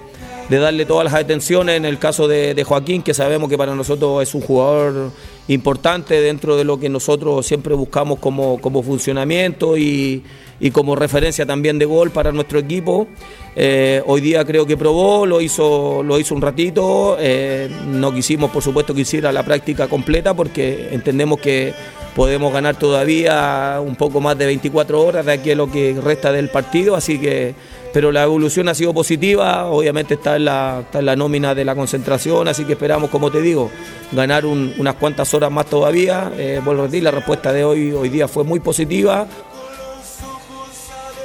de 0.49 0.59
darle 0.59 0.85
todas 0.85 1.05
las 1.05 1.13
atenciones 1.13 1.77
en 1.77 1.85
el 1.85 1.97
caso 1.97 2.27
de, 2.27 2.63
Joaquín, 2.63 3.01
que 3.01 3.13
sabemos 3.13 3.49
que 3.49 3.57
para 3.57 3.73
nosotros 3.75 4.21
es 4.21 4.35
un 4.35 4.41
jugador 4.41 5.11
importante 5.47 6.21
dentro 6.21 6.55
de 6.55 6.63
lo 6.63 6.79
que 6.79 6.89
nosotros 6.89 7.45
siempre 7.45 7.73
buscamos 7.73 8.19
como, 8.19 8.59
como 8.61 8.83
funcionamiento 8.83 9.77
y, 9.77 10.23
y 10.59 10.71
como 10.71 10.95
referencia 10.95 11.45
también 11.45 11.79
de 11.79 11.85
gol 11.85 12.11
para 12.11 12.31
nuestro 12.31 12.59
equipo. 12.59 13.07
Eh, 13.55 14.03
hoy 14.05 14.21
día 14.21 14.45
creo 14.45 14.65
que 14.65 14.77
probó, 14.77 15.25
lo 15.25 15.41
hizo, 15.41 16.03
lo 16.03 16.19
hizo 16.19 16.35
un 16.35 16.41
ratito, 16.41 17.17
eh, 17.19 17.69
no 17.87 18.13
quisimos 18.13 18.51
por 18.51 18.61
supuesto 18.61 18.93
que 18.93 19.01
hiciera 19.01 19.31
la 19.31 19.43
práctica 19.43 19.87
completa 19.87 20.33
porque 20.33 20.89
entendemos 20.91 21.39
que 21.39 21.73
podemos 22.15 22.51
ganar 22.53 22.75
todavía 22.77 23.79
un 23.85 23.95
poco 23.95 24.21
más 24.21 24.37
de 24.37 24.45
24 24.45 25.01
horas 25.01 25.25
de 25.25 25.33
aquí 25.33 25.51
a 25.51 25.55
lo 25.55 25.69
que 25.69 25.95
resta 26.01 26.31
del 26.31 26.49
partido, 26.49 26.95
así 26.95 27.19
que 27.19 27.53
pero 27.93 28.11
la 28.11 28.23
evolución 28.23 28.67
ha 28.67 28.73
sido 28.73 28.93
positiva, 28.93 29.65
obviamente 29.67 30.15
está 30.15 30.35
en 30.37 30.45
la, 30.45 30.79
está 30.81 31.01
la 31.01 31.15
nómina 31.15 31.53
de 31.55 31.63
la 31.63 31.75
concentración, 31.75 32.47
así 32.49 32.65
que 32.65 32.73
esperamos, 32.73 33.09
como 33.09 33.31
te 33.31 33.41
digo, 33.41 33.69
ganar 34.11 34.45
un- 34.45 34.73
unas 34.77 34.95
cuantas 34.95 35.33
horas 35.33 35.49
más 35.49 35.65
todavía. 35.67 36.29
Eh, 36.37 36.59
vuelvo 36.63 36.81
a 36.83 36.85
decir, 36.87 37.03
la 37.03 37.11
respuesta 37.11 37.53
de 37.53 37.63
hoy, 37.63 37.93
hoy 37.93 38.09
día 38.09 38.27
fue 38.27 38.43
muy 38.43 38.59
positiva. 38.59 39.25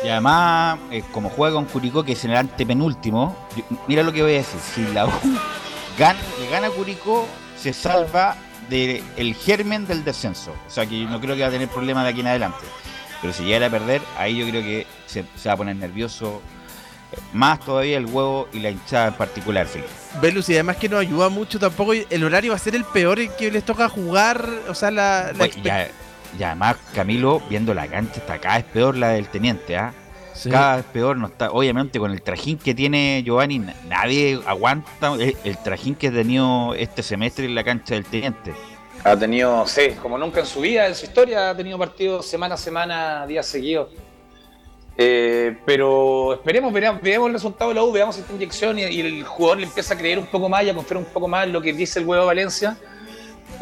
Y 0.04 0.08
además, 0.08 0.78
eh, 0.92 1.02
como 1.12 1.28
juega 1.28 1.54
con 1.54 1.64
Curicó, 1.66 2.04
que 2.04 2.12
es 2.12 2.24
en 2.24 2.30
el 2.30 2.36
antepenúltimo, 2.38 3.36
mira 3.88 4.02
lo 4.04 4.12
que 4.12 4.22
voy 4.22 4.32
a 4.32 4.36
decir. 4.36 4.60
Si 4.74 4.86
la 4.94 5.06
U 5.06 5.10
gana, 5.98 6.70
Curicó, 6.70 7.26
se 7.60 7.72
salva 7.72 8.36
del 8.70 9.34
germen 9.34 9.86
del 9.86 10.04
descenso. 10.04 10.54
O 10.66 10.70
sea 10.70 10.86
que 10.86 11.04
no 11.04 11.20
creo 11.20 11.34
que 11.34 11.42
va 11.42 11.48
a 11.48 11.50
tener 11.50 11.68
problemas 11.68 12.04
de 12.04 12.10
aquí 12.10 12.20
en 12.20 12.28
adelante. 12.28 12.64
Pero 13.20 13.32
si 13.34 13.44
llegara 13.44 13.66
a 13.66 13.70
perder, 13.70 14.00
ahí 14.16 14.38
yo 14.38 14.48
creo 14.48 14.62
que 14.62 14.86
se, 15.06 15.24
se 15.36 15.48
va 15.48 15.54
a 15.54 15.56
poner 15.58 15.76
nervioso 15.76 16.40
eh, 17.12 17.18
más 17.32 17.60
todavía 17.60 17.98
el 17.98 18.06
huevo 18.06 18.48
y 18.52 18.60
la 18.60 18.70
hinchada 18.70 19.08
en 19.08 19.14
particular, 19.14 19.66
Felipe. 19.66 19.90
Velus, 20.20 20.48
y 20.48 20.54
además 20.54 20.76
que 20.76 20.88
nos 20.88 21.00
ayuda 21.00 21.28
mucho 21.28 21.58
tampoco, 21.58 21.92
el 21.92 22.24
horario 22.24 22.52
va 22.52 22.56
a 22.56 22.60
ser 22.60 22.74
el 22.74 22.84
peor 22.84 23.20
en 23.20 23.30
que 23.38 23.50
les 23.50 23.64
toca 23.64 23.88
jugar, 23.88 24.48
o 24.68 24.74
sea, 24.74 24.90
la... 24.90 25.32
y 26.38 26.42
además, 26.42 26.76
Camilo, 26.94 27.42
viendo 27.48 27.74
la 27.74 27.86
cancha 27.88 28.20
hasta 28.20 28.34
acá, 28.34 28.58
es 28.58 28.64
peor 28.64 28.96
la 28.96 29.10
del 29.10 29.28
teniente, 29.28 29.76
¿ah? 29.76 29.92
Cada 30.48 30.76
vez 30.76 30.84
peor, 30.86 31.16
no 31.16 31.26
está, 31.26 31.50
obviamente 31.50 31.98
con 31.98 32.10
el 32.10 32.22
trajín 32.22 32.58
que 32.58 32.74
tiene 32.74 33.22
Giovanni, 33.24 33.58
nadie 33.88 34.40
aguanta 34.46 35.14
el, 35.14 35.36
el, 35.44 35.58
trajín 35.58 35.94
que 35.94 36.08
ha 36.08 36.12
tenido 36.12 36.74
este 36.74 37.02
semestre 37.02 37.44
en 37.44 37.54
la 37.54 37.64
cancha 37.64 37.94
del 37.94 38.04
teniente. 38.04 38.54
Ha 39.02 39.16
tenido, 39.16 39.66
sí, 39.66 39.90
como 40.00 40.18
nunca 40.18 40.40
en 40.40 40.46
su 40.46 40.60
vida, 40.60 40.86
en 40.86 40.94
su 40.94 41.06
historia, 41.06 41.50
ha 41.50 41.56
tenido 41.56 41.78
partidos 41.78 42.26
semana 42.26 42.54
a 42.54 42.58
semana, 42.58 43.26
días 43.26 43.46
seguidos. 43.46 43.88
Eh, 44.96 45.56
pero 45.64 46.34
esperemos, 46.34 46.70
veamos, 46.72 47.00
veamos, 47.00 47.28
el 47.28 47.32
resultado 47.32 47.70
de 47.70 47.76
la 47.76 47.82
U, 47.82 47.90
veamos 47.90 48.18
esta 48.18 48.32
inyección 48.34 48.78
y, 48.78 48.82
y, 48.82 49.00
el 49.00 49.24
jugador 49.24 49.58
le 49.58 49.64
empieza 49.64 49.94
a 49.94 49.96
creer 49.96 50.18
un 50.18 50.26
poco 50.26 50.48
más 50.48 50.62
y 50.64 50.68
a 50.68 50.74
confiar 50.74 50.98
un 50.98 51.06
poco 51.06 51.26
más 51.26 51.46
en 51.46 51.54
lo 51.54 51.62
que 51.62 51.72
dice 51.72 52.00
el 52.00 52.06
huevo 52.06 52.26
Valencia. 52.26 52.76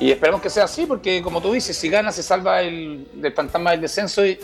Y 0.01 0.11
esperemos 0.11 0.41
que 0.41 0.51
sea 0.51 0.65
así, 0.65 0.87
porque 0.87 1.23
como 1.23 1.41
tú 1.41 1.53
dices, 1.53 1.77
si 1.77 1.89
gana 1.89 2.11
se 2.11 2.23
salva 2.23 2.63
el, 2.63 3.07
del 3.15 3.33
fantasma 3.33 3.71
del 3.71 3.81
descenso 3.83 4.27
y, 4.27 4.39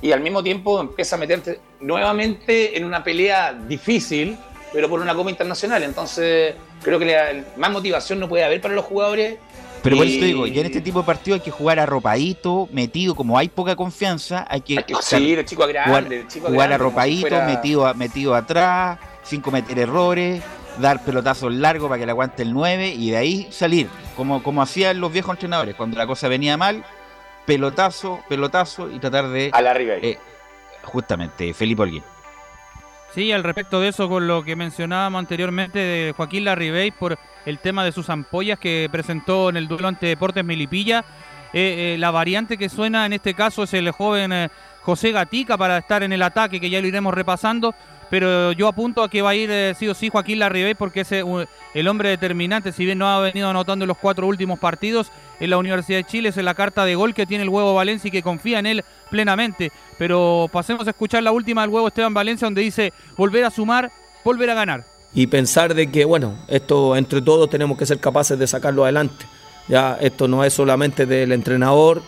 y 0.00 0.12
al 0.12 0.20
mismo 0.20 0.42
tiempo 0.42 0.80
empieza 0.80 1.16
a 1.16 1.18
meterte 1.18 1.60
nuevamente 1.80 2.76
en 2.76 2.84
una 2.84 3.02
pelea 3.02 3.52
difícil, 3.52 4.36
pero 4.72 4.88
por 4.88 5.00
una 5.00 5.14
Copa 5.14 5.30
Internacional. 5.30 5.82
Entonces, 5.82 6.54
creo 6.82 6.98
que 6.98 7.06
la, 7.06 7.44
más 7.56 7.70
motivación 7.70 8.20
no 8.20 8.28
puede 8.28 8.44
haber 8.44 8.60
para 8.60 8.74
los 8.74 8.84
jugadores. 8.84 9.38
Pero 9.82 9.96
por 9.96 10.06
eso 10.06 10.18
te 10.18 10.26
digo, 10.26 10.46
ya 10.46 10.60
en 10.60 10.66
este 10.66 10.80
tipo 10.80 11.00
de 11.00 11.06
partido 11.06 11.36
hay 11.36 11.40
que 11.40 11.52
jugar 11.52 11.78
arropadito, 11.78 12.68
metido, 12.72 13.14
como 13.14 13.38
hay 13.38 13.48
poca 13.48 13.76
confianza, 13.76 14.44
hay 14.48 14.60
que, 14.60 14.78
hay 14.78 14.84
que 14.84 14.94
sí, 15.00 15.32
el 15.32 15.44
chico 15.44 15.66
grande, 15.68 15.88
jugar, 15.88 16.12
el 16.12 16.26
chico 16.26 16.46
jugar 16.48 16.68
grande, 16.68 16.74
arropadito, 16.74 17.28
fuera... 17.28 17.46
metido, 17.46 17.94
metido 17.94 18.34
atrás, 18.34 18.98
sin 19.22 19.40
cometer 19.40 19.78
errores, 19.78 20.42
dar 20.80 21.04
pelotazos 21.04 21.54
largos 21.54 21.88
para 21.88 22.00
que 22.00 22.06
le 22.06 22.10
aguante 22.10 22.42
el 22.42 22.52
9 22.52 22.88
y 22.88 23.10
de 23.10 23.16
ahí 23.16 23.48
salir, 23.52 23.88
como, 24.16 24.42
como 24.42 24.62
hacían 24.62 25.00
los 25.00 25.12
viejos 25.12 25.34
entrenadores, 25.34 25.76
cuando 25.76 25.96
la 25.96 26.08
cosa 26.08 26.26
venía 26.26 26.56
mal, 26.56 26.84
pelotazo, 27.48 28.20
pelotazo 28.28 28.90
y 28.90 28.98
tratar 28.98 29.28
de... 29.28 29.50
A 29.54 29.62
la 29.62 29.72
Ribey. 29.72 30.00
Eh, 30.02 30.18
justamente, 30.84 31.54
Felipe 31.54 31.82
Holguín. 31.82 32.02
Sí, 33.14 33.32
al 33.32 33.42
respecto 33.42 33.80
de 33.80 33.88
eso, 33.88 34.06
con 34.06 34.28
lo 34.28 34.44
que 34.44 34.54
mencionábamos 34.54 35.18
anteriormente 35.18 35.78
de 35.78 36.12
Joaquín 36.14 36.44
Larribey 36.44 36.90
por 36.90 37.18
el 37.46 37.58
tema 37.58 37.82
de 37.82 37.92
sus 37.92 38.10
ampollas 38.10 38.58
que 38.58 38.88
presentó 38.92 39.48
en 39.48 39.56
el 39.56 39.66
duelo 39.66 39.88
ante 39.88 40.06
Deportes 40.06 40.44
Milipilla. 40.44 41.06
Eh, 41.54 41.94
eh, 41.94 41.96
la 41.98 42.10
variante 42.10 42.58
que 42.58 42.68
suena 42.68 43.06
en 43.06 43.14
este 43.14 43.32
caso 43.32 43.62
es 43.62 43.72
el 43.72 43.90
joven 43.92 44.30
eh, 44.34 44.50
José 44.82 45.12
Gatica 45.12 45.56
para 45.56 45.78
estar 45.78 46.02
en 46.02 46.12
el 46.12 46.22
ataque, 46.22 46.60
que 46.60 46.68
ya 46.68 46.82
lo 46.82 46.86
iremos 46.86 47.14
repasando. 47.14 47.74
Pero 48.10 48.52
yo 48.52 48.68
apunto 48.68 49.02
a 49.02 49.10
que 49.10 49.22
va 49.22 49.30
a 49.30 49.34
ir 49.34 49.50
o 49.50 49.94
sí 49.94 50.08
Joaquín 50.08 50.38
Larribey 50.38 50.74
porque 50.74 51.02
es 51.02 51.12
el 51.12 51.88
hombre 51.88 52.08
determinante, 52.08 52.72
si 52.72 52.84
bien 52.84 52.98
no 52.98 53.08
ha 53.08 53.20
venido 53.20 53.48
anotando 53.48 53.84
en 53.84 53.88
los 53.88 53.98
cuatro 53.98 54.26
últimos 54.26 54.58
partidos 54.58 55.12
en 55.40 55.50
la 55.50 55.58
Universidad 55.58 55.98
de 55.98 56.04
Chile, 56.04 56.30
es 56.30 56.36
la 56.36 56.54
carta 56.54 56.84
de 56.84 56.94
gol 56.94 57.14
que 57.14 57.26
tiene 57.26 57.44
el 57.44 57.50
huevo 57.50 57.74
Valencia 57.74 58.08
y 58.08 58.10
que 58.10 58.22
confía 58.22 58.58
en 58.58 58.66
él 58.66 58.84
plenamente. 59.10 59.72
Pero 59.98 60.48
pasemos 60.50 60.86
a 60.86 60.90
escuchar 60.90 61.22
la 61.22 61.32
última 61.32 61.60
del 61.60 61.70
huevo 61.70 61.88
Esteban 61.88 62.14
Valencia, 62.14 62.46
donde 62.46 62.62
dice 62.62 62.92
volver 63.16 63.44
a 63.44 63.50
sumar, 63.50 63.92
volver 64.24 64.50
a 64.50 64.54
ganar. 64.54 64.84
Y 65.14 65.26
pensar 65.26 65.74
de 65.74 65.90
que, 65.90 66.04
bueno, 66.04 66.38
esto 66.48 66.96
entre 66.96 67.22
todos 67.22 67.48
tenemos 67.50 67.78
que 67.78 67.86
ser 67.86 67.98
capaces 67.98 68.38
de 68.38 68.46
sacarlo 68.46 68.84
adelante. 68.84 69.26
Ya 69.68 69.98
esto 70.00 70.28
no 70.28 70.44
es 70.44 70.54
solamente 70.54 71.04
del 71.04 71.32
entrenador, 71.32 72.02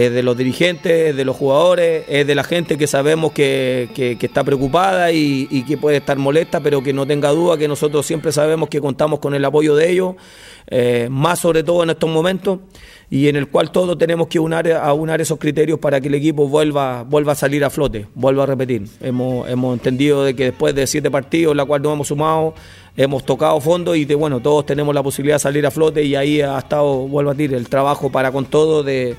es 0.00 0.12
de 0.14 0.22
los 0.22 0.34
dirigentes, 0.34 1.10
es 1.10 1.16
de 1.16 1.26
los 1.26 1.36
jugadores, 1.36 2.04
es 2.08 2.26
de 2.26 2.34
la 2.34 2.42
gente 2.42 2.78
que 2.78 2.86
sabemos 2.86 3.32
que, 3.32 3.90
que, 3.94 4.16
está 4.18 4.42
preocupada 4.42 5.12
y, 5.12 5.62
que 5.68 5.76
puede 5.76 5.98
estar 5.98 6.16
molesta, 6.16 6.60
pero 6.60 6.82
que 6.82 6.94
no 6.94 7.06
tenga 7.06 7.28
duda 7.30 7.58
que 7.58 7.68
nosotros 7.68 8.06
siempre 8.06 8.32
sabemos 8.32 8.70
que 8.70 8.80
contamos 8.80 9.18
con 9.18 9.34
el 9.34 9.44
apoyo 9.44 9.76
de 9.76 9.90
ellos, 9.90 10.14
eh, 10.68 11.08
más 11.10 11.40
sobre 11.40 11.62
todo 11.62 11.82
en 11.82 11.90
estos 11.90 12.08
momentos, 12.08 12.60
y 13.10 13.28
en 13.28 13.36
el 13.36 13.48
cual 13.48 13.72
todos 13.72 13.98
tenemos 13.98 14.28
que 14.28 14.38
unar, 14.38 14.72
aunar 14.72 15.20
esos 15.20 15.38
criterios 15.38 15.78
para 15.78 16.00
que 16.00 16.08
el 16.08 16.14
equipo 16.14 16.48
vuelva, 16.48 17.02
vuelva 17.02 17.32
a 17.32 17.34
salir 17.34 17.62
a 17.62 17.68
flote, 17.68 18.06
vuelva 18.14 18.44
a 18.44 18.46
repetir. 18.46 18.84
Hemos, 19.02 19.50
hemos 19.50 19.74
entendido 19.74 20.24
de 20.24 20.34
que 20.34 20.44
después 20.44 20.74
de 20.74 20.86
siete 20.86 21.10
partidos, 21.10 21.54
la 21.54 21.66
cual 21.66 21.82
nos 21.82 21.92
hemos 21.92 22.08
sumado, 22.08 22.54
hemos 22.96 23.24
tocado 23.26 23.60
fondo 23.60 23.94
y 23.94 24.06
de, 24.06 24.14
bueno, 24.14 24.40
todos 24.40 24.64
tenemos 24.64 24.94
la 24.94 25.02
posibilidad 25.02 25.36
de 25.36 25.40
salir 25.40 25.66
a 25.66 25.70
flote 25.70 26.02
y 26.04 26.14
ahí 26.14 26.40
ha 26.40 26.58
estado, 26.58 27.06
vuelvo 27.06 27.32
a 27.32 27.34
decir, 27.34 27.52
el 27.52 27.68
trabajo 27.68 28.10
para 28.10 28.32
con 28.32 28.46
todo 28.46 28.82
de 28.82 29.16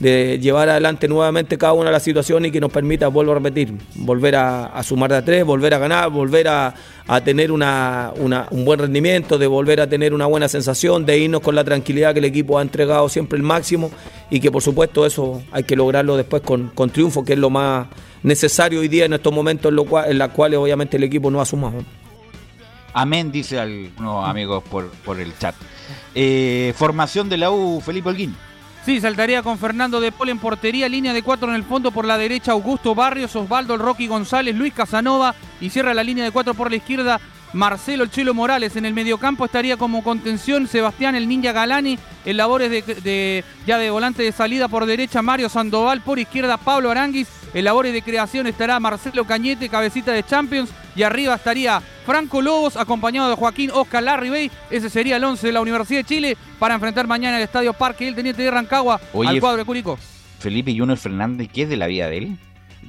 de 0.00 0.38
llevar 0.40 0.68
adelante 0.68 1.06
nuevamente 1.08 1.58
cada 1.58 1.72
una 1.74 1.86
de 1.86 1.92
las 1.92 2.02
situaciones 2.02 2.48
y 2.48 2.52
que 2.52 2.60
nos 2.60 2.72
permita, 2.72 3.08
vuelvo 3.08 3.32
a 3.32 3.34
repetir, 3.36 3.72
volver 3.94 4.36
a, 4.36 4.82
sumar 4.82 5.10
de 5.10 5.16
a 5.18 5.24
tres, 5.24 5.44
volver 5.44 5.74
a 5.74 5.78
ganar, 5.78 6.10
volver 6.10 6.48
a, 6.48 6.74
a 7.06 7.20
tener 7.20 7.52
una, 7.52 8.12
una, 8.16 8.46
un 8.50 8.64
buen 8.64 8.78
rendimiento, 8.78 9.38
de 9.38 9.46
volver 9.46 9.80
a 9.80 9.86
tener 9.86 10.12
una 10.14 10.26
buena 10.26 10.48
sensación, 10.48 11.06
de 11.06 11.18
irnos 11.18 11.40
con 11.40 11.54
la 11.54 11.64
tranquilidad 11.64 12.12
que 12.12 12.18
el 12.18 12.24
equipo 12.24 12.58
ha 12.58 12.62
entregado 12.62 13.08
siempre 13.08 13.36
el 13.36 13.42
máximo 13.42 13.90
y 14.30 14.40
que 14.40 14.50
por 14.50 14.62
supuesto 14.62 15.06
eso 15.06 15.42
hay 15.52 15.64
que 15.64 15.76
lograrlo 15.76 16.16
después 16.16 16.42
con, 16.42 16.68
con 16.68 16.90
triunfo, 16.90 17.24
que 17.24 17.34
es 17.34 17.38
lo 17.38 17.50
más 17.50 17.86
necesario 18.22 18.80
hoy 18.80 18.88
día 18.88 19.04
en 19.04 19.12
estos 19.12 19.32
momentos 19.32 19.70
en, 19.70 19.76
lo 19.76 19.84
cual, 19.84 20.10
en 20.10 20.18
los 20.18 20.28
cuales 20.30 20.58
obviamente 20.58 20.96
el 20.96 21.04
equipo 21.04 21.30
no 21.30 21.40
ha 21.40 21.44
sumado. 21.44 21.84
Amén, 22.94 23.32
dice 23.32 23.58
algunos 23.58 24.28
amigos 24.28 24.62
por, 24.70 24.90
por 24.90 25.18
el 25.18 25.36
chat. 25.38 25.54
Eh, 26.14 26.74
formación 26.76 27.28
de 27.28 27.38
la 27.38 27.50
U, 27.50 27.80
Felipe 27.80 28.08
Holguín. 28.08 28.36
Sí, 28.84 29.00
saltaría 29.00 29.44
con 29.44 29.58
Fernando 29.58 30.00
de 30.00 30.10
Pol 30.10 30.28
en 30.28 30.40
portería, 30.40 30.88
línea 30.88 31.12
de 31.12 31.22
cuatro 31.22 31.48
en 31.48 31.54
el 31.54 31.62
fondo 31.62 31.92
por 31.92 32.04
la 32.04 32.18
derecha, 32.18 32.50
Augusto 32.50 32.96
Barrios, 32.96 33.36
Osvaldo 33.36 33.74
el 33.74 33.80
Rocky 33.80 34.08
González, 34.08 34.56
Luis 34.56 34.74
Casanova 34.74 35.36
y 35.60 35.70
cierra 35.70 35.94
la 35.94 36.02
línea 36.02 36.24
de 36.24 36.32
cuatro 36.32 36.52
por 36.54 36.68
la 36.68 36.78
izquierda, 36.78 37.20
Marcelo 37.52 38.02
el 38.02 38.10
Chelo 38.10 38.34
Morales. 38.34 38.74
En 38.74 38.84
el 38.84 38.92
mediocampo 38.92 39.44
estaría 39.44 39.76
como 39.76 40.02
contención 40.02 40.66
Sebastián 40.66 41.14
el 41.14 41.28
Ninja 41.28 41.52
Galani, 41.52 41.96
en 42.24 42.36
labores 42.36 42.70
de, 42.72 42.82
de, 42.82 43.44
ya 43.68 43.78
de 43.78 43.90
volante 43.90 44.24
de 44.24 44.32
salida 44.32 44.66
por 44.66 44.84
derecha, 44.84 45.22
Mario 45.22 45.48
Sandoval, 45.48 46.00
por 46.00 46.18
izquierda 46.18 46.56
Pablo 46.56 46.90
Aranguis, 46.90 47.28
en 47.54 47.64
labores 47.64 47.92
de 47.92 48.02
creación 48.02 48.46
estará 48.46 48.78
Marcelo 48.80 49.24
Cañete, 49.24 49.68
cabecita 49.68 50.12
de 50.12 50.22
Champions, 50.24 50.70
y 50.96 51.02
arriba 51.02 51.34
estaría 51.34 51.80
Franco 52.04 52.42
Lobos, 52.42 52.76
acompañado 52.76 53.28
de 53.30 53.36
Joaquín 53.36 53.70
Oscar 53.72 54.02
Larribey. 54.02 54.50
Ese 54.70 54.90
sería 54.90 55.16
el 55.16 55.24
11 55.24 55.46
de 55.46 55.52
la 55.52 55.60
Universidad 55.60 56.00
de 56.00 56.04
Chile 56.04 56.36
para 56.58 56.74
enfrentar 56.74 57.06
mañana 57.06 57.36
el 57.36 57.42
Estadio 57.44 57.72
Parque 57.72 58.06
el 58.08 58.14
Teniente 58.14 58.42
de 58.42 58.50
Rancagua 58.50 59.00
Oye, 59.12 59.28
al 59.30 59.40
cuadro 59.40 59.58
de 59.58 59.64
Curicó. 59.64 59.98
Felipe 60.38 60.74
Junior 60.76 60.98
Fernández, 60.98 61.48
¿qué 61.52 61.62
es 61.62 61.68
de 61.68 61.76
la 61.76 61.86
vida 61.86 62.08
de 62.08 62.18
él? 62.18 62.36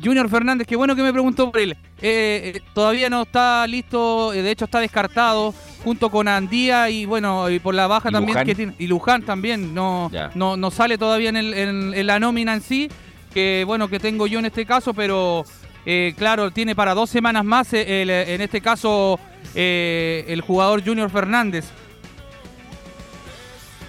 Junior 0.03 0.27
Fernández, 0.27 0.65
qué 0.65 0.75
bueno 0.75 0.95
que 0.95 1.03
me 1.03 1.13
preguntó 1.13 1.51
por 1.51 1.61
él. 1.61 1.73
Eh, 2.01 2.53
eh, 2.55 2.61
todavía 2.73 3.09
no 3.11 3.21
está 3.21 3.67
listo, 3.67 4.33
eh, 4.33 4.41
de 4.41 4.49
hecho 4.49 4.65
está 4.65 4.79
descartado 4.79 5.53
junto 5.83 6.09
con 6.09 6.27
Andía 6.27 6.89
y 6.89 7.05
bueno, 7.05 7.47
y 7.51 7.59
por 7.59 7.75
la 7.75 7.85
baja 7.85 8.09
¿Y 8.09 8.11
también 8.11 8.33
Luján? 8.33 8.47
que 8.47 8.55
tiene. 8.55 8.73
Y 8.79 8.87
Luján 8.87 9.21
también, 9.21 9.73
no, 9.75 10.09
no, 10.33 10.57
no 10.57 10.71
sale 10.71 10.97
todavía 10.97 11.29
en, 11.29 11.35
el- 11.37 11.53
en- 11.53 11.93
en 11.93 12.07
la 12.07 12.19
nómina 12.19 12.53
en 12.55 12.61
sí, 12.61 12.89
que 13.33 13.63
bueno, 13.65 13.87
que 13.87 13.99
tengo 13.99 14.27
yo 14.27 14.39
en 14.39 14.45
este 14.45 14.65
caso, 14.65 14.93
pero 14.93 15.45
eh, 15.85 16.13
claro, 16.17 16.51
tiene 16.51 16.75
para 16.75 16.93
dos 16.93 17.09
semanas 17.09 17.43
más 17.43 17.73
eh, 17.73 18.01
el, 18.01 18.09
en 18.09 18.41
este 18.41 18.61
caso 18.61 19.19
eh, 19.55 20.25
el 20.27 20.41
jugador 20.41 20.83
Junior 20.83 21.09
Fernández. 21.09 21.65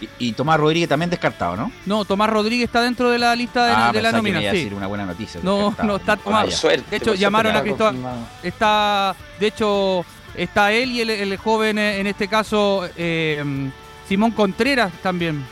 Y, 0.01 0.29
y 0.29 0.33
Tomás 0.33 0.59
Rodríguez 0.59 0.89
también 0.89 1.09
descartado, 1.11 1.57
¿no? 1.57 1.71
No, 1.87 2.05
Tomás 2.05 2.29
Rodríguez 2.29 2.67
está 2.67 2.83
dentro 2.83 3.11
de 3.11 3.19
la 3.19 3.35
lista 3.37 3.67
de, 3.67 3.73
ah, 3.77 3.93
de 3.93 4.03
la 4.03 4.13
nómina. 4.13 4.41
sí. 4.41 4.47
decir 4.47 4.75
una 4.75 4.87
buena 4.87 5.07
noticia. 5.07 5.41
No, 5.43 5.75
no 5.85 5.97
está 5.97 6.17
tomado. 6.17 6.49
Ah, 6.49 6.51
ya. 6.51 6.83
de 6.91 6.97
hecho, 6.97 7.15
llamaron 7.15 7.53
suerte, 7.53 7.71
a 7.71 7.91
Cristóbal. 7.93 8.27
Está, 8.43 9.17
de 9.39 9.47
hecho, 9.47 10.05
está 10.37 10.73
él 10.73 10.91
y 10.91 11.01
el, 11.01 11.11
el 11.11 11.37
joven, 11.37 11.79
eh, 11.79 12.01
en 12.01 12.07
este 12.09 12.27
caso, 12.29 12.89
eh, 12.97 13.71
Simón 14.09 14.33
Contreras 14.33 14.93
también. 15.03 15.45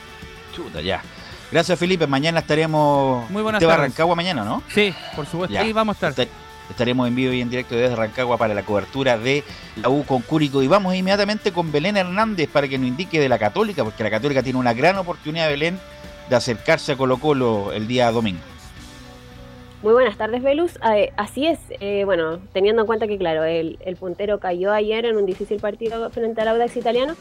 Chuta, 0.54 0.80
ya. 0.80 1.02
Gracias, 1.52 1.78
Felipe. 1.78 2.06
Mañana 2.06 2.40
estaremos. 2.40 3.28
Muy 3.30 3.42
buenas 3.42 3.60
Te 3.60 3.66
va 3.66 3.74
a 3.74 3.76
tardes. 3.76 3.90
Rancagua 3.92 4.14
mañana, 4.16 4.42
¿no? 4.44 4.62
Sí, 4.74 4.92
por 5.14 5.26
supuesto. 5.26 5.58
Ahí 5.58 5.72
vamos 5.72 5.94
a 6.02 6.08
estar. 6.08 6.26
Estar- 6.26 6.42
Estaremos 6.70 7.06
en 7.06 7.14
vivo 7.14 7.32
y 7.34 7.42
en 7.42 7.50
directo 7.50 7.74
desde 7.74 7.94
Rancagua 7.94 8.38
para 8.38 8.54
la 8.54 8.62
cobertura 8.62 9.18
de 9.18 9.44
la 9.76 9.90
U 9.90 10.04
con 10.06 10.22
Cúrico. 10.22 10.62
Y 10.62 10.68
vamos 10.68 10.94
inmediatamente 10.94 11.52
con 11.52 11.70
Belén 11.70 11.98
Hernández 11.98 12.48
para 12.48 12.66
que 12.66 12.78
nos 12.78 12.88
indique 12.88 13.20
de 13.20 13.28
la 13.28 13.38
Católica, 13.38 13.84
porque 13.84 14.02
la 14.02 14.10
Católica 14.10 14.42
tiene 14.42 14.58
una 14.58 14.72
gran 14.72 14.96
oportunidad, 14.96 15.48
Belén, 15.48 15.78
de 16.30 16.36
acercarse 16.36 16.92
a 16.92 16.96
Colo 16.96 17.18
Colo 17.18 17.72
el 17.74 17.86
día 17.86 18.10
domingo. 18.10 18.40
Muy 19.82 19.94
buenas 19.94 20.16
tardes, 20.16 20.44
Velus. 20.44 20.78
Eh, 20.94 21.12
así 21.16 21.48
es, 21.48 21.58
eh, 21.80 22.04
bueno, 22.04 22.38
teniendo 22.52 22.82
en 22.82 22.86
cuenta 22.86 23.08
que, 23.08 23.18
claro, 23.18 23.42
el, 23.42 23.76
puntero 23.98 24.38
cayó 24.38 24.72
ayer 24.72 25.06
en 25.06 25.16
un 25.16 25.26
difícil 25.26 25.58
partido 25.58 26.08
frente 26.10 26.40
al 26.40 26.48
Audax 26.48 26.76
italiano, 26.76 27.16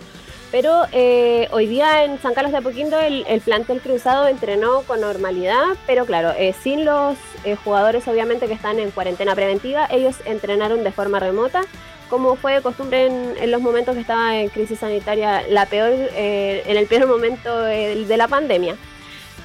pero 0.51 0.83
eh, 0.91 1.47
hoy 1.53 1.65
día 1.65 2.03
en 2.03 2.19
San 2.19 2.35
Carlos 2.35 2.51
de 2.51 2.59
Apoquindo 2.59 2.99
el, 2.99 3.25
el 3.27 3.41
plantel 3.41 3.81
cruzado 3.81 4.27
entrenó 4.27 4.81
con 4.83 5.01
normalidad, 5.01 5.63
pero 5.87 6.05
claro, 6.05 6.33
eh, 6.37 6.53
sin 6.53 6.85
los 6.85 7.17
jugadores 7.63 8.07
obviamente 8.07 8.45
que 8.45 8.53
están 8.53 8.77
en 8.77 8.91
cuarentena 8.91 9.33
preventiva, 9.33 9.87
ellos 9.89 10.17
entrenaron 10.25 10.83
de 10.83 10.91
forma 10.91 11.19
remota, 11.19 11.63
como 12.11 12.35
fue 12.35 12.53
de 12.53 12.61
costumbre 12.61 13.07
en, 13.07 13.33
en 13.39 13.49
los 13.49 13.61
momentos 13.61 13.95
que 13.95 14.01
estaba 14.01 14.37
en 14.37 14.49
crisis 14.49 14.77
sanitaria, 14.77 15.41
la 15.49 15.65
peor, 15.65 15.93
en 16.13 16.77
el 16.77 16.85
peor 16.85 17.07
momento 17.07 17.63
de 17.63 18.17
la 18.17 18.27
pandemia. 18.27 18.75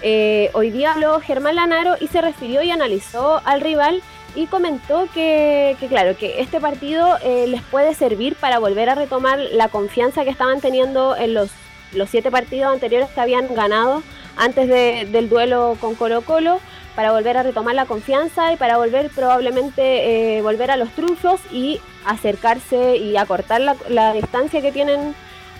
Eh, 0.02 0.50
hoy 0.52 0.70
día 0.70 0.92
habló 0.92 1.20
Germán 1.20 1.56
Lanaro 1.56 1.94
y 2.00 2.08
se 2.08 2.20
refirió 2.20 2.62
y 2.62 2.70
analizó 2.70 3.40
al 3.44 3.60
rival 3.60 4.02
y 4.34 4.46
comentó 4.46 5.08
que, 5.14 5.76
claro, 5.88 6.16
que 6.16 6.40
este 6.40 6.60
partido 6.60 7.16
eh, 7.22 7.46
les 7.48 7.62
puede 7.62 7.94
servir 7.94 8.36
para 8.36 8.58
volver 8.58 8.90
a 8.90 8.94
retomar 8.94 9.38
la 9.38 9.68
confianza 9.68 10.24
que 10.24 10.30
estaban 10.30 10.60
teniendo 10.60 11.16
en 11.16 11.32
los, 11.32 11.50
los 11.94 12.10
siete 12.10 12.30
partidos 12.30 12.70
anteriores 12.72 13.08
que 13.08 13.20
habían 13.20 13.54
ganado 13.54 14.02
antes 14.36 14.68
de- 14.68 15.08
del 15.10 15.30
duelo 15.30 15.78
con 15.80 15.94
Colo 15.94 16.20
Colo, 16.20 16.60
para 16.94 17.12
volver 17.12 17.38
a 17.38 17.42
retomar 17.42 17.74
la 17.74 17.86
confianza 17.86 18.52
y 18.52 18.56
para 18.56 18.76
volver 18.76 19.10
probablemente 19.10 20.36
eh, 20.36 20.42
volver 20.42 20.70
a 20.70 20.76
los 20.76 20.90
triunfos 20.90 21.40
y 21.50 21.80
acercarse 22.06 22.96
y 22.96 23.16
acortar 23.16 23.60
la, 23.60 24.12
distancia 24.12 24.60
que 24.60 24.72
tienen 24.72 25.14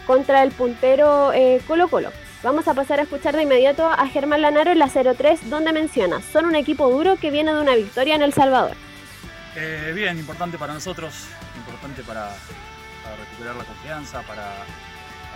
contra 0.07 0.43
el 0.43 0.51
puntero 0.51 1.33
Colo 1.67 1.89
Colo. 1.89 2.11
Vamos 2.47 2.69
a 2.69 2.75
pasar 2.75 3.01
a 3.01 3.03
escuchar 3.03 3.35
de 3.35 3.43
inmediato 3.43 3.91
a 3.91 4.07
Germán 4.07 4.41
Lanaro 4.41 4.71
en 4.71 4.79
la 4.79 4.89
03, 4.89 5.51
donde 5.51 5.73
menciona, 5.73 6.23
son 6.23 6.45
un 6.47 6.55
equipo 6.55 6.89
duro 6.89 7.17
que 7.17 7.33
viene 7.33 7.53
de 7.53 7.61
una 7.61 7.75
victoria 7.75 8.15
en 8.15 8.23
El 8.23 8.33
Salvador. 8.33 8.77
Eh, 9.57 9.91
bien, 9.93 10.17
importante 10.17 10.57
para 10.57 10.73
nosotros, 10.73 11.27
importante 11.57 12.05
para, 12.05 12.31
recuperar 13.19 13.57
la 13.57 13.65
confianza, 13.65 14.23
para, 14.23 14.63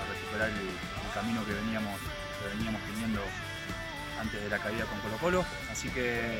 recuperar 0.09 0.51
el, 0.51 1.13
camino 1.13 1.45
que 1.45 1.53
veníamos, 1.53 1.99
que 1.99 2.57
veníamos 2.57 2.81
teniendo 2.83 3.21
antes 4.21 4.41
de 4.41 4.49
la 4.49 4.59
caída 4.59 4.85
con 4.85 5.01
Colo 5.01 5.17
Colo. 5.17 5.45
Así 5.73 5.89
que, 5.89 6.39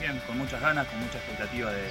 bien, 0.00 0.22
con 0.24 0.38
muchas 0.38 0.60
ganas, 0.60 0.86
con 0.86 1.00
mucha 1.00 1.18
expectativa 1.18 1.72
de, 1.72 1.82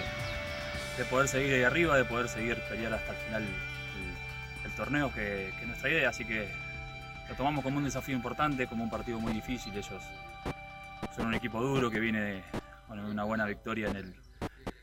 de 0.98 1.04
poder 1.10 1.28
seguir 1.28 1.54
ahí 1.56 1.64
arriba, 1.64 1.98
de 1.98 2.06
poder 2.06 2.30
seguir 2.30 2.62
pelear 2.70 2.94
hasta 2.94 3.12
el 3.12 3.18
final 3.18 3.44
el, 3.44 4.70
el 4.70 4.72
torneo, 4.78 5.12
que, 5.14 5.52
que 5.58 5.62
es 5.64 5.68
nuestra 5.68 5.90
idea. 5.90 6.08
Así 6.08 6.24
que 6.24 6.48
lo 7.30 7.36
tomamos 7.36 7.64
como 7.64 7.78
un 7.78 7.84
desafío 7.84 8.16
importante, 8.16 8.68
como 8.68 8.84
un 8.84 8.90
partido 8.90 9.20
muy 9.20 9.34
difícil. 9.34 9.74
Ellos 9.76 10.04
son 11.16 11.28
un 11.28 11.34
equipo 11.34 11.62
duro 11.62 11.90
que 11.90 12.00
viene 12.00 12.22
de, 12.22 12.44
bueno, 12.88 13.08
una 13.08 13.24
buena 13.24 13.46
victoria 13.46 13.90
en 13.90 13.96
el, 13.96 14.16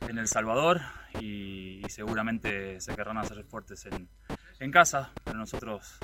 en 0.08 0.18
El 0.18 0.28
Salvador 0.28 0.80
y, 1.20 1.82
seguramente 1.88 2.80
se 2.80 2.96
querrán 2.96 3.18
hacer 3.18 3.44
fuertes 3.44 3.84
en, 3.84 4.08
en, 4.60 4.70
casa, 4.70 5.10
pero 5.24 5.36
nosotros 5.36 5.98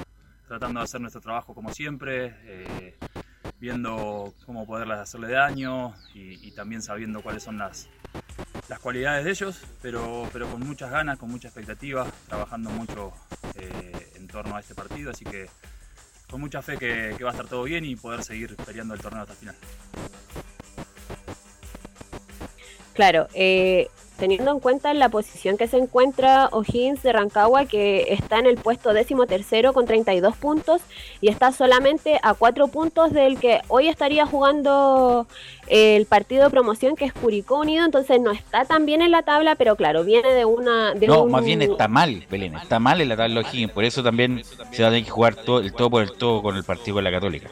tratando 0.47 0.81
de 0.81 0.85
hacer 0.85 1.01
nuestro 1.01 1.23
trabajo 1.23 1.55
como 1.55 1.73
siempre, 1.73 2.37
eh, 2.43 2.99
viendo 3.59 4.35
cómo 4.45 4.67
poder 4.67 4.93
hacerle 4.93 5.31
daño 5.31 5.95
y, 6.13 6.47
y, 6.47 6.51
también 6.51 6.83
sabiendo 6.83 7.23
cuáles 7.23 7.43
son 7.43 7.57
las, 7.57 7.89
las 8.69 8.79
cualidades 8.81 9.25
de 9.25 9.31
ellos, 9.31 9.63
pero, 9.81 10.29
pero 10.31 10.47
con 10.51 10.61
muchas 10.61 10.91
ganas, 10.91 11.19
con 11.19 11.31
mucha 11.31 11.49
expectativa, 11.49 12.07
trabajando 12.29 12.69
mucho 12.69 13.13
eh, 13.55 14.13
en 14.17 14.29
torno 14.29 14.57
a 14.57 14.61
este 14.61 14.75
partido, 14.75 15.11
así 15.11 15.25
que 15.25 15.49
con 16.31 16.41
mucha 16.41 16.63
fe 16.63 16.77
que, 16.77 17.17
va 17.23 17.31
a 17.31 17.33
estar 17.33 17.47
todo 17.47 17.65
bien 17.65 17.85
y 17.85 17.97
poder 17.97 18.23
seguir 18.23 18.57
peleando 18.57 18.95
el 18.95 19.01
torneo 19.01 19.23
hasta 19.23 19.33
el 19.33 19.39
final. 19.39 19.57
Claro, 22.95 23.29
eh, 23.35 23.89
teniendo 24.19 24.51
en 24.51 24.61
cuenta 24.61 24.93
la 24.93 25.09
posición 25.09 25.57
que 25.57 25.69
se 25.69 25.79
encuentra 25.79 26.49
O'Higgins 26.53 27.03
de 27.03 27.13
Rancagua, 27.13 27.65
que 27.67 28.13
está 28.13 28.39
en 28.39 28.47
el 28.47 28.57
puesto 28.57 28.93
décimo 28.93 29.27
tercero 29.27 29.73
con 29.73 29.87
32 29.87 30.37
puntos 30.37 30.83
y 31.21 31.29
está 31.29 31.53
solamente 31.53 32.19
a 32.23 32.35
4 32.35 32.69
puntos 32.69 33.13
del 33.13 33.39
que 33.39 33.61
hoy 33.69 33.89
estaría 33.89 34.27
jugando 34.27 35.27
el 35.69 36.07
partido 36.07 36.45
de 36.45 36.51
promoción 36.51 36.97
que 36.97 37.05
es 37.05 37.13
Curicó 37.13 37.61
Unido, 37.61 37.85
entonces 37.85 38.21
no 38.21 38.33
está 38.33 38.65
tan 38.65 38.87
bien 38.87 39.03
en 39.03 39.11
la 39.11 39.23
tabla, 39.23 39.55
pero 39.55 39.77
claro, 39.77 40.05
viene 40.05 40.33
de 40.33 40.45
una... 40.45 40.95
De 40.95 41.07
no, 41.07 41.23
un... 41.23 41.31
más 41.31 41.45
bien 41.45 41.63
está 41.63 41.89
mal, 41.89 42.27
Belén, 42.31 42.57
está 42.57 42.79
mal 42.79 43.01
en 43.01 43.09
la 43.09 43.17
tabla 43.17 43.41
O'Higgins, 43.41 43.73
por 43.73 43.85
eso 43.85 44.03
también 44.03 44.43
se 44.73 44.83
va 44.83 44.89
a 44.89 44.91
tener 44.91 45.05
que 45.05 45.11
jugar 45.11 45.37
todo, 45.37 45.61
el 45.61 45.73
todo 45.73 45.91
por 45.91 46.03
el 46.03 46.13
todo 46.13 46.43
con 46.43 46.57
el 46.57 46.65
partido 46.65 46.97
de 46.97 47.03
la 47.03 47.11
Católica. 47.11 47.49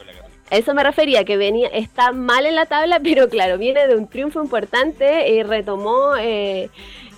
A 0.49 0.57
eso 0.57 0.73
me 0.73 0.83
refería, 0.83 1.23
que 1.25 1.37
venía, 1.37 1.67
está 1.67 2.11
mal 2.11 2.45
en 2.45 2.55
la 2.55 2.65
tabla, 2.65 2.99
pero 3.03 3.29
claro, 3.29 3.57
viene 3.57 3.87
de 3.87 3.95
un 3.95 4.07
triunfo 4.07 4.41
importante 4.41 5.29
y 5.29 5.43
retomó 5.43 6.15
eh, 6.17 6.69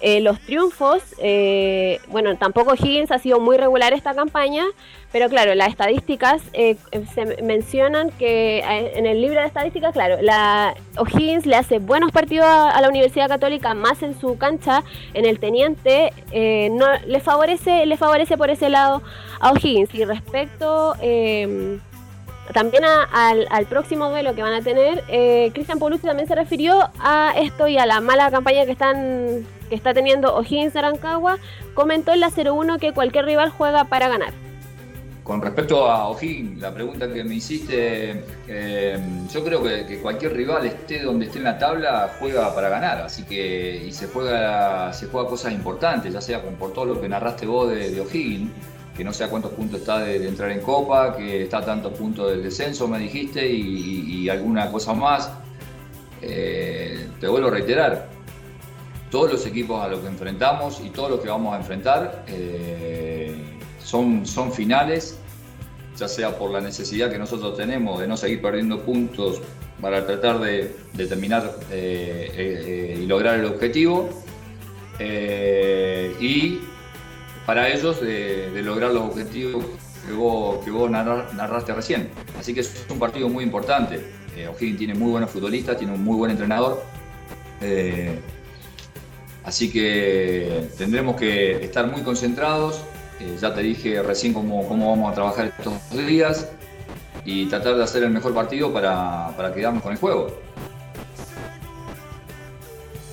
eh, 0.01 0.21
los 0.21 0.39
triunfos. 0.39 1.03
Eh, 1.17 1.99
bueno, 2.07 2.37
tampoco 2.37 2.73
Higgins 2.73 3.11
ha 3.11 3.19
sido 3.19 3.39
muy 3.41 3.57
regular 3.57 3.91
esta 3.91 4.13
campaña, 4.13 4.65
pero 5.11 5.27
claro, 5.27 5.53
las 5.55 5.69
estadísticas 5.69 6.41
eh, 6.53 6.77
se 7.13 7.41
mencionan 7.43 8.09
que 8.11 8.59
en 8.59 9.05
el 9.05 9.21
libro 9.21 9.41
de 9.41 9.47
estadísticas, 9.47 9.91
claro, 9.91 10.21
la 10.21 10.73
O'Higgins 10.97 11.45
le 11.45 11.57
hace 11.57 11.79
buenos 11.79 12.11
partidos 12.11 12.45
a, 12.45 12.69
a, 12.69 12.81
la 12.81 12.87
Universidad 12.87 13.27
Católica, 13.27 13.73
más 13.73 14.01
en 14.01 14.17
su 14.17 14.37
cancha, 14.37 14.83
en 15.13 15.25
el 15.25 15.39
Teniente, 15.39 16.13
no 16.71 16.87
le 17.05 17.19
favorece, 17.19 17.85
le 17.85 17.97
favorece 17.97 18.37
por 18.37 18.49
ese 18.49 18.69
lado 18.69 19.01
a 19.41 19.51
O'Higgins. 19.51 19.93
Y 19.93 20.05
respecto 20.05 20.95
también 22.53 22.83
al, 22.85 23.65
próximo 23.67 24.09
duelo 24.09 24.33
que 24.33 24.41
van 24.41 24.53
a 24.53 24.61
tener, 24.61 25.03
eh, 25.07 25.51
Cristian 25.53 25.79
Paulucci 25.79 26.07
también 26.07 26.27
se 26.27 26.35
refirió 26.35 26.89
a 26.99 27.33
esto 27.37 27.67
y 27.67 27.77
a 27.77 27.85
la 27.85 28.01
mala 28.01 28.31
campaña 28.31 28.65
que 28.65 28.71
están 28.71 29.45
está 29.69 29.93
teniendo 29.93 30.35
O'Higgins 30.35 30.73
de 30.73 30.81
Rancagua. 30.81 31.37
Comentó 31.73 32.11
en 32.13 32.21
la 32.21 32.29
01 32.29 32.79
que 32.79 32.91
cualquier 32.93 33.25
rival 33.25 33.51
juega 33.51 33.85
para 33.85 34.07
ganar. 34.07 34.33
Con 35.23 35.43
respecto 35.43 35.87
a 35.87 36.09
O'Higgins, 36.09 36.59
la 36.59 36.73
pregunta 36.73 37.07
que 37.13 37.23
me 37.23 37.35
hiciste, 37.35 38.23
eh, 38.47 38.99
yo 39.31 39.43
creo 39.43 39.61
que, 39.61 39.99
cualquier 40.01 40.33
rival 40.33 40.65
esté 40.65 41.03
donde 41.03 41.27
esté 41.27 41.37
en 41.37 41.43
la 41.43 41.59
tabla 41.59 42.15
juega 42.17 42.53
para 42.55 42.69
ganar, 42.69 43.03
así 43.03 43.23
que 43.23 43.83
y 43.85 43.91
se 43.91 44.07
juega 44.07 44.91
se 44.91 45.05
juega 45.05 45.29
cosas 45.29 45.53
importantes, 45.53 46.11
ya 46.11 46.21
sea 46.21 46.41
por 46.41 46.73
todo 46.73 46.85
lo 46.85 46.99
que 46.99 47.07
narraste 47.07 47.45
vos 47.45 47.69
de, 47.69 47.91
de 47.91 48.01
O'Higgins 48.01 48.49
que 48.99 49.05
no 49.05 49.13
sé 49.13 49.25
cuántos 49.29 49.53
puntos 49.53 49.79
está 49.79 49.99
de, 49.99 50.27
entrar 50.27 50.51
en 50.51 50.59
Copa, 50.59 51.15
que 51.15 51.43
está 51.43 51.59
a 51.59 51.65
tantos 51.65 51.93
puntos 51.93 52.31
del 52.31 52.43
descenso, 52.43 52.85
me 52.85 52.99
dijiste, 52.99 53.47
y, 53.49 54.23
y 54.23 54.29
alguna 54.29 54.69
cosa 54.69 54.93
más. 54.93 55.31
Eh, 56.21 57.07
te 57.17 57.27
vuelvo 57.29 57.47
a 57.47 57.51
reiterar, 57.51 58.09
todos 59.09 59.31
los 59.31 59.45
equipos 59.45 59.81
a 59.81 59.87
los 59.87 60.01
que 60.01 60.07
enfrentamos 60.07 60.81
y 60.85 60.89
todos 60.89 61.11
los 61.11 61.21
que 61.21 61.29
vamos 61.29 61.53
a 61.53 61.59
enfrentar 61.59 62.25
eh, 62.27 63.33
son, 63.81 64.25
son 64.25 64.51
finales, 64.51 65.17
ya 65.97 66.09
sea 66.09 66.37
por 66.37 66.51
la 66.51 66.59
necesidad 66.59 67.09
que 67.09 67.17
nosotros 67.17 67.55
tenemos 67.55 68.01
de 68.01 68.07
no 68.07 68.17
seguir 68.17 68.41
perdiendo 68.41 68.81
puntos 68.81 69.41
para 69.79 70.05
tratar 70.05 70.41
de, 70.41 70.75
de 70.91 71.07
terminar 71.07 71.55
eh, 71.71 72.97
y 72.99 73.05
lograr 73.05 73.39
el 73.39 73.45
objetivo. 73.45 74.09
y 74.99 76.59
para 77.49 77.67
ellos 77.67 77.99
de, 77.99 78.61
lograr 78.61 78.91
los 78.91 79.05
objetivos 79.05 79.65
que 80.05 80.13
vos, 80.13 80.91
narraste 80.91 81.73
recién. 81.73 82.11
Así 82.39 82.53
que 82.53 82.59
es 82.59 82.85
un 82.91 82.99
partido 82.99 83.27
muy 83.27 83.43
importante. 83.43 84.05
Eh, 84.37 84.47
O'Higgins 84.47 84.77
tiene 84.77 84.93
muy 84.93 85.09
buenos 85.09 85.31
futbolistas, 85.31 85.75
tiene 85.75 85.93
un 85.93 86.03
muy 86.03 86.15
buen 86.15 86.29
entrenador. 86.29 86.83
Eh, 87.59 88.19
así 89.43 89.71
que 89.71 90.67
tendremos 90.77 91.15
que 91.15 91.65
estar 91.65 91.87
muy 91.87 92.03
concentrados. 92.03 92.81
Eh, 93.19 93.35
ya 93.41 93.51
te 93.51 93.63
dije 93.63 94.03
recién 94.03 94.31
cómo, 94.31 94.67
cómo, 94.67 94.91
vamos 94.91 95.11
a 95.11 95.15
trabajar 95.15 95.51
estos 95.57 95.73
días 96.05 96.51
y 97.25 97.47
tratar 97.47 97.77
de 97.77 97.83
hacer 97.83 98.03
el 98.03 98.11
mejor 98.11 98.35
partido 98.35 98.71
para, 98.71 99.33
para 99.35 99.51
quedarnos 99.55 99.81
con 99.81 99.93
el 99.93 99.97
juego. 99.97 100.37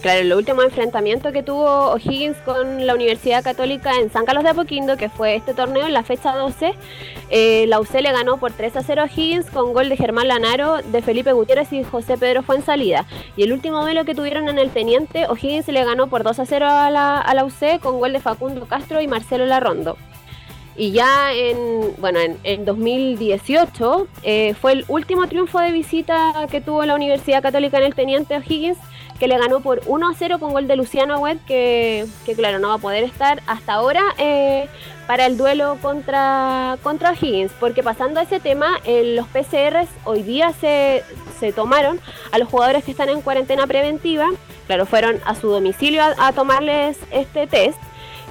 Claro, 0.03 0.21
el 0.21 0.33
último 0.35 0.63
enfrentamiento 0.63 1.33
que 1.33 1.43
tuvo 1.43 1.91
O'Higgins 1.91 2.37
con 2.45 2.87
la 2.87 2.95
Universidad 2.95 3.43
Católica 3.43 3.99
en 3.99 4.11
San 4.11 4.25
Carlos 4.25 4.45
de 4.45 4.51
Apoquindo, 4.51 4.97
que 4.97 5.09
fue 5.09 5.35
este 5.35 5.55
torneo 5.55 5.87
en 5.87 5.95
la 5.95 6.05
fecha 6.05 6.37
12, 6.37 6.75
eh, 7.31 7.65
la 7.67 7.81
UC 7.81 7.95
le 8.03 8.13
ganó 8.13 8.37
por 8.37 8.53
3 8.53 8.77
a 8.77 8.83
0 8.83 9.03
a 9.03 9.07
Higgins 9.07 9.51
con 9.51 9.73
gol 9.73 9.89
de 9.89 9.97
Germán 9.97 10.29
Lanaro, 10.29 10.77
de 10.83 11.03
Felipe 11.03 11.33
Gutiérrez 11.33 11.73
y 11.73 11.83
José 11.83 12.19
Pedro 12.19 12.43
Fuensalida. 12.43 13.07
Y 13.37 13.43
el 13.43 13.53
último 13.53 13.81
duelo 13.81 14.05
que 14.05 14.15
tuvieron 14.15 14.49
en 14.49 14.59
el 14.59 14.71
Teniente, 14.71 15.27
O'Higgins 15.27 15.67
le 15.69 15.85
ganó 15.85 16.09
por 16.09 16.23
2 16.23 16.39
a 16.39 16.47
0 16.47 16.67
a 16.69 16.91
la, 16.91 17.19
a 17.19 17.35
la 17.35 17.45
UC 17.45 17.81
con 17.81 17.99
gol 17.99 18.13
de 18.13 18.21
Facundo 18.21 18.67
Castro 18.67 19.01
y 19.01 19.09
Marcelo 19.09 19.47
Larrondo. 19.47 19.97
Y 20.77 20.93
ya 20.93 21.33
en, 21.33 21.95
bueno, 21.99 22.21
en, 22.21 22.37
en 22.45 22.67
2018 22.67 24.09
eh, 24.23 24.55
fue 24.55 24.73
el 24.73 24.85
último 24.89 25.27
triunfo 25.27 25.59
de 25.59 25.73
visita 25.73 26.47
que 26.51 26.61
tuvo 26.61 26.85
la 26.85 26.95
Universidad 26.95 27.43
Católica 27.43 27.79
en 27.79 27.85
el 27.85 27.95
Teniente 27.95 28.37
O'Higgins, 28.37 28.79
que 29.19 29.29
le 29.29 29.39
ganó 29.39 29.61
por 29.61 29.83
1 29.87 30.09
a 30.09 30.15
0 30.15 30.39
con 30.39 30.53
gol 30.53 30.69
de 30.69 30.77
Luciano 30.77 31.15
Agüed, 31.15 31.39
que, 31.47 32.07
que, 32.25 32.35
claro, 32.35 32.59
no 32.59 32.69
va 32.69 32.75
a 32.75 32.79
poder 32.79 33.05
estar 33.05 33.43
hasta 33.47 33.75
ahora 33.75 34.03
eh, 34.19 34.69
para 35.07 35.27
el 35.27 35.37
duelo 35.37 35.79
contra, 35.81 36.79
contra 36.83 37.13
O'Higgins. 37.13 37.53
Porque 37.59 37.83
pasando 37.83 38.21
a 38.21 38.25
ese 38.25 38.41
tema, 38.41 38.81
eh, 38.85 39.15
los 39.17 39.27
PCRs 39.29 39.89
hoy 40.05 40.23
día 40.23 40.53
se, 40.53 41.05
se 41.39 41.53
tomaron 41.53 42.01
a 42.33 42.39
los 42.39 42.49
jugadores 42.49 42.85
que 42.85 42.91
están 42.91 43.09
en 43.09 43.21
cuarentena 43.21 43.67
preventiva. 43.67 44.29
Claro, 44.67 44.87
fueron 44.87 45.21
a 45.25 45.35
su 45.35 45.49
domicilio 45.49 46.03
a, 46.03 46.15
a 46.29 46.33
tomarles 46.33 46.99
este 47.11 47.47
test 47.47 47.79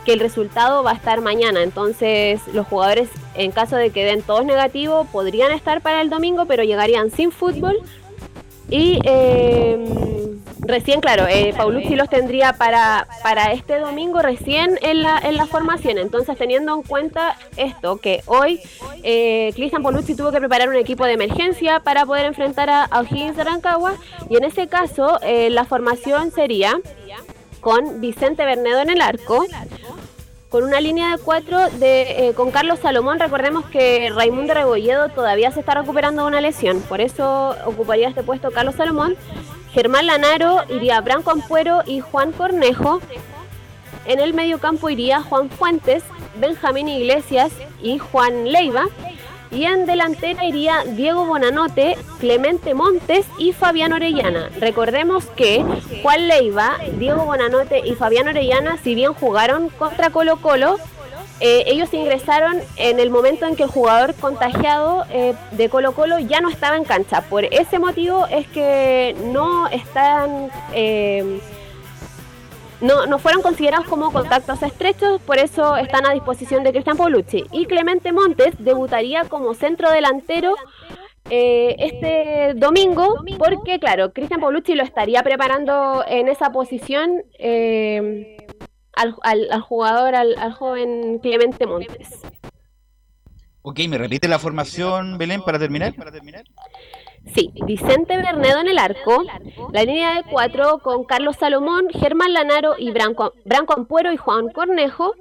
que 0.05 0.13
el 0.13 0.19
resultado 0.19 0.83
va 0.83 0.91
a 0.91 0.95
estar 0.95 1.19
mañana. 1.21 1.63
Entonces 1.63 2.39
los 2.53 2.67
jugadores, 2.67 3.09
en 3.33 3.51
caso 3.51 3.75
de 3.75 3.89
que 3.89 4.05
den 4.05 4.21
todos 4.21 4.45
negativos, 4.45 5.07
podrían 5.07 5.51
estar 5.51 5.81
para 5.81 6.01
el 6.01 6.09
domingo, 6.09 6.45
pero 6.45 6.63
llegarían 6.63 7.11
sin 7.11 7.31
fútbol. 7.31 7.77
Y 8.69 8.99
eh, 9.03 9.77
recién, 10.59 11.01
claro, 11.01 11.27
eh, 11.27 11.53
Paulucci 11.55 11.95
los 11.95 12.09
tendría 12.09 12.53
para, 12.53 13.07
para 13.21 13.51
este 13.51 13.79
domingo 13.79 14.21
recién 14.21 14.79
en 14.81 15.03
la, 15.03 15.19
en 15.19 15.37
la 15.37 15.45
formación. 15.45 15.97
Entonces, 15.97 16.37
teniendo 16.37 16.73
en 16.73 16.81
cuenta 16.81 17.37
esto, 17.57 17.97
que 17.97 18.21
hoy 18.25 18.59
eh, 19.03 19.51
Cristian 19.55 19.83
Paulucci 19.83 20.15
tuvo 20.15 20.31
que 20.31 20.39
preparar 20.39 20.69
un 20.69 20.75
equipo 20.75 21.05
de 21.05 21.13
emergencia 21.13 21.79
para 21.79 22.05
poder 22.05 22.25
enfrentar 22.25 22.69
a, 22.69 22.83
a 22.83 23.01
O'Higgins 23.01 23.37
de. 23.37 23.93
Y 24.29 24.37
en 24.37 24.43
ese 24.43 24.67
caso, 24.67 25.19
eh, 25.21 25.49
la 25.49 25.65
formación 25.65 26.31
sería 26.31 26.79
con 27.61 27.99
Vicente 27.99 28.45
Bernedo 28.45 28.79
en 28.81 28.91
el 28.91 29.01
arco, 29.01 29.43
con 30.55 30.63
una 30.63 30.79
línea 30.79 31.11
de 31.11 31.17
cuatro 31.21 31.69
de, 31.69 32.29
eh, 32.29 32.33
con 32.33 32.49
Carlos 32.49 32.79
Salomón. 32.79 33.19
Recordemos 33.19 33.65
que 33.65 34.09
Raimundo 34.15 34.53
Rebolledo 34.53 35.09
todavía 35.09 35.51
se 35.51 35.59
está 35.59 35.73
recuperando 35.73 36.21
de 36.21 36.29
una 36.29 36.39
lesión, 36.39 36.79
por 36.79 37.01
eso 37.01 37.53
ocuparía 37.65 38.07
este 38.07 38.23
puesto 38.23 38.51
Carlos 38.51 38.75
Salomón. 38.75 39.17
Germán 39.73 40.05
Lanaro 40.05 40.63
iría 40.69 41.01
Branco 41.01 41.31
Ampuero 41.31 41.81
y 41.85 41.99
Juan 41.99 42.31
Cornejo. 42.31 43.01
En 44.05 44.21
el 44.21 44.33
mediocampo 44.33 44.89
iría 44.89 45.21
Juan 45.21 45.49
Fuentes, 45.49 46.03
Benjamín 46.37 46.87
Iglesias 46.87 47.51
y 47.83 47.97
Juan 47.97 48.49
Leiva. 48.49 48.85
Y 49.51 49.65
en 49.65 49.85
delantera 49.85 50.45
iría 50.45 50.83
Diego 50.85 51.25
Bonanote, 51.25 51.97
Clemente 52.19 52.73
Montes 52.73 53.25
y 53.37 53.53
Fabián 53.53 53.93
Orellana. 53.93 54.49
Recordemos 54.59 55.25
que 55.27 55.63
Juan 56.01 56.27
Leiva, 56.27 56.77
Diego 56.97 57.25
Bonanote 57.25 57.81
y 57.85 57.95
Fabián 57.95 58.27
Orellana, 58.27 58.77
si 58.83 58.95
bien 58.95 59.13
jugaron 59.13 59.69
contra 59.69 60.09
Colo 60.09 60.37
Colo, 60.37 60.77
eh, 61.41 61.63
ellos 61.67 61.93
ingresaron 61.93 62.61
en 62.77 62.99
el 62.99 63.09
momento 63.09 63.45
en 63.45 63.55
que 63.55 63.63
el 63.63 63.69
jugador 63.69 64.15
contagiado 64.15 65.05
eh, 65.11 65.33
de 65.51 65.69
Colo 65.69 65.91
Colo 65.93 66.17
ya 66.19 66.39
no 66.39 66.49
estaba 66.49 66.77
en 66.77 66.85
cancha. 66.85 67.21
Por 67.21 67.45
ese 67.45 67.77
motivo 67.79 68.25
es 68.27 68.47
que 68.47 69.15
no 69.25 69.67
están... 69.67 70.49
Eh, 70.73 71.39
no, 72.81 73.05
no 73.05 73.19
fueron 73.19 73.41
considerados 73.41 73.87
como 73.87 74.11
contactos 74.11 74.61
estrechos, 74.63 75.21
por 75.21 75.37
eso 75.37 75.77
están 75.77 76.05
a 76.05 76.13
disposición 76.13 76.63
de 76.63 76.71
Cristian 76.71 76.97
Paulucci. 76.97 77.45
Y 77.51 77.65
Clemente 77.65 78.11
Montes 78.11 78.53
debutaría 78.59 79.23
como 79.25 79.53
centro 79.53 79.91
delantero 79.91 80.55
eh, 81.29 81.75
este 81.79 82.53
domingo, 82.55 83.23
porque 83.37 83.79
claro, 83.79 84.13
Cristian 84.13 84.39
Paulucci 84.39 84.75
lo 84.75 84.83
estaría 84.83 85.23
preparando 85.23 86.03
en 86.07 86.27
esa 86.27 86.51
posición 86.51 87.23
eh, 87.39 88.37
al, 88.93 89.15
al, 89.23 89.61
jugador, 89.61 90.15
al, 90.15 90.35
al 90.37 90.53
joven 90.53 91.19
Clemente 91.19 91.65
Montes. 91.65 92.21
Ok, 93.67 93.79
¿me 93.89 93.97
repite 93.97 94.27
la 94.27 94.37
formación, 94.37 95.17
Belén, 95.17 95.41
para 95.41 95.57
terminar? 95.57 95.95
Sí, 97.33 97.51
Vicente 97.65 98.17
Bernedo 98.17 98.59
en 98.59 98.67
el 98.67 98.77
arco, 98.77 99.23
la 99.73 99.83
línea 99.83 100.15
de 100.15 100.23
cuatro 100.29 100.79
con 100.79 101.03
Carlos 101.05 101.37
Salomón, 101.37 101.87
Germán 101.89 102.33
Lanaro 102.33 102.75
y 102.77 102.91
Branco, 102.91 103.33
Branco 103.45 103.73
Ampuero 103.73 104.13
y 104.13 104.17
Juan 104.17 104.49
Cornejo. 104.49 105.13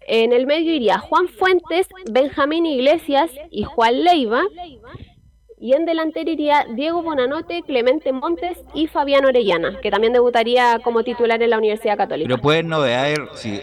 En 0.00 0.32
el 0.32 0.46
medio 0.46 0.72
iría 0.72 0.98
Juan 0.98 1.28
Fuentes, 1.28 1.88
Benjamín 2.10 2.66
Iglesias 2.66 3.30
y 3.50 3.64
Juan 3.64 4.02
Leiva. 4.02 4.42
Y 5.60 5.74
en 5.74 5.86
delantero 5.86 6.30
iría 6.30 6.66
Diego 6.74 7.02
Bonanote, 7.02 7.62
Clemente 7.62 8.12
Montes 8.12 8.58
y 8.74 8.86
Fabián 8.86 9.24
Orellana, 9.24 9.80
que 9.80 9.90
también 9.90 10.12
debutaría 10.12 10.78
como 10.84 11.02
titular 11.02 11.42
en 11.42 11.50
la 11.50 11.58
Universidad 11.58 11.96
Católica. 11.96 12.28
Pero 12.28 12.40
pueden 12.40 12.68
novedad, 12.68 13.14
si 13.34 13.60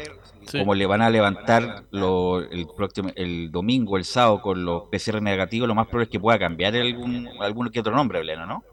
como 0.52 0.74
le 0.76 0.86
van 0.86 1.02
a 1.02 1.10
levantar 1.10 1.84
lo, 1.92 2.40
el 2.40 2.68
próximo 2.76 3.10
el 3.16 3.52
domingo, 3.52 3.98
el 3.98 4.06
sábado 4.06 4.42
con 4.42 4.64
los 4.66 4.84
PCR 4.90 5.22
negativos, 5.22 5.68
lo 5.68 5.76
más 5.76 5.88
probable 5.88 6.06
es 6.06 6.10
que 6.10 6.20
pueda 6.20 6.38
cambiar 6.40 6.76
algún, 6.76 7.30
algún 7.40 7.70
que 7.70 7.80
otro 7.80 7.96
nombre, 7.96 8.20
Belena, 8.20 8.46
¿no? 8.46 8.64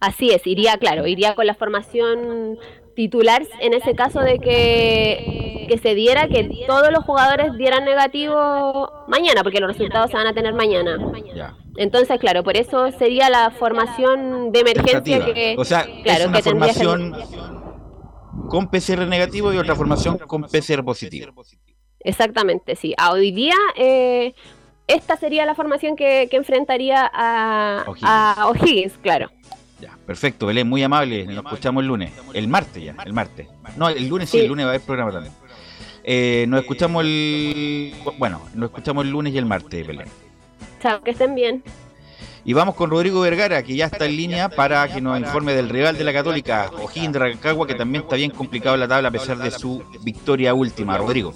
Así 0.00 0.30
es, 0.30 0.46
iría, 0.46 0.78
claro, 0.78 1.06
iría 1.06 1.34
con 1.34 1.46
la 1.46 1.54
formación 1.54 2.58
titular 2.96 3.42
en 3.60 3.74
ese 3.74 3.94
caso 3.94 4.20
de 4.20 4.38
que, 4.38 5.66
que 5.68 5.78
se 5.78 5.94
diera 5.94 6.26
que 6.28 6.48
todos 6.66 6.90
los 6.90 7.04
jugadores 7.04 7.54
dieran 7.56 7.84
negativo 7.84 8.90
mañana, 9.08 9.42
porque 9.42 9.60
los 9.60 9.70
resultados 9.72 10.10
se 10.10 10.16
van 10.16 10.26
a 10.26 10.32
tener 10.32 10.54
mañana. 10.54 10.96
Entonces, 11.76 12.18
claro, 12.18 12.42
por 12.42 12.56
eso 12.56 12.90
sería 12.92 13.30
la 13.30 13.50
formación 13.50 14.52
de 14.52 14.60
emergencia 14.60 15.24
que, 15.24 15.54
o 15.58 15.64
sea, 15.64 15.84
claro, 16.02 16.22
es 16.22 16.26
una 16.26 16.36
que 16.38 16.42
tendría 16.44 16.72
que- 16.72 16.84
formación 16.84 17.59
con 18.50 18.68
PCR 18.68 19.06
negativo 19.06 19.52
y 19.52 19.56
otra 19.58 19.74
formación 19.74 20.18
con 20.18 20.42
PCR 20.42 20.84
positivo. 20.84 21.32
Exactamente, 22.00 22.76
sí. 22.76 22.94
A 22.98 23.12
hoy 23.12 23.30
día, 23.30 23.54
eh, 23.76 24.34
esta 24.86 25.16
sería 25.16 25.46
la 25.46 25.54
formación 25.54 25.96
que, 25.96 26.28
que 26.30 26.36
enfrentaría 26.36 27.10
a 27.12 27.84
O'Higgins. 28.48 28.94
claro. 29.02 29.30
Perfecto, 30.06 30.46
Belén, 30.46 30.68
muy 30.68 30.82
amable. 30.82 31.24
Nos 31.24 31.44
escuchamos 31.44 31.82
el 31.82 31.86
lunes. 31.88 32.12
El 32.34 32.48
martes 32.48 32.82
ya, 32.82 32.94
el 33.06 33.12
martes. 33.14 33.46
No, 33.76 33.88
el 33.88 34.08
lunes 34.08 34.28
sí, 34.28 34.38
Sí. 34.38 34.42
el 34.42 34.48
lunes 34.48 34.66
va 34.66 34.70
a 34.70 34.74
haber 34.74 34.84
programa 34.84 35.12
también. 35.12 35.32
Eh, 36.04 36.44
nos 36.48 36.60
escuchamos 36.62 37.04
el. 37.04 37.94
Bueno, 38.18 38.42
nos 38.54 38.70
escuchamos 38.70 39.04
el 39.04 39.10
lunes 39.12 39.32
y 39.32 39.38
el 39.38 39.46
martes, 39.46 39.86
Belén. 39.86 40.08
Chao, 40.82 41.00
que 41.02 41.12
estén 41.12 41.34
bien. 41.34 41.62
Y 42.44 42.52
vamos 42.52 42.74
con 42.74 42.90
Rodrigo 42.90 43.20
Vergara, 43.20 43.62
que 43.62 43.76
ya 43.76 43.86
está 43.86 44.06
en 44.06 44.16
línea 44.16 44.48
para 44.48 44.88
que 44.88 45.00
nos 45.00 45.18
informe 45.18 45.54
del 45.54 45.68
rival 45.68 45.96
de 45.96 46.04
la 46.04 46.12
Católica, 46.12 46.70
O'Higgins 46.82 47.12
de 47.12 47.18
Rancagua, 47.18 47.66
que 47.66 47.74
también 47.74 48.04
está 48.04 48.16
bien 48.16 48.30
complicado 48.30 48.74
en 48.74 48.80
la 48.80 48.88
tabla 48.88 49.08
a 49.08 49.12
pesar 49.12 49.38
de 49.38 49.50
su 49.50 49.82
victoria 50.02 50.54
última. 50.54 50.96
Rodrigo. 50.96 51.34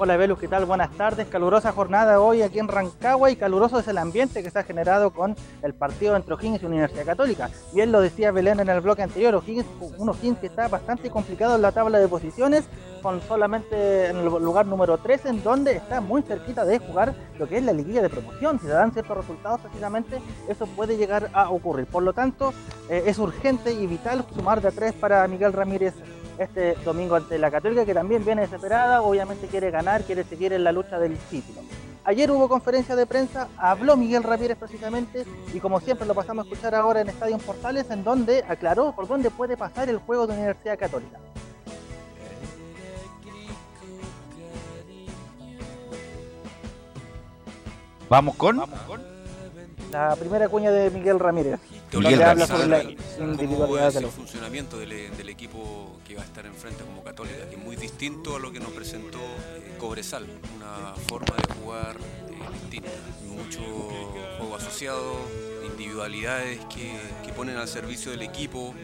Hola 0.00 0.16
Velus, 0.16 0.38
¿qué 0.38 0.46
tal? 0.46 0.64
Buenas 0.64 0.92
tardes. 0.92 1.26
Calurosa 1.26 1.72
jornada 1.72 2.20
hoy 2.20 2.42
aquí 2.42 2.60
en 2.60 2.68
Rancagua 2.68 3.32
y 3.32 3.36
caluroso 3.36 3.80
es 3.80 3.88
el 3.88 3.98
ambiente 3.98 4.44
que 4.44 4.50
se 4.50 4.56
ha 4.60 4.62
generado 4.62 5.10
con 5.10 5.34
el 5.60 5.74
partido 5.74 6.14
entre 6.14 6.34
O'Higgins 6.34 6.62
y 6.62 6.66
Universidad 6.66 7.04
Católica. 7.04 7.50
Bien 7.74 7.90
lo 7.90 8.00
decía 8.00 8.30
Belén 8.30 8.60
en 8.60 8.68
el 8.68 8.80
bloque 8.80 9.02
anterior, 9.02 9.34
O'Higgins, 9.34 9.66
un 9.98 10.08
O'Higgins 10.08 10.38
que 10.38 10.46
está 10.46 10.68
bastante 10.68 11.10
complicado 11.10 11.56
en 11.56 11.62
la 11.62 11.72
tabla 11.72 11.98
de 11.98 12.06
posiciones, 12.06 12.68
con 13.02 13.20
solamente 13.22 14.06
en 14.06 14.18
el 14.18 14.26
lugar 14.26 14.66
número 14.66 14.98
3, 14.98 15.26
en 15.26 15.42
donde 15.42 15.76
está 15.76 16.00
muy 16.00 16.22
cerquita 16.22 16.64
de 16.64 16.78
jugar 16.78 17.14
lo 17.36 17.48
que 17.48 17.56
es 17.56 17.64
la 17.64 17.72
liguilla 17.72 18.00
de 18.00 18.08
promoción. 18.08 18.60
Si 18.60 18.66
se 18.66 18.72
dan 18.72 18.92
ciertos 18.92 19.16
resultados, 19.16 19.60
precisamente 19.62 20.20
eso 20.48 20.66
puede 20.66 20.96
llegar 20.96 21.28
a 21.32 21.50
ocurrir. 21.50 21.86
Por 21.86 22.04
lo 22.04 22.12
tanto, 22.12 22.54
eh, 22.88 23.02
es 23.06 23.18
urgente 23.18 23.72
y 23.72 23.86
vital 23.88 24.24
sumar 24.32 24.60
de 24.60 24.68
a 24.68 24.70
tres 24.70 24.92
para 24.92 25.26
Miguel 25.26 25.52
Ramírez 25.52 25.94
este 26.38 26.74
domingo 26.84 27.16
ante 27.16 27.38
la 27.38 27.50
Católica, 27.50 27.84
que 27.84 27.94
también 27.94 28.24
viene 28.24 28.42
desesperada, 28.42 29.02
obviamente 29.02 29.46
quiere 29.46 29.70
ganar, 29.70 30.02
quiere 30.04 30.24
seguir 30.24 30.52
en 30.52 30.64
la 30.64 30.72
lucha 30.72 30.98
del 30.98 31.16
título. 31.16 31.60
Ayer 32.04 32.30
hubo 32.30 32.48
conferencia 32.48 32.96
de 32.96 33.04
prensa, 33.04 33.48
habló 33.58 33.96
Miguel 33.96 34.22
Ramírez 34.22 34.56
precisamente, 34.56 35.26
y 35.52 35.60
como 35.60 35.80
siempre 35.80 36.06
lo 36.06 36.14
pasamos 36.14 36.46
a 36.46 36.48
escuchar 36.48 36.74
ahora 36.74 37.00
en 37.00 37.08
Estadio 37.08 37.36
Portales, 37.38 37.90
en 37.90 38.02
donde 38.02 38.44
aclaró 38.48 38.92
por 38.92 39.06
dónde 39.06 39.30
puede 39.30 39.56
pasar 39.56 39.88
el 39.90 39.98
juego 39.98 40.26
de 40.26 40.34
Universidad 40.34 40.78
Católica. 40.78 41.18
Vamos 48.08 48.36
con. 48.36 48.62
La 49.92 50.14
primera 50.16 50.48
cuña 50.48 50.70
de 50.70 50.90
Miguel 50.90 51.18
Ramírez, 51.18 51.58
Miguel 51.92 52.22
habla 52.22 52.46
sobre 52.46 52.66
la 52.66 52.82
cómo 52.82 53.32
individualidad 53.32 53.88
es 53.88 53.94
de 53.94 54.00
el 54.00 54.06
los 54.06 54.14
funcionamiento 54.14 54.78
del, 54.78 55.16
del 55.16 55.28
equipo 55.28 55.96
que 56.06 56.14
va 56.14 56.22
a 56.22 56.24
estar 56.24 56.44
enfrente 56.44 56.84
como 56.84 57.02
Católica, 57.02 57.48
que 57.48 57.56
es 57.56 57.62
muy 57.62 57.76
distinto 57.76 58.36
a 58.36 58.38
lo 58.38 58.52
que 58.52 58.60
nos 58.60 58.70
presentó 58.72 59.18
eh, 59.18 59.74
Cobresal, 59.78 60.26
una 60.56 60.94
forma 61.08 61.34
de 61.36 61.54
jugar 61.54 61.96
eh, 61.96 62.68
distinta, 62.70 62.90
mucho 63.26 63.60
juego 64.38 64.56
asociado, 64.56 65.16
individualidades 65.70 66.58
que, 66.66 66.92
que 67.24 67.32
ponen 67.32 67.56
al 67.56 67.68
servicio 67.68 68.10
del 68.10 68.22
equipo 68.22 68.74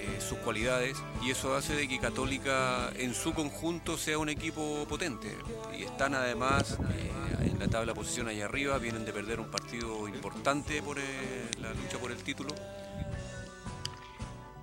eh, 0.00 0.20
sus 0.20 0.38
cualidades 0.38 0.96
y 1.22 1.30
eso 1.30 1.54
hace 1.54 1.74
de 1.74 1.86
que 1.88 1.98
Católica 1.98 2.90
en 2.96 3.14
su 3.14 3.34
conjunto 3.34 3.96
sea 3.96 4.18
un 4.18 4.28
equipo 4.28 4.86
potente 4.88 5.36
y 5.78 5.82
están 5.82 6.14
además 6.14 6.78
eh, 6.80 7.50
en 7.50 7.58
la 7.58 7.68
tabla 7.68 7.94
posición 7.94 8.28
allá 8.28 8.46
arriba, 8.46 8.78
vienen 8.78 9.04
de 9.04 9.12
perder 9.12 9.40
un 9.40 9.50
partido 9.50 10.08
importante 10.08 10.82
por 10.82 10.98
eh, 10.98 11.02
la 11.60 11.70
lucha 11.74 11.98
por 11.98 12.10
el 12.10 12.18
título 12.18 12.54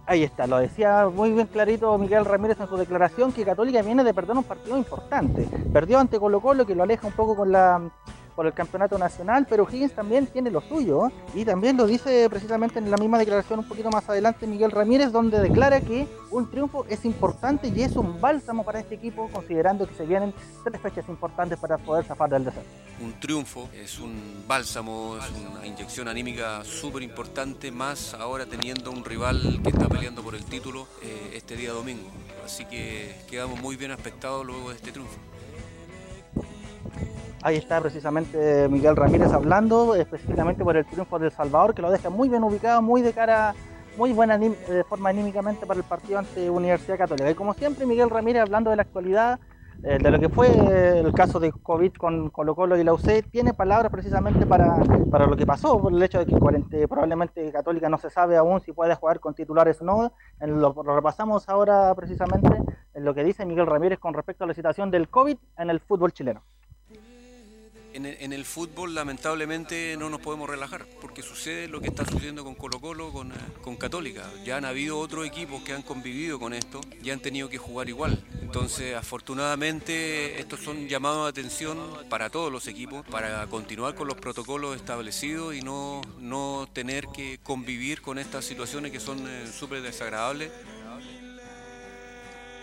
Ahí 0.09 0.23
está, 0.23 0.47
lo 0.47 0.57
decía 0.57 1.09
muy 1.13 1.31
bien 1.31 1.47
clarito 1.47 1.97
Miguel 1.97 2.23
Ramírez 2.23 2.57
en 2.61 2.67
su 2.69 2.77
declaración 2.77 3.33
que 3.33 3.43
Católica 3.43 3.81
viene 3.81 4.05
de 4.05 4.13
perder 4.13 4.37
un 4.37 4.43
partido 4.45 4.77
importante. 4.77 5.45
Perdió 5.73 5.99
ante 5.99 6.17
Colo 6.17 6.39
Colo 6.39 6.65
que 6.65 6.75
lo 6.75 6.83
aleja 6.83 7.07
un 7.07 7.13
poco 7.13 7.35
con 7.35 7.51
la 7.51 7.81
por 8.37 8.45
el 8.45 8.53
campeonato 8.53 8.99
nacional, 8.99 9.47
pero 9.49 9.67
Higgins 9.67 9.93
también 9.93 10.27
tiene 10.27 10.51
lo 10.51 10.61
suyo 10.61 11.11
y 11.33 11.43
también 11.43 11.75
lo 11.75 11.87
dice 11.87 12.29
precisamente 12.29 12.77
en 12.77 12.91
la 12.91 12.97
misma 12.97 13.17
declaración 13.17 13.57
un 13.57 13.67
poquito 13.67 13.89
más 13.89 14.07
adelante 14.07 14.45
Miguel 14.45 14.69
Ramírez 14.69 15.11
donde 15.11 15.39
declara 15.39 15.81
que 15.81 16.07
un 16.29 16.47
triunfo 16.51 16.85
es 16.87 17.03
importante 17.03 17.69
y 17.69 17.81
es 17.81 17.95
un 17.95 18.21
bálsamo 18.21 18.63
para 18.63 18.79
este 18.79 18.93
equipo 18.93 19.27
considerando 19.33 19.87
que 19.87 19.95
se 19.95 20.05
vienen 20.05 20.35
tres 20.63 20.79
fechas 20.79 21.09
importantes 21.09 21.57
para 21.57 21.79
poder 21.79 22.05
zafar 22.05 22.29
del 22.29 22.45
descenso. 22.45 22.69
un 23.01 23.19
triunfo, 23.19 23.69
es 23.73 23.97
un 23.97 24.43
bálsamo, 24.47 25.17
es 25.17 25.31
una 25.31 25.65
inyección 25.65 26.07
anímica 26.07 26.63
súper 26.63 27.01
importante, 27.01 27.71
más 27.71 28.13
ahora 28.13 28.45
teniendo 28.45 28.91
un 28.91 29.03
rival 29.03 29.61
que 29.63 29.69
está 29.69 29.89
peleando 29.89 30.21
por 30.21 30.35
el 30.35 30.45
título 30.45 30.87
eh, 31.01 31.31
este 31.33 31.55
día 31.55 31.71
domingo. 31.71 32.07
Así 32.45 32.65
que 32.65 33.15
quedamos 33.27 33.59
muy 33.59 33.77
bien 33.77 33.89
aspectados 33.89 34.45
luego 34.45 34.69
de 34.69 34.75
este 34.75 34.91
triunfo. 34.91 35.17
Ahí 37.43 37.55
está 37.55 37.79
precisamente 37.79 38.67
Miguel 38.67 38.95
Ramírez 38.95 39.31
hablando 39.31 39.93
específicamente 39.95 40.63
por 40.63 40.75
el 40.75 40.85
triunfo 40.85 41.19
del 41.19 41.31
Salvador, 41.31 41.75
que 41.75 41.83
lo 41.83 41.91
deja 41.91 42.09
muy 42.09 42.29
bien 42.29 42.43
ubicado, 42.43 42.81
muy 42.81 43.03
de 43.03 43.13
cara, 43.13 43.53
muy 43.95 44.11
buena 44.11 44.39
de 44.39 44.83
forma 44.89 45.09
anímicamente 45.09 45.67
para 45.67 45.79
el 45.79 45.85
partido 45.85 46.17
ante 46.17 46.49
Universidad 46.49 46.97
Católica. 46.97 47.29
Y 47.29 47.35
como 47.35 47.53
siempre, 47.53 47.85
Miguel 47.85 48.09
Ramírez 48.09 48.41
hablando 48.41 48.71
de 48.71 48.77
la 48.77 48.81
actualidad, 48.81 49.39
eh, 49.83 49.99
de 50.01 50.09
lo 50.09 50.19
que 50.19 50.29
fue 50.29 50.47
eh, 50.47 51.01
el 51.05 51.13
caso 51.13 51.39
de 51.39 51.51
COVID 51.51 51.93
con 51.93 52.31
Colo 52.31 52.55
Colo 52.55 52.75
y 52.75 52.83
la 52.83 52.93
UC, 52.93 53.29
tiene 53.29 53.53
palabras 53.53 53.91
precisamente 53.91 54.47
para, 54.47 54.75
para 55.11 55.27
lo 55.27 55.37
que 55.37 55.45
pasó, 55.45 55.79
por 55.79 55.93
el 55.93 56.01
hecho 56.01 56.17
de 56.17 56.25
que 56.25 56.35
40 56.35 56.87
probablemente 56.87 57.51
Católica 57.51 57.87
no 57.87 57.99
se 57.99 58.09
sabe 58.09 58.35
aún 58.35 58.61
si 58.61 58.71
puede 58.71 58.95
jugar 58.95 59.19
con 59.19 59.35
titulares 59.35 59.79
o 59.81 59.85
no. 59.85 60.11
En 60.39 60.59
lo, 60.59 60.73
lo 60.73 60.95
repasamos 60.95 61.47
ahora 61.47 61.93
precisamente 61.93 62.49
en 62.95 63.05
lo 63.05 63.13
que 63.13 63.23
dice 63.23 63.45
Miguel 63.45 63.67
Ramírez 63.67 63.99
con 63.99 64.15
respecto 64.15 64.43
a 64.43 64.47
la 64.47 64.55
situación 64.55 64.89
del 64.89 65.07
COVID 65.07 65.37
en 65.59 65.69
el 65.69 65.79
fútbol 65.79 66.11
chileno. 66.11 66.41
En, 68.05 68.33
el 68.33 68.45
fútbol 68.45 68.93
lamentablemente 68.93 69.95
no 69.97 70.09
nos 70.09 70.21
podemos 70.21 70.49
relajar, 70.49 70.85
porque 71.01 71.23
sucede 71.23 71.67
lo 71.67 71.81
que 71.81 71.87
está 71.87 72.05
sucediendo 72.05 72.43
con 72.43 72.55
Colo 72.55 72.79
Colo, 72.79 73.11
con, 73.11 73.31
eh, 73.31 73.35
con 73.63 73.75
Católica. 73.75 74.29
Ya 74.45 74.57
han 74.57 74.65
habido 74.65 74.99
otros 74.99 75.25
equipos 75.25 75.63
que 75.63 75.73
han 75.73 75.81
convivido 75.81 76.39
con 76.39 76.53
esto 76.53 76.81
y 77.03 77.09
han 77.09 77.19
tenido 77.19 77.49
que 77.49 77.57
jugar 77.57 77.89
igual. 77.89 78.23
Entonces, 78.41 78.95
afortunadamente, 78.95 80.39
estos 80.39 80.59
son 80.61 80.87
llamados 80.87 81.25
de 81.25 81.29
atención 81.29 81.77
para 82.09 82.29
todos 82.29 82.51
los 82.51 82.67
equipos, 82.67 83.05
para 83.07 83.45
continuar 83.47 83.95
con 83.95 84.07
los 84.07 84.17
protocolos 84.17 84.75
establecidos 84.75 85.55
y 85.55 85.61
no, 85.61 86.01
no 86.19 86.69
tener 86.71 87.07
que 87.07 87.39
convivir 87.41 88.01
con 88.01 88.19
estas 88.19 88.45
situaciones 88.45 88.91
que 88.91 88.99
son 88.99 89.27
eh, 89.27 89.47
súper 89.47 89.81
desagradables 89.81 90.51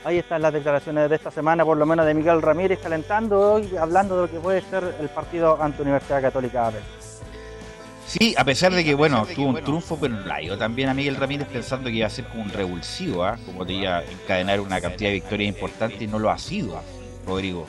Ahí 0.05 0.19
están 0.19 0.43
las 0.43 0.53
declaraciones 0.53 1.09
de 1.09 1.17
esta 1.17 1.31
semana, 1.31 1.65
por 1.65 1.79
lo 1.79 1.87
menos 1.87 2.05
de 2.05 2.13
Miguel 2.13 2.43
Ramírez, 2.43 2.79
calentando 2.83 3.59
y 3.59 3.75
hablando 3.77 4.17
de 4.17 4.23
lo 4.23 4.31
que 4.31 4.39
puede 4.39 4.61
ser 4.61 4.97
el 5.01 5.09
partido 5.09 5.61
ante 5.63 5.81
Universidad 5.81 6.21
Católica 6.21 6.67
Abel. 6.67 6.83
Sí, 8.07 8.35
a 8.37 8.45
pesar 8.45 8.73
de 8.75 8.85
que, 8.85 8.95
bueno, 8.95 9.27
tuvo 9.35 9.49
un 9.49 9.65
triunfo, 9.65 9.99
pero 9.99 10.21
la 10.21 10.43
yo 10.43 10.59
también 10.59 10.91
a 10.91 10.95
Miguel 10.95 11.17
Ramírez 11.17 11.49
pensando 11.49 11.89
que 11.89 11.97
iba 11.97 12.07
a 12.07 12.11
ser 12.11 12.27
como 12.27 12.43
un 12.43 12.51
revulsivo, 12.51 13.25
¿ah? 13.25 13.39
como 13.47 13.65
te 13.65 13.73
iba 13.73 13.97
a 13.97 14.05
encadenar 14.05 14.61
una 14.61 14.79
cantidad 14.79 15.09
de 15.09 15.15
victorias 15.15 15.49
importantes 15.49 16.03
y 16.03 16.07
no 16.07 16.19
lo 16.19 16.31
ha 16.31 16.37
sido, 16.37 16.81
Rodrigo. 17.27 17.67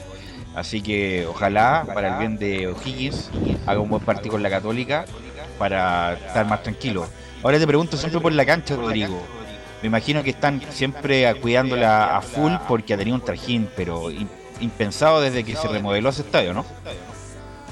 Así 0.54 0.82
que 0.82 1.26
ojalá, 1.26 1.86
para 1.94 2.14
el 2.14 2.20
bien 2.20 2.38
de 2.38 2.68
O'Higgins, 2.68 3.30
haga 3.66 3.80
un 3.80 3.90
buen 3.90 4.04
partido 4.04 4.34
con 4.34 4.44
la 4.44 4.50
Católica 4.50 5.06
para 5.58 6.14
estar 6.14 6.46
más 6.46 6.64
tranquilo. 6.64 7.08
Ahora 7.42 7.60
te 7.60 7.68
pregunto 7.68 7.96
siempre 7.96 8.20
por 8.20 8.34
la 8.34 8.46
cancha, 8.46 8.76
Rodrigo. 8.76 9.22
Me 9.86 9.90
imagino 9.90 10.24
que 10.24 10.32
están 10.32 10.64
siempre 10.72 11.32
cuidándola 11.36 12.18
a 12.18 12.22
full 12.24 12.54
porque 12.68 12.96
ha 12.96 12.98
tenido 12.98 13.18
un 13.18 13.24
trajín, 13.24 13.70
pero 13.76 14.10
impensado 14.60 15.22
desde 15.22 15.44
que 15.44 15.56
se 15.56 15.68
remodeló 15.68 16.10
ese 16.10 16.24
estadio, 16.24 16.56
¿no? 16.56 16.66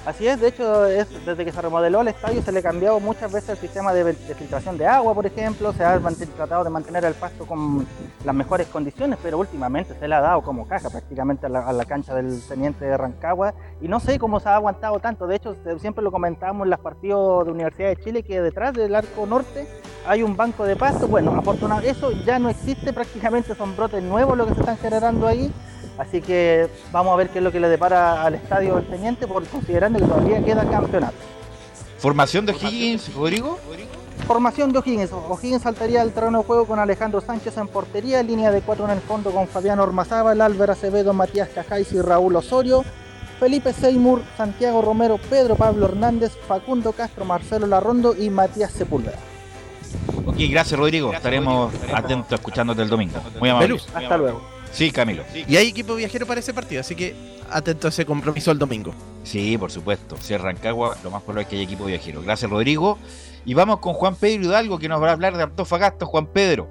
Así 0.06 0.28
es, 0.28 0.42
de 0.42 0.50
hecho, 0.50 0.86
es, 0.86 1.08
desde 1.26 1.46
que 1.46 1.52
se 1.54 1.62
remodeló 1.62 2.02
el 2.02 2.10
estadio 2.10 2.42
se 2.42 2.52
le 2.52 2.60
ha 2.60 2.62
cambiado 2.62 3.00
muchas 3.00 3.32
veces 3.32 3.52
el 3.52 3.58
sistema 3.58 3.94
de, 3.94 4.14
filtración 4.14 4.78
de 4.78 4.86
agua, 4.86 5.14
por 5.14 5.26
ejemplo, 5.26 5.72
se 5.72 5.86
ha 5.86 5.98
tratado 6.36 6.66
de 6.66 6.70
mantener 6.70 7.06
el 7.06 7.14
pasto 7.14 7.46
con 7.46 7.88
las 8.26 8.36
mejores 8.36 8.68
condiciones, 8.68 9.18
pero 9.24 9.38
últimamente 9.38 9.96
se 9.98 10.06
le 10.06 10.16
ha 10.16 10.20
dado 10.20 10.42
como 10.42 10.68
caja 10.68 10.90
prácticamente 10.90 11.46
a 11.46 11.50
la, 11.50 11.86
cancha 11.86 12.14
del 12.14 12.42
teniente 12.42 12.84
de 12.84 12.98
Rancagua 12.98 13.54
y 13.80 13.88
no 13.88 14.02
sé 14.02 14.20
cómo 14.20 14.42
se 14.42 14.50
ha 14.50 14.56
aguantado 14.56 15.00
tanto, 15.00 15.26
de 15.26 15.38
hecho 15.38 15.56
siempre 15.80 16.04
lo 16.04 16.12
comentábamos 16.12 16.66
en 16.66 16.72
los 16.72 16.80
partidos 16.80 17.46
de 17.46 17.52
Universidad 17.52 17.90
de 17.90 18.04
Chile 18.04 18.24
que 18.24 18.42
detrás 18.42 18.74
del 18.74 18.96
arco 18.96 19.26
norte 19.26 19.68
hay 20.06 20.22
un 20.22 20.36
banco 20.36 20.66
de 20.66 20.76
pasto, 20.76 21.08
bueno, 21.08 21.32
afortunadamente 21.32 21.92
eso 21.92 22.12
ya 22.26 22.40
no 22.40 22.50
existe 22.50 22.92
prácticamente, 22.92 23.56
son 23.56 23.74
brotes 23.78 24.04
nuevos 24.04 24.38
lo 24.38 24.48
que 24.48 24.54
se 24.54 24.60
están 24.60 24.78
generando 24.78 25.28
ahí 25.28 25.54
Así 25.98 26.22
que 26.22 26.68
vamos 26.92 27.14
a 27.14 27.16
ver 27.16 27.30
qué 27.30 27.38
es 27.38 27.44
lo 27.44 27.52
que 27.52 27.60
le 27.60 27.70
depara 27.70 28.24
al 28.24 28.36
estadio 28.36 28.76
del 28.76 28.86
Teniente, 28.86 29.28
por, 29.28 29.46
considerando 29.46 30.00
que 30.00 30.06
todavía 30.06 30.44
queda 30.44 30.68
campeonato. 30.70 31.18
¿Formación 32.00 32.46
de 32.46 32.52
O'Higgins, 32.54 33.14
Rodrigo? 33.14 33.60
Formación 34.28 34.74
de 34.74 34.80
O'Higgins. 34.80 35.12
O'Higgins 35.12 35.62
saltaría 35.62 36.02
al 36.02 36.12
terreno 36.12 36.40
de 36.40 36.44
juego 36.46 36.66
con 36.66 36.80
Alejandro 36.80 37.22
Sánchez 37.22 37.58
en 37.58 37.68
portería, 37.68 38.24
línea 38.24 38.52
de 38.52 38.62
cuatro 38.62 38.86
en 38.86 38.92
el 38.92 39.02
fondo 39.02 39.32
con 39.32 39.48
Fabián 39.48 39.80
Ormazábal, 39.80 40.42
Álvaro 40.42 40.74
Acevedo, 40.74 41.14
Matías 41.14 41.50
Cajáis 41.54 41.92
y 41.94 42.02
Raúl 42.02 42.36
Osorio. 42.36 42.84
Felipe 43.40 43.74
Seymour, 43.74 44.22
Santiago 44.38 44.82
Romero, 44.82 45.18
Pedro 45.30 45.56
Pablo 45.56 45.88
Hernández, 45.88 46.32
Facundo 46.48 46.94
Castro, 46.94 47.26
Marcelo 47.26 47.68
Larrondo 47.68 48.16
y 48.16 48.30
Matías 48.30 48.72
Sepúlveda. 48.72 49.18
Ok, 50.26 50.36
gracias 50.50 50.80
Rodrigo. 50.80 51.14
Estaremos 51.14 51.74
atentos 51.94 52.34
escuchándote 52.34 52.82
el 52.82 52.90
domingo. 52.90 53.20
Muy 53.40 53.50
amable. 53.50 53.78
Hasta 53.94 54.18
luego. 54.18 54.53
Sí, 54.74 54.92
Camilo. 54.92 55.24
Y 55.34 55.56
hay 55.56 55.68
equipo 55.68 55.96
viajero 55.96 56.26
para 56.26 56.40
ese 56.40 56.54
partido, 56.54 56.82
así 56.82 56.96
que 56.96 57.16
atento 57.50 57.88
a 57.88 57.90
ese 57.90 58.06
compromiso 58.06 58.52
el 58.52 58.58
domingo. 58.58 58.94
Sí, 59.24 59.58
por 59.58 59.72
supuesto. 59.72 60.18
Si 60.20 60.36
Rancagua, 60.36 60.98
lo 61.04 61.12
más 61.12 61.22
probable 61.22 61.44
es 61.44 61.48
que 61.48 61.56
haya 61.56 61.64
equipo 61.64 61.86
viajero. 61.86 62.22
Gracias, 62.22 62.50
Rodrigo. 62.50 62.98
Y 63.46 63.54
vamos 63.54 63.80
con 63.80 63.94
Juan 63.94 64.16
Pedro 64.16 64.46
Hidalgo, 64.46 64.80
que 64.80 64.90
nos 64.90 65.02
va 65.02 65.10
a 65.10 65.12
hablar 65.14 65.38
de 65.38 65.44
Antofagasta. 65.44 66.06
Juan 66.06 66.26
Pedro. 66.28 66.68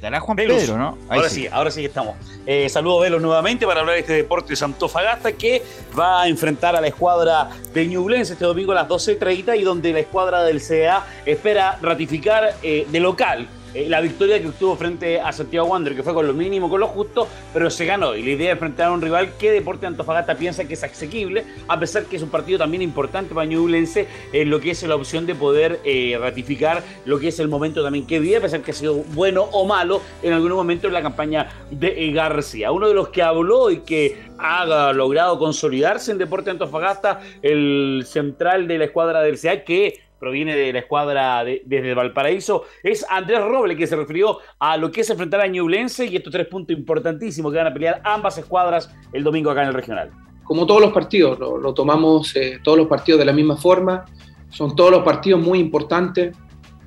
Dará 0.00 0.18
Juan 0.18 0.36
Pedro, 0.36 0.78
¿no? 0.78 0.96
ahora 1.10 1.28
sí. 1.28 1.46
ahora 1.48 1.70
sí 1.70 1.80
que 1.82 1.88
estamos. 1.88 2.16
Eh, 2.46 2.70
saludo 2.70 3.00
a 3.00 3.02
Velos 3.02 3.20
nuevamente 3.20 3.66
para 3.66 3.80
hablar 3.80 3.96
de 3.96 4.00
este 4.00 4.14
deporte 4.14 4.54
de 4.54 4.64
Antofagasta 4.64 5.32
que 5.32 5.62
va 5.98 6.22
a 6.22 6.28
enfrentar 6.28 6.74
a 6.74 6.80
la 6.80 6.86
escuadra 6.86 7.50
de 7.74 7.86
Ñublense 7.86 8.32
este 8.32 8.46
domingo 8.46 8.72
a 8.72 8.76
las 8.76 8.88
12.30 8.88 9.58
y 9.58 9.62
donde 9.62 9.92
la 9.92 9.98
escuadra 9.98 10.42
del 10.42 10.62
CA 10.62 11.06
espera 11.26 11.78
ratificar 11.82 12.54
eh, 12.62 12.86
de 12.90 13.00
local 13.00 13.46
eh, 13.74 13.88
la 13.88 14.00
victoria 14.00 14.40
que 14.40 14.48
obtuvo 14.48 14.76
frente 14.76 15.20
a 15.20 15.32
Santiago 15.32 15.68
Wander, 15.68 15.94
que 15.94 16.02
fue 16.02 16.14
con 16.14 16.26
lo 16.26 16.32
mínimo, 16.32 16.68
con 16.68 16.80
lo 16.80 16.88
justo, 16.88 17.28
pero 17.52 17.70
se 17.70 17.84
ganó. 17.84 18.14
Y 18.14 18.22
la 18.22 18.30
idea 18.30 18.46
es 18.48 18.52
enfrentar 18.54 18.88
a 18.88 18.92
un 18.92 19.00
rival 19.00 19.32
que 19.38 19.52
Deporte 19.52 19.86
Antofagasta 19.86 20.34
piensa 20.36 20.64
que 20.64 20.74
es 20.74 20.82
asequible, 20.82 21.44
a 21.68 21.78
pesar 21.78 22.04
que 22.04 22.16
es 22.16 22.22
un 22.22 22.30
partido 22.30 22.58
también 22.58 22.82
importante 22.82 23.34
para 23.34 23.46
Ñublense, 23.46 24.08
en 24.32 24.50
lo 24.50 24.60
que 24.60 24.72
es 24.72 24.82
la 24.82 24.96
opción 24.96 25.26
de 25.26 25.34
poder 25.34 25.80
eh, 25.84 26.16
ratificar 26.20 26.82
lo 27.04 27.18
que 27.18 27.28
es 27.28 27.38
el 27.38 27.48
momento 27.48 27.82
también 27.82 28.06
que 28.06 28.18
vive, 28.18 28.36
a 28.36 28.40
pesar 28.40 28.62
que 28.62 28.72
ha 28.72 28.74
sido 28.74 28.94
bueno 29.14 29.42
o 29.52 29.66
malo 29.66 30.02
en 30.22 30.32
algún 30.32 30.52
momento 30.52 30.88
en 30.88 30.94
la 30.94 31.02
campaña 31.02 31.48
de 31.70 32.10
García. 32.12 32.72
Uno 32.72 32.88
de 32.88 32.94
los 32.94 33.08
que 33.08 33.22
habló 33.22 33.70
y 33.70 33.80
que 33.80 34.30
ha 34.38 34.92
logrado 34.92 35.38
consolidarse 35.38 36.12
en 36.12 36.18
Deporte 36.18 36.50
Antofagasta, 36.50 37.20
el 37.42 38.04
central 38.06 38.66
de 38.66 38.78
la 38.78 38.84
escuadra 38.86 39.20
del 39.20 39.38
CA, 39.38 39.64
que 39.64 40.09
proviene 40.20 40.54
de 40.54 40.72
la 40.72 40.80
escuadra 40.80 41.42
desde 41.42 41.94
Valparaíso, 41.94 42.64
es 42.82 43.04
Andrés 43.08 43.40
Roble, 43.40 43.74
que 43.74 43.86
se 43.86 43.96
refirió 43.96 44.38
a 44.58 44.76
lo 44.76 44.92
que 44.92 45.00
es 45.00 45.10
enfrentar 45.10 45.40
a 45.40 45.46
Ñublense 45.46 46.04
y 46.04 46.14
estos 46.14 46.32
tres 46.32 46.46
puntos 46.46 46.76
importantísimos 46.76 47.50
que 47.50 47.58
van 47.58 47.66
a 47.66 47.72
pelear 47.72 48.02
ambas 48.04 48.36
escuadras 48.38 48.94
el 49.12 49.24
domingo 49.24 49.50
acá 49.50 49.62
en 49.62 49.68
el 49.68 49.74
regional. 49.74 50.10
Como 50.44 50.66
todos 50.66 50.82
los 50.82 50.92
partidos, 50.92 51.38
lo, 51.38 51.72
tomamos 51.72 52.36
eh, 52.36 52.60
todos 52.62 52.76
los 52.76 52.86
partidos 52.86 53.20
de 53.20 53.24
la 53.24 53.32
misma 53.32 53.56
forma, 53.56 54.04
son 54.50 54.76
todos 54.76 54.90
los 54.90 55.02
partidos 55.02 55.40
muy 55.40 55.58
importantes. 55.58 56.36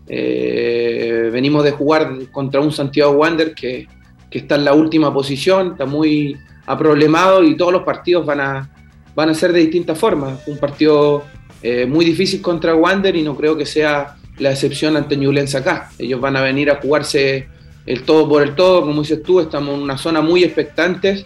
Eh, 0.07 1.29
venimos 1.31 1.63
de 1.63 1.71
jugar 1.71 2.29
contra 2.31 2.59
un 2.61 2.71
Santiago 2.71 3.13
Wander 3.13 3.55
que, 3.55 3.87
que, 4.29 4.39
está 4.39 4.55
en 4.55 4.65
la 4.65 4.73
última 4.73 5.13
posición, 5.13 5.71
está 5.71 5.85
muy 5.85 6.37
aproblemado 6.65 7.41
y 7.41 7.55
todos 7.55 7.71
los 7.71 7.83
partidos 7.83 8.25
van 8.25 8.41
a, 8.41 8.69
van 9.15 9.29
a 9.29 9.33
ser 9.33 9.53
de 9.53 9.61
distintas 9.61 9.97
formas. 9.97 10.45
Un 10.47 10.57
partido 10.57 11.23
eh, 11.63 11.85
muy 11.85 12.03
difícil 12.03 12.41
contra 12.41 12.75
Wander 12.75 13.15
y 13.15 13.23
no 13.23 13.37
creo 13.37 13.55
que 13.55 13.65
sea 13.65 14.17
la 14.37 14.51
excepción 14.51 14.97
ante 14.97 15.15
Newlands 15.15 15.55
acá. 15.55 15.89
Ellos 15.97 16.19
van 16.19 16.35
a 16.35 16.41
venir 16.41 16.69
a 16.69 16.75
jugarse 16.75 17.47
el 17.85 18.03
todo 18.03 18.27
por 18.27 18.43
el 18.43 18.53
todo, 18.53 18.81
como 18.81 19.01
dices 19.01 19.23
tú, 19.23 19.39
estamos 19.39 19.75
en 19.75 19.81
una 19.81 19.97
zona 19.97 20.21
muy 20.21 20.43
expectantes 20.43 21.25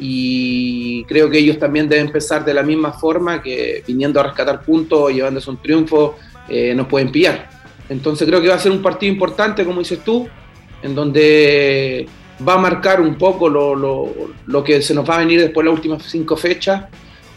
y 0.00 1.04
creo 1.04 1.28
que 1.28 1.38
ellos 1.38 1.58
también 1.58 1.88
deben 1.88 2.06
empezar 2.06 2.44
de 2.44 2.54
la 2.54 2.62
misma 2.62 2.92
forma 2.92 3.42
que 3.42 3.84
viniendo 3.86 4.20
a 4.20 4.22
rescatar 4.22 4.62
puntos, 4.62 5.12
llevándose 5.12 5.50
un 5.50 5.58
triunfo, 5.58 6.16
eh, 6.48 6.74
nos 6.74 6.86
pueden 6.86 7.12
pillar. 7.12 7.50
Entonces 7.90 8.26
creo 8.26 8.40
que 8.40 8.48
va 8.48 8.54
a 8.54 8.58
ser 8.58 8.72
un 8.72 8.80
partido 8.80 9.12
importante, 9.12 9.66
como 9.66 9.80
dices 9.80 10.00
tú, 10.02 10.26
en 10.82 10.94
donde 10.94 12.06
va 12.46 12.54
a 12.54 12.58
marcar 12.58 13.02
un 13.02 13.16
poco 13.16 13.50
lo, 13.50 13.74
lo, 13.74 14.12
lo 14.46 14.64
que 14.64 14.80
se 14.80 14.94
nos 14.94 15.08
va 15.08 15.16
a 15.16 15.18
venir 15.18 15.40
después 15.40 15.62
de 15.62 15.70
las 15.70 15.76
últimas 15.76 16.02
cinco 16.04 16.36
fechas 16.36 16.84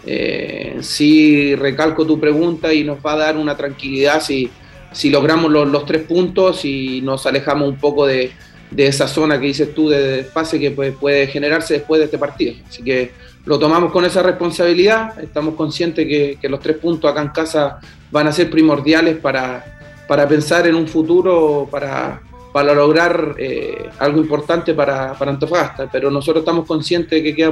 eh, 0.10 0.78
sí 0.80 1.54
recalco 1.56 2.08
tu 2.08 2.18
pregunta 2.18 2.74
y 2.74 2.86
nos 2.86 3.00
va 3.06 3.12
a 3.12 3.18
dar 3.18 3.38
una 3.38 3.58
tranquilidad 3.58 4.22
si, 4.22 4.50
si 4.94 5.10
logramos 5.10 5.52
los, 5.52 5.86
tres 5.86 6.04
puntos 6.04 6.64
y 6.64 7.02
nos 7.02 7.26
alejamos 7.26 7.68
un 7.68 7.76
poco 7.76 8.08
de, 8.08 8.32
esa 8.78 9.06
zona 9.06 9.38
que 9.38 9.48
dices 9.48 9.76
tú 9.76 9.90
de 9.90 10.24
desfase 10.24 10.60
que 10.60 10.72
puede, 10.72 11.28
generarse 11.28 11.74
después 11.74 12.00
de 12.00 12.06
este 12.06 12.18
partido. 12.18 12.54
Así 12.70 12.84
que 12.84 13.12
lo 13.44 13.60
tomamos 13.60 13.92
con 13.92 14.06
esa 14.06 14.24
responsabilidad, 14.24 15.20
estamos 15.22 15.56
conscientes 15.56 16.08
que, 16.08 16.48
los 16.48 16.62
tres 16.62 16.78
puntos 16.78 17.12
acá 17.12 17.22
en 17.22 17.30
casa 17.30 17.80
van 18.10 18.28
a 18.28 18.32
ser 18.32 18.50
primordiales 18.50 19.18
para, 19.18 19.78
para 20.08 20.26
pensar 20.26 20.68
en 20.68 20.76
un 20.76 20.88
futuro, 20.88 21.68
para, 21.70 22.22
para 22.54 22.74
lograr 22.74 23.36
eh, 23.38 23.90
algo 24.00 24.22
importante 24.22 24.74
para, 24.74 25.14
para, 25.14 25.32
Antofagasta, 25.32 25.90
pero 25.92 26.10
nosotros 26.10 26.44
estamos 26.44 26.66
conscientes 26.66 27.12
de 27.12 27.24
que 27.24 27.36
queda 27.36 27.52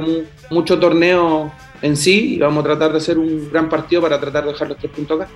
mucho 0.50 0.78
torneo 0.78 1.52
en 1.82 1.96
sí 1.96 2.34
y 2.34 2.38
vamos 2.38 2.64
a 2.64 2.68
tratar 2.68 2.92
de 2.92 2.98
hacer 2.98 3.18
un 3.18 3.50
gran 3.50 3.68
partido 3.68 4.02
para 4.02 4.20
tratar 4.20 4.44
de 4.44 4.52
dejar 4.52 4.68
los 4.68 4.78
tres 4.78 4.92
puntos 4.92 5.20
acá. 5.20 5.30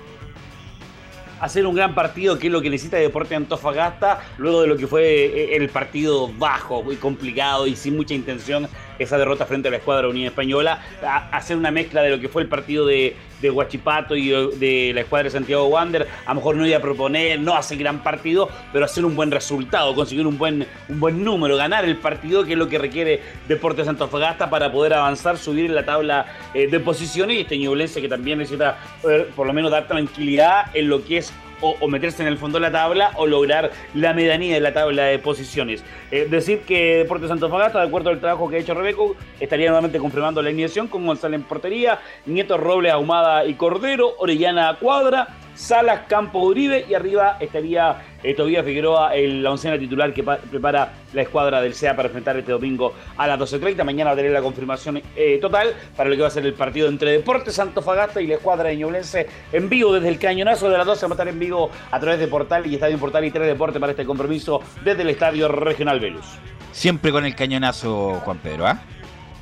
Hacer 1.39 1.65
un 1.65 1.73
gran 1.73 1.95
partido, 1.95 2.37
que 2.37 2.47
es 2.47 2.53
lo 2.53 2.61
que 2.61 2.69
necesita 2.69 2.97
Deporte 2.97 3.33
Antofagasta, 3.33 4.19
luego 4.37 4.61
de 4.61 4.67
lo 4.67 4.77
que 4.77 4.85
fue 4.85 5.25
eh, 5.25 5.55
el 5.55 5.69
partido 5.69 6.31
bajo, 6.37 6.83
muy 6.83 6.97
complicado 6.97 7.65
y 7.65 7.75
sin 7.75 7.95
mucha 7.95 8.13
intención, 8.13 8.67
esa 8.99 9.17
derrota 9.17 9.47
frente 9.47 9.69
a 9.69 9.71
la 9.71 9.77
escuadra 9.77 10.07
Unida 10.07 10.27
Española, 10.27 10.83
hacer 11.31 11.57
una 11.57 11.71
mezcla 11.71 12.03
de 12.03 12.11
lo 12.11 12.19
que 12.19 12.29
fue 12.29 12.43
el 12.43 12.47
partido 12.47 12.85
de, 12.85 13.15
de 13.41 13.49
Huachipato 13.49 14.15
y 14.15 14.29
de 14.29 14.91
la 14.93 15.01
escuadra 15.01 15.25
de 15.25 15.31
Santiago 15.31 15.65
Wander, 15.65 16.07
a 16.25 16.29
lo 16.29 16.35
mejor 16.35 16.55
no 16.55 16.65
iba 16.65 16.77
a 16.77 16.81
proponer, 16.81 17.39
no 17.39 17.55
hacer 17.55 17.77
gran 17.77 18.03
partido, 18.03 18.49
pero 18.71 18.85
hacer 18.85 19.05
un 19.05 19.15
buen 19.15 19.31
resultado, 19.31 19.93
conseguir 19.95 20.27
un 20.27 20.37
buen, 20.37 20.65
un 20.89 20.99
buen 20.99 21.23
número, 21.23 21.57
ganar 21.57 21.85
el 21.85 21.97
partido, 21.97 22.43
que 22.45 22.53
es 22.53 22.57
lo 22.57 22.69
que 22.69 22.77
requiere 22.77 23.21
Deportes 23.47 23.87
Antofagasta 23.87 24.49
para 24.49 24.71
poder 24.71 24.93
avanzar, 24.93 25.37
subir 25.37 25.65
en 25.65 25.75
la 25.75 25.85
tabla 25.85 26.25
eh, 26.53 26.67
de 26.67 26.79
posiciones. 26.79 27.37
Y 27.37 27.41
este 27.41 27.57
Ñublense 27.57 28.01
que 28.01 28.07
también 28.07 28.39
necesita 28.39 28.77
eh, 29.07 29.27
por 29.35 29.47
lo 29.47 29.53
menos 29.53 29.71
dar 29.71 29.87
tranquilidad 29.87 30.65
en 30.73 30.89
lo 30.89 31.03
que 31.03 31.17
es 31.17 31.33
o, 31.61 31.87
meterse 31.87 32.21
en 32.23 32.27
el 32.27 32.37
fondo 32.37 32.59
de 32.59 32.63
la 32.63 32.71
tabla 32.71 33.11
o 33.15 33.25
lograr 33.25 33.71
la 33.93 34.13
medianía 34.13 34.55
de 34.55 34.59
la 34.59 34.73
tabla 34.73 35.05
de 35.05 35.19
posiciones. 35.19 35.83
Eh, 36.11 36.27
decir 36.29 36.61
que 36.61 36.97
Deportes 36.97 37.29
Fagasta, 37.39 37.79
de 37.79 37.87
acuerdo 37.87 38.09
al 38.09 38.19
trabajo 38.19 38.49
que 38.49 38.57
ha 38.57 38.59
hecho 38.59 38.73
Rebeco, 38.73 39.15
estaría 39.39 39.67
nuevamente 39.67 39.99
confirmando 39.99 40.41
la 40.41 40.49
alineación 40.49 40.87
con 40.87 41.05
González 41.05 41.39
en 41.39 41.45
portería, 41.45 41.99
Nieto 42.25 42.57
Robles, 42.57 42.91
Ahumada 42.91 43.45
y 43.45 43.53
Cordero, 43.53 44.13
Orellana 44.17 44.77
Cuadra, 44.79 45.27
Salas, 45.55 46.01
Campo 46.07 46.39
Uribe 46.39 46.85
y 46.89 46.93
arriba 46.93 47.37
estaría 47.39 47.97
eh, 48.23 48.33
Tobías 48.33 48.65
Figueroa, 48.65 49.15
el, 49.15 49.43
la 49.43 49.51
oncena 49.51 49.77
titular 49.77 50.13
que 50.13 50.23
prepara 50.23 50.93
la 51.13 51.21
escuadra 51.21 51.61
del 51.61 51.73
SEA 51.73 51.95
para 51.95 52.07
enfrentar 52.07 52.37
este 52.37 52.51
domingo 52.51 52.93
a 53.17 53.27
las 53.27 53.39
12.30. 53.39 53.83
Mañana 53.83 54.15
tener 54.15 54.31
la 54.31 54.41
confirmación 54.41 55.01
eh, 55.15 55.37
total 55.39 55.73
para 55.95 56.09
lo 56.09 56.15
que 56.15 56.21
va 56.21 56.27
a 56.27 56.31
ser 56.31 56.45
el 56.45 56.53
partido 56.53 56.87
entre 56.87 57.11
Deportes 57.11 57.61
Fagasta 57.83 58.21
y 58.21 58.27
la 58.27 58.35
escuadra 58.35 58.69
de 58.69 58.77
Ñublense 58.77 59.27
en 59.51 59.69
vivo 59.69 59.93
desde 59.93 60.09
el 60.09 60.19
cañonazo 60.19 60.69
de 60.69 60.77
las 60.77 60.85
12. 60.85 61.05
Va 61.05 61.11
a 61.11 61.13
estar 61.13 61.27
en 61.27 61.39
vivo 61.39 61.69
a 61.91 61.99
través 61.99 62.19
de 62.19 62.27
Portal 62.27 62.65
y 62.67 62.75
Estadio 62.75 62.97
Portal 62.97 63.25
y 63.25 63.31
Tres 63.31 63.47
Deportes 63.47 63.79
para 63.79 63.91
este 63.91 64.05
compromiso 64.05 64.61
desde 64.83 65.01
el 65.01 65.09
Estadio 65.09 65.47
Regional 65.47 65.99
Velus. 65.99 66.25
Siempre 66.71 67.11
con 67.11 67.25
el 67.25 67.35
cañonazo, 67.35 68.21
Juan 68.23 68.37
Pedro, 68.37 68.67
¿ah? 68.67 68.81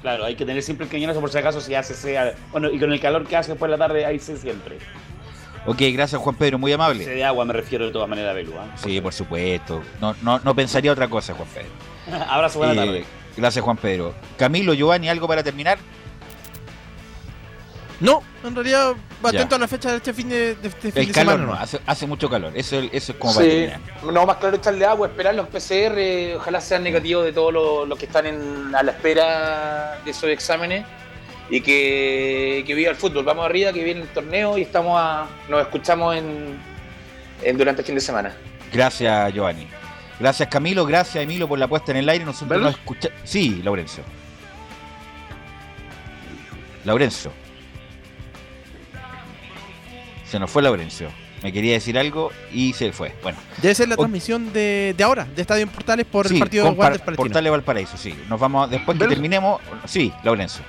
Claro, 0.01 0.23
hay 0.23 0.35
que 0.35 0.45
tener 0.45 0.63
siempre 0.63 0.85
el 0.85 0.91
cañonazo 0.91 1.19
por 1.19 1.29
si 1.29 1.37
acaso 1.37 1.59
si 1.59 1.75
hace 1.75 1.93
sea. 1.93 2.33
Bueno, 2.51 2.69
y 2.69 2.79
con 2.79 2.91
el 2.91 2.99
calor 2.99 3.27
que 3.27 3.35
hace 3.35 3.51
después 3.51 3.69
de 3.69 3.77
la 3.77 3.87
tarde, 3.87 4.05
ahí 4.05 4.17
sí 4.17 4.37
siempre. 4.37 4.77
Ok, 5.69 5.77
gracias 5.93 6.19
Juan 6.19 6.35
Pedro, 6.35 6.57
muy 6.57 6.73
amable. 6.73 7.05
de 7.05 7.23
agua 7.23 7.45
me 7.45 7.53
refiero 7.53 7.85
de 7.85 7.91
todas 7.91 8.09
maneras, 8.09 8.33
Belu. 8.33 8.53
¿ah? 8.57 8.75
Sí, 8.75 8.99
por 8.99 9.13
supuesto. 9.13 9.83
No, 10.01 10.15
no, 10.23 10.39
no 10.39 10.55
pensaría 10.55 10.91
otra 10.91 11.07
cosa, 11.07 11.35
Juan 11.35 11.47
Pedro. 11.53 12.25
Abrazo, 12.27 12.57
buena 12.57 12.73
eh, 12.73 12.85
tarde. 12.87 13.05
Gracias, 13.37 13.63
Juan 13.63 13.77
Pedro. 13.77 14.15
Camilo, 14.35 14.73
Giovanni, 14.73 15.09
¿algo 15.09 15.27
para 15.27 15.43
terminar? 15.43 15.77
No, 17.99 18.23
en 18.43 18.55
realidad, 18.55 18.95
atento 19.21 19.57
a 19.57 19.59
la 19.59 19.67
fecha 19.67 19.91
de 19.91 19.97
este 19.97 20.11
fin 20.11 20.29
de, 20.29 20.57
este 20.63 20.91
fin 20.91 21.03
el 21.03 21.11
calor 21.11 21.39
No, 21.39 21.53
hace, 21.53 22.07
mucho 22.07 22.29
calor. 22.31 22.51
Eso, 22.55 22.79
eso 22.79 23.11
es 23.11 23.17
como 23.19 23.33
sí. 23.33 23.67
para 24.01 24.11
No, 24.11 24.25
más 24.25 24.37
claro 24.37 24.55
echarle 24.55 24.85
agua, 24.85 25.07
esperar 25.07 25.35
los 25.35 25.49
PCR. 25.49 26.35
Ojalá 26.37 26.61
sean 26.61 26.81
negativos 26.81 27.25
de 27.25 27.33
todos 27.33 27.53
los, 27.87 27.99
que 27.99 28.05
están 28.05 28.25
en, 28.25 28.73
a 28.73 28.81
la 28.81 28.91
espera 28.91 29.99
de 30.03 30.09
esos 30.09 30.29
exámenes 30.31 30.83
y 31.49 31.61
que, 31.61 32.63
que 32.65 32.73
viva 32.75 32.91
el 32.91 32.95
fútbol. 32.95 33.25
Vamos 33.25 33.45
arriba, 33.45 33.73
que 33.73 33.83
viene 33.83 34.01
el 34.01 34.07
torneo 34.07 34.57
y 34.57 34.61
estamos 34.61 34.93
a, 34.99 35.27
nos 35.47 35.61
escuchamos 35.61 36.15
en, 36.15 37.57
durante 37.57 37.81
el 37.81 37.85
fin 37.85 37.95
de 37.95 38.01
semana. 38.01 38.35
Gracias, 38.71 39.33
Giovanni. 39.33 39.67
Gracias, 40.19 40.49
Camilo. 40.49 40.85
Gracias, 40.85 41.23
Emilio, 41.23 41.47
por 41.47 41.57
la 41.57 41.67
puesta 41.67 41.91
en 41.91 41.97
el 41.97 42.09
aire. 42.09 42.25
Nosotros 42.25 42.61
nos 42.61 42.73
escuchamos. 42.75 43.17
Sí, 43.23 43.61
Laurencio. 43.63 44.03
Laurencio. 46.85 47.31
Se 50.25 50.39
nos 50.39 50.51
fue 50.51 50.61
Laurencio. 50.61 51.09
Me 51.41 51.53
quería 51.53 51.73
decir 51.73 51.97
algo 51.97 52.31
y 52.51 52.73
se 52.73 52.91
fue. 52.91 53.15
Bueno. 53.23 53.37
Debe 53.61 53.73
ser 53.73 53.87
la 53.87 53.95
transmisión 53.95 54.51
de, 54.51 54.93
de, 54.95 55.03
ahora, 55.03 55.23
de 55.23 55.41
Estadio 55.41 55.63
en 55.63 55.69
Portales 55.69 56.05
por 56.05 56.27
el 56.27 56.37
partido 56.37 56.65
de 56.65 56.71
Guantes 56.71 57.01
Portales 57.01 57.51
Valparaíso, 57.51 57.97
sí. 57.97 58.13
Nos 58.27 58.39
vamos, 58.39 58.69
después 58.69 58.99
que 58.99 59.07
terminemos. 59.07 59.61
Sí, 59.85 60.11
Laurencio. 60.23 60.63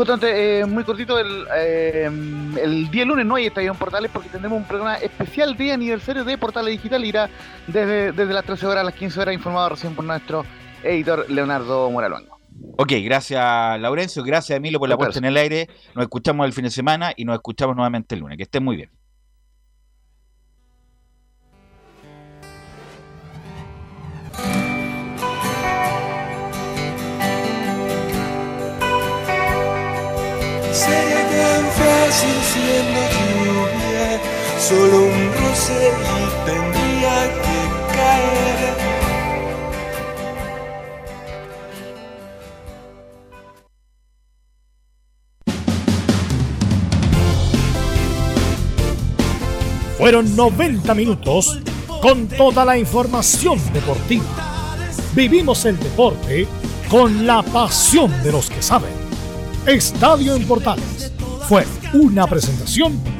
Justamente, 0.00 0.60
eh, 0.60 0.64
muy 0.64 0.82
cortito, 0.82 1.18
el, 1.18 1.46
eh, 1.54 2.06
el 2.06 2.90
día 2.90 3.04
lunes 3.04 3.26
no 3.26 3.34
hay 3.34 3.44
Estadio 3.44 3.70
en 3.70 3.76
Portales 3.76 4.10
porque 4.10 4.30
tendremos 4.30 4.56
un 4.56 4.64
programa 4.64 4.94
especial 4.94 5.54
de 5.58 5.72
aniversario 5.72 6.24
de 6.24 6.38
Portales 6.38 6.72
Digital. 6.72 7.04
Irá 7.04 7.28
desde, 7.66 8.10
desde 8.12 8.32
las 8.32 8.46
13 8.46 8.66
horas 8.66 8.80
a 8.80 8.84
las 8.84 8.94
15 8.94 9.20
horas, 9.20 9.34
informado 9.34 9.68
recién 9.68 9.94
por 9.94 10.06
nuestro 10.06 10.46
editor 10.82 11.30
Leonardo 11.30 11.90
Moralongo. 11.90 12.38
Ok, 12.78 12.92
gracias 13.04 13.78
Laurencio, 13.78 14.22
gracias 14.22 14.56
Emilio 14.56 14.78
por 14.78 14.88
la 14.88 14.96
puesta 14.96 15.18
en 15.18 15.26
el 15.26 15.36
aire. 15.36 15.68
Nos 15.94 16.04
escuchamos 16.04 16.46
el 16.46 16.54
fin 16.54 16.64
de 16.64 16.70
semana 16.70 17.12
y 17.14 17.26
nos 17.26 17.34
escuchamos 17.34 17.76
nuevamente 17.76 18.14
el 18.14 18.22
lunes. 18.22 18.38
Que 18.38 18.44
estén 18.44 18.64
muy 18.64 18.76
bien. 18.76 18.88
Solo 34.70 34.98
un 35.02 35.32
roce 35.34 35.90
y 35.90 36.46
tendría 36.46 37.14
que 37.42 37.58
caer. 37.92 38.74
Fueron 49.98 50.36
90 50.36 50.94
minutos 50.94 51.58
con 52.00 52.28
toda 52.28 52.64
la 52.64 52.78
información 52.78 53.58
deportiva. 53.72 54.24
Vivimos 55.16 55.64
el 55.64 55.80
deporte 55.80 56.46
con 56.88 57.26
la 57.26 57.42
pasión 57.42 58.22
de 58.22 58.30
los 58.30 58.48
que 58.48 58.62
saben. 58.62 58.92
Estadio 59.66 60.36
en 60.36 60.46
Portales 60.46 61.12
fue 61.48 61.66
una 61.92 62.28
presentación 62.28 63.19